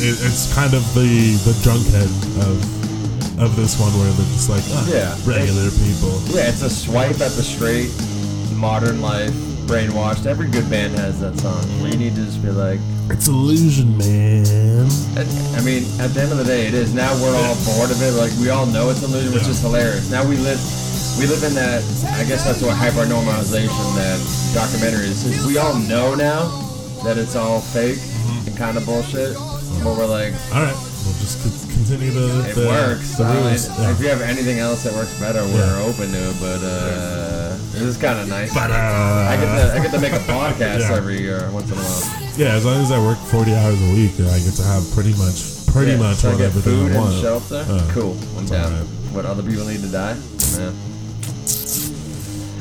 it, 0.00 0.16
it's 0.26 0.52
kind 0.54 0.72
of 0.74 0.82
the 0.94 1.36
the 1.44 1.52
drunkhead 1.62 2.10
of 2.48 2.56
of 3.38 3.54
this 3.54 3.78
one 3.78 3.92
where 4.00 4.10
they're 4.12 4.32
just 4.32 4.48
like, 4.48 4.62
ah, 4.72 4.88
Yeah. 4.88 5.12
regular 5.28 5.68
people. 5.84 6.16
yeah, 6.34 6.48
it's 6.48 6.62
a 6.62 6.70
swipe 6.70 7.20
at 7.20 7.32
the 7.36 7.42
straight 7.44 7.90
modern 8.56 9.02
life 9.02 9.34
brainwashed. 9.66 10.26
Every 10.26 10.48
good 10.48 10.68
band 10.70 10.94
has 10.96 11.20
that 11.20 11.36
song 11.38 11.62
We 11.82 11.90
need 11.96 12.14
to 12.14 12.24
just 12.24 12.42
be 12.42 12.50
like, 12.50 12.80
It's 13.10 13.26
illusion, 13.28 13.96
man. 13.98 14.86
I 15.56 15.60
mean, 15.62 15.84
at 16.00 16.14
the 16.14 16.20
end 16.22 16.32
of 16.32 16.38
the 16.38 16.44
day, 16.44 16.66
it 16.66 16.74
is. 16.74 16.94
Now 16.94 17.12
we're 17.20 17.34
all 17.36 17.56
bored 17.64 17.90
of 17.90 18.00
it. 18.00 18.12
Like 18.14 18.32
we 18.40 18.50
all 18.50 18.66
know 18.66 18.90
it's 18.90 19.02
illusion, 19.02 19.32
which 19.34 19.46
is 19.48 19.60
hilarious. 19.60 20.10
Now 20.10 20.26
we 20.26 20.36
live, 20.36 20.60
we 21.18 21.26
live 21.26 21.42
in 21.42 21.54
that. 21.54 21.82
I 22.18 22.24
guess 22.24 22.44
that's 22.44 22.62
what 22.62 22.76
HyperNormalisation 22.76 23.94
that 23.96 24.18
documentary 24.54 25.06
is. 25.06 25.24
is 25.24 25.46
We 25.46 25.58
all 25.58 25.74
know 25.74 26.14
now 26.14 26.48
that 27.04 27.18
it's 27.18 27.36
all 27.36 27.60
fake 27.60 27.98
Mm-hmm. 28.26 28.48
and 28.48 28.56
kind 28.58 28.76
of 28.76 28.84
bullshit. 28.86 29.34
But 29.84 29.94
we're 29.96 30.06
like, 30.06 30.32
All 30.52 30.62
right, 30.66 30.74
we'll 30.74 31.14
just 31.22 31.38
continue 31.70 32.10
the 32.10 32.48
it 32.50 32.54
the, 32.56 32.66
works. 32.66 33.16
The 33.18 33.24
Uh, 33.24 33.34
rules. 33.34 33.68
and 33.68 33.78
yeah. 33.78 33.90
If 33.92 34.00
you 34.00 34.08
have 34.08 34.20
anything 34.20 34.58
else 34.58 34.82
that 34.82 34.94
works 34.94 35.14
better, 35.20 35.44
we're 35.44 35.62
Yeah. 35.62 35.86
open 35.86 36.10
to 36.10 36.18
it. 36.30 36.36
But 36.40 36.60
uh, 36.66 37.45
this 37.76 37.82
is 37.94 37.96
kind 37.96 38.18
of 38.18 38.28
nice. 38.28 38.52
But 38.54 38.70
uh, 38.70 38.74
I 39.30 39.36
get 39.36 39.46
to 39.46 39.74
I 39.74 39.82
get 39.82 39.90
to 39.92 40.00
make 40.00 40.12
a 40.12 40.24
podcast 40.24 40.80
Yeah. 40.80 40.96
every 40.96 41.20
year 41.20 41.48
once 41.52 41.70
in 41.70 41.78
a 41.78 41.80
while. 41.80 42.32
yeah, 42.36 42.54
as 42.54 42.64
long 42.64 42.80
as 42.82 42.90
I 42.90 42.98
work 42.98 43.18
forty 43.18 43.54
hours 43.54 43.80
a 43.80 43.92
week, 43.94 44.12
I 44.20 44.38
get 44.40 44.54
to 44.54 44.62
have 44.64 44.82
pretty 44.92 45.12
much 45.16 45.66
pretty 45.68 45.92
Yeah, 45.92 45.98
much 45.98 46.16
so 46.18 46.30
I 46.32 46.36
get 46.38 46.52
food 46.52 46.92
I 46.92 46.96
and 46.96 47.20
shelter. 47.20 47.64
Uh, 47.68 47.90
cool. 47.92 48.16
I'm 48.38 48.46
down. 48.46 48.72
alright. 48.72 48.86
What 49.12 49.24
other 49.26 49.42
people 49.42 49.66
need 49.66 49.80
to 49.80 49.88
die? 49.88 50.16
Yeah. 50.58 50.72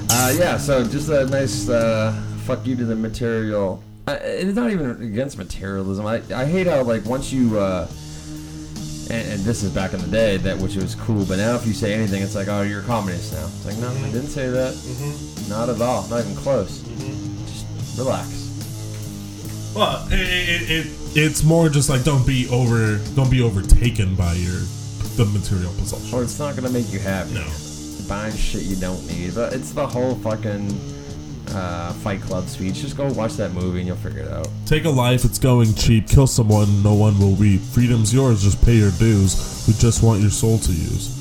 Uh, 0.09 0.33
yeah. 0.37 0.57
So 0.57 0.83
just 0.83 1.09
a 1.09 1.25
nice 1.27 1.67
uh, 1.69 2.11
fuck 2.45 2.65
you 2.65 2.75
to 2.75 2.85
the 2.85 2.95
material. 2.95 3.81
Uh, 4.07 4.17
it's 4.21 4.55
not 4.55 4.69
even 4.71 4.91
against 5.01 5.37
materialism. 5.37 6.05
I, 6.05 6.21
I 6.33 6.45
hate 6.45 6.67
how 6.67 6.83
like 6.83 7.05
once 7.05 7.31
you 7.31 7.57
uh, 7.59 7.87
and, 9.09 9.33
and 9.33 9.39
this 9.41 9.63
is 9.63 9.71
back 9.71 9.93
in 9.93 10.01
the 10.01 10.07
day 10.07 10.37
that 10.37 10.57
which 10.57 10.75
was 10.75 10.95
cool, 10.95 11.25
but 11.25 11.37
now 11.37 11.55
if 11.55 11.65
you 11.65 11.73
say 11.73 11.93
anything, 11.93 12.21
it's 12.21 12.35
like 12.35 12.47
oh 12.47 12.61
you're 12.61 12.81
a 12.81 12.83
communist 12.83 13.33
now. 13.33 13.45
It's 13.45 13.65
like 13.65 13.77
no, 13.77 13.89
I 13.89 14.11
didn't 14.11 14.27
say 14.27 14.49
that. 14.49 14.73
Mm-hmm. 14.73 15.49
Not 15.49 15.69
at 15.69 15.81
all. 15.81 16.07
Not 16.07 16.21
even 16.21 16.35
close. 16.35 16.81
Just 16.81 17.97
relax. 17.97 19.73
Well, 19.75 20.07
it, 20.09 20.19
it, 20.19 20.71
it 20.71 20.87
it's 21.17 21.43
more 21.43 21.69
just 21.69 21.89
like 21.89 22.03
don't 22.03 22.25
be 22.25 22.47
over 22.49 22.97
don't 23.15 23.29
be 23.29 23.41
overtaken 23.41 24.15
by 24.15 24.33
your 24.33 24.61
the 25.15 25.25
material 25.25 25.71
possession. 25.73 26.17
Or 26.17 26.23
it's 26.23 26.39
not 26.39 26.55
gonna 26.55 26.69
make 26.69 26.91
you 26.91 26.99
happy. 26.99 27.33
No. 27.33 27.47
buying 28.07 28.35
shit 28.35 28.63
you 28.63 28.75
don't 28.75 29.05
need. 29.07 29.35
But 29.35 29.53
it's 29.53 29.71
the 29.71 29.85
whole 29.87 30.15
fucking 30.15 30.69
uh, 31.53 31.91
Fight 31.93 32.21
Club 32.21 32.47
speech. 32.47 32.75
Just 32.75 32.95
go 32.97 33.11
watch 33.13 33.33
that 33.33 33.51
movie 33.53 33.79
and 33.79 33.87
you'll 33.87 33.95
figure 33.97 34.21
it 34.21 34.27
out. 34.31 34.47
Take 34.65 34.85
a 34.85 34.89
life, 34.89 35.25
it's 35.25 35.39
going 35.39 35.73
cheap. 35.75 36.07
Kill 36.07 36.27
someone, 36.27 36.81
no 36.83 36.93
one 36.93 37.17
will 37.19 37.33
weep. 37.35 37.61
Freedom's 37.61 38.13
yours, 38.13 38.43
just 38.43 38.63
pay 38.65 38.75
your 38.75 38.91
dues. 38.91 39.65
We 39.67 39.73
just 39.73 40.03
want 40.03 40.21
your 40.21 40.31
soul 40.31 40.57
to 40.59 40.71
use. 40.71 41.13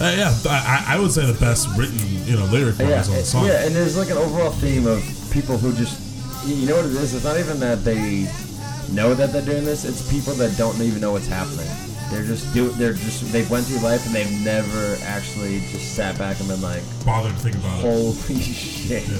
Uh, 0.00 0.12
yeah, 0.16 0.34
I, 0.50 0.96
I 0.96 0.98
would 1.00 1.12
say 1.12 1.24
the 1.24 1.38
best 1.38 1.68
written, 1.78 1.98
you 2.26 2.36
know, 2.36 2.44
lyric 2.46 2.78
Yeah, 2.78 2.84
on 2.84 2.90
the 3.10 3.22
song. 3.24 3.46
yeah, 3.46 3.64
and 3.64 3.74
there's 3.74 3.96
like 3.96 4.10
an 4.10 4.16
overall 4.16 4.50
theme 4.50 4.86
of 4.86 5.00
people 5.32 5.56
who 5.56 5.72
just, 5.74 6.00
you 6.46 6.66
know 6.66 6.76
what 6.76 6.86
it 6.86 6.92
is? 6.92 7.14
It's 7.14 7.24
not 7.24 7.38
even 7.38 7.60
that 7.60 7.84
they 7.84 8.28
know 8.92 9.14
that 9.14 9.32
they're 9.32 9.44
doing 9.44 9.64
this. 9.64 9.84
It's 9.84 10.02
people 10.10 10.34
that 10.34 10.56
don't 10.58 10.80
even 10.82 11.00
know 11.00 11.12
what's 11.12 11.28
happening. 11.28 11.66
They're 12.10 12.24
just 12.24 12.52
do. 12.54 12.68
They're 12.70 12.92
just. 12.92 13.32
They 13.32 13.44
went 13.46 13.66
through 13.66 13.78
life 13.80 14.04
and 14.06 14.14
they've 14.14 14.30
never 14.44 14.96
actually 15.04 15.60
just 15.70 15.94
sat 15.94 16.16
back 16.18 16.38
and 16.40 16.48
been 16.48 16.60
like, 16.62 16.82
Bothered 17.04 17.32
to 17.32 17.38
think 17.38 17.56
about 17.56 17.78
it. 17.78 17.82
holy 17.82 18.40
shit. 18.40 19.08
Yeah. 19.08 19.16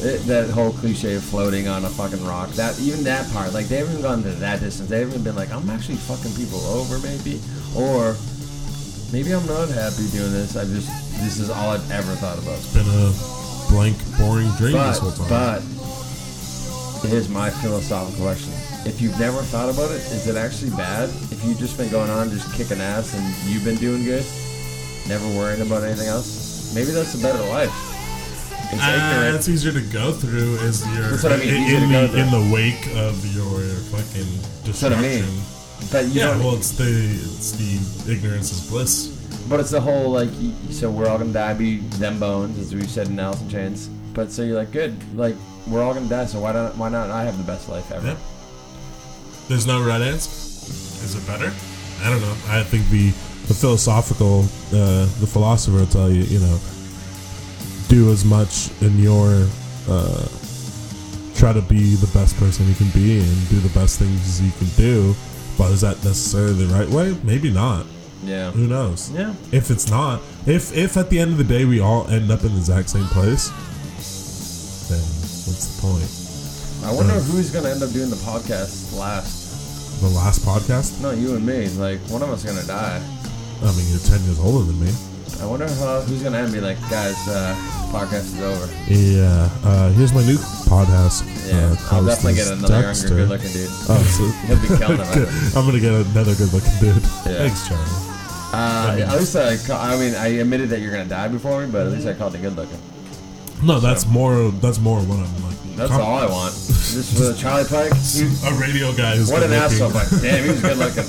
It, 0.00 0.18
that 0.26 0.48
whole 0.50 0.70
cliche 0.70 1.14
of 1.14 1.24
floating 1.24 1.66
on 1.66 1.84
a 1.84 1.88
fucking 1.88 2.24
rock. 2.24 2.50
That 2.50 2.78
even 2.78 3.02
that 3.04 3.28
part, 3.32 3.52
like 3.52 3.66
they 3.66 3.78
haven't 3.78 3.94
even 3.94 4.02
gone 4.02 4.22
to 4.22 4.30
that 4.30 4.60
distance. 4.60 4.88
They 4.88 5.00
haven't 5.00 5.24
been 5.24 5.34
like, 5.34 5.50
I'm 5.50 5.68
actually 5.70 5.96
fucking 5.96 6.34
people 6.34 6.60
over, 6.66 6.98
maybe, 7.00 7.40
or 7.74 8.14
maybe 9.12 9.32
I'm 9.34 9.44
not 9.46 9.68
happy 9.68 10.06
doing 10.12 10.30
this. 10.30 10.56
I 10.56 10.64
just 10.66 10.86
this 11.18 11.40
is 11.40 11.50
all 11.50 11.70
I've 11.70 11.90
ever 11.90 12.14
thought 12.14 12.38
about. 12.38 12.58
It's 12.58 12.72
been 12.72 12.86
a 12.86 13.10
blank, 13.74 13.96
boring 14.18 14.50
dream 14.56 14.74
this 14.74 14.98
whole 15.00 15.10
time. 15.10 15.28
but 17.02 17.10
here's 17.10 17.28
my 17.28 17.50
philosophical 17.50 18.22
question: 18.22 18.52
If 18.88 19.00
you've 19.02 19.18
never 19.20 19.38
thought 19.42 19.68
about 19.68 19.90
it, 19.90 20.00
is 20.10 20.26
it 20.26 20.36
actually 20.36 20.70
bad? 20.70 21.08
If 21.30 21.44
you've 21.44 21.58
just 21.58 21.76
been 21.76 21.90
going 21.90 22.10
on 22.10 22.30
just 22.30 22.52
kicking 22.54 22.80
ass 22.80 23.14
and 23.14 23.22
you've 23.52 23.64
been 23.64 23.76
doing 23.76 24.02
good, 24.04 24.24
never 25.06 25.26
worrying 25.36 25.60
about 25.60 25.82
anything 25.84 26.08
else, 26.08 26.72
maybe 26.74 26.90
that's 26.92 27.14
a 27.14 27.22
better 27.22 27.42
life. 27.50 27.70
It's 28.72 28.82
Uh, 28.82 29.32
it's 29.34 29.48
easier 29.48 29.72
to 29.72 29.80
go 29.92 30.12
through 30.12 30.56
is 30.66 30.86
your 30.94 31.10
That's 31.10 31.22
what 31.22 31.32
I 31.32 31.36
mean, 31.36 31.48
in, 31.54 31.82
in 31.84 31.88
the 31.92 32.18
in 32.18 32.30
the 32.30 32.50
wake 32.52 32.86
of 32.96 33.14
your 33.36 33.60
fucking 33.92 34.28
That's 34.64 34.82
what 34.82 34.92
I 34.92 35.00
destruction. 35.00 35.26
mean. 35.26 35.42
But 35.92 36.04
you 36.06 36.20
Yeah, 36.20 36.36
well, 36.38 36.54
it's 36.56 36.72
the 36.72 36.84
it's 36.84 37.52
the 37.52 38.12
ignorance 38.12 38.50
is 38.52 38.68
bliss. 38.68 39.14
But 39.48 39.60
it's 39.60 39.70
the 39.70 39.80
whole 39.80 40.10
like, 40.10 40.28
so 40.70 40.90
we're 40.90 41.08
all 41.08 41.16
gonna 41.18 41.32
die, 41.32 41.54
be 41.54 41.78
them 42.00 42.18
bones, 42.18 42.58
as 42.58 42.74
we 42.74 42.86
said 42.86 43.08
in 43.08 43.18
Alice 43.18 43.40
in 43.40 43.48
Chains. 43.48 43.88
But 44.12 44.30
so 44.32 44.42
you're 44.42 44.56
like, 44.58 44.72
good, 44.72 44.92
like 45.16 45.36
we're 45.66 45.82
all 45.82 45.94
gonna 45.94 46.08
die, 46.08 46.26
so 46.26 46.40
why 46.40 46.52
don't 46.52 46.76
Why 46.76 46.88
not 46.90 47.10
I 47.10 47.24
have 47.24 47.36
the 47.38 47.44
best 47.44 47.68
life 47.68 47.90
ever? 47.92 48.16
There's 49.48 49.66
no 49.66 49.82
right 49.82 50.00
answer. 50.00 50.30
Is 51.04 51.14
it 51.14 51.26
better? 51.26 51.52
I 52.02 52.10
don't 52.10 52.20
know. 52.20 52.36
I 52.48 52.62
think 52.62 52.88
the 52.90 53.10
the 53.48 53.54
philosophical 53.54 54.44
uh, 54.72 55.06
the 55.20 55.26
philosopher 55.26 55.78
will 55.78 55.86
tell 55.86 56.10
you, 56.10 56.22
you 56.24 56.38
know, 56.38 56.58
do 57.88 58.12
as 58.12 58.24
much 58.24 58.70
in 58.82 58.98
your 58.98 59.48
uh, 59.88 60.28
try 61.34 61.52
to 61.52 61.62
be 61.62 61.94
the 61.94 62.10
best 62.12 62.36
person 62.36 62.68
you 62.68 62.74
can 62.74 62.90
be 62.90 63.20
and 63.20 63.48
do 63.48 63.58
the 63.60 63.70
best 63.70 63.98
things 63.98 64.42
you 64.42 64.52
can 64.58 64.68
do. 64.76 65.14
But 65.56 65.72
is 65.72 65.80
that 65.80 65.96
necessarily 66.04 66.66
the 66.66 66.74
right 66.74 66.88
way? 66.88 67.16
Maybe 67.24 67.50
not. 67.50 67.86
Yeah. 68.22 68.50
Who 68.50 68.66
knows? 68.66 69.10
Yeah. 69.12 69.34
If 69.50 69.70
it's 69.70 69.88
not, 69.88 70.20
if 70.46 70.76
if 70.76 70.96
at 70.96 71.08
the 71.08 71.18
end 71.18 71.32
of 71.32 71.38
the 71.38 71.44
day 71.44 71.64
we 71.64 71.80
all 71.80 72.06
end 72.08 72.30
up 72.30 72.44
in 72.44 72.52
the 72.52 72.58
exact 72.58 72.90
same 72.90 73.06
place, 73.06 73.48
then 74.88 75.00
what's 75.46 75.66
the 75.74 75.80
point? 75.80 76.17
I 76.84 76.92
wonder 76.92 77.14
Uh, 77.14 77.20
who's 77.20 77.50
gonna 77.50 77.68
end 77.70 77.82
up 77.82 77.90
doing 77.92 78.10
the 78.10 78.16
podcast 78.16 78.96
last. 78.96 80.00
The 80.00 80.08
last 80.08 80.40
podcast? 80.42 81.00
No, 81.00 81.10
you 81.10 81.34
and 81.34 81.44
me. 81.44 81.68
Like 81.70 81.98
one 82.08 82.22
of 82.22 82.30
us 82.30 82.44
gonna 82.44 82.62
die. 82.64 83.00
I 83.62 83.72
mean, 83.74 83.86
you're 83.90 83.98
ten 84.00 84.22
years 84.24 84.38
older 84.38 84.64
than 84.64 84.78
me. 84.80 84.92
I 85.42 85.46
wonder 85.46 85.68
how, 85.68 86.00
who's 86.02 86.22
gonna 86.22 86.38
end. 86.38 86.52
Be 86.52 86.60
like, 86.60 86.78
guys, 86.88 87.16
uh, 87.28 87.54
podcast 87.90 88.32
is 88.34 88.40
over. 88.40 88.66
Yeah. 88.90 89.50
Uh, 89.64 89.90
here's 89.92 90.12
my 90.14 90.24
new 90.24 90.36
podcast. 90.70 91.26
Yeah, 91.48 91.74
uh, 91.90 91.96
I'll 91.96 92.04
definitely 92.04 92.34
get 92.34 92.48
another 92.52 92.82
Dexter. 92.82 93.08
younger, 93.08 93.36
good-looking 93.38 93.52
dude. 93.52 93.70
Oh, 93.88 94.42
He'll 94.46 94.60
be 94.62 94.68
killing 94.78 95.00
it. 95.00 95.56
I'm 95.56 95.66
gonna 95.66 95.80
get 95.80 95.92
another 95.92 96.34
good-looking 96.34 96.72
dude. 96.80 97.02
Yeah. 97.26 97.46
Thanks, 97.46 97.66
Charlie. 97.68 98.04
Uh, 98.50 98.96
at 99.12 99.18
least 99.18 99.36
I, 99.36 99.58
I 99.74 99.96
mean, 99.98 100.14
I 100.14 100.26
admitted 100.40 100.70
that 100.70 100.80
you're 100.80 100.92
gonna 100.92 101.04
die 101.04 101.28
before 101.28 101.60
me, 101.64 101.70
but 101.70 101.86
at 101.86 101.92
least 101.92 102.06
I 102.06 102.14
called 102.14 102.34
it 102.34 102.40
good 102.40 102.56
looking. 102.56 102.78
No, 103.62 103.80
that's 103.80 104.06
more. 104.06 104.50
That's 104.62 104.78
more 104.78 105.00
what 105.00 105.18
I'm 105.18 105.42
like. 105.42 105.56
That's 105.76 105.90
com- 105.90 106.00
all 106.00 106.18
I 106.18 106.26
want. 106.26 106.54
This 106.54 107.18
was 107.18 107.38
Charlie 107.40 107.64
Pike. 107.68 107.92
A 108.46 108.54
radio 108.60 108.92
guy 108.94 109.16
who's 109.16 109.30
What 109.30 109.42
an 109.42 109.50
good-looking. 109.50 109.82
asshole! 109.82 109.92
But 109.92 110.22
damn, 110.22 110.44
he 110.44 110.50
was 110.50 110.60
good 110.62 110.78
looking. 110.78 111.06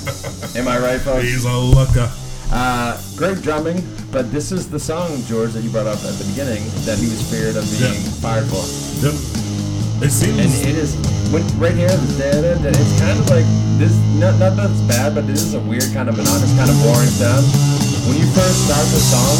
Am 0.60 0.68
I 0.68 0.78
right, 0.78 1.00
folks? 1.00 1.24
He's 1.24 1.44
a 1.44 1.56
looker. 1.56 2.10
Uh, 2.52 2.98
great 3.16 3.40
drumming, 3.42 3.78
but 4.10 4.30
this 4.32 4.50
is 4.50 4.68
the 4.68 4.78
song, 4.78 5.22
George, 5.26 5.52
that 5.52 5.62
you 5.62 5.70
brought 5.70 5.86
up 5.86 6.02
at 6.02 6.14
the 6.18 6.26
beginning 6.34 6.62
that 6.86 6.98
he 6.98 7.06
was 7.06 7.22
feared 7.30 7.54
of 7.54 7.62
being 7.78 7.94
Yeah. 7.94 8.10
fired 8.22 8.46
for. 8.50 8.62
Yep. 9.06 9.14
It 10.02 10.10
seems. 10.10 10.38
And 10.38 10.50
it 10.66 10.74
is 10.74 10.96
when 11.30 11.46
right 11.62 11.74
here, 11.74 11.90
it's 11.90 12.94
kind 12.98 13.18
of 13.18 13.26
like 13.30 13.46
this. 13.78 13.94
Not, 14.18 14.34
not 14.42 14.56
that 14.58 14.70
it's 14.70 14.82
bad, 14.90 15.14
but 15.14 15.26
this 15.26 15.42
is 15.42 15.54
a 15.54 15.60
weird 15.60 15.86
kind 15.94 16.08
of 16.08 16.16
monotonous, 16.18 16.50
kind 16.58 16.70
of 16.70 16.76
boring 16.82 17.06
sound. 17.10 17.46
When 18.10 18.16
you 18.18 18.26
first 18.34 18.66
start 18.66 18.82
the 18.90 18.98
song, 18.98 19.38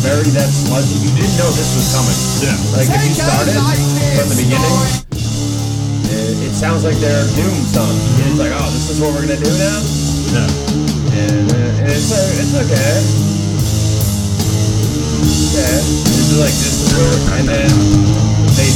it's 0.00 0.08
very 0.08 0.32
that 0.32 0.48
sludgy. 0.48 0.96
You 0.96 1.12
didn't 1.12 1.36
know 1.36 1.50
this 1.52 1.76
was 1.76 1.92
coming. 1.92 2.16
Yeah. 2.40 2.56
Like 2.72 2.88
if 2.88 3.04
you 3.04 3.20
started 3.20 3.52
from 4.16 4.32
the 4.32 4.38
beginning, 4.40 4.76
it, 6.08 6.48
it 6.48 6.52
sounds 6.56 6.84
like 6.88 6.96
they're 6.96 7.28
doom 7.36 7.52
song. 7.68 7.92
It's 8.24 8.40
like, 8.40 8.52
oh, 8.56 8.70
this 8.72 8.88
is 8.88 8.96
what 9.00 9.12
we're 9.12 9.28
gonna 9.28 9.36
do 9.36 9.52
now, 9.60 9.76
Yeah. 10.32 10.48
and, 11.20 11.52
uh, 11.52 11.84
and 11.84 11.88
it's 11.92 12.08
uh, 12.08 12.40
it's 12.40 12.54
okay. 12.64 12.96
Yeah, 15.52 15.68
it's 15.68 16.32
like 16.40 16.56
this 16.56 16.76
is 16.80 16.88
where, 16.96 17.36
and 17.36 17.48
then 17.48 18.39
they 18.60 18.68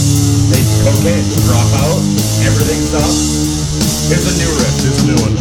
they 0.48 0.62
cocaine 0.80 1.26
drop 1.44 1.68
out, 1.84 2.00
everything 2.48 2.80
stops. 2.88 3.44
Here's 4.08 4.24
a 4.24 4.34
new 4.40 4.48
riff. 4.60 4.74
There's 4.80 5.00
a 5.04 5.06
new 5.12 5.18
one. 5.20 5.34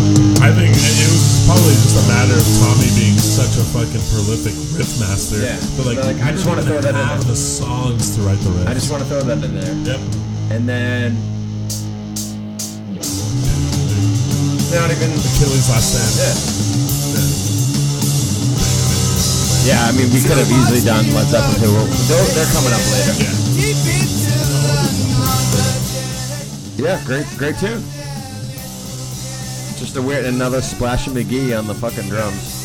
I 0.44 0.52
think 0.52 0.72
it 0.76 0.84
it 1.00 1.10
was 1.12 1.48
probably 1.48 1.76
just 1.80 1.96
a 2.00 2.06
matter 2.12 2.36
of 2.36 2.44
Tommy 2.60 2.88
being 3.00 3.16
such 3.20 3.56
a 3.60 3.64
fucking 3.72 4.04
prolific 4.12 4.56
riff 4.76 4.92
master. 5.00 5.40
Yeah. 5.40 5.56
But 5.80 5.86
like, 5.88 6.00
But, 6.00 6.16
like, 6.16 6.20
I 6.28 6.32
just 6.36 6.44
wanna 6.48 6.64
throw 6.64 6.80
that 6.84 6.92
in 6.92 6.96
have 6.96 7.24
there. 7.24 7.32
the 7.32 7.40
songs 7.40 8.16
to 8.16 8.24
write 8.28 8.40
the 8.44 8.52
riff. 8.52 8.68
I 8.68 8.74
just 8.76 8.92
want 8.92 9.04
to 9.04 9.08
throw 9.08 9.24
that 9.24 9.40
in 9.44 9.52
there. 9.56 9.96
Yep. 9.96 10.02
And 10.52 10.68
then 10.68 11.16
not 14.76 14.90
even 14.92 15.08
Achilles 15.12 15.68
last 15.72 15.88
stand. 15.96 16.14
yeah. 16.20 16.36
Yeah, 19.64 19.88
I 19.88 19.92
mean 19.96 20.12
we 20.12 20.20
could 20.20 20.36
have 20.36 20.52
easily 20.52 20.84
done 20.84 21.08
Led 21.16 21.28
Zeppelin 21.32 21.56
too. 21.64 21.72
They're, 22.12 22.28
they're 22.36 22.52
coming 22.52 22.74
up 22.76 22.84
later. 22.92 23.16
Yeah. 23.24 24.23
Yeah, 26.76 27.02
great, 27.06 27.26
great 27.38 27.58
tune. 27.58 27.82
Just 29.78 29.96
a 29.96 30.02
weird 30.02 30.26
another 30.26 30.62
Splash 30.62 31.08
and 31.08 31.16
McGee 31.16 31.58
on 31.58 31.68
the 31.68 31.76
fucking 31.76 32.08
drums. 32.10 32.60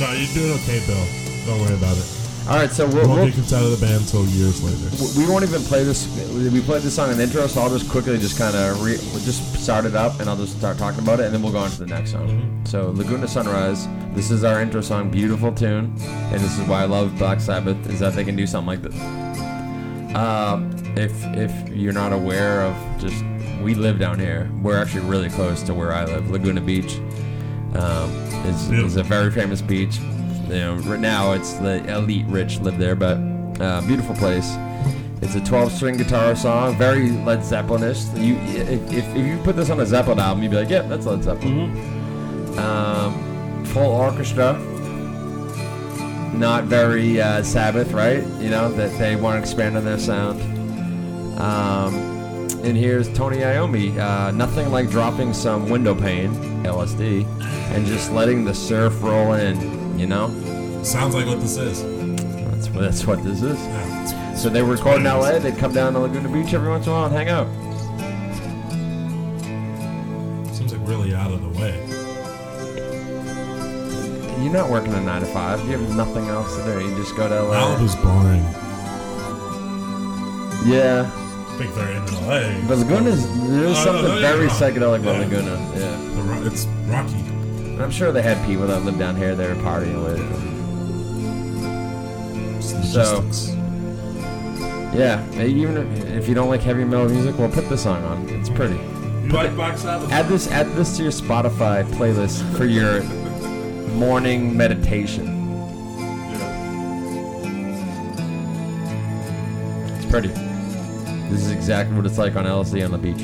No, 0.00 0.12
you're 0.12 0.32
doing 0.34 0.52
okay, 0.60 0.84
Bill. 0.86 1.06
Don't 1.46 1.60
worry 1.60 1.74
about 1.74 1.96
it. 1.96 2.18
All 2.48 2.56
right, 2.56 2.70
so 2.70 2.86
We 2.86 2.94
we'll, 2.94 3.06
won't 3.06 3.20
we'll, 3.20 3.26
get 3.26 3.36
kicked 3.36 3.52
out 3.52 3.62
of 3.62 3.70
the 3.70 3.86
band 3.86 4.02
until 4.02 4.26
years 4.26 4.60
later. 4.64 4.90
we 5.16 5.30
won't 5.30 5.44
even 5.44 5.62
play 5.62 5.84
this. 5.84 6.08
We 6.52 6.60
played 6.60 6.82
this 6.82 6.94
song 6.96 7.10
in 7.12 7.16
the 7.16 7.22
intro, 7.22 7.46
so 7.46 7.60
I'll 7.60 7.70
just 7.70 7.88
quickly 7.88 8.18
just 8.18 8.36
kind 8.36 8.56
of 8.56 8.82
re, 8.82 8.98
we'll 9.12 9.22
just 9.22 9.54
start 9.62 9.84
it 9.84 9.94
up, 9.94 10.18
and 10.18 10.28
I'll 10.28 10.36
just 10.36 10.58
start 10.58 10.76
talking 10.76 11.00
about 11.00 11.20
it, 11.20 11.26
and 11.26 11.34
then 11.34 11.40
we'll 11.40 11.52
go 11.52 11.58
on 11.60 11.70
to 11.70 11.78
the 11.78 11.86
next 11.86 12.10
song. 12.10 12.62
So 12.64 12.90
Laguna 12.90 13.28
Sunrise. 13.28 13.86
This 14.12 14.30
is 14.30 14.42
our 14.44 14.60
intro 14.60 14.80
song, 14.80 15.08
beautiful 15.10 15.52
tune, 15.52 15.94
and 16.00 16.40
this 16.40 16.58
is 16.58 16.66
why 16.66 16.82
I 16.82 16.86
love 16.86 17.16
Black 17.16 17.40
Sabbath 17.40 17.88
is 17.88 18.00
that 18.00 18.14
they 18.14 18.24
can 18.24 18.34
do 18.36 18.46
something 18.46 18.66
like 18.66 18.82
this. 18.82 20.14
Um, 20.16 20.70
if 20.96 21.12
if 21.36 21.68
you're 21.68 21.92
not 21.92 22.12
aware 22.12 22.62
of 22.62 23.00
just 23.00 23.24
we 23.62 23.74
live 23.74 23.98
down 23.98 24.18
here, 24.18 24.50
we're 24.60 24.80
actually 24.80 25.06
really 25.06 25.30
close 25.30 25.62
to 25.62 25.74
where 25.74 25.92
I 25.92 26.04
live, 26.04 26.30
Laguna 26.30 26.60
Beach. 26.60 26.98
Um, 27.74 28.10
is, 28.44 28.70
is 28.70 28.96
a 28.96 29.02
very 29.02 29.30
famous 29.30 29.62
beach. 29.62 29.98
You 30.48 30.58
know, 30.58 30.74
right 30.84 31.00
now 31.00 31.32
it's 31.32 31.54
the 31.54 31.82
elite 31.94 32.26
rich 32.26 32.60
live 32.60 32.76
there, 32.76 32.94
but 32.94 33.16
uh, 33.60 33.80
beautiful 33.86 34.14
place. 34.16 34.56
It's 35.22 35.36
a 35.36 35.40
12-string 35.40 35.96
guitar 35.96 36.34
song, 36.34 36.76
very 36.76 37.10
Led 37.10 37.38
Zeppelinish. 37.40 38.04
You, 38.20 38.34
if, 38.60 38.92
if, 38.92 39.16
if 39.16 39.26
you 39.26 39.38
put 39.44 39.54
this 39.54 39.70
on 39.70 39.78
a 39.78 39.86
Zeppelin 39.86 40.18
album, 40.18 40.42
you'd 40.42 40.50
be 40.50 40.56
like, 40.56 40.68
yeah, 40.68 40.82
that's 40.82 41.06
Led 41.06 41.22
Zeppelin. 41.22 41.70
Um, 42.58 43.64
full 43.66 43.92
orchestra. 43.92 44.58
Not 46.34 46.64
very 46.64 47.20
uh, 47.20 47.42
Sabbath, 47.44 47.92
right? 47.92 48.26
You 48.40 48.50
know 48.50 48.72
that 48.72 48.98
they 48.98 49.16
want 49.16 49.36
to 49.36 49.40
expand 49.40 49.76
on 49.76 49.84
their 49.84 49.98
sound. 49.98 50.51
Um, 51.42 51.94
and 52.64 52.76
here's 52.76 53.12
Tony 53.12 53.38
Iommi. 53.38 53.98
Uh, 53.98 54.30
nothing 54.30 54.70
like 54.70 54.88
dropping 54.90 55.34
some 55.34 55.68
window 55.68 55.94
pane, 55.94 56.32
LSD, 56.62 57.26
and 57.74 57.84
just 57.86 58.12
letting 58.12 58.44
the 58.44 58.54
surf 58.54 59.02
roll 59.02 59.32
in. 59.34 59.98
You 59.98 60.06
know, 60.06 60.28
Sounds 60.84 61.14
like 61.14 61.26
what 61.26 61.40
this 61.40 61.56
is. 61.56 61.82
that's 61.82 62.68
what 62.70 62.80
that's 62.82 63.06
what 63.06 63.22
this 63.24 63.42
is. 63.42 63.58
Yeah, 63.58 64.34
So 64.34 64.48
they 64.48 64.62
record 64.62 64.98
in 64.98 65.04
LA. 65.04 65.38
They'd 65.38 65.56
come 65.58 65.72
down 65.72 65.92
to 65.94 65.98
Laguna 66.00 66.28
Beach 66.28 66.54
every 66.54 66.68
once 66.68 66.86
in 66.86 66.92
a 66.92 66.94
while 66.94 67.06
and 67.06 67.14
hang 67.14 67.28
out. 67.28 67.46
Seems 70.54 70.72
like 70.72 70.88
really 70.88 71.14
out 71.14 71.32
of 71.32 71.42
the 71.42 71.60
way. 71.60 71.78
You're 74.42 74.52
not 74.52 74.70
working 74.70 74.92
a 74.94 75.00
nine 75.00 75.20
to 75.20 75.26
five. 75.28 75.60
You 75.68 75.78
have 75.78 75.96
nothing 75.96 76.26
else 76.28 76.56
to 76.56 76.64
do. 76.64 76.80
You 76.88 76.96
just 76.96 77.14
go 77.16 77.28
to 77.28 77.42
LA. 77.42 77.76
Malibu's 77.76 77.96
boring. 77.96 78.42
Yeah, 80.64 81.10
think 81.62 81.74
they're 81.74 81.90
in 81.92 82.04
LA. 82.62 82.68
but 82.68 82.78
Laguna's 82.78 83.26
there's 83.26 83.38
No, 83.48 83.62
no, 83.62 83.74
something 83.74 84.04
no, 84.04 84.18
you're 84.18 84.20
very 84.36 84.48
psychedelic 84.48 85.00
about 85.00 85.14
Yeah. 85.16 85.26
Laguna. 85.26 85.54
Yeah, 85.76 86.30
ro- 86.40 86.42
It's 86.46 86.66
rocky. 86.86 87.14
I'm 87.82 87.90
sure 87.90 88.12
they 88.12 88.22
had 88.22 88.44
people 88.46 88.66
that 88.66 88.84
lived 88.84 88.98
down 88.98 89.16
here. 89.16 89.34
They 89.34 89.48
were 89.48 89.54
partying 89.56 90.02
with. 90.02 90.20
It's 92.58 92.92
So- 92.92 93.24
Yeah, 94.94 95.22
even 95.40 95.76
if- 96.12 96.28
you 96.28 96.34
don't 96.34 96.48
like 96.50 96.60
heavy 96.60 96.84
metal 96.84 97.08
music, 97.08 97.38
well, 97.38 97.48
put 97.48 97.68
this 97.68 97.82
song 97.82 98.04
on. 98.04 98.28
It's 98.28 98.50
pretty. 98.50 98.78
You 99.24 99.30
like 99.30 99.54
Black 99.54 99.78
Sabbath? 99.78 100.12
Add 100.12 100.28
this, 100.28 100.48
add 100.50 100.70
this 100.74 100.96
to 100.98 101.02
your 101.02 101.12
Spotify 101.12 101.82
playlist 101.92 102.42
for 102.56 102.64
your 102.66 103.02
morning 103.94 104.54
meditation. 104.56 105.28
It's 109.96 110.06
pretty. 110.10 110.30
This 111.32 111.46
is 111.46 111.50
exactly 111.50 111.96
what 111.96 112.04
it's 112.04 112.18
like 112.18 112.36
on 112.36 112.44
LSD 112.44 112.84
on 112.84 112.90
the 112.90 112.98
beach. 112.98 113.22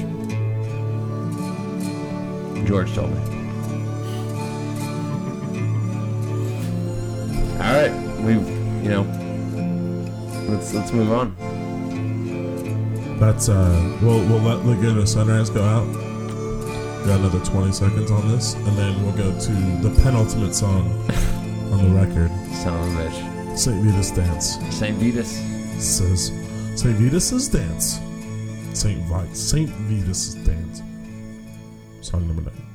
George 2.67 2.95
told 2.95 3.11
me. 3.11 3.21
All 7.61 7.75
right, 7.75 7.93
we, 8.23 8.33
you 8.83 8.89
know, 8.89 9.03
let's 10.49 10.73
let's 10.73 10.91
move 10.91 11.13
on. 11.13 11.37
That's 13.21 13.51
uh, 13.51 13.99
we'll 14.01 14.27
we'll 14.27 14.41
let 14.41 14.65
Laguna 14.65 15.07
Sunrise 15.07 15.51
go 15.51 15.63
out. 15.63 15.87
Got 17.05 17.21
another 17.21 17.45
20 17.45 17.73
seconds 17.73 18.11
on 18.11 18.27
this, 18.29 18.55
and 18.55 18.69
then 18.69 19.03
we'll 19.03 19.17
go 19.19 19.39
to 19.39 19.53
the 19.87 19.91
penultimate 20.03 20.55
song 20.55 20.91
on 21.73 21.85
the 21.85 21.91
record. 21.95 22.31
Son 22.55 22.75
of 22.75 22.97
a 22.97 23.11
bitch. 23.11 23.59
Saint 23.59 23.85
Vitus 23.85 24.13
Dance 24.13 24.59
Saint 24.75 24.97
Vitus. 24.97 25.43
says 25.79 26.31
Saint 26.79 26.97
Vitus's 26.97 27.49
Dance. 27.49 27.99
Saint 28.73 29.01
Vi- 29.09 29.35
Saint 29.35 29.69
Vitus's 29.89 30.35
Dance. 30.47 30.81
Song 32.01 32.27
number 32.29 32.43
nine. 32.43 32.68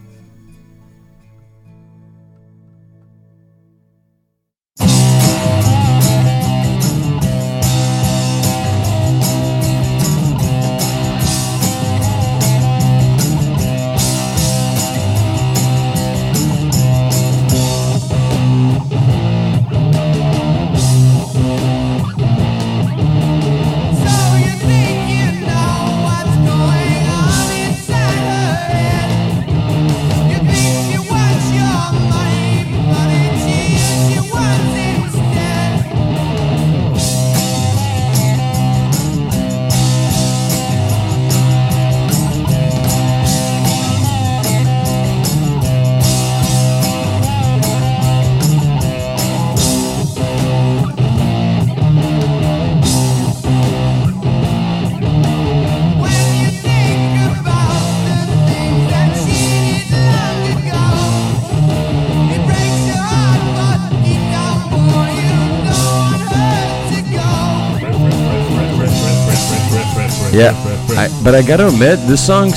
But 71.24 71.36
I 71.36 71.42
gotta 71.42 71.68
admit, 71.68 72.00
this 72.08 72.26
song 72.26 72.52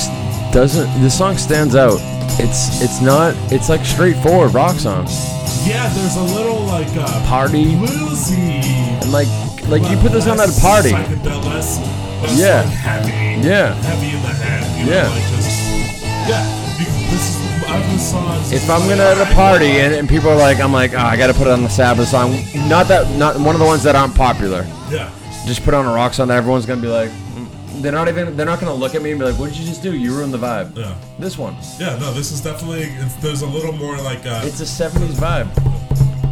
doesn't. 0.53 0.87
This 1.01 1.17
song 1.17 1.37
stands 1.39 1.75
out. 1.75 1.99
It's 2.39 2.83
it's 2.83 3.01
not. 3.01 3.35
It's 3.53 3.69
like 3.69 3.85
straightforward 3.85 4.55
rock 4.55 4.77
song. 4.77 5.07
Yeah, 5.65 5.89
there's 5.95 6.17
a 6.17 6.23
little 6.23 6.61
like 6.67 6.89
uh, 6.97 7.27
Party. 7.27 7.75
bluesy. 7.75 8.61
And 8.63 9.13
like 9.13 9.29
like 9.69 9.83
you 9.91 9.97
put 9.99 10.13
this 10.13 10.27
on 10.27 10.39
at 10.41 10.49
a 10.49 10.61
party. 10.61 10.91
Yeah. 10.91 12.63
like 12.63 12.69
heavy. 12.73 13.47
Yeah. 13.47 13.75
Heavy 13.75 14.17
in 14.17 14.23
the 14.23 14.29
head. 14.29 14.81
You 14.87 14.93
Yeah. 14.93 15.03
Know, 15.05 15.11
like 15.11 15.23
just, 15.35 15.61
yeah. 16.29 16.63
This 17.11 17.31
is, 17.31 17.65
I 17.65 17.71
lot 17.73 17.81
of 17.81 17.87
his 17.87 18.11
songs. 18.11 18.53
If 18.53 18.71
I'm 18.71 18.89
gonna 18.89 19.03
at 19.03 19.31
a 19.31 19.35
party 19.35 19.67
and, 19.67 19.95
and 19.95 20.09
people 20.09 20.29
are 20.31 20.37
like, 20.37 20.61
I'm 20.61 20.73
like, 20.73 20.95
oh, 20.95 20.99
I 20.99 21.17
gotta 21.17 21.35
put 21.35 21.47
it 21.47 21.51
on 21.51 21.63
the 21.63 21.69
Sabbath 21.69 22.09
song. 22.09 22.33
Not 22.69 22.89
that, 22.89 23.17
not 23.17 23.37
one 23.39 23.55
of 23.55 23.61
the 23.61 23.67
ones 23.67 23.83
that 23.85 23.95
aren't 23.97 24.15
popular. 24.15 24.63
yeah, 24.91 25.11
Just 25.47 25.65
put 25.65 25.75
on 25.75 25.85
a 25.87 25.93
rock 25.93 26.15
song 26.15 26.29
that 26.29 26.37
everyone's 26.37 26.67
gonna 26.67 26.81
be 26.83 26.89
like. 26.89 27.11
They're 27.87 27.93
not 27.93 28.09
even, 28.09 28.37
they're 28.37 28.45
not 28.47 28.59
gonna 28.59 28.75
look 28.75 28.97
at 28.97 29.03
me 29.03 29.13
and 29.13 29.21
be 29.21 29.27
like, 29.27 29.39
what 29.39 29.49
did 29.51 29.59
you 29.59 29.65
just 29.65 29.81
do? 29.81 29.97
You 29.97 30.13
ruined 30.13 30.35
the 30.35 30.39
vibe. 30.39 30.77
yeah, 30.77 30.97
This 31.21 31.39
one, 31.39 31.55
yeah. 31.79 31.97
No, 31.99 32.13
this 32.13 32.33
is 32.33 32.41
definitely. 32.41 32.83
It's, 32.83 33.15
there's 33.17 33.43
a 33.43 33.47
little 33.47 33.71
more 33.71 33.97
like. 33.99 34.27
Uh, 34.27 34.41
it's 34.43 34.61
a 34.61 34.65
'70s 34.65 35.15
vibe, 35.15 35.47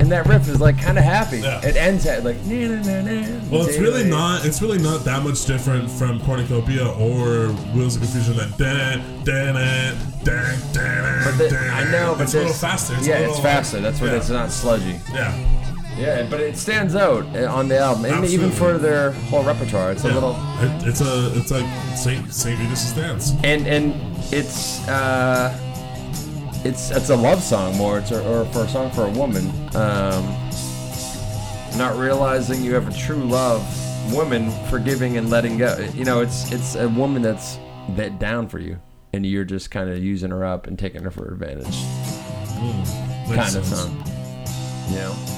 and 0.01 0.11
that 0.11 0.27
riff 0.27 0.49
is 0.49 0.61
like 0.61 0.77
kind 0.81 0.99
of 0.99 1.05
happy. 1.05 1.39
Yeah. 1.39 1.65
It 1.65 1.77
ends 1.77 2.07
at 2.07 2.25
like, 2.25 2.45
na 2.45 2.67
na 2.67 2.83
na 2.83 3.03
na. 3.03 3.41
well, 3.53 3.67
it's 3.69 3.79
really 3.79 4.03
not. 4.03 4.45
It's 4.45 4.61
really 4.61 4.79
not 4.79 5.05
that 5.05 5.23
much 5.23 5.45
different 5.45 5.89
from 5.89 6.21
Cornucopia 6.23 6.89
or 6.89 7.53
Wheels 7.73 7.95
of 7.95 8.03
Confusion. 8.03 8.37
That 8.37 8.59
dan 8.59 9.25
dan 9.25 9.55
dan 9.55 9.97
dan 10.25 10.73
dan. 10.73 11.39
But. 11.39 11.53
I 11.53 11.89
know, 11.93 12.15
but 12.17 12.25
it's 12.25 12.35
a 12.35 12.39
little 12.39 12.53
faster. 12.53 12.95
It's 12.95 13.07
a 13.07 13.11
yeah, 13.11 13.19
little, 13.21 13.35
it's 13.35 13.43
faster. 13.43 13.81
That's 13.81 14.01
what 14.01 14.11
yeah. 14.11 14.17
it's 14.17 14.29
not 14.29 14.51
sludgy. 14.51 14.99
Yeah. 15.13 15.54
Yeah, 15.97 16.27
but 16.29 16.41
it 16.41 16.57
stands 16.57 16.97
out 16.97 17.25
uh, 17.37 17.53
on 17.53 17.69
the 17.69 17.79
album, 17.79 18.07
and 18.07 18.25
even 18.25 18.51
for 18.51 18.79
their 18.79 19.13
whole 19.13 19.45
repertoire. 19.45 19.93
It's 19.93 20.05
a 20.05 20.09
yeah. 20.09 20.15
little. 20.15 20.37
It, 20.59 20.89
it's 20.89 21.01
a. 21.01 21.33
It's 21.39 21.51
like 21.51 21.67
Saint 21.97 22.33
Saint 22.33 22.59
Vitus' 22.59 22.93
dance. 22.93 23.33
and 23.45 23.67
and 23.67 23.95
it's 24.33 24.87
uh 24.89 25.57
it's 26.65 26.91
it's 26.91 27.11
a 27.11 27.17
love 27.17 27.43
song 27.43 27.77
more 27.77 27.99
it's 27.99 28.11
a, 28.11 28.27
or 28.27 28.47
for 28.47 28.65
a 28.65 28.69
song 28.69 28.91
for 28.91 29.05
a 29.05 29.11
woman 29.11 29.47
um 29.77 30.25
not 31.77 31.95
realizing 31.97 32.65
you 32.65 32.73
have 32.73 32.89
a 32.89 32.99
true 32.99 33.23
love 33.25 33.63
woman 34.13 34.51
forgiving 34.69 35.19
and 35.19 35.29
letting 35.29 35.59
go 35.59 35.77
you 35.95 36.05
know 36.05 36.21
it's 36.21 36.51
it's 36.53 36.75
a 36.75 36.89
woman 36.89 37.21
that's 37.21 37.59
that 37.91 38.19
down 38.19 38.49
for 38.49 38.59
you 38.59 38.81
and 39.13 39.27
you're 39.27 39.45
just 39.45 39.71
kind 39.71 39.91
of 39.91 40.03
using 40.03 40.31
her 40.31 40.45
up 40.45 40.67
and 40.67 40.79
taking 40.79 41.03
her 41.03 41.11
for 41.11 41.33
advantage 41.33 41.67
Makes 43.29 43.53
kind 43.53 43.57
of 43.57 43.67
song 43.67 44.05
you 44.89 44.97
know 44.97 45.34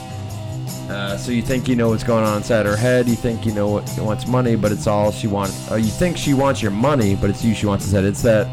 uh, 0.89 1.17
so 1.17 1.33
you 1.33 1.43
think 1.43 1.69
you 1.69 1.75
know 1.77 1.89
what's 1.91 2.05
going 2.05 2.25
on 2.25 2.37
inside 2.39 2.65
her 2.67 2.77
head. 2.77 3.09
You 3.09 3.17
think 3.17 3.45
you 3.45 3.53
know 3.53 3.69
what 3.69 3.89
she 3.89 4.01
wants 4.01 4.27
money, 4.27 4.55
but 4.57 4.71
it's 4.73 4.87
all 4.87 5.11
she 5.11 5.27
wants. 5.27 5.71
Or 5.71 5.79
you 5.79 5.91
think 5.91 6.17
she 6.17 6.33
wants 6.35 6.63
your 6.63 6.71
money, 6.71 7.17
but 7.17 7.31
it's 7.31 7.45
you 7.45 7.55
she 7.55 7.67
wants 7.67 7.85
instead. 7.85 8.05
It's 8.05 8.23
that 8.23 8.47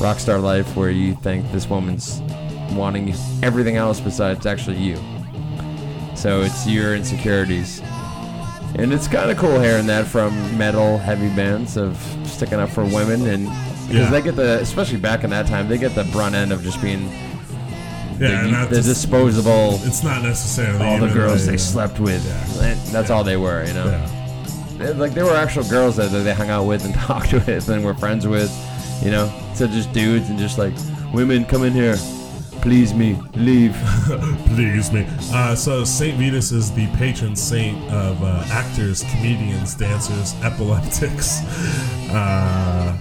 rock 0.00 0.18
star 0.18 0.38
life 0.38 0.76
where 0.76 0.90
you 0.90 1.14
think 1.16 1.50
this 1.52 1.68
woman's 1.68 2.20
wanting 2.72 3.14
everything 3.42 3.76
else 3.76 4.00
besides 4.00 4.46
actually 4.46 4.78
you. 4.78 4.96
So 6.14 6.40
it's 6.42 6.66
your 6.66 6.94
insecurities, 6.96 7.80
and 8.76 8.92
it's 8.92 9.06
kind 9.06 9.30
of 9.30 9.36
cool 9.36 9.60
hearing 9.60 9.86
that 9.88 10.06
from 10.06 10.32
metal 10.56 10.96
heavy 10.98 11.28
bands 11.36 11.76
of 11.76 11.96
sticking 12.24 12.58
up 12.58 12.70
for 12.70 12.84
women 12.84 13.26
and 13.26 13.44
because 13.86 13.94
Yeah. 14.06 14.10
they 14.10 14.22
get 14.22 14.34
the 14.34 14.58
especially 14.60 14.98
back 14.98 15.22
in 15.24 15.30
that 15.30 15.46
time 15.46 15.68
they 15.68 15.78
get 15.78 15.94
the 15.94 16.02
brunt 16.04 16.34
end 16.34 16.52
of 16.52 16.62
just 16.62 16.82
being 16.82 17.08
Yeah, 18.18 18.66
the, 18.66 18.76
the 18.76 18.82
disposable 18.82 19.78
It's 19.82 20.02
not 20.02 20.22
necessarily 20.22 20.84
all 20.84 20.98
the 20.98 21.08
girls 21.12 21.46
they 21.46 21.54
uh, 21.54 21.58
slept 21.58 22.00
with. 22.00 22.24
And 22.62 22.78
that's 22.88 23.10
all 23.10 23.24
they 23.24 23.36
were, 23.36 23.64
you 23.64 23.74
know. 23.74 23.86
Yeah. 23.86 24.06
They- 24.78 24.92
Like 24.94 25.12
there 25.14 25.24
were 25.24 25.34
actual 25.36 25.64
girls 25.64 25.96
that, 25.96 26.10
that 26.10 26.20
they 26.20 26.34
hung 26.34 26.50
out 26.50 26.64
with 26.64 26.84
and 26.84 26.94
talked 27.08 27.32
with 27.32 27.68
and 27.68 27.84
were 27.84 27.94
friends 27.94 28.26
with, 28.26 28.50
you 29.04 29.10
know. 29.10 29.30
So 29.54 29.66
just 29.66 29.92
dudes 29.92 30.28
and 30.30 30.38
just 30.38 30.58
like 30.58 30.74
women, 31.12 31.44
come 31.44 31.64
in 31.64 31.72
here, 31.72 31.96
please 32.62 32.92
me, 32.94 33.16
leave. 33.34 33.74
Please 34.56 34.90
me. 34.92 35.06
Uh, 35.32 35.54
so 35.54 35.84
Saint 35.84 36.18
Vitus 36.18 36.50
is 36.52 36.72
the 36.72 36.86
patron 36.96 37.36
saint 37.36 37.78
of 37.92 38.22
uh, 38.22 38.42
actors, 38.50 39.02
comedians, 39.10 39.74
dancers, 39.74 40.34
epileptics, 40.42 41.40
uh, 42.10 42.96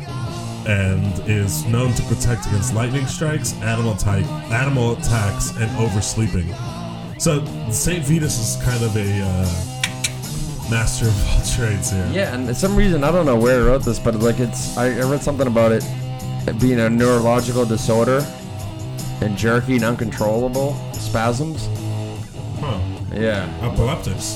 and 0.68 1.04
is 1.30 1.66
known 1.66 1.94
to 1.94 2.02
protect 2.04 2.46
against 2.48 2.74
lightning 2.74 3.06
strikes, 3.08 3.54
animal 3.62 3.96
type, 3.96 4.26
animal 4.52 4.94
attacks, 4.94 5.52
and 5.58 5.70
oversleeping. 5.78 6.48
So 7.20 7.46
Saint 7.72 8.04
Vitus 8.06 8.38
is 8.58 8.64
kind 8.64 8.84
of 8.84 8.96
a 8.96 9.22
uh, 9.22 10.70
master 10.70 11.06
of 11.08 11.30
all 11.30 11.42
trades 11.56 11.92
here. 11.92 12.10
yeah, 12.12 12.34
and 12.36 12.48
for 12.48 12.54
some 12.54 12.76
reason 12.76 13.04
I 13.04 13.12
don't 13.12 13.26
know 13.26 13.38
where 13.38 13.62
I 13.62 13.66
wrote 13.66 13.84
this, 13.84 14.00
but 14.00 14.16
like 14.16 14.40
it's 14.40 14.78
I, 14.78 14.88
I 14.88 15.02
read 15.10 15.22
something 15.22 15.48
about 15.48 15.72
it 15.72 15.84
being 16.60 16.80
a 16.80 16.90
neurological 16.90 17.66
disorder 17.66 18.26
and 19.22 19.38
jerky 19.38 19.76
and 19.76 19.86
uncontrollable 19.86 20.74
spasms. 20.94 21.68
Huh. 22.60 22.80
Yeah, 23.14 23.48
Epileptics. 23.62 24.36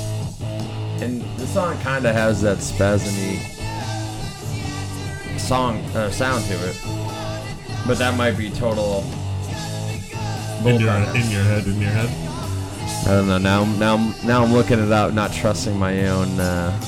and 1.02 1.22
the 1.38 1.48
song 1.48 1.78
kind 1.82 2.06
of 2.06 2.16
has 2.16 2.42
that 2.42 2.60
spasmy 2.60 3.40
song 5.50 5.78
uh, 5.96 6.12
sound 6.12 6.46
to 6.46 6.54
it, 6.54 6.80
but 7.88 7.98
that 7.98 8.16
might 8.16 8.38
be 8.38 8.52
total. 8.52 9.04
In 10.64 10.80
your, 10.80 10.94
in 10.94 11.32
your 11.32 11.42
head, 11.42 11.66
in 11.66 11.82
your 11.82 11.90
head. 11.90 12.08
I 13.08 13.16
don't 13.16 13.28
know. 13.28 13.40
Now, 13.40 13.66
now, 13.66 14.14
now 14.24 14.44
I'm 14.44 14.54
looking 14.54 14.78
it 14.78 14.92
up, 14.92 15.12
not 15.12 15.34
trusting 15.34 15.76
my 15.76 16.08
own. 16.08 16.40
Uh, 16.40 16.80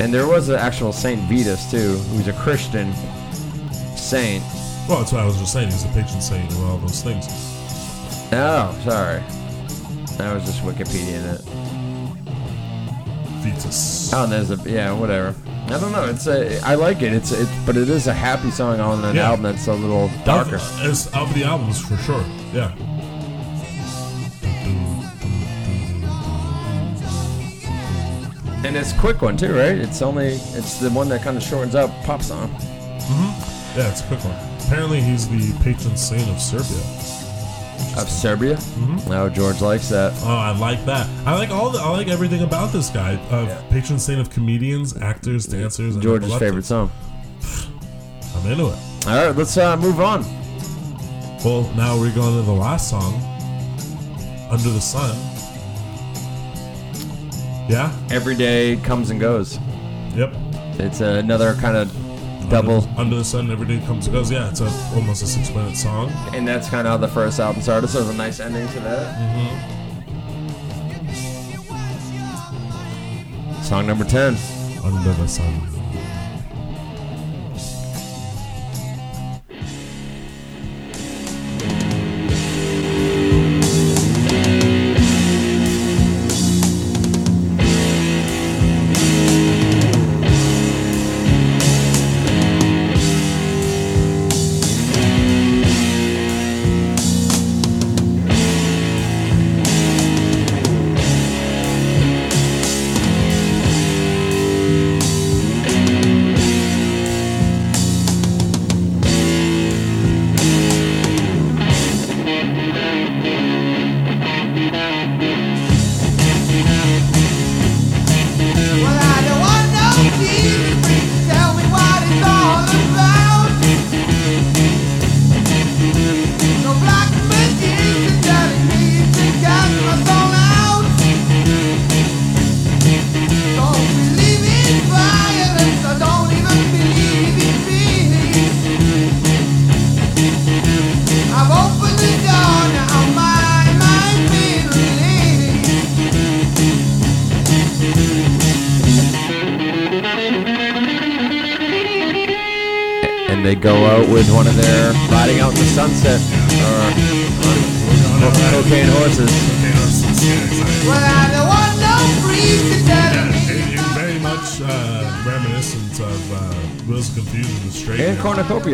and 0.00 0.14
there 0.14 0.26
was 0.26 0.48
an 0.48 0.54
actual 0.54 0.94
Saint 0.94 1.20
Vitus 1.28 1.70
too, 1.70 1.98
who's 2.08 2.26
a 2.26 2.32
Christian 2.32 2.94
saint. 3.98 4.42
Well, 4.88 5.00
that's 5.00 5.12
what 5.12 5.20
I 5.20 5.26
was 5.26 5.36
just 5.36 5.52
saying. 5.52 5.70
He's 5.70 5.84
a 5.84 5.88
patron 5.88 6.22
saint 6.22 6.50
and 6.50 6.64
all 6.64 6.78
those 6.78 7.02
things. 7.02 7.26
Oh, 8.32 8.80
sorry. 8.82 9.20
I 10.24 10.32
was 10.32 10.44
just 10.46 10.62
Wikipedia 10.62 11.34
it. 11.34 11.42
Vitus. 13.44 14.10
Oh, 14.14 14.24
and 14.24 14.32
there's 14.32 14.50
a 14.50 14.56
yeah, 14.70 14.90
whatever. 14.94 15.34
I 15.70 15.78
don't 15.78 15.92
know. 15.92 16.04
It's 16.06 16.26
a 16.26 16.60
I 16.64 16.74
like 16.74 17.02
it. 17.02 17.12
It's 17.12 17.30
it, 17.32 17.48
but 17.66 17.76
it 17.76 17.88
is 17.88 18.06
a 18.06 18.12
happy 18.14 18.50
song 18.50 18.80
on 18.80 19.04
an 19.04 19.16
Yeah. 19.16 19.28
album 19.30 19.42
that's 19.44 19.66
a 19.66 19.74
little 19.74 20.10
darker. 20.24 20.56
Of, 20.56 20.80
as 20.82 21.06
of 21.14 21.32
the 21.34 21.44
albums, 21.44 21.80
for 21.80 21.96
sure. 21.98 22.24
Yeah. 22.52 22.72
And 28.64 28.76
it's 28.76 28.92
a 28.92 28.98
quick 28.98 29.22
one 29.22 29.36
too, 29.36 29.54
right? 29.54 29.78
It's 29.78 30.02
only 30.02 30.26
it's 30.28 30.78
the 30.80 30.90
one 30.90 31.08
that 31.10 31.22
kind 31.22 31.36
of 31.36 31.42
shortens 31.42 31.74
up 31.74 31.90
pop 32.04 32.22
song. 32.22 32.48
Mm-hmm. 32.50 33.78
Yeah, 33.78 33.88
it's 33.90 34.00
a 34.02 34.06
quick 34.06 34.24
one. 34.24 34.36
Apparently, 34.66 35.00
he's 35.00 35.28
the 35.28 35.52
patron 35.62 35.96
saint 35.96 36.28
of 36.28 36.40
Serbia. 36.40 36.82
Of 37.98 38.08
Serbia. 38.08 38.54
Mm-hmm. 38.54 39.10
Oh, 39.10 39.28
George 39.28 39.60
likes 39.60 39.88
that. 39.88 40.12
Oh, 40.22 40.28
I 40.28 40.56
like 40.56 40.84
that. 40.84 41.08
I 41.26 41.34
like 41.34 41.50
all 41.50 41.70
the. 41.70 41.80
I 41.80 41.90
like 41.90 42.08
everything 42.08 42.42
about 42.42 42.72
this 42.72 42.90
guy. 42.90 43.16
Of 43.30 43.48
patron 43.70 43.98
saint 43.98 44.20
of 44.20 44.30
comedians, 44.30 44.96
actors, 44.96 45.46
dancers. 45.46 45.96
George's 45.96 46.34
favorite 46.36 46.64
song. 46.64 46.92
I'm 48.36 48.46
into 48.50 48.68
it. 48.68 48.78
All 49.06 49.26
right, 49.26 49.34
let's 49.34 49.56
uh, 49.56 49.76
move 49.76 50.00
on. 50.00 50.22
Well, 51.44 51.70
now 51.76 51.98
we're 51.98 52.14
going 52.14 52.36
to 52.36 52.42
the 52.42 52.52
last 52.52 52.88
song, 52.88 53.14
"Under 54.50 54.70
the 54.70 54.80
Sun." 54.80 55.16
Yeah. 57.68 57.94
Every 58.10 58.34
day 58.34 58.76
comes 58.76 59.10
and 59.10 59.20
goes. 59.20 59.58
Yep. 60.14 60.34
It's 60.78 61.00
another 61.00 61.54
kind 61.54 61.76
of 61.76 62.07
double, 62.48 62.82
Under, 62.96 63.00
Under 63.00 63.16
the 63.16 63.24
sun, 63.24 63.50
every 63.50 63.66
day 63.66 63.78
comes 63.86 64.06
and 64.06 64.14
goes. 64.14 64.30
Yeah, 64.30 64.48
it's 64.48 64.60
a, 64.60 64.70
almost 64.94 65.22
a 65.22 65.26
six-minute 65.26 65.76
song. 65.76 66.10
and 66.34 66.46
that's 66.46 66.68
kind 66.68 66.86
of 66.86 66.92
how 66.92 66.96
the 66.96 67.08
first 67.08 67.40
album 67.40 67.62
started. 67.62 67.88
So 67.88 68.00
it's 68.00 68.08
a 68.10 68.14
nice 68.14 68.40
ending 68.40 68.66
to 68.68 68.80
that. 68.80 69.16
Mm-hmm. 69.18 69.78
Song 73.62 73.86
number 73.86 74.04
ten. 74.04 74.36
Under 74.84 75.12
the 75.12 75.26
sun. 75.26 75.77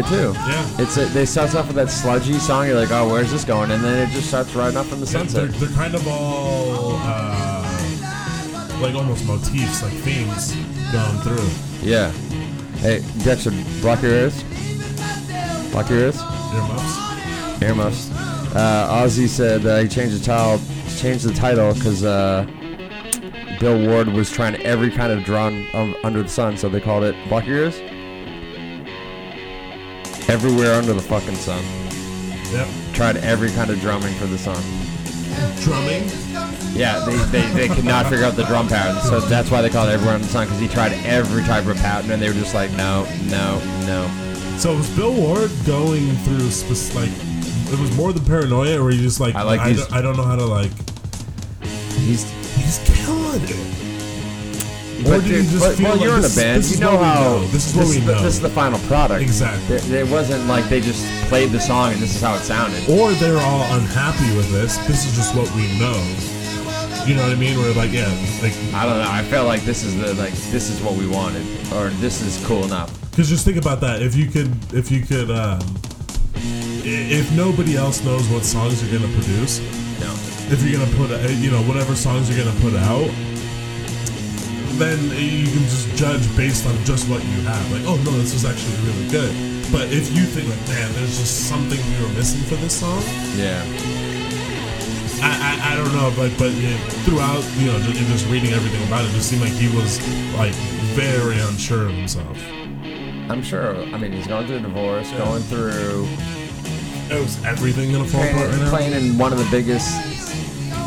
Cornucopia 0.02 0.32
too. 0.32 0.32
Yeah. 0.50 0.82
It's 0.82 0.96
a, 0.96 1.06
they 1.06 1.24
start 1.24 1.54
off 1.54 1.66
with 1.66 1.76
that 1.76 1.90
sludgy 1.90 2.34
song. 2.34 2.66
You're 2.66 2.76
like, 2.80 2.90
oh, 2.90 3.08
where's 3.08 3.30
this 3.30 3.44
going? 3.44 3.70
And 3.70 3.82
then 3.82 4.08
it 4.08 4.12
just 4.12 4.28
starts 4.28 4.54
riding 4.54 4.76
up 4.76 4.90
in 4.92 5.00
the 5.00 5.06
They're, 5.06 5.26
sunset. 5.28 5.52
they're 5.54 5.68
kind 5.70 5.94
of 5.94 6.06
all 6.06 6.96
uh, 7.00 8.78
like 8.80 8.94
almost 8.94 9.24
motifs, 9.26 9.82
like 9.82 9.92
themes 9.92 10.54
going 10.92 11.18
through. 11.22 11.48
Yeah. 11.88 12.10
Hey, 12.78 13.02
Dexter, 13.24 13.50
block 13.80 14.02
your 14.02 14.12
ears. 14.12 14.42
Block 15.70 15.88
your 15.90 15.98
ears. 16.00 16.20
Earmuffs. 16.20 17.62
Earmuffs. 17.62 18.10
Uh, 18.54 19.02
Ozzy 19.02 19.26
said 19.28 19.66
uh, 19.66 19.78
he 19.78 19.88
changed 19.88 20.20
the 20.20 20.24
title, 20.24 20.60
changed 20.96 21.24
the 21.24 21.32
title 21.34 21.74
because 21.74 22.04
uh, 22.04 22.46
Bill 23.58 23.88
Ward 23.88 24.08
was 24.08 24.30
trying 24.30 24.54
every 24.62 24.90
kind 24.90 25.12
of 25.12 25.24
drum 25.24 25.66
um, 25.74 25.96
under 26.04 26.22
the 26.22 26.28
sun, 26.28 26.56
so 26.56 26.68
they 26.68 26.80
called 26.80 27.02
it 27.02 27.16
"Block 27.28 27.46
Your 27.46 27.56
Ears." 27.58 27.80
Everywhere 30.34 30.74
under 30.74 30.92
the 30.92 31.00
fucking 31.00 31.36
sun. 31.36 31.62
Yep. 32.52 32.66
Tried 32.92 33.16
every 33.18 33.50
kind 33.52 33.70
of 33.70 33.78
drumming 33.80 34.12
for 34.16 34.26
the 34.26 34.36
song. 34.36 34.60
Drumming. 35.62 36.02
Yeah, 36.76 37.04
they, 37.06 37.16
they, 37.30 37.48
they 37.68 37.68
could 37.72 37.84
not 37.84 38.06
figure 38.08 38.24
out 38.24 38.34
the 38.34 38.42
drum 38.46 38.66
pattern, 38.66 39.00
so 39.02 39.20
that's 39.20 39.48
why 39.52 39.62
they 39.62 39.70
called 39.70 39.88
it 39.90 39.92
"Everywhere 39.92 40.16
under 40.16 40.26
the 40.26 40.32
sun" 40.32 40.46
because 40.46 40.58
he 40.58 40.66
tried 40.66 40.92
every 41.06 41.44
type 41.44 41.66
of 41.66 41.76
pattern, 41.76 42.10
and 42.10 42.20
they 42.20 42.26
were 42.26 42.34
just 42.34 42.52
like, 42.52 42.72
no, 42.72 43.04
no, 43.26 43.60
no. 43.86 44.10
So 44.58 44.76
was 44.76 44.90
Bill 44.96 45.14
Ward 45.14 45.52
going 45.66 46.10
through 46.24 46.50
spec- 46.50 46.96
like 46.96 47.10
it 47.72 47.78
was 47.78 47.96
more 47.96 48.12
than 48.12 48.24
paranoia, 48.24 48.82
or 48.82 48.90
he 48.90 48.98
just 48.98 49.20
like 49.20 49.36
I 49.36 49.42
like 49.42 49.60
I, 49.60 49.68
these- 49.72 49.86
don't, 49.86 49.92
I 49.92 50.02
don't 50.02 50.16
know 50.16 50.24
how 50.24 50.34
to 50.36 50.44
like 50.46 50.72
He's 51.94 52.24
he's 52.56 52.80
killing 53.04 53.40
it. 53.44 53.93
Or 55.06 55.20
he 55.20 55.42
just 55.42 55.58
but- 55.60 55.76
feel 55.76 55.84
well, 55.88 55.96
like 55.96 56.04
you're 56.06 56.18
in 56.18 56.24
a 56.24 56.28
band. 56.34 56.62
this 56.62 56.74
You 56.74 56.80
know 56.80 56.96
how 56.96 57.20
know. 57.38 57.44
This 57.48 57.66
is 57.68 57.74
what 57.76 57.88
we 57.88 57.98
the, 57.98 58.12
know. 58.12 58.22
This 58.22 58.34
is 58.34 58.40
the 58.40 58.48
final 58.50 58.78
product. 58.86 59.22
Exactly. 59.22 59.76
It, 59.76 59.90
it 59.90 60.08
wasn't 60.08 60.46
like 60.46 60.64
they 60.68 60.80
just 60.80 61.04
played 61.28 61.50
the 61.50 61.60
song 61.60 61.92
and 61.92 62.00
this 62.00 62.14
is 62.14 62.22
how 62.22 62.34
it 62.34 62.40
sounded. 62.40 62.80
or 62.88 63.12
they're 63.12 63.38
all 63.40 63.62
unhappy 63.76 64.34
with 64.36 64.50
this. 64.52 64.76
This 64.86 65.04
is 65.06 65.14
just 65.16 65.34
what 65.34 65.50
we 65.54 65.66
know. 65.78 65.98
You 67.06 67.14
know 67.14 67.22
what 67.22 67.32
I 67.32 67.34
mean? 67.34 67.58
We're 67.58 67.74
like, 67.74 67.92
yeah, 67.92 68.08
like 68.40 68.54
I 68.72 68.86
don't 68.86 68.96
know. 68.96 69.10
I 69.10 69.22
felt 69.24 69.46
like 69.46 69.62
this 69.62 69.82
is 69.84 69.94
the 70.00 70.14
like 70.14 70.32
this 70.54 70.70
is 70.70 70.80
what 70.80 70.94
we 70.94 71.06
wanted, 71.06 71.42
or 71.74 71.90
this 72.00 72.22
is 72.22 72.42
cool 72.46 72.64
enough. 72.64 72.88
Because 73.10 73.28
just 73.28 73.44
think 73.44 73.58
about 73.58 73.80
that. 73.82 74.00
If 74.00 74.14
you 74.16 74.26
could, 74.30 74.50
if 74.72 74.90
you 74.90 75.02
could, 75.02 75.30
um, 75.30 75.60
if 76.86 77.30
nobody 77.36 77.76
else 77.76 78.02
knows 78.04 78.26
what 78.28 78.42
songs 78.42 78.82
you're 78.82 78.98
gonna 78.98 79.12
produce, 79.12 79.60
No. 80.00 80.10
if 80.50 80.62
you're 80.62 80.78
gonna 80.80 80.96
put, 80.96 81.10
uh, 81.10 81.28
you 81.28 81.50
know, 81.50 81.60
whatever 81.64 81.94
songs 81.94 82.30
you're 82.34 82.42
gonna 82.42 82.58
put 82.60 82.74
out, 82.74 83.10
then 84.78 84.98
you 85.16 85.46
can 85.50 85.64
just 85.70 85.88
judge 85.96 86.24
based 86.36 86.66
on 86.66 86.74
just 86.84 87.08
what 87.08 87.22
you 87.24 87.40
have. 87.42 87.64
Like, 87.72 87.82
oh 87.86 87.96
no, 88.04 88.12
this 88.18 88.32
was 88.32 88.44
actually 88.44 88.76
really 88.86 89.08
good. 89.10 89.32
But 89.72 89.92
if 89.92 90.12
you 90.14 90.24
think 90.24 90.48
like, 90.48 90.60
man, 90.68 90.92
there's 90.94 91.18
just 91.18 91.48
something 91.48 91.78
we 91.78 92.02
were 92.02 92.12
missing 92.14 92.42
for 92.42 92.56
this 92.56 92.78
song, 92.80 93.02
Yeah. 93.34 93.62
I, 95.22 95.30
I, 95.30 95.72
I 95.72 95.76
don't 95.76 95.92
know, 95.94 96.12
but 96.16 96.36
but 96.38 96.52
yeah, 96.52 96.76
throughout, 97.06 97.42
you 97.56 97.66
know, 97.72 97.78
just, 97.80 97.98
just 97.98 98.26
reading 98.28 98.52
everything 98.52 98.86
about 98.86 99.04
it, 99.04 99.08
it 99.08 99.12
just 99.14 99.30
seemed 99.30 99.40
like 99.42 99.52
he 99.52 99.68
was 99.74 99.98
like 100.36 100.52
very 100.92 101.38
unsure 101.38 101.86
of 101.86 101.92
himself. 101.94 102.36
I'm 103.30 103.42
sure. 103.42 103.74
I 103.76 103.96
mean, 103.96 104.12
he's 104.12 104.26
going 104.26 104.46
through 104.46 104.56
a 104.56 104.60
divorce, 104.60 105.10
going 105.12 105.42
through 105.44 106.06
It 107.10 107.18
was 107.20 107.42
everything 107.44 107.90
gonna 107.92 108.04
fall 108.04 108.22
apart 108.22 108.50
right 108.50 108.58
now. 108.60 108.68
playing 108.70 108.92
in 108.92 109.16
one 109.16 109.32
of 109.32 109.38
the 109.38 109.48
biggest 109.50 109.88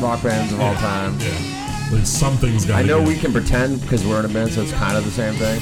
rock 0.01 0.21
bands 0.21 0.53
of 0.53 0.59
all 0.61 0.75
time. 0.75 1.17
Yeah. 1.19 1.56
Like 1.91 2.05
something's 2.05 2.65
got 2.65 2.79
I 2.79 2.81
know 2.83 3.01
we 3.01 3.17
can 3.17 3.31
pretend 3.31 3.81
because 3.81 4.05
we're 4.05 4.19
in 4.19 4.25
a 4.25 4.29
band, 4.29 4.51
so 4.51 4.61
it's 4.61 4.73
kind 4.73 4.97
of 4.97 5.05
the 5.05 5.11
same 5.11 5.33
thing. 5.35 5.61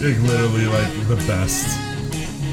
like 0.00 0.18
literally 0.30 0.66
like 0.66 1.08
the 1.08 1.16
best 1.26 1.78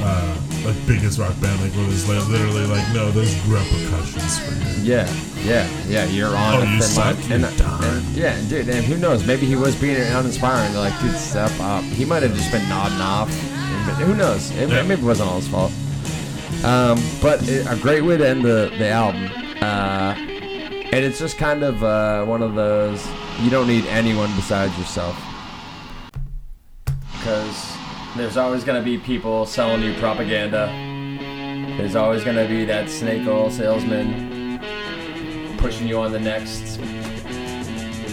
uh 0.01 0.37
like 0.65 0.75
biggest 0.87 1.19
rock 1.19 1.39
band 1.41 1.61
like 1.61 1.71
where 1.73 1.85
there's 1.85 2.07
li- 2.09 2.19
literally 2.31 2.65
like 2.65 2.85
no 2.93 3.11
there's 3.11 3.33
repercussions 3.47 4.39
for 4.39 4.53
you. 4.53 4.83
Yeah, 4.93 5.07
yeah, 5.43 5.67
yeah. 5.87 6.05
You're 6.05 6.35
on 6.35 6.55
Oh, 6.55 6.61
a 6.61 6.65
you 6.65 6.81
thin 6.81 6.95
line. 7.03 7.15
suck, 7.15 7.31
And, 7.31 7.41
you're 7.43 7.51
done. 7.57 7.83
and- 7.83 8.05
yeah, 8.15 8.41
dude. 8.49 8.67
And 8.69 8.83
who 8.85 8.97
knows? 8.97 9.25
Maybe 9.25 9.45
he 9.45 9.55
was 9.55 9.75
being 9.75 9.95
uninspiring. 9.95 10.73
They're 10.73 10.81
like, 10.81 10.99
dude, 11.01 11.15
step 11.15 11.51
up. 11.61 11.83
He 11.83 12.03
might 12.05 12.23
have 12.23 12.35
just 12.35 12.51
been 12.51 12.67
nodding 12.67 12.99
off. 12.99 13.29
Who 13.99 14.15
knows? 14.15 14.51
It, 14.51 14.69
Yeah. 14.69 14.81
Maybe 14.83 15.01
it 15.01 15.05
wasn't 15.05 15.29
all 15.29 15.39
his 15.39 15.47
fault. 15.47 15.71
Um, 16.63 16.99
but 17.21 17.47
it, 17.47 17.65
a 17.69 17.75
great 17.77 18.01
way 18.03 18.17
to 18.17 18.27
end 18.27 18.43
the 18.43 18.71
the 18.77 18.89
album. 18.89 19.29
Uh, 19.61 20.15
and 20.95 21.03
it's 21.03 21.19
just 21.19 21.37
kind 21.37 21.61
of 21.61 21.83
uh, 21.83 22.23
one 22.23 22.41
of 22.41 22.55
those. 22.55 23.05
You 23.41 23.49
don't 23.49 23.67
need 23.67 23.85
anyone 23.87 24.33
besides 24.33 24.77
yourself. 24.77 25.21
Because 27.11 27.75
there's 28.15 28.37
always 28.37 28.63
going 28.63 28.81
to 28.81 28.85
be 28.85 28.97
people 28.97 29.45
selling 29.45 29.83
you 29.83 29.93
propaganda. 29.95 30.67
There's 31.75 31.97
always 31.97 32.23
going 32.23 32.37
to 32.37 32.47
be 32.47 32.63
that 32.63 32.89
snake 32.89 33.27
oil 33.27 33.51
salesman 33.51 34.57
pushing 35.57 35.85
you 35.85 35.99
on 35.99 36.13
the 36.13 36.19
next 36.19 36.77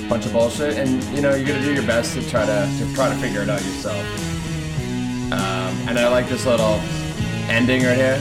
bunch 0.08 0.26
of 0.26 0.32
bullshit, 0.32 0.76
and 0.76 1.04
you 1.14 1.22
know 1.22 1.36
you're 1.36 1.46
gonna 1.46 1.62
do 1.62 1.72
your 1.72 1.86
best 1.86 2.14
to 2.14 2.28
try 2.28 2.44
to, 2.44 2.68
to 2.78 2.94
try 2.94 3.08
to 3.08 3.14
figure 3.16 3.42
it 3.42 3.48
out 3.48 3.62
yourself. 3.62 4.04
Um, 5.32 5.88
and 5.88 5.98
I 5.98 6.08
like 6.08 6.28
this 6.28 6.44
little 6.46 6.80
ending 7.48 7.84
right 7.84 7.96
here. 7.96 8.20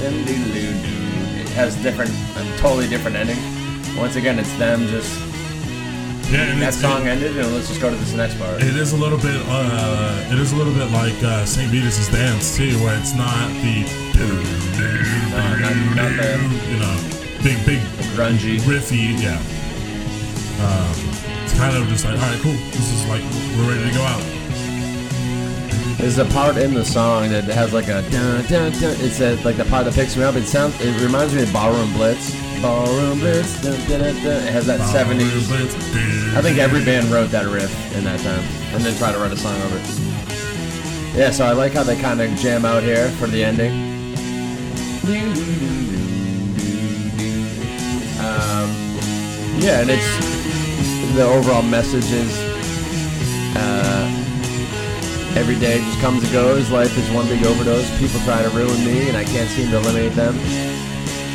It 0.00 1.48
has 1.50 1.76
different, 1.82 2.10
a 2.10 2.58
totally 2.58 2.88
different 2.88 3.16
ending. 3.16 3.57
Once 3.98 4.16
again, 4.16 4.38
it's 4.38 4.52
them 4.58 4.86
just 4.88 5.18
Yeah, 6.30 6.42
and 6.52 6.60
that 6.62 6.74
song 6.74 7.02
it, 7.06 7.10
ended, 7.10 7.36
and 7.36 7.54
let's 7.54 7.68
just 7.68 7.80
go 7.80 7.90
to 7.90 7.96
this 7.96 8.12
next 8.14 8.38
part. 8.38 8.62
it 8.62 8.76
is 8.76 8.92
a 8.92 8.96
little 8.96 9.18
bit 9.18 9.40
uh 9.48 10.30
it 10.32 10.38
is 10.38 10.52
a 10.52 10.56
little 10.56 10.72
bit 10.74 10.90
like 10.92 11.14
uh 11.22 11.44
St. 11.44 11.70
Vitus's 11.70 12.08
dance 12.08 12.56
too, 12.56 12.76
where 12.84 12.96
it's 12.98 13.14
not 13.14 13.48
the 13.64 13.84
not- 15.34 15.96
not 15.96 16.16
the- 16.16 16.70
you 16.70 16.78
know 16.78 16.96
big 17.42 17.58
big 17.66 17.80
Grungy. 18.14 18.58
riffy 18.62 19.20
yeah. 19.22 19.38
Um, 20.60 20.94
it's 21.44 21.54
kind 21.56 21.76
of 21.76 21.86
just 21.88 22.04
like 22.04 22.14
all 22.14 22.20
right, 22.28 22.40
cool. 22.40 22.52
This 22.52 22.92
is 22.92 23.06
like 23.06 23.22
we're 23.56 23.68
ready 23.74 23.88
to 23.90 23.94
go 23.94 24.02
out. 24.02 24.22
There's 25.98 26.18
a 26.18 26.24
part 26.26 26.56
in 26.56 26.74
the 26.74 26.84
song 26.84 27.30
that 27.30 27.44
has 27.44 27.72
like 27.72 27.88
a 27.88 28.02
dun 28.10 28.44
dun 28.46 28.72
dun. 28.72 28.94
It's 29.00 29.20
a, 29.20 29.34
like 29.44 29.56
the 29.56 29.64
part 29.66 29.84
that 29.84 29.94
picks 29.94 30.16
me 30.16 30.22
up. 30.24 30.34
It 30.36 30.46
sounds. 30.46 30.80
It 30.80 31.00
reminds 31.00 31.34
me 31.34 31.42
of 31.42 31.52
Ballroom 31.52 31.92
Blitz. 31.92 32.34
Ballroom 32.60 33.20
Blitz. 33.20 33.60
Dun, 33.62 33.78
dun, 33.88 34.00
dun, 34.00 34.14
dun. 34.22 34.42
It 34.46 34.52
has 34.52 34.66
that 34.66 34.80
70s. 34.80 36.36
I 36.36 36.42
think 36.42 36.58
every 36.58 36.84
band 36.84 37.06
wrote 37.06 37.30
that 37.30 37.46
riff 37.46 37.72
in 37.96 38.04
that 38.04 38.20
time, 38.20 38.44
and 38.74 38.82
then 38.84 38.96
try 38.96 39.12
to 39.12 39.18
write 39.18 39.32
a 39.32 39.36
song 39.36 39.60
over 39.62 39.78
it. 39.78 39.98
Yeah, 41.16 41.30
so 41.30 41.44
I 41.46 41.52
like 41.52 41.72
how 41.72 41.82
they 41.82 41.96
kind 41.96 42.20
of 42.20 42.30
jam 42.36 42.64
out 42.64 42.82
here 42.82 43.08
for 43.12 43.26
the 43.26 43.42
ending. 43.42 43.72
Um, 48.20 48.68
yeah, 49.60 49.80
and 49.80 49.90
it's 49.90 51.14
the 51.14 51.24
overall 51.24 51.62
message 51.62 52.10
is 52.12 52.38
uh, 53.56 54.06
every 55.36 55.58
day 55.58 55.78
just 55.78 56.00
comes 56.00 56.22
and 56.22 56.32
goes. 56.32 56.70
Life 56.70 56.96
is 56.96 57.10
one 57.10 57.26
big 57.26 57.44
overdose. 57.44 57.90
People 57.98 58.20
try 58.20 58.42
to 58.42 58.50
ruin 58.50 58.84
me, 58.84 59.08
and 59.08 59.16
I 59.16 59.24
can't 59.24 59.48
seem 59.50 59.70
to 59.70 59.78
eliminate 59.78 60.12
them. 60.12 60.36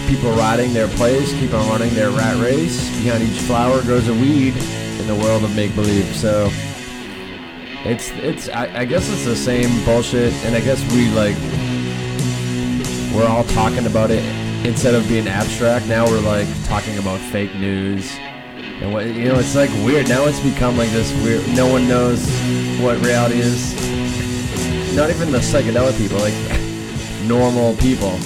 People 0.07 0.31
riding 0.31 0.73
their 0.73 0.87
place, 0.89 1.31
keep 1.33 1.53
on 1.53 1.67
running 1.69 1.93
their 1.93 2.11
rat 2.11 2.37
race. 2.41 2.89
Behind 3.01 3.23
each 3.23 3.39
flower 3.41 3.81
grows 3.81 4.07
a 4.07 4.13
weed 4.13 4.55
in 4.99 5.07
the 5.07 5.15
world 5.15 5.43
of 5.43 5.55
make 5.55 5.73
believe. 5.75 6.05
So 6.15 6.49
it's 7.85 8.11
it's 8.11 8.49
I, 8.49 8.81
I 8.81 8.85
guess 8.85 9.09
it's 9.09 9.25
the 9.25 9.35
same 9.35 9.83
bullshit, 9.85 10.33
and 10.45 10.55
I 10.55 10.61
guess 10.61 10.81
we 10.93 11.09
like 11.09 11.35
we're 13.13 13.27
all 13.27 13.43
talking 13.43 13.85
about 13.85 14.09
it 14.11 14.23
instead 14.65 14.95
of 14.95 15.07
being 15.07 15.27
abstract. 15.27 15.87
Now 15.87 16.05
we're 16.05 16.21
like 16.21 16.47
talking 16.65 16.97
about 16.97 17.19
fake 17.19 17.53
news. 17.55 18.17
And 18.81 18.91
what 18.91 19.05
you 19.05 19.25
know, 19.25 19.39
it's 19.39 19.55
like 19.55 19.69
weird. 19.85 20.09
Now 20.09 20.25
it's 20.25 20.39
become 20.39 20.77
like 20.77 20.89
this 20.89 21.11
weird. 21.23 21.47
No 21.55 21.67
one 21.67 21.87
knows 21.87 22.25
what 22.79 22.97
reality 23.05 23.39
is. 23.39 23.73
Not 24.95 25.09
even 25.09 25.31
the 25.31 25.39
psychedelic 25.39 25.97
people, 25.97 26.19
like 26.19 26.33
normal 27.27 27.75
people, 27.77 28.17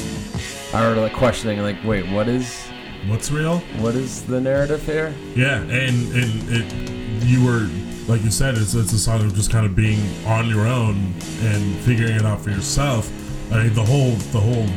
are 0.73 0.95
like 0.95 1.13
questioning, 1.13 1.59
like, 1.61 1.77
wait, 1.83 2.09
what 2.11 2.27
is 2.27 2.65
What's 3.07 3.31
real? 3.31 3.59
what 3.79 3.95
is 3.95 4.23
the 4.25 4.41
narrative 4.41 4.83
here? 4.85 5.13
Yeah, 5.35 5.61
and 5.61 6.13
and 6.13 6.43
it 6.49 7.23
you 7.25 7.43
were 7.45 7.67
like 8.07 8.23
you 8.23 8.31
said, 8.31 8.55
it's 8.57 8.73
it's 8.73 8.93
a 8.93 8.99
song 8.99 9.23
of 9.25 9.33
just 9.35 9.51
kind 9.51 9.65
of 9.65 9.75
being 9.75 9.99
on 10.25 10.49
your 10.49 10.67
own 10.67 11.13
and 11.41 11.75
figuring 11.79 12.15
it 12.15 12.25
out 12.25 12.41
for 12.41 12.49
yourself. 12.49 13.09
I 13.51 13.63
mean, 13.63 13.73
the 13.73 13.83
whole 13.85 14.11
the 14.31 14.39
whole 14.39 14.67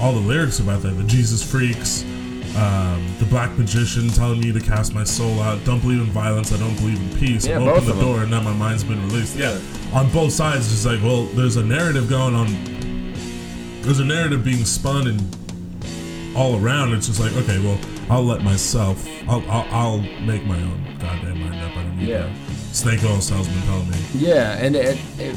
all 0.00 0.12
the 0.12 0.20
lyrics 0.26 0.60
about 0.60 0.82
that, 0.82 0.90
the 0.92 1.04
Jesus 1.04 1.42
freaks, 1.42 2.02
Um, 2.56 3.06
the 3.18 3.26
Black 3.26 3.56
Magician 3.58 4.08
telling 4.08 4.40
me 4.40 4.52
to 4.52 4.60
cast 4.60 4.94
my 4.94 5.04
soul 5.04 5.40
out. 5.40 5.62
Don't 5.64 5.80
believe 5.80 6.00
in 6.00 6.06
violence. 6.06 6.52
I 6.52 6.56
don't 6.58 6.74
believe 6.76 6.98
in 7.00 7.18
peace. 7.18 7.46
Yeah, 7.46 7.58
opened 7.58 7.86
the 7.86 8.00
door 8.00 8.22
and 8.22 8.30
now 8.30 8.40
my 8.40 8.54
mind's 8.54 8.84
been 8.84 9.02
released. 9.08 9.36
Yeah, 9.36 9.58
on 9.92 10.10
both 10.10 10.32
sides, 10.32 10.72
it's 10.72 10.86
like, 10.86 11.02
well, 11.02 11.24
there's 11.36 11.56
a 11.56 11.64
narrative 11.64 12.08
going 12.08 12.34
on. 12.34 12.46
There's 13.82 13.98
a 14.00 14.04
narrative 14.04 14.44
being 14.44 14.64
spun 14.64 15.06
and 15.06 16.36
all 16.36 16.62
around. 16.62 16.92
It's 16.94 17.06
just 17.08 17.18
like, 17.20 17.32
okay, 17.32 17.58
well, 17.58 17.78
I'll 18.08 18.24
let 18.24 18.42
myself. 18.42 19.06
I'll 19.28 19.42
I'll, 19.50 19.66
I'll 19.70 19.98
make 20.22 20.44
my 20.44 20.60
own 20.60 20.84
goddamn 20.98 21.40
mind 21.40 21.54
up. 21.64 21.76
I 21.76 21.82
don't 21.82 21.98
need 21.98 22.08
Yeah. 22.08 22.32
snake 22.72 23.02
oil 23.04 23.20
salesman 23.20 23.60
telling 23.62 23.90
me. 23.90 23.96
Yeah, 24.14 24.52
and 24.58 24.76
it, 24.76 24.98
it, 25.18 25.34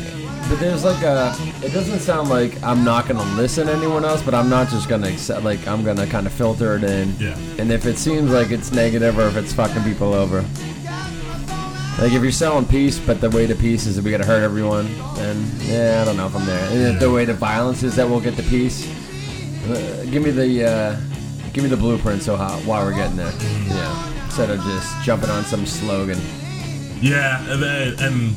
but 0.50 0.60
there's 0.60 0.84
like 0.84 1.02
a. 1.04 1.36
It 1.64 1.72
doesn't 1.74 2.00
sound 2.00 2.30
like 2.30 2.62
I'm 2.64 2.84
not 2.84 3.08
gonna 3.08 3.24
listen 3.36 3.68
to 3.68 3.74
anyone 3.74 4.04
else, 4.06 4.22
but 4.22 4.34
I'm 4.34 4.50
not 4.50 4.70
just 4.70 4.90
gonna 4.90 5.08
accept. 5.08 5.44
Like 5.44 5.66
I'm 5.68 5.84
gonna 5.84 6.06
kind 6.08 6.28
of 6.28 6.34
filter 6.34 6.76
it 6.76 6.84
in. 6.84 7.16
Yeah. 7.20 7.38
And 7.58 7.72
if 7.72 7.86
it 7.86 7.98
seems 7.98 8.30
like 8.30 8.52
it's 8.52 8.72
negative 8.72 9.18
or 9.18 9.28
if 9.28 9.38
it's 9.38 9.54
fucking 9.54 9.84
people 9.84 10.14
over, 10.14 10.44
like 12.00 12.12
if 12.12 12.22
you're 12.22 12.32
selling 12.32 12.66
peace, 12.66 13.00
but 13.00 13.22
the 13.22 13.30
way 13.30 13.48
to 13.48 13.56
peace 13.56 13.86
is 13.86 13.96
that 13.96 14.04
we 14.04 14.12
gotta 14.12 14.26
hurt 14.26 14.44
everyone, 14.44 14.86
then 15.16 15.46
yeah, 15.60 16.02
I 16.02 16.06
don't 16.06 16.18
know 16.18 16.28
if 16.28 16.36
I'm 16.36 16.46
there. 16.46 16.70
And 16.72 16.96
if 16.96 17.00
the 17.00 17.12
way 17.12 17.26
to 17.26 17.34
violence 17.34 17.84
is 17.84 17.96
that 17.96 18.08
we'll 18.08 18.20
get 18.20 18.36
to 18.38 18.44
peace, 18.44 18.88
uh, 19.70 20.06
give 20.10 20.24
me 20.24 20.32
the 20.32 20.66
uh, 20.66 21.00
give 21.54 21.64
me 21.64 21.70
the 21.70 21.78
blueprint 21.78 22.24
so 22.24 22.36
how 22.36 22.58
while 22.62 22.86
we're 22.86 22.96
getting 22.96 23.16
there. 23.16 23.34
Yeah. 23.68 24.26
Instead 24.26 24.50
of 24.50 24.62
just 24.64 25.04
jumping 25.04 25.30
on 25.30 25.44
some 25.44 25.66
slogan. 25.66 26.20
Yeah, 27.02 27.44
and, 27.52 28.00
and 28.00 28.36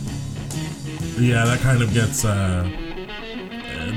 yeah, 1.19 1.45
that 1.45 1.61
kind 1.61 1.83
of 1.83 1.95
gets. 1.95 2.25
Uh, 2.25 2.86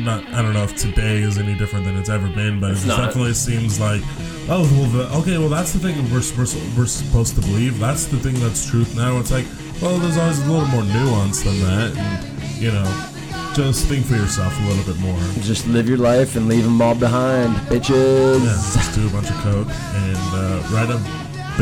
not, 0.03 0.26
I 0.34 0.41
don't 0.41 0.53
know 0.53 0.63
if 0.63 0.76
today 0.76 1.17
is 1.21 1.38
any 1.38 1.55
different 1.55 1.85
than 1.85 1.97
it's 1.97 2.09
ever 2.09 2.27
been, 2.30 2.59
but 2.59 2.71
it 2.71 2.73
It's 2.73 2.85
not. 2.85 2.97
definitely 3.05 3.34
seems 3.34 3.80
like, 3.80 4.01
oh, 4.49 4.63
well, 4.73 4.89
the, 4.89 5.17
okay, 5.19 5.38
well, 5.38 5.49
that's 5.49 5.73
the 5.73 5.80
thing 5.80 5.95
we're, 6.11 6.21
we're, 6.38 6.77
we're 6.77 6.85
supposed 6.88 7.35
to 7.35 7.41
believe. 7.41 7.80
That's 7.80 8.05
the 8.05 8.17
thing 8.17 8.34
that's 8.39 8.69
truth 8.69 8.95
now. 8.95 9.17
It's 9.19 9.31
like, 9.31 9.45
well, 9.81 9.97
there's 9.97 10.17
always 10.17 10.39
a 10.45 10.51
little 10.51 10.67
more 10.67 10.84
nuance 10.84 11.41
than 11.43 11.59
that, 11.61 11.97
and 11.97 12.61
you 12.61 12.71
know, 12.71 13.05
just 13.55 13.88
think 13.88 14.05
for 14.05 14.15
yourself 14.15 14.53
a 14.59 14.63
little 14.67 14.84
bit 14.93 14.99
more. 15.01 15.17
Just 15.41 15.65
live 15.67 15.88
your 15.88 15.97
life 15.97 16.35
and 16.35 16.47
leave 16.47 16.63
them 16.63 16.81
all 16.81 16.95
behind, 16.95 17.55
bitches. 17.67 18.39
Yeah, 18.43 18.73
just 18.73 18.93
do 18.95 19.07
a 19.07 19.09
bunch 19.11 19.30
of 19.30 19.35
coke 19.38 19.67
and 19.69 20.17
uh, 20.35 20.67
write 20.71 20.89
a 20.89 20.97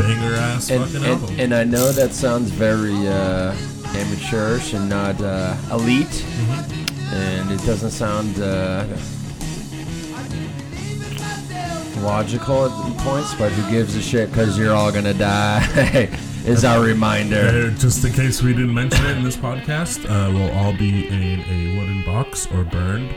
banger 0.00 0.34
ass 0.34 0.70
and, 0.70 0.84
fucking 0.84 0.96
and, 1.04 1.22
album. 1.22 1.36
and 1.40 1.54
I 1.54 1.64
know 1.64 1.90
that 1.92 2.12
sounds 2.12 2.50
very 2.50 3.06
uh, 3.08 3.54
amateurish 3.96 4.74
and 4.74 4.88
not 4.88 5.20
uh, 5.20 5.56
elite, 5.72 6.06
Mm-hmm. 6.06 6.84
And 7.12 7.50
it 7.50 7.60
doesn't 7.64 7.90
sound 7.90 8.38
uh, 8.40 8.86
logical 12.00 12.66
at 12.66 12.98
points. 12.98 13.34
But 13.34 13.52
who 13.52 13.70
gives 13.70 13.96
a 13.96 14.02
shit? 14.02 14.30
Because 14.30 14.58
you're 14.58 14.74
all 14.74 14.92
gonna 14.92 15.14
die. 15.14 16.08
is 16.44 16.64
our 16.64 16.82
reminder. 16.82 17.70
Uh, 17.72 17.78
just 17.78 18.04
in 18.04 18.12
case 18.12 18.42
we 18.42 18.52
didn't 18.52 18.74
mention 18.74 19.04
it 19.06 19.16
in 19.16 19.22
this 19.22 19.36
podcast, 19.36 20.04
uh, 20.04 20.32
we'll 20.32 20.50
all 20.52 20.72
be 20.72 21.06
in 21.08 21.40
a 21.40 21.78
wooden 21.78 22.04
box 22.04 22.46
or 22.52 22.64
burned 22.64 23.14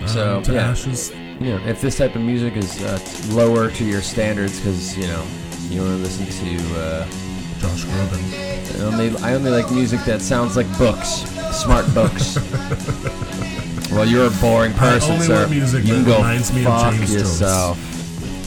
um, 0.00 0.08
So, 0.08 0.42
to 0.42 0.52
yeah. 0.52 0.70
ashes. 0.70 1.12
You 1.40 1.56
know, 1.56 1.66
if 1.66 1.80
this 1.80 1.98
type 1.98 2.14
of 2.14 2.22
music 2.22 2.56
is 2.56 2.82
uh, 2.82 2.98
lower 3.34 3.70
to 3.70 3.84
your 3.84 4.02
standards, 4.02 4.58
because 4.60 4.96
you 4.96 5.06
know 5.06 5.26
you 5.68 5.80
want 5.80 5.96
to 5.96 6.02
listen 6.02 6.26
to. 6.26 6.80
Uh, 6.80 7.06
Josh 7.64 7.84
Groban. 7.86 8.80
I 8.80 8.84
only, 8.84 9.16
I 9.22 9.34
only 9.34 9.50
like 9.50 9.70
music 9.70 10.00
that 10.00 10.20
sounds 10.20 10.54
like 10.54 10.66
books, 10.76 11.08
smart 11.56 11.86
books. 11.94 12.36
well, 13.94 14.06
you're 14.06 14.26
a 14.26 14.30
boring 14.40 14.72
person, 14.74 15.12
only 15.12 15.26
sir. 15.26 15.46
music 15.48 15.84
you 15.84 15.94
can 15.94 16.04
go 16.04 16.16
reminds 16.16 16.52
me 16.52 16.60
of 16.64 16.66
fuck 16.66 16.94
James 16.94 17.10
Joyce. 17.10 17.20
yourself. 17.20 17.78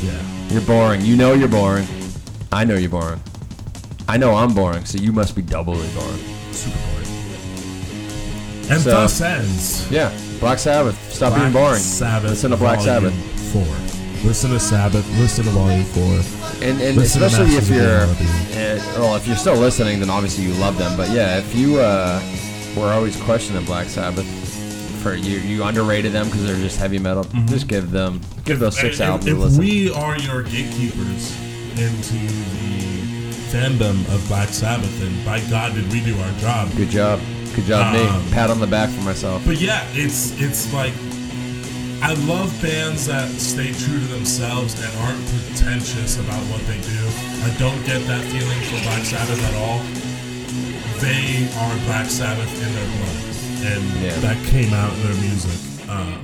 Yeah. 0.03 0.22
You're 0.53 0.61
boring. 0.61 1.02
You 1.02 1.15
know 1.15 1.34
you're 1.34 1.48
boring. 1.48 1.88
I 2.52 2.64
know 2.65 2.76
you're 2.76 2.90
boring. 2.90 3.22
I 4.07 4.18
know 4.18 4.36
I'm 4.36 4.53
boring, 4.53 4.86
so 4.86 4.98
you 4.98 5.11
must 5.11 5.36
be 5.36 5.41
doubly 5.41 5.88
boring. 5.94 6.19
Super 6.52 6.78
boring. 6.78 7.07
And 8.69 8.82
So- 8.82 8.90
thus 8.91 9.22
ends 9.22 9.90
Yeah, 9.91 10.11
Black 10.40 10.60
Sabbath. 10.60 10.98
Stop 11.14 11.32
Black 11.34 11.41
being 11.44 11.53
boring. 11.53 11.80
Sabbath. 11.82 12.30
Listen 12.32 12.52
to 12.52 12.57
Black 12.57 12.82
Sabbath. 12.82 13.14
4. 13.53 13.65
Listen 14.24 14.49
to 14.52 14.60
Sabbath. 14.60 15.06
Listen 15.19 15.45
to 15.45 15.52
Volume 15.52 15.84
4. 15.86 16.03
And, 16.68 16.82
and 16.82 16.98
Listen 16.98 17.24
especially 17.24 17.56
if 17.56 17.69
you're, 17.69 18.02
uh, 18.02 18.80
well, 18.99 19.15
if 19.15 19.28
you're 19.28 19.36
still 19.38 19.56
listening, 19.56 19.99
then 19.99 20.10
obviously 20.10 20.44
you 20.44 20.53
love 20.56 20.78
them. 20.78 20.98
But 20.98 21.10
yeah, 21.11 21.38
if 21.38 21.53
you 21.56 21.80
uh, 21.80 22.19
were 22.76 22.91
always 22.91 23.15
questioning 23.22 23.64
Black 23.65 23.88
Sabbath, 23.88 24.26
for 25.12 25.16
you, 25.16 25.40
you 25.40 25.64
underrated 25.64 26.12
them 26.12 26.26
because 26.28 26.46
they're 26.46 26.56
just 26.56 26.78
heavy 26.78 27.00
metal. 27.00 27.24
Just 27.46 27.68
give 27.68 27.92
them, 27.92 28.22
give 28.46 28.60
those 28.60 28.78
six 28.78 28.96
If- 29.00 29.02
albums 29.08 29.28
if, 29.28 29.38
listen. 29.38 29.60
we 29.60 29.92
are 29.92 30.18
your 30.20 30.44
gatekeepers 30.44 31.36
into 31.78 32.14
the 32.14 33.32
fandom 33.52 34.00
of 34.14 34.26
Black 34.28 34.50
Sabbath, 34.50 34.92
then 35.00 35.14
by 35.26 35.40
God 35.50 35.74
did 35.76 35.92
we 35.92 36.02
do 36.02 36.18
our 36.20 36.32
job. 36.40 36.70
Good 36.76 36.90
job, 36.90 37.20
good 37.56 37.66
job, 37.66 37.96
Um, 37.96 38.26
me. 38.26 38.32
Pat 38.32 38.50
on 38.50 38.60
the 38.60 38.68
back 38.68 38.90
for 38.90 39.02
myself. 39.02 39.42
But 39.46 39.58
yeah, 39.62 39.86
it's 39.94 40.34
it's 40.42 40.72
like 40.74 40.94
I 42.02 42.14
love 42.28 42.54
bands 42.62 43.08
that 43.08 43.30
stay 43.32 43.72
true 43.74 44.00
to 44.00 44.08
themselves 44.08 44.76
and 44.80 44.92
aren't 45.00 45.26
pretentious 45.30 46.18
about 46.20 46.42
what 46.52 46.62
they 46.68 46.78
do. 46.82 47.00
I 47.46 47.50
don't 47.58 47.84
get 47.86 48.06
that 48.08 48.22
feeling 48.26 48.62
for 48.70 48.82
Black 48.84 49.04
Sabbath 49.06 49.42
at 49.44 49.56
all. 49.56 49.80
They 51.00 51.48
are 51.62 51.76
Black 51.86 52.08
Sabbath 52.08 52.52
in 52.62 52.74
their 52.74 52.86
blood, 52.98 53.27
and 53.64 53.84
Yeah. 54.02 54.16
that 54.20 54.38
came 54.48 54.74
out 54.74 54.94
in 54.94 55.04
their 55.04 55.22
music. 55.22 55.90
Um, 55.90 56.24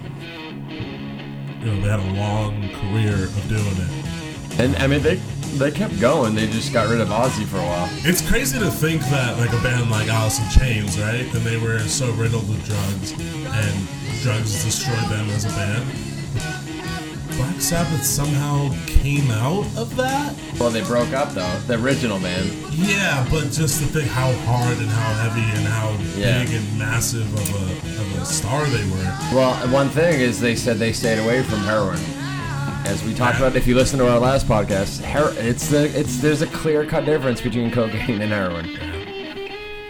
you 1.61 1.71
know, 1.71 1.81
they 1.81 1.89
had 1.89 1.99
a 1.99 2.13
long 2.19 2.69
career 2.69 3.13
of 3.25 3.47
doing 3.49 3.77
it. 3.77 4.59
And 4.59 4.75
I 4.77 4.87
mean, 4.87 5.01
they 5.01 5.19
they 5.57 5.69
kept 5.71 5.99
going. 5.99 6.33
They 6.35 6.47
just 6.47 6.73
got 6.73 6.89
rid 6.89 6.99
of 6.99 7.09
Ozzy 7.09 7.45
for 7.45 7.57
a 7.57 7.61
while. 7.63 7.87
It's 8.03 8.27
crazy 8.27 8.57
to 8.59 8.71
think 8.71 9.01
that 9.03 9.37
like 9.37 9.53
a 9.53 9.61
band 9.61 9.91
like 9.91 10.07
Alice 10.09 10.39
in 10.39 10.49
Chains, 10.49 10.99
right? 10.99 11.21
And 11.33 11.43
they 11.45 11.57
were 11.57 11.77
so 11.79 12.11
riddled 12.13 12.49
with 12.49 12.65
drugs, 12.65 13.11
and 13.11 13.87
drugs 14.23 14.63
destroyed 14.63 15.09
them 15.11 15.29
as 15.29 15.45
a 15.45 15.49
band. 15.49 15.85
Black 17.37 17.59
Sabbath 17.61 18.03
somehow 18.03 18.69
came 18.85 19.29
out 19.31 19.65
of 19.77 19.95
that. 19.95 20.35
Well, 20.59 20.69
they 20.69 20.81
broke 20.83 21.13
up 21.13 21.31
though. 21.33 21.59
The 21.67 21.75
original 21.83 22.19
band. 22.19 22.49
Yeah, 22.71 23.25
but 23.31 23.51
just 23.51 23.79
to 23.79 23.85
think 23.87 24.07
how 24.09 24.31
hard 24.45 24.77
and 24.77 24.87
how 24.87 25.13
heavy 25.29 25.41
and 25.57 25.67
how 25.67 25.91
Yeah. 26.19 26.43
big 26.43 26.53
and 26.53 26.79
massive 26.79 27.31
of 27.33 27.49
a 27.55 28.01
of 28.01 28.21
a 28.21 28.25
star 28.25 28.65
they 28.65 28.83
were. 28.89 29.17
Well, 29.35 29.53
one 29.69 29.89
thing 29.89 30.19
is 30.21 30.39
they 30.39 30.55
said 30.55 30.77
they 30.77 30.93
stayed 30.93 31.19
away 31.19 31.43
from 31.43 31.59
heroin. 31.59 31.99
As 32.85 33.01
we 33.03 33.13
talked 33.13 33.37
about, 33.37 33.55
if 33.55 33.65
you 33.65 33.75
listen 33.75 33.97
to 33.99 34.09
our 34.11 34.19
last 34.19 34.45
podcast, 34.47 35.01
her- 35.05 35.33
it's 35.37 35.69
the 35.69 35.85
it's 35.99 36.17
there's 36.17 36.41
a 36.41 36.47
clear 36.47 36.85
cut 36.85 37.05
difference 37.05 37.41
between 37.41 37.71
cocaine 37.79 38.21
and 38.21 38.31
heroin. 38.31 38.69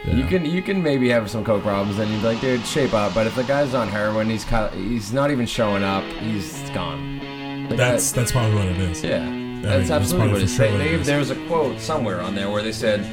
You 0.05 0.25
can 0.25 0.45
you 0.45 0.61
can 0.61 0.83
maybe 0.83 1.09
have 1.09 1.29
some 1.29 1.43
coke 1.45 1.63
problems, 1.63 1.97
and 1.97 2.11
you'd 2.11 2.21
be 2.21 2.27
like, 2.27 2.41
dude, 2.41 2.65
shape 2.65 2.93
up. 2.93 3.13
But 3.15 3.25
if 3.25 3.35
the 3.35 3.43
guy's 3.43 3.73
on 3.73 3.87
heroin, 3.87 4.29
he's 4.29 4.43
kind 4.43 4.73
he's 4.91 5.11
not 5.13 5.31
even 5.31 5.45
showing 5.45 5.81
up. 5.83 6.03
He's 6.21 6.69
gone. 6.71 7.21
The 7.69 7.75
guy- 7.77 7.91
That's 7.91 8.11
that's 8.11 8.31
probably 8.31 8.55
what 8.55 8.65
it 8.67 8.77
is. 8.79 9.03
Yeah, 9.03 9.23
mean, 9.29 9.61
that's 9.61 9.87
that's 9.87 9.91
absolutely 9.91 10.17
probably 10.27 10.33
what 10.33 10.41
it 10.41 10.45
is. 10.45 10.55
sure 10.55 10.67
They, 10.71 10.77
they, 10.77 10.93
is. 10.95 11.07
there 11.07 11.19
was 11.19 11.29
a 11.31 11.35
quote 11.47 11.79
somewhere 11.79 12.21
on 12.21 12.35
there 12.35 12.49
where 12.49 12.61
they 12.61 12.71
said, 12.73 13.05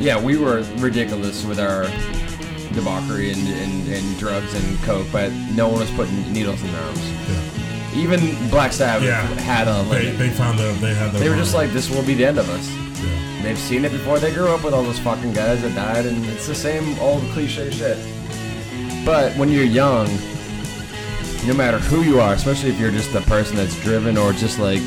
"Yeah, 0.00 0.20
we 0.20 0.36
were 0.36 0.64
ridiculous 0.78 1.44
with 1.44 1.58
our 1.60 1.84
debauchery 2.74 3.30
and, 3.32 3.46
and, 3.48 3.88
and 3.88 4.18
drugs 4.18 4.52
and 4.54 4.78
coke, 4.82 5.06
but 5.12 5.32
no 5.54 5.68
one 5.68 5.80
was 5.80 5.90
putting 5.92 6.30
needles 6.32 6.62
in 6.62 6.70
their 6.72 6.82
arms. 6.82 7.00
Yeah. 7.08 7.98
Even 7.98 8.20
Black 8.50 8.72
Sabbath 8.72 9.06
Yeah. 9.06 9.22
had 9.40 9.66
a 9.68 9.82
They, 9.88 10.02
limit. 10.06 10.18
they 10.18 10.28
found 10.30 10.58
that 10.58 10.78
they 10.82 10.92
had 10.92 11.12
their 11.12 11.20
They 11.20 11.28
were 11.30 11.36
just 11.36 11.54
like, 11.54 11.70
this 11.70 11.88
will 11.88 12.02
be 12.02 12.12
the 12.14 12.26
end 12.26 12.38
of 12.38 12.50
us. 12.50 12.68
Yeah. 13.02 13.42
They've 13.42 13.58
seen 13.58 13.86
it 13.86 13.92
before. 13.92 14.18
They 14.18 14.34
grew 14.34 14.48
up 14.48 14.62
with 14.62 14.74
all 14.74 14.82
those 14.82 14.98
fucking 14.98 15.32
guys 15.32 15.62
that 15.62 15.74
died, 15.74 16.04
and 16.04 16.26
it's 16.26 16.46
the 16.46 16.54
same 16.54 16.98
old 16.98 17.22
cliche 17.32 17.70
shit. 17.70 17.96
But 19.06 19.32
when 19.38 19.48
you're 19.48 19.64
young, 19.64 20.06
no 21.46 21.54
matter 21.54 21.78
who 21.78 22.02
you 22.02 22.20
are, 22.20 22.34
especially 22.34 22.70
if 22.70 22.80
you're 22.80 22.90
just 22.90 23.14
a 23.14 23.20
person 23.22 23.56
that's 23.56 23.80
driven 23.82 24.18
or 24.18 24.32
just 24.32 24.58
like, 24.58 24.80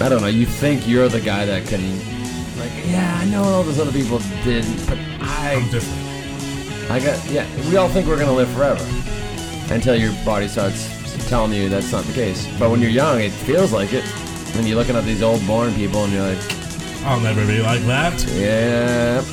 I 0.00 0.08
don't 0.08 0.20
know, 0.20 0.28
you 0.28 0.46
think 0.46 0.86
you're 0.86 1.08
the 1.08 1.20
guy 1.20 1.44
that 1.44 1.66
can, 1.66 1.82
like, 2.58 2.72
yeah, 2.86 3.18
I 3.20 3.24
know 3.26 3.42
all 3.42 3.62
those 3.62 3.80
other 3.80 3.92
people 3.92 4.20
didn't, 4.44 4.86
but 4.86 4.98
I'm 5.20 5.68
different. 5.70 6.90
I 6.90 7.00
got, 7.00 7.28
yeah, 7.30 7.46
we 7.68 7.76
all 7.76 7.88
think 7.88 8.06
we're 8.06 8.18
gonna 8.18 8.32
live 8.32 8.50
forever 8.50 8.84
until 9.72 9.96
your 9.96 10.12
body 10.24 10.46
starts 10.46 10.88
telling 11.28 11.52
you 11.52 11.68
that's 11.68 11.90
not 11.92 12.04
the 12.04 12.12
case. 12.12 12.46
But 12.58 12.70
when 12.70 12.80
you're 12.80 12.90
young, 12.90 13.20
it 13.20 13.30
feels 13.32 13.72
like 13.72 13.92
it. 13.92 14.04
And 14.54 14.68
you're 14.68 14.76
looking 14.76 14.96
at 14.96 15.04
these 15.04 15.22
old 15.22 15.44
born 15.46 15.74
people, 15.74 16.04
and 16.04 16.12
you're 16.12 16.22
like, 16.34 16.38
I'll 17.04 17.20
never 17.20 17.46
be 17.46 17.62
like 17.62 17.80
that. 17.82 18.22
yeah, 18.34 19.24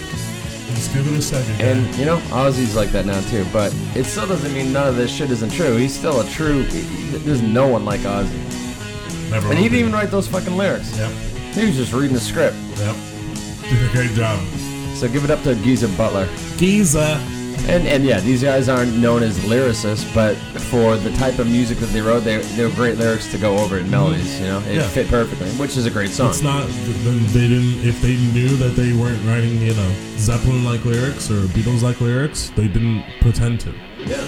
Just 0.79 0.93
give 0.93 1.07
it 1.07 1.13
a 1.13 1.21
second. 1.21 1.57
guy. 1.57 1.65
And 1.65 1.95
you 1.95 2.05
know, 2.05 2.19
Ozzy's 2.29 2.73
like 2.73 2.89
that 2.91 3.05
now 3.05 3.19
too. 3.29 3.45
But 3.51 3.75
it 3.95 4.05
still 4.05 4.25
doesn't 4.27 4.53
mean 4.53 4.71
none 4.71 4.87
of 4.87 4.95
this 4.95 5.11
shit 5.11 5.29
isn't 5.29 5.51
true. 5.51 5.75
He's 5.75 5.93
still 5.93 6.21
a 6.21 6.25
true. 6.29 6.63
There's 6.63 7.41
no 7.41 7.67
one 7.67 7.83
like 7.83 7.99
Ozzy, 8.01 9.29
never. 9.29 9.49
and 9.49 9.57
he 9.57 9.65
didn't 9.65 9.73
be. 9.73 9.79
even 9.79 9.91
write 9.91 10.09
those 10.09 10.25
fucking 10.27 10.55
lyrics. 10.55 10.97
Yep. 10.97 11.11
He 11.53 11.65
was 11.65 11.75
just 11.75 11.91
reading 11.91 12.13
the 12.13 12.21
script. 12.21 12.55
Yep. 12.77 12.95
Did 13.69 13.89
a 13.89 13.91
great 13.91 14.11
job. 14.11 14.39
So 14.95 15.09
give 15.09 15.25
it 15.25 15.31
up 15.31 15.43
to 15.43 15.55
Geezer 15.55 15.89
Butler. 15.97 16.29
Geezer. 16.57 17.19
And 17.67 17.87
and 17.87 18.03
yeah, 18.03 18.19
these 18.19 18.41
guys 18.41 18.67
aren't 18.69 18.95
known 18.97 19.21
as 19.21 19.37
lyricists, 19.39 20.11
but 20.15 20.35
for 20.71 20.97
the 20.97 21.11
type 21.17 21.39
of 21.39 21.47
music 21.47 21.77
that 21.79 21.87
they 21.87 22.01
wrote, 22.01 22.21
they 22.21 22.37
they 22.37 22.63
were 22.65 22.71
great 22.71 22.97
lyrics 22.97 23.29
to 23.31 23.37
go 23.37 23.57
over 23.57 23.77
in 23.77 23.85
mhm. 23.85 23.91
melodies. 23.91 24.39
You 24.39 24.47
know, 24.47 24.59
it 24.61 24.75
Yeah. 24.75 24.87
fit 24.87 25.07
perfectly, 25.07 25.49
which 25.51 25.77
is 25.77 25.85
a 25.85 25.91
great 25.91 26.09
song. 26.09 26.29
It's 26.29 26.41
not. 26.41 26.67
They 26.67 27.47
didn't. 27.47 27.85
If 27.87 28.01
they 28.01 28.15
knew 28.17 28.55
that 28.57 28.75
they 28.75 28.93
weren't 28.93 29.23
writing, 29.25 29.61
you 29.61 29.73
know, 29.73 29.91
Zeppelin 30.17 30.63
like 30.63 30.83
lyrics 30.85 31.29
or 31.29 31.41
Beatles 31.53 31.81
like 31.83 32.01
lyrics, 32.01 32.51
they 32.55 32.67
didn't 32.67 33.03
pretend 33.21 33.59
to. 33.61 33.73
Yeah. 34.05 34.25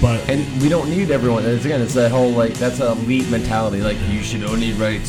But 0.00 0.26
And 0.30 0.62
we 0.62 0.68
don't 0.70 0.88
need 0.88 1.10
everyone. 1.10 1.44
It's, 1.44 1.64
again, 1.64 1.82
it's 1.82 1.94
that 1.94 2.10
whole 2.10 2.30
like 2.30 2.54
that's 2.54 2.80
a 2.80 2.92
elite 2.92 3.28
mentality. 3.28 3.80
Like 3.82 3.98
you 4.08 4.22
should 4.22 4.44
only 4.44 4.72
write 4.72 5.02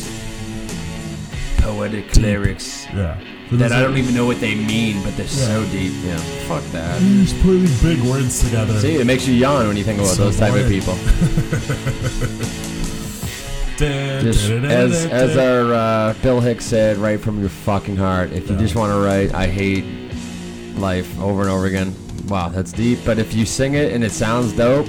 poetic 1.58 2.14
lyrics 2.16 2.86
yeah, 2.92 3.16
that 3.58 3.72
I 3.72 3.80
don't 3.82 3.96
even 3.98 4.14
know 4.14 4.26
what 4.26 4.40
they 4.40 4.54
mean, 4.54 5.02
but 5.02 5.16
they're 5.16 5.26
so 5.26 5.64
deep. 5.66 5.92
Yeah, 6.04 6.16
fuck 6.48 6.62
that. 6.72 7.00
You 7.02 7.22
just 7.24 7.40
put 7.42 7.52
these 7.58 7.82
big 7.82 8.00
words 8.02 8.42
together. 8.42 8.78
See, 8.80 8.96
it 8.96 9.06
makes 9.06 9.26
you 9.26 9.34
yawn 9.34 9.66
when 9.68 9.76
you 9.76 9.84
think 9.84 9.98
about 10.00 10.10
So 10.14 10.24
those 10.24 10.38
type 10.38 10.54
of 10.54 10.60
boring. 10.62 10.80
people. 10.80 10.96
Just 13.78 14.48
as 14.48 15.06
as 15.06 15.36
our 15.36 15.74
uh, 15.74 16.14
Bill 16.22 16.40
Hicks 16.40 16.64
said, 16.64 16.98
write 16.98 17.20
from 17.20 17.40
your 17.40 17.48
fucking 17.48 17.96
heart. 17.96 18.30
If 18.30 18.48
you 18.48 18.54
Yeah. 18.54 18.60
just 18.60 18.76
want 18.76 18.92
to 18.92 18.98
write, 18.98 19.34
I 19.34 19.48
hate 19.48 19.84
life 20.76 21.18
over 21.20 21.40
and 21.42 21.50
over 21.50 21.66
again. 21.66 21.92
Wow, 22.28 22.48
that's 22.50 22.70
deep. 22.70 23.00
But 23.04 23.18
if 23.18 23.34
you 23.34 23.44
sing 23.44 23.74
it 23.74 23.92
and 23.92 24.04
it 24.04 24.12
sounds 24.12 24.52
dope, 24.52 24.86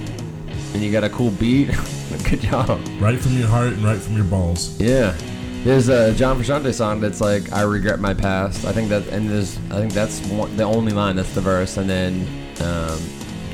and 0.74 0.84
you 0.84 0.92
got 0.92 1.04
a 1.04 1.10
cool 1.10 1.32
beat, 1.32 1.72
good 2.30 2.42
job. 2.42 2.80
right 3.00 3.18
from 3.20 3.36
your 3.38 3.48
heart 3.48 3.74
and 3.74 3.84
right 3.84 3.98
from 4.00 4.16
your 4.16 4.26
balls. 4.26 4.80
Yeah. 4.80 5.16
There's 5.64 5.88
a 5.88 6.14
John 6.14 6.38
Frusciante 6.38 6.74
song 6.74 7.00
that's 7.00 7.22
like 7.22 7.54
I 7.54 7.62
regret 7.62 8.00
my 8.02 8.14
past. 8.14 8.66
I 8.66 8.74
think 8.74 8.90
that 8.90 9.08
and 9.08 9.30
there's 9.30 9.58
I 9.72 9.80
think 9.80 9.94
that's 9.94 10.20
one, 10.28 10.54
the 10.58 10.64
only 10.64 10.92
line 10.92 11.16
that's 11.16 11.34
the 11.34 11.40
verse 11.40 11.78
and 11.78 11.90
then 11.90 12.28
um, 12.62 13.00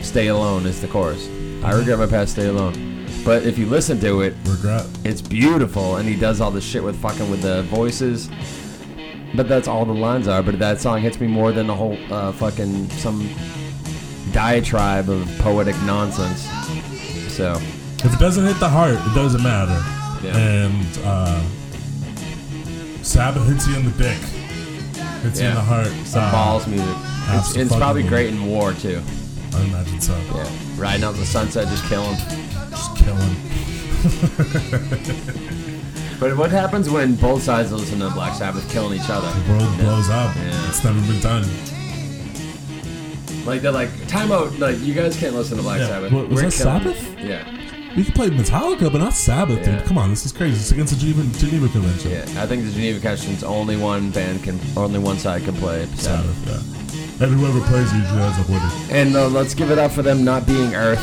stay 0.02 0.28
alone 0.28 0.66
is 0.66 0.82
the 0.82 0.88
chorus. 0.88 1.28
I 1.64 1.74
regret 1.74 2.00
my 2.00 2.08
past, 2.08 2.32
stay 2.32 2.48
alone. 2.48 3.06
But 3.24 3.44
if 3.44 3.60
you 3.60 3.68
listen 3.68 4.00
to 4.00 4.22
it, 4.22 4.34
Regret. 4.46 4.88
it's 5.04 5.22
beautiful 5.22 5.98
and 5.98 6.10
he 6.10 6.16
does 6.16 6.42
all 6.42 6.50
this 6.50 6.64
shit 6.64 6.84
with 6.84 7.00
fucking 7.00 7.30
with 7.30 7.44
the 7.44 7.62
voices. 7.64 8.28
But 9.36 9.48
that's 9.48 9.68
all 9.68 9.86
the 9.86 9.94
lines 9.94 10.28
are. 10.28 10.42
But 10.42 10.58
that 10.58 10.82
song 10.82 11.02
hits 11.02 11.20
me 11.20 11.28
more 11.28 11.52
than 11.52 11.68
the 11.68 11.76
whole 11.76 11.96
uh, 12.12 12.32
fucking 12.32 12.90
some 12.90 13.30
diatribe 14.32 15.12
of 15.12 15.28
poetic 15.38 15.76
nonsense. 15.84 16.42
So 17.32 17.54
If 18.04 18.14
it 18.14 18.20
doesn't 18.20 18.46
hit 18.48 18.60
the 18.60 18.70
heart, 18.70 18.96
it 18.96 19.14
doesn't 19.14 19.44
matter. 19.44 19.80
Yeah. 20.26 20.36
And 20.38 21.00
uh, 21.04 21.44
Sabbath 23.10 23.48
hits 23.48 23.68
you 23.68 23.76
in 23.76 23.86
the 23.86 23.92
dick. 23.92 24.18
Hits 25.24 25.42
you 25.42 25.48
in 25.48 25.56
the 25.56 25.62
heart. 25.62 25.88
some 26.06 26.32
balls 26.32 26.68
music. 26.68 26.88
It's, 27.32 27.56
it's 27.56 27.76
probably 27.76 28.04
Abso-fucking-lutely. 28.04 28.10
great 28.10 28.28
in 28.34 28.46
war 28.46 28.74
too. 28.74 29.02
I 29.54 29.62
imagine 29.64 30.00
so. 30.00 30.16
Yeah, 30.36 30.50
riding 30.78 31.04
out 31.04 31.14
in 31.16 31.20
the 31.20 31.26
sunset, 31.26 31.68
just 31.68 31.84
killing. 31.86 32.16
Just 32.70 32.96
killing. 32.98 33.36
But 36.20 36.36
what 36.36 36.52
happens 36.52 36.90
when 36.90 37.16
both 37.16 37.42
sides 37.44 37.72
listen 37.72 38.00
to 38.00 38.10
Black 38.10 38.34
Sabbath 38.36 38.70
killing 38.70 39.00
each 39.00 39.10
other? 39.10 39.32
The 39.40 39.50
world 39.54 39.78
blows 39.78 40.10
up. 40.10 40.36
Yeah. 40.36 40.68
It's 40.68 40.84
never 40.84 41.00
been 41.08 41.22
done. 41.22 41.44
Like 43.46 43.62
they're 43.62 43.72
like, 43.72 43.90
time 44.10 44.30
out. 44.34 44.52
Like 44.60 44.78
you 44.82 44.94
guys 44.94 45.16
can't 45.18 45.34
listen 45.34 45.56
to 45.56 45.64
Black 45.64 45.80
Yeah. 45.80 45.88
Sabbath. 45.88 46.12
What- 46.12 46.28
was 46.28 46.36
We're 46.44 46.50
that 46.50 46.58
killing- 46.58 46.82
Sabbath? 46.94 47.20
Yeah, 47.22 47.46
We 47.98 48.04
can 48.04 48.14
play 48.14 48.30
Metallica, 48.30 48.92
but 48.92 49.00
not 49.00 49.14
Sabbath, 49.14 49.60
Yeah. 49.66 49.78
dude. 49.78 49.86
Come 49.86 49.98
on, 49.98 50.10
this 50.10 50.26
is 50.26 50.32
crazy. 50.32 50.56
It's 50.60 50.72
against 50.72 50.94
the 50.94 51.00
Geneva, 51.00 51.24
Geneva 51.40 51.68
Convention. 51.70 52.12
yeah. 52.12 52.42
I 52.42 52.46
think 52.46 52.64
the 52.64 52.72
Geneva 52.72 53.00
Convention's 53.00 53.44
only 53.44 53.78
one 53.78 54.12
band 54.12 54.44
can, 54.44 54.60
only 54.78 55.00
one 55.00 55.18
side 55.18 55.44
can 55.44 55.56
play 55.56 55.86
Sabbath. 55.96 56.36
Sabbath, 56.46 56.66
yeah. 57.20 57.26
And 57.26 57.36
whoever 57.40 57.60
plays 57.68 57.92
usually 57.94 58.22
ends 58.22 58.38
up 58.40 58.48
winning. 58.48 58.72
And 58.92 59.16
uh, 59.16 59.28
let's 59.28 59.54
give 59.54 59.72
it 59.72 59.78
up 59.80 59.92
for 59.92 60.02
them 60.04 60.24
not 60.24 60.46
being 60.46 60.74
Earth. 60.76 61.00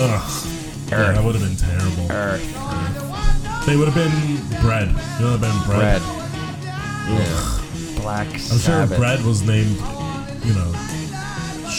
Ugh. 0.00 0.48
Yeah, 0.90 0.98
Earth. 0.98 1.14
that 1.16 1.24
would 1.24 1.34
have 1.36 1.44
been 1.44 1.56
terrible. 1.56 2.10
Earth. 2.12 3.64
They 3.66 3.76
would 3.76 3.88
have 3.88 3.94
been 3.94 4.60
bread. 4.60 4.88
You 5.18 5.24
know, 5.24 5.38
been 5.38 5.62
bread. 5.64 6.02
Bread. 6.02 6.02
Yeah. 7.08 7.60
Black 8.02 8.26
Sabbath. 8.38 8.52
I'm 8.52 8.58
Sabbath. 8.58 8.88
sure 8.90 8.98
bread 8.98 9.24
was 9.24 9.42
named, 9.42 9.76
you 10.44 10.52
know, 10.52 10.72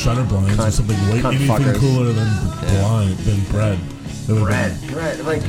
shutter 0.06 0.24
blinds 0.24 0.60
or 0.60 0.70
something 0.70 0.98
way 1.10 1.20
cunt 1.20 1.36
anything 1.36 1.48
fuckers. 1.50 1.80
cooler 1.80 2.14
than 2.14 2.28
Yeah. 2.28 2.80
blind 2.82 3.18
than 3.26 3.40
bread. 3.52 3.80
Bread. 4.28 4.82
been- 4.82 4.94
Bread. 4.94 5.26
Like 5.26 5.42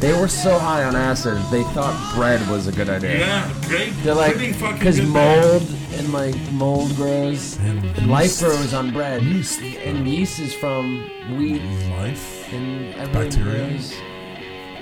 they 0.00 0.12
were 0.20 0.26
so 0.28 0.58
high 0.58 0.82
on 0.84 0.96
acid, 0.96 1.38
they 1.52 1.62
thought 1.74 1.94
bread 2.16 2.40
was 2.50 2.66
a 2.66 2.72
good 2.72 2.88
idea. 2.88 3.18
Yeah, 3.20 3.48
great. 3.68 3.92
They're 4.02 4.14
like, 4.14 4.36
because 4.38 4.98
good 4.98 5.08
mold 5.08 5.62
and 5.96 6.12
like 6.12 6.34
mold 6.52 6.94
grows, 6.96 7.56
And 7.64 7.84
and 7.98 8.10
life 8.10 8.38
grows 8.40 8.74
on 8.74 8.90
bread, 8.92 9.22
Yeast. 9.22 9.60
and 9.60 10.06
yeast 10.08 10.38
is 10.40 10.54
from 10.54 11.08
wheat, 11.36 11.62
Life, 12.00 12.52
and 12.52 13.12
Bacteria. 13.12 13.68
grows 13.68 13.92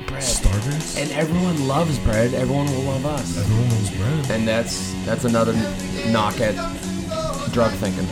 bread, 0.07 0.23
starters. 0.23 0.97
and 0.99 1.11
everyone 1.13 1.67
loves 1.69 1.99
bread. 1.99 2.33
Everyone 2.35 2.67
will 2.75 2.83
love 2.93 3.05
us, 3.07 3.37
Everyone 3.39 3.69
loves 3.71 3.91
bread. 3.91 4.31
and 4.31 4.49
that's 4.49 4.93
that's 5.05 5.25
another 5.25 5.55
knock 6.09 6.41
at 6.41 6.55
drug 7.53 7.73
thinking. 7.73 8.07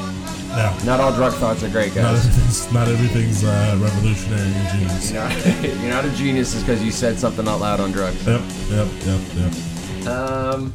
Yeah. 0.57 0.79
Not 0.85 1.01
all 1.01 1.13
drug 1.13 1.33
thoughts 1.35 1.63
are 1.65 1.69
great, 1.69 1.95
Not 1.97 2.03
guys. 2.15 2.27
everything's, 2.27 2.73
not 2.73 2.89
everything's 2.89 3.45
uh, 3.45 3.77
revolutionary 3.81 4.43
and 4.53 4.69
genius. 4.69 5.11
You're 5.11 5.23
not, 5.25 5.81
you're 5.81 5.91
not 5.91 6.05
a 6.05 6.11
genius 6.11 6.61
because 6.61 6.83
you 6.83 6.91
said 6.93 7.19
something 7.19 7.47
out 7.49 7.61
loud 7.61 7.81
on 7.81 7.91
drugs. 7.93 8.25
Yep, 8.27 8.41
yep, 8.71 8.89
yep, 9.05 9.21
yep. 9.37 10.07
Um, 10.07 10.73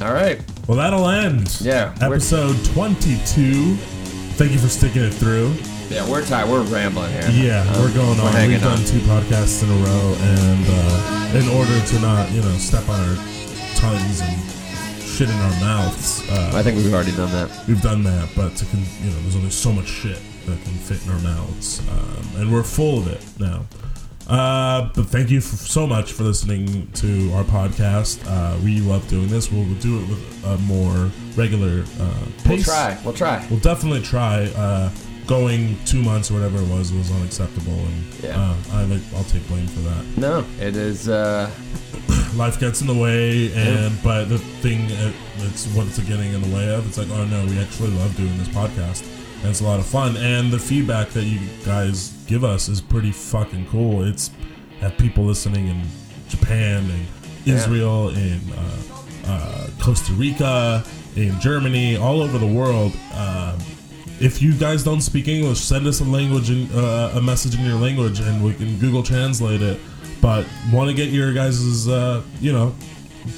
all 0.00 0.12
right. 0.12 0.40
Well, 0.68 0.76
that'll 0.78 1.08
end. 1.08 1.58
Yeah, 1.60 1.92
we're- 2.00 2.16
Episode 2.16 2.56
22. 2.74 3.74
Thank 4.36 4.52
you 4.52 4.58
for 4.58 4.68
sticking 4.68 5.02
it 5.02 5.12
through. 5.14 5.54
Yeah, 5.90 6.08
we're 6.08 6.24
tired. 6.24 6.48
We're 6.48 6.62
rambling 6.62 7.12
here. 7.12 7.28
Yeah, 7.30 7.60
Um, 7.74 7.82
we're 7.82 7.92
going 7.94 8.18
on. 8.20 8.32
hanging 8.32 8.52
We've 8.52 8.60
done 8.62 8.78
on. 8.78 8.84
two 8.86 9.00
podcasts 9.00 9.62
in 9.62 9.68
a 9.70 9.74
row, 9.84 10.16
and 10.20 10.64
uh, 10.68 11.38
in 11.38 11.48
order 11.56 11.78
to 11.86 11.98
not, 12.00 12.30
you 12.30 12.40
know, 12.40 12.56
step 12.56 12.88
on 12.88 12.98
our 13.00 13.16
tongues 13.76 14.20
and 14.22 14.40
shit 15.22 15.32
in 15.34 15.40
our 15.40 15.60
mouths, 15.60 16.28
uh, 16.30 16.50
I 16.54 16.62
think 16.62 16.76
we've 16.76 16.92
already 16.92 17.12
done 17.12 17.30
that. 17.32 17.48
we've 17.68 17.80
done 17.80 18.02
that. 18.04 18.28
But 18.34 18.56
to, 18.56 18.64
con- 18.66 18.84
you 19.02 19.10
know, 19.10 19.20
there's 19.20 19.36
only 19.36 19.50
so 19.50 19.72
much 19.72 19.86
shit 19.86 20.18
that 20.46 20.60
can 20.64 20.72
fit 20.74 21.04
in 21.04 21.12
our 21.12 21.20
mouths, 21.20 21.80
um, 21.90 22.40
and 22.40 22.52
we're 22.52 22.62
full 22.64 22.98
of 22.98 23.06
it 23.06 23.24
now. 23.38 23.64
Uh, 24.28 24.88
but 24.94 25.06
thank 25.06 25.30
you 25.30 25.38
f 25.38 25.44
so 25.44 25.86
much 25.86 26.12
for 26.12 26.22
listening 26.24 26.90
to 26.94 27.32
our 27.34 27.44
podcast. 27.44 28.18
Uh, 28.26 28.56
we 28.64 28.80
love 28.80 29.06
doing 29.08 29.28
this. 29.28 29.50
We'll 29.52 29.64
do 29.74 30.00
it 30.00 30.08
with 30.08 30.44
a 30.44 30.58
more 30.58 31.10
regular 31.36 31.84
uh, 32.00 32.14
pace. 32.44 32.46
We'll 32.48 32.62
try. 32.64 32.98
We'll 33.04 33.14
try. 33.14 33.46
We'll 33.50 33.60
definitely 33.60 34.02
try. 34.02 34.44
Uh, 34.56 34.90
going 35.24 35.78
two 35.86 36.02
months 36.02 36.32
or 36.32 36.34
whatever 36.34 36.58
it 36.58 36.68
was 36.68 36.92
was 36.92 37.12
unacceptable, 37.12 37.72
and 37.74 38.14
Yeah. 38.24 38.40
uh, 38.40 38.56
I 38.72 38.84
like, 38.86 39.00
I'll 39.14 39.22
take 39.24 39.46
blame 39.46 39.68
for 39.68 39.80
that. 39.80 40.04
No, 40.16 40.44
it 40.60 40.74
is. 40.76 41.08
Uh, 41.08 41.48
Life 42.36 42.58
gets 42.58 42.80
in 42.80 42.86
the 42.86 42.94
way, 42.94 43.52
and 43.54 43.96
but 44.02 44.24
the 44.24 44.38
thing 44.38 44.90
uh, 44.92 45.12
that's 45.38 45.66
what 45.74 45.86
it's 45.86 45.98
getting 46.00 46.32
in 46.32 46.40
the 46.42 46.54
way 46.56 46.74
of. 46.74 46.86
It's 46.88 46.96
like, 46.98 47.10
oh 47.10 47.24
no, 47.26 47.44
we 47.46 47.58
actually 47.58 47.90
love 47.90 48.16
doing 48.16 48.36
this 48.38 48.48
podcast, 48.48 49.02
and 49.40 49.50
it's 49.50 49.60
a 49.60 49.64
lot 49.64 49.78
of 49.78 49.86
fun. 49.86 50.16
And 50.16 50.50
the 50.50 50.58
feedback 50.58 51.08
that 51.10 51.24
you 51.24 51.40
guys 51.64 52.10
give 52.26 52.42
us 52.44 52.68
is 52.68 52.80
pretty 52.80 53.12
fucking 53.12 53.66
cool. 53.66 54.02
It's 54.04 54.30
have 54.80 54.96
people 54.96 55.24
listening 55.24 55.68
in 55.68 55.82
Japan 56.28 56.88
and 56.90 57.06
Yeah. 57.44 57.56
Israel, 57.56 58.08
in 58.10 58.40
uh, 58.52 59.30
uh, 59.30 59.66
Costa 59.80 60.12
Rica, 60.14 60.82
in 61.16 61.38
Germany, 61.40 61.96
all 61.96 62.22
over 62.22 62.38
the 62.38 62.46
world. 62.46 62.92
Um, 63.14 63.58
if 64.20 64.40
you 64.40 64.52
guys 64.54 64.82
don't 64.84 65.00
speak 65.00 65.28
English, 65.28 65.58
send 65.58 65.86
us 65.86 66.00
a 66.00 66.04
language 66.04 66.48
in, 66.50 66.70
uh, 66.72 67.12
a 67.16 67.20
message 67.20 67.54
in 67.58 67.64
your 67.64 67.78
language, 67.78 68.20
and 68.20 68.42
we 68.42 68.54
can 68.54 68.78
Google 68.78 69.02
Translate 69.02 69.60
it. 69.62 69.80
But 70.22 70.46
want 70.72 70.88
to 70.88 70.94
get 70.94 71.10
your 71.10 71.32
guys' 71.34 71.86
uh, 71.88 72.22
you 72.40 72.52
know, 72.52 72.74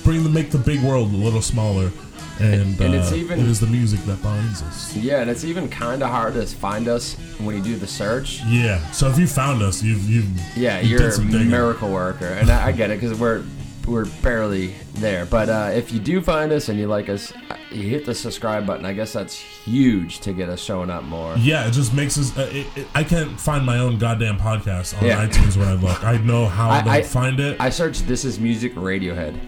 bring 0.04 0.22
the 0.22 0.28
make 0.28 0.50
the 0.50 0.58
big 0.58 0.80
world 0.82 1.12
a 1.12 1.16
little 1.16 1.40
smaller, 1.42 1.90
and, 2.38 2.78
And 2.78 2.94
it's 2.94 3.10
uh, 3.10 3.14
even- 3.16 3.40
it 3.40 3.46
is 3.46 3.58
the 3.58 3.66
music 3.66 4.00
that 4.04 4.22
binds 4.22 4.62
us. 4.62 4.94
yeah, 4.94 5.20
and 5.22 5.30
it's 5.30 5.44
even 5.44 5.68
kind 5.68 6.02
of 6.02 6.10
hard 6.10 6.34
to 6.34 6.46
find 6.46 6.86
us 6.86 7.14
when 7.38 7.56
you 7.56 7.62
do 7.62 7.76
the 7.76 7.86
search. 7.86 8.42
Yeah. 8.46 8.78
So 8.92 9.08
if 9.08 9.18
you 9.18 9.26
found 9.26 9.62
us, 9.62 9.82
you've 9.82 10.08
you've 10.08 10.28
Yeah, 10.56 10.80
you 10.80 10.90
you're 10.98 11.10
did 11.10 11.18
a 11.34 11.44
miracle 11.44 11.90
worker, 11.90 12.26
and 12.26 12.50
I, 12.50 12.66
I 12.68 12.72
get 12.72 12.90
it 12.90 13.00
because 13.00 13.18
we're 13.18 13.42
we're 13.86 14.06
barely 14.22 14.74
there. 14.94 15.26
But 15.26 15.48
uh, 15.48 15.70
if 15.74 15.92
you 15.92 15.98
do 16.00 16.20
find 16.20 16.52
us 16.52 16.68
and 16.68 16.78
you 16.78 16.86
like 16.86 17.08
us, 17.08 17.32
uh, 17.50 17.56
you 17.70 17.88
hit 17.88 18.06
the 18.06 18.14
subscribe 18.14 18.66
button. 18.66 18.84
I 18.86 18.92
guess 18.92 19.12
that's 19.12 19.34
huge 19.34 20.20
to 20.20 20.32
get 20.32 20.48
us 20.48 20.60
showing 20.60 20.90
up 20.90 21.02
more. 21.04 21.34
Yeah, 21.36 21.66
it 21.66 21.72
just 21.72 21.92
makes 21.94 22.16
us. 22.18 22.36
Uh, 22.36 22.48
it, 22.52 22.66
it, 22.76 22.86
I 22.94 23.04
can't 23.04 23.38
find 23.40 23.64
my 23.64 23.78
own 23.78 23.98
goddamn 23.98 24.38
podcast 24.38 24.96
on 25.00 25.06
Yeah. 25.06 25.26
iTunes 25.26 25.56
when 25.56 25.68
I 25.68 25.74
look. 25.74 26.02
I 26.04 26.16
know 26.18 26.46
how 26.58 26.70
I- 26.70 26.82
to 26.82 26.90
I- 26.90 27.02
find 27.02 27.40
it. 27.40 27.60
I 27.60 27.70
searched 27.70 28.06
"This 28.06 28.24
Is 28.24 28.38
Music" 28.38 28.74
Radiohead, 28.74 29.38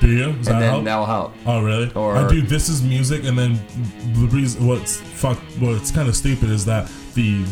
Do 0.00 0.08
you? 0.08 0.32
Does 0.34 0.46
that 0.46 0.54
and 0.54 0.62
then 0.62 0.70
help? 0.70 0.84
that'll 0.84 1.06
help. 1.06 1.32
Oh 1.46 1.62
really? 1.62 1.90
Or- 1.94 2.16
I 2.16 2.28
do. 2.28 2.42
This 2.42 2.68
is 2.68 2.82
music, 2.82 3.24
and 3.24 3.38
then 3.38 3.54
the 4.14 4.26
reason 4.28 4.66
what's 4.66 5.00
fuck 5.00 5.38
what's 5.58 5.90
kind 5.90 6.08
of 6.08 6.14
stupid 6.16 6.50
is 6.50 6.64
that 6.66 6.90
the 7.14 7.44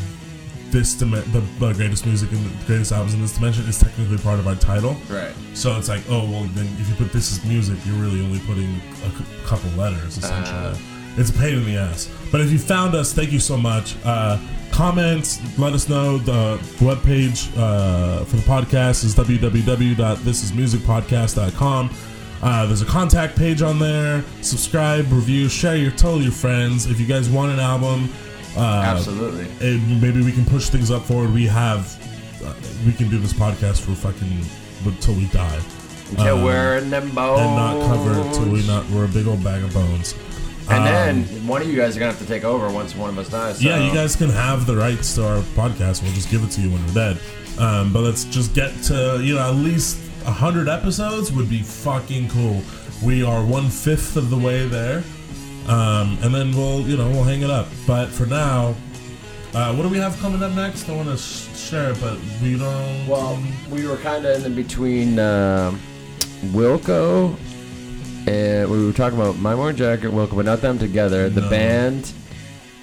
this 0.72 0.94
dim- 0.94 1.10
the, 1.10 1.42
the 1.60 1.72
greatest 1.74 2.06
music 2.06 2.32
and 2.32 2.44
the 2.44 2.64
greatest 2.66 2.90
albums 2.92 3.14
in 3.14 3.20
this 3.20 3.34
dimension 3.34 3.64
is 3.66 3.78
technically 3.78 4.18
part 4.18 4.38
of 4.40 4.48
our 4.48 4.56
title. 4.56 4.96
Right. 5.08 5.32
So 5.54 5.76
it's 5.76 5.88
like, 5.88 6.02
oh 6.08 6.24
well, 6.28 6.44
then 6.54 6.66
if 6.80 6.88
you 6.88 6.94
put 6.96 7.12
this 7.12 7.30
as 7.30 7.44
music, 7.44 7.78
you're 7.84 7.94
really 7.96 8.20
only 8.22 8.40
putting 8.40 8.80
a 9.06 9.12
couple 9.46 9.70
letters 9.72 10.16
essentially. 10.18 10.78
it's 11.16 11.30
a 11.30 11.34
pain 11.34 11.58
in 11.58 11.64
the 11.64 11.76
ass. 11.76 12.08
But 12.32 12.40
if 12.40 12.50
you 12.50 12.58
found 12.58 12.94
us, 12.94 13.12
thank 13.12 13.30
you 13.30 13.40
so 13.40 13.56
much. 13.56 13.94
Uh, 14.04 14.38
comment, 14.72 15.38
let 15.58 15.74
us 15.74 15.88
know. 15.88 16.18
The 16.18 16.58
webpage 16.78 17.48
uh, 17.56 18.24
for 18.24 18.36
the 18.36 18.42
podcast 18.42 19.04
is 19.04 19.14
www.thisismusicpodcast.com. 19.14 21.90
Uh, 22.42 22.66
there's 22.66 22.82
a 22.82 22.86
contact 22.86 23.36
page 23.36 23.62
on 23.62 23.78
there. 23.78 24.24
Subscribe, 24.40 25.12
review, 25.12 25.48
share 25.48 25.76
your 25.76 25.92
tell 25.92 26.20
your 26.20 26.32
friends. 26.32 26.86
If 26.86 26.98
you 26.98 27.06
guys 27.06 27.30
want 27.30 27.52
an 27.52 27.60
album, 27.60 28.12
uh, 28.56 28.60
Absolutely. 28.84 29.46
and 29.66 30.00
maybe 30.00 30.22
we 30.22 30.32
can 30.32 30.44
push 30.44 30.68
things 30.68 30.90
up 30.90 31.04
forward. 31.04 31.32
We 31.32 31.46
have, 31.46 31.86
uh, 32.44 32.52
we 32.86 32.92
can 32.92 33.08
do 33.08 33.18
this 33.18 33.32
podcast 33.32 33.80
for 33.80 33.92
fucking 33.92 34.44
until 34.84 35.14
we 35.14 35.26
die, 35.26 35.60
Until 36.10 36.36
Um, 36.38 36.42
we're 36.44 36.76
in 36.78 36.90
them 36.90 37.10
bones. 37.10 37.40
and 37.40 37.56
not 37.56 37.86
cover 37.86 38.20
it 38.20 38.34
till 38.34 38.48
we 38.50 38.66
not 38.66 38.88
we're 38.90 39.04
a 39.04 39.08
big 39.08 39.26
old 39.26 39.42
bag 39.42 39.62
of 39.62 39.72
bones. 39.72 40.14
And 40.68 40.78
Um, 40.78 40.84
then 40.84 41.46
one 41.46 41.60
of 41.62 41.68
you 41.68 41.76
guys 41.76 41.96
are 41.96 42.00
gonna 42.00 42.12
have 42.12 42.20
to 42.20 42.26
take 42.26 42.44
over 42.44 42.68
once 42.70 42.94
one 42.94 43.10
of 43.10 43.18
us 43.18 43.28
dies. 43.28 43.58
So. 43.58 43.64
yeah, 43.68 43.78
you 43.86 43.92
guys 43.92 44.14
can 44.16 44.28
have 44.30 44.66
the 44.66 44.76
rights 44.76 45.14
to 45.16 45.26
our 45.26 45.38
podcast. 45.56 46.02
We'll 46.02 46.12
just 46.12 46.30
give 46.30 46.42
it 46.44 46.50
to 46.52 46.60
you 46.60 46.70
when 46.70 46.84
we're 46.86 46.92
dead. 46.94 47.18
Um, 47.58 47.92
but 47.92 48.00
let's 48.02 48.24
just 48.24 48.54
get 48.54 48.70
to 48.84 49.20
you 49.22 49.34
know 49.36 49.40
at 49.40 49.54
least 49.56 49.98
hundred 50.24 50.68
episodes 50.68 51.32
would 51.32 51.48
be 51.50 51.62
fucking 51.62 52.28
cool. 52.28 52.62
We 53.02 53.24
are 53.24 53.44
one 53.44 53.68
fifth 53.70 54.16
of 54.16 54.30
the 54.30 54.36
way 54.38 54.66
there, 54.68 55.02
um, 55.68 56.18
and 56.22 56.34
then 56.34 56.52
we'll 56.56 56.80
you 56.82 56.96
know 56.96 57.08
we'll 57.10 57.24
hang 57.24 57.42
it 57.42 57.50
up. 57.50 57.68
But 57.86 58.08
for 58.08 58.26
now, 58.26 58.74
uh, 59.54 59.74
what 59.74 59.82
do 59.82 59.88
we 59.88 59.98
have 59.98 60.18
coming 60.20 60.42
up 60.42 60.52
next? 60.52 60.88
I 60.88 60.96
want 60.96 61.08
to 61.08 61.16
sh- 61.16 61.48
share 61.56 61.90
it, 61.90 62.00
but 62.00 62.18
we 62.42 62.58
don't. 62.58 63.06
Well, 63.06 63.38
we 63.70 63.86
were 63.86 63.96
kind 63.98 64.24
of 64.26 64.44
in 64.44 64.54
between 64.54 65.18
um 65.18 65.80
Wilco 66.46 67.36
and 68.26 68.70
we 68.70 68.86
were 68.86 68.92
talking 68.92 69.18
about 69.18 69.38
My 69.38 69.54
Morning 69.54 69.76
Jacket, 69.76 70.10
Wilco, 70.12 70.36
but 70.36 70.44
not 70.44 70.60
them 70.60 70.78
together. 70.78 71.28
The 71.28 71.40
No. 71.42 71.50
band. 71.50 72.12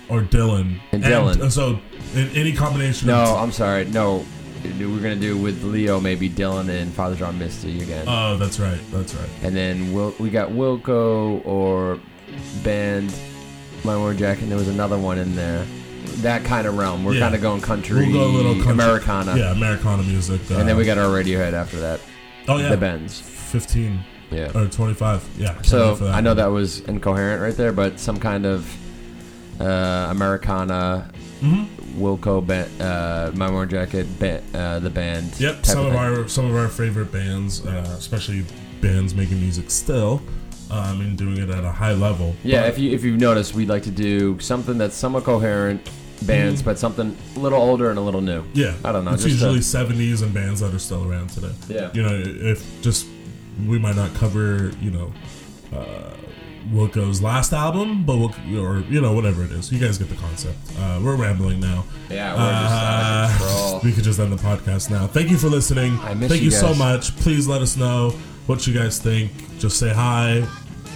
or 0.09 0.21
Dylan 0.21 0.79
And 0.91 1.03
Dylan. 1.03 1.39
uh, 1.39 1.49
so 1.51 1.77
in 2.15 2.29
any 2.33 2.51
combination. 2.51 3.07
No, 3.09 3.17
Of 3.21 3.37
I'm 3.43 3.51
sorry. 3.51 3.85
No, 3.85 4.25
we 4.79 4.85
we're 4.87 4.99
gonna 5.01 5.15
do 5.15 5.37
with 5.37 5.63
Leo, 5.63 5.99
maybe 5.99 6.27
Dylan 6.29 6.67
and 6.67 6.91
Father 6.93 7.15
John 7.15 7.37
Misty 7.37 7.79
again, 7.81 8.05
oh, 8.07 8.35
that's 8.37 8.59
right. 8.59 8.79
That's 8.91 9.13
right. 9.13 9.29
and 9.43 9.55
then 9.55 9.93
Wil- 9.93 10.15
we 10.19 10.29
got 10.31 10.49
Wilco 10.49 11.45
or 11.45 11.99
band 12.63 13.13
My 13.83 13.95
Morning 13.95 14.17
Jacket. 14.19 14.43
And 14.43 14.51
there 14.51 14.57
was 14.57 14.67
another 14.67 14.97
one 14.97 15.17
in 15.17 15.35
there. 15.35 15.65
That 16.17 16.43
kind 16.43 16.67
of 16.67 16.77
realm. 16.77 17.03
We're 17.05 17.13
Yeah. 17.13 17.19
kind 17.21 17.35
of 17.35 17.41
going 17.41 17.61
country, 17.61 18.07
We'll 18.11 18.13
go 18.13 18.25
a 18.25 18.33
little 18.35 18.53
country, 18.55 18.71
Americana, 18.73 19.37
Yeah, 19.37 19.51
Americana 19.51 20.03
music. 20.03 20.41
Uh, 20.51 20.55
and 20.55 20.67
then 20.67 20.75
we 20.77 20.83
got 20.85 20.97
our 20.97 21.05
Radiohead 21.07 21.53
after 21.53 21.79
that. 21.79 21.99
oh 22.47 22.57
yeah, 22.57 22.69
The 22.69 22.77
Bends. 22.77 23.19
fifteen 23.19 23.99
Yeah. 24.31 24.51
or 24.55 24.67
twenty-five. 24.67 25.23
Yeah. 25.37 25.53
can't 25.53 25.65
So 25.65 25.89
wait 25.89 25.97
for 25.99 26.05
I 26.07 26.21
know 26.21 26.33
that 26.33 26.47
was 26.51 26.81
incoherent 26.81 27.41
right 27.41 27.55
there, 27.55 27.71
but 27.71 27.99
some 27.99 28.17
kind 28.17 28.45
of 28.45 28.65
uh, 29.59 30.07
Americana, 30.11 31.09
Mhm. 31.41 31.67
Wilco, 31.97 32.45
ba- 32.45 32.67
uh, 32.83 33.35
My 33.37 33.49
Morning 33.51 33.69
Jacket, 33.69 34.07
ba- 34.19 34.41
uh, 34.53 34.79
the 34.79 34.89
band. 34.89 35.31
Yep, 35.37 35.55
type 35.63 35.65
some 35.65 35.85
of 35.87 35.91
thing. 35.91 35.99
our 36.01 36.27
some 36.29 36.45
of 36.45 36.55
our 36.55 36.69
favorite 36.69 37.11
bands, 37.11 37.65
uh, 37.65 37.95
especially 37.97 38.45
bands 38.81 39.13
making 39.13 39.39
music 39.41 39.69
still, 39.69 40.21
um, 40.71 41.01
and 41.01 41.17
doing 41.17 41.37
it 41.37 41.49
at 41.49 41.63
a 41.63 41.71
high 41.71 41.93
level. 41.93 42.35
Yeah, 42.43 42.61
But- 42.61 42.69
if 42.69 42.79
you 42.79 42.91
if 42.91 43.03
you've 43.03 43.19
noticed, 43.19 43.53
we'd 43.55 43.69
like 43.69 43.83
to 43.83 43.91
do 43.91 44.39
something 44.39 44.77
that's 44.77 44.95
somewhat 44.95 45.23
coherent 45.23 45.89
bands, 46.23 46.61
but 46.61 46.77
something 46.77 47.15
a 47.35 47.39
little 47.39 47.61
older 47.61 47.89
and 47.89 47.97
a 47.97 48.01
little 48.01 48.21
new. 48.21 48.43
yeah, 48.53 48.73
I 48.83 48.91
don't 48.91 49.05
know, 49.05 49.13
It's 49.13 49.25
usually 49.25 49.61
seventies 49.61 50.21
and 50.21 50.33
bands 50.33 50.59
that 50.59 50.73
are 50.73 50.79
still 50.79 51.09
around 51.09 51.29
today. 51.29 51.53
Yeah. 51.69 51.89
you 51.93 52.03
know, 52.03 52.13
if 52.13 52.63
just 52.81 53.07
we 53.65 53.79
might 53.79 53.95
not 53.95 54.13
cover, 54.15 54.71
you 54.81 54.91
know. 54.91 55.13
Uh, 55.75 56.13
Wilco's 56.73 57.21
last 57.21 57.53
album, 57.53 58.03
but 58.03 58.17
we'll, 58.17 58.35
or 58.59 58.79
you 58.81 58.99
know 59.01 59.13
whatever 59.13 59.43
it 59.43 59.51
is, 59.51 59.71
you 59.71 59.79
guys 59.79 59.97
get 59.97 60.09
the 60.09 60.15
concept. 60.15 60.57
Uh, 60.77 60.99
we're 61.01 61.15
rambling 61.15 61.59
now. 61.59 61.85
Yeah, 62.09 62.33
we're 62.33 62.51
just 62.61 62.73
out 62.73 63.75
of 63.75 63.75
Uh, 63.75 63.79
we 63.83 63.91
could 63.93 64.03
just 64.03 64.19
end 64.19 64.31
the 64.31 64.35
podcast 64.35 64.91
now. 64.91 65.07
Thank 65.07 65.29
you 65.31 65.37
for 65.37 65.47
listening. 65.47 65.97
I 66.03 66.13
miss 66.13 66.29
Thank 66.29 66.41
you 66.41 66.49
you, 66.49 66.51
so 66.51 66.73
much. 66.75 67.15
Please 67.17 67.47
let 67.47 67.61
us 67.61 67.77
know 67.77 68.13
what 68.49 68.65
you 68.65 68.73
guys 68.73 68.97
think. 68.97 69.31
Just 69.59 69.77
say 69.77 69.93
hi. 69.93 70.41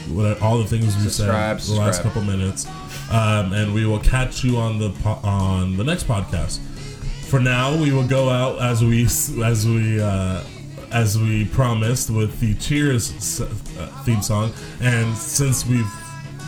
What, 0.10 0.42
all 0.42 0.58
the 0.58 0.66
things 0.66 0.98
we 0.98 1.04
Subscribe, 1.04 1.62
said 1.62 1.76
the 1.76 1.80
last 1.80 2.02
couple 2.02 2.24
minutes, 2.24 2.66
um, 3.10 3.54
and 3.54 3.74
we 3.74 3.86
will 3.86 4.00
catch 4.00 4.44
you 4.44 4.58
on 4.58 4.80
the 4.80 4.90
po- 4.90 5.20
on 5.24 5.78
the 5.78 5.84
next 5.84 6.08
podcast. 6.08 6.60
For 7.30 7.40
now, 7.40 7.74
we 7.80 7.94
will 7.94 8.08
go 8.08 8.28
out 8.30 8.60
as 8.60 8.84
we 8.84 9.04
as 9.06 9.66
we 9.66 10.02
uh, 10.02 10.44
as 10.92 11.18
we 11.18 11.46
promised 11.46 12.10
with 12.10 12.38
the 12.42 12.56
Cheers 12.56 13.40
uh, 13.40 13.46
theme 14.04 14.22
song, 14.22 14.52
and 14.82 15.16
since 15.16 15.66
we've 15.66 15.90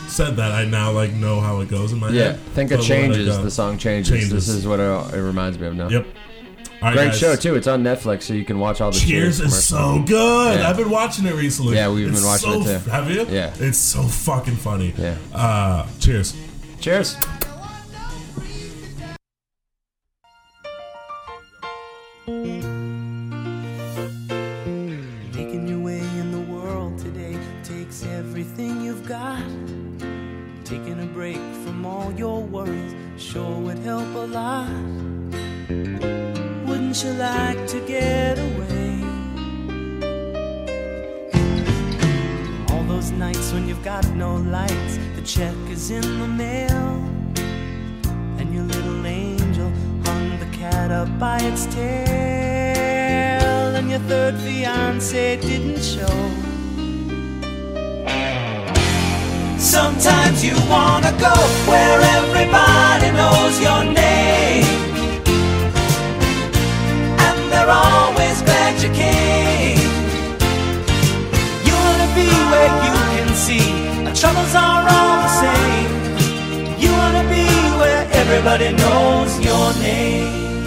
said 0.08 0.36
that, 0.36 0.52
I 0.52 0.66
now 0.66 0.92
like 0.92 1.12
know 1.12 1.40
how 1.40 1.60
it 1.60 1.68
goes 1.70 1.92
in 1.92 2.00
my 2.00 2.10
Yeah, 2.10 2.22
head. 2.24 2.40
Yeah, 2.44 2.52
think 2.52 2.72
it 2.72 2.78
But 2.78 2.88
we'll 2.88 2.98
let 2.98 3.14
changes. 3.14 3.42
The 3.42 3.50
song 3.50 3.78
changes. 3.78 4.10
Changes. 4.10 4.30
This 4.32 4.48
is 4.48 4.66
what 4.66 4.80
it, 4.80 5.14
it 5.14 5.22
reminds 5.22 5.58
me 5.58 5.66
of 5.68 5.74
now. 5.76 5.88
Yep. 5.88 6.06
All 6.82 6.88
right, 6.88 6.94
Great 6.94 7.06
guys. 7.12 7.18
show 7.18 7.36
too. 7.36 7.54
It's 7.54 7.66
on 7.66 7.82
Netflix, 7.82 8.22
so 8.24 8.34
you 8.34 8.44
can 8.44 8.58
watch 8.58 8.80
all 8.80 8.90
the 8.90 8.98
Cheers 8.98 9.40
is 9.40 9.64
so 9.66 9.76
commercials. 9.76 10.08
good. 10.10 10.60
Yeah. 10.60 10.68
I've 10.68 10.76
been 10.76 10.90
watching 10.90 11.24
it 11.26 11.34
recently. 11.34 11.76
Yeah, 11.76 11.90
we've 11.90 12.06
It's 12.08 12.18
been 12.20 12.26
watching 12.28 12.64
so 12.64 12.70
it 12.70 12.84
too. 12.84 12.90
Have 12.90 13.10
you? 13.10 13.26
Yeah. 13.30 13.54
It's 13.58 13.78
so 13.78 14.02
fucking 14.02 14.56
funny. 14.56 14.92
Yeah. 14.96 15.16
Uh, 15.34 15.86
cheers. 16.00 16.36
Cheers. 16.80 17.16
Making 25.34 25.66
your 25.68 25.78
way 25.80 25.98
in 26.00 26.30
the 26.32 26.52
world 26.52 26.98
today 26.98 27.38
takes 27.62 28.04
everything 28.04 28.82
you've 28.82 29.06
got. 29.06 29.42
Taking 30.64 31.00
a 31.02 31.06
break 31.06 31.36
from 31.64 31.86
all 31.86 32.12
your 32.12 32.42
worries 32.42 32.94
sure 33.16 33.58
would 33.60 33.78
help 33.78 34.14
a 34.14 34.26
lot. 34.26 34.68
You 37.04 37.12
like 37.12 37.66
to 37.66 37.80
get 37.80 38.38
away? 38.38 39.02
All 42.70 42.84
those 42.84 43.10
nights 43.10 43.52
when 43.52 43.68
you've 43.68 43.84
got 43.84 44.06
no 44.14 44.36
lights, 44.36 44.98
the 45.14 45.20
check 45.20 45.54
is 45.68 45.90
in 45.90 46.00
the 46.00 46.26
mail. 46.26 47.04
And 48.38 48.54
your 48.54 48.64
little 48.64 49.06
angel 49.06 49.70
hung 50.06 50.38
the 50.38 50.46
cat 50.56 50.90
up 50.90 51.18
by 51.18 51.38
its 51.40 51.66
tail. 51.66 51.84
And 53.76 53.90
your 53.90 54.00
third 54.08 54.36
fiance 54.38 55.36
didn't 55.42 55.82
show. 55.82 56.16
Sometimes 59.58 60.42
you 60.42 60.54
wanna 60.70 61.12
go 61.20 61.34
where 61.68 62.00
everybody 62.16 63.10
knows 63.10 63.60
your 63.60 63.84
name. 63.84 64.65
They're 67.50 67.70
always 67.70 68.42
glad 68.42 68.82
you 68.82 68.90
came. 68.90 69.78
You 71.66 71.74
wanna 71.84 72.08
be 72.14 72.28
where 72.50 72.72
you 72.84 72.94
can 73.14 73.28
see 73.34 73.66
our 74.06 74.14
troubles 74.14 74.54
are 74.54 74.86
all 74.96 75.16
the 75.26 75.32
same. 75.44 75.90
You 76.78 76.90
wanna 76.92 77.24
be 77.28 77.46
where 77.80 78.06
everybody 78.12 78.72
knows 78.72 79.38
your 79.40 79.72
name. 79.74 80.64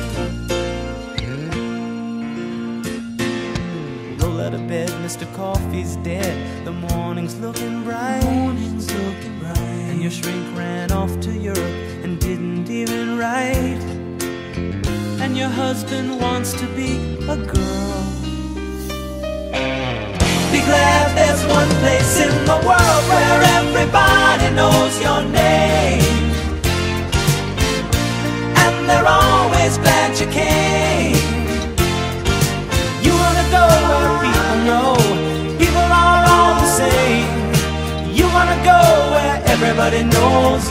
Roll 4.20 4.42
out 4.42 4.54
of 4.54 4.68
bed, 4.68 4.90
Mr. 5.06 5.26
Coffee's 5.36 5.96
dead. 5.98 6.36
The 6.66 6.72
morning's 6.72 7.36
looking 7.40 7.84
bright. 7.84 8.24
Morning's 8.24 8.88
looking 8.94 9.40
bright. 9.40 9.58
And 9.92 10.02
your 10.02 10.12
shrink 10.12 10.46
ran 10.58 10.92
off 10.92 11.20
to 11.22 11.32
Europe 11.32 11.76
and 12.04 12.20
didn't 12.20 12.70
even 12.70 13.18
write. 13.18 14.09
And 15.30 15.38
your 15.38 15.50
husband 15.50 16.20
wants 16.20 16.54
to 16.54 16.66
be 16.76 16.98
a 17.30 17.38
girl. 17.38 18.04
Be 20.52 20.60
glad 20.66 21.06
there's 21.16 21.44
one 21.46 21.70
place 21.84 22.20
in 22.20 22.34
the 22.50 22.58
world 22.68 23.04
where 23.12 23.42
everybody 23.60 24.50
knows 24.56 25.00
your 25.00 25.22
name. 25.30 26.34
And 28.64 28.90
they're 28.90 29.06
always 29.06 29.78
glad 29.78 30.20
you 30.20 30.26
came. 30.34 31.14
You 33.06 33.14
wanna 33.14 33.46
go 33.54 33.66
where 33.86 34.12
people 34.26 34.58
know 34.70 34.96
people 35.62 35.90
are 36.02 36.26
all 36.26 36.56
the 36.60 36.72
same. 36.82 37.30
You 38.18 38.26
wanna 38.34 38.58
go 38.66 38.82
where 39.14 39.44
everybody 39.46 40.02
knows 40.06 40.64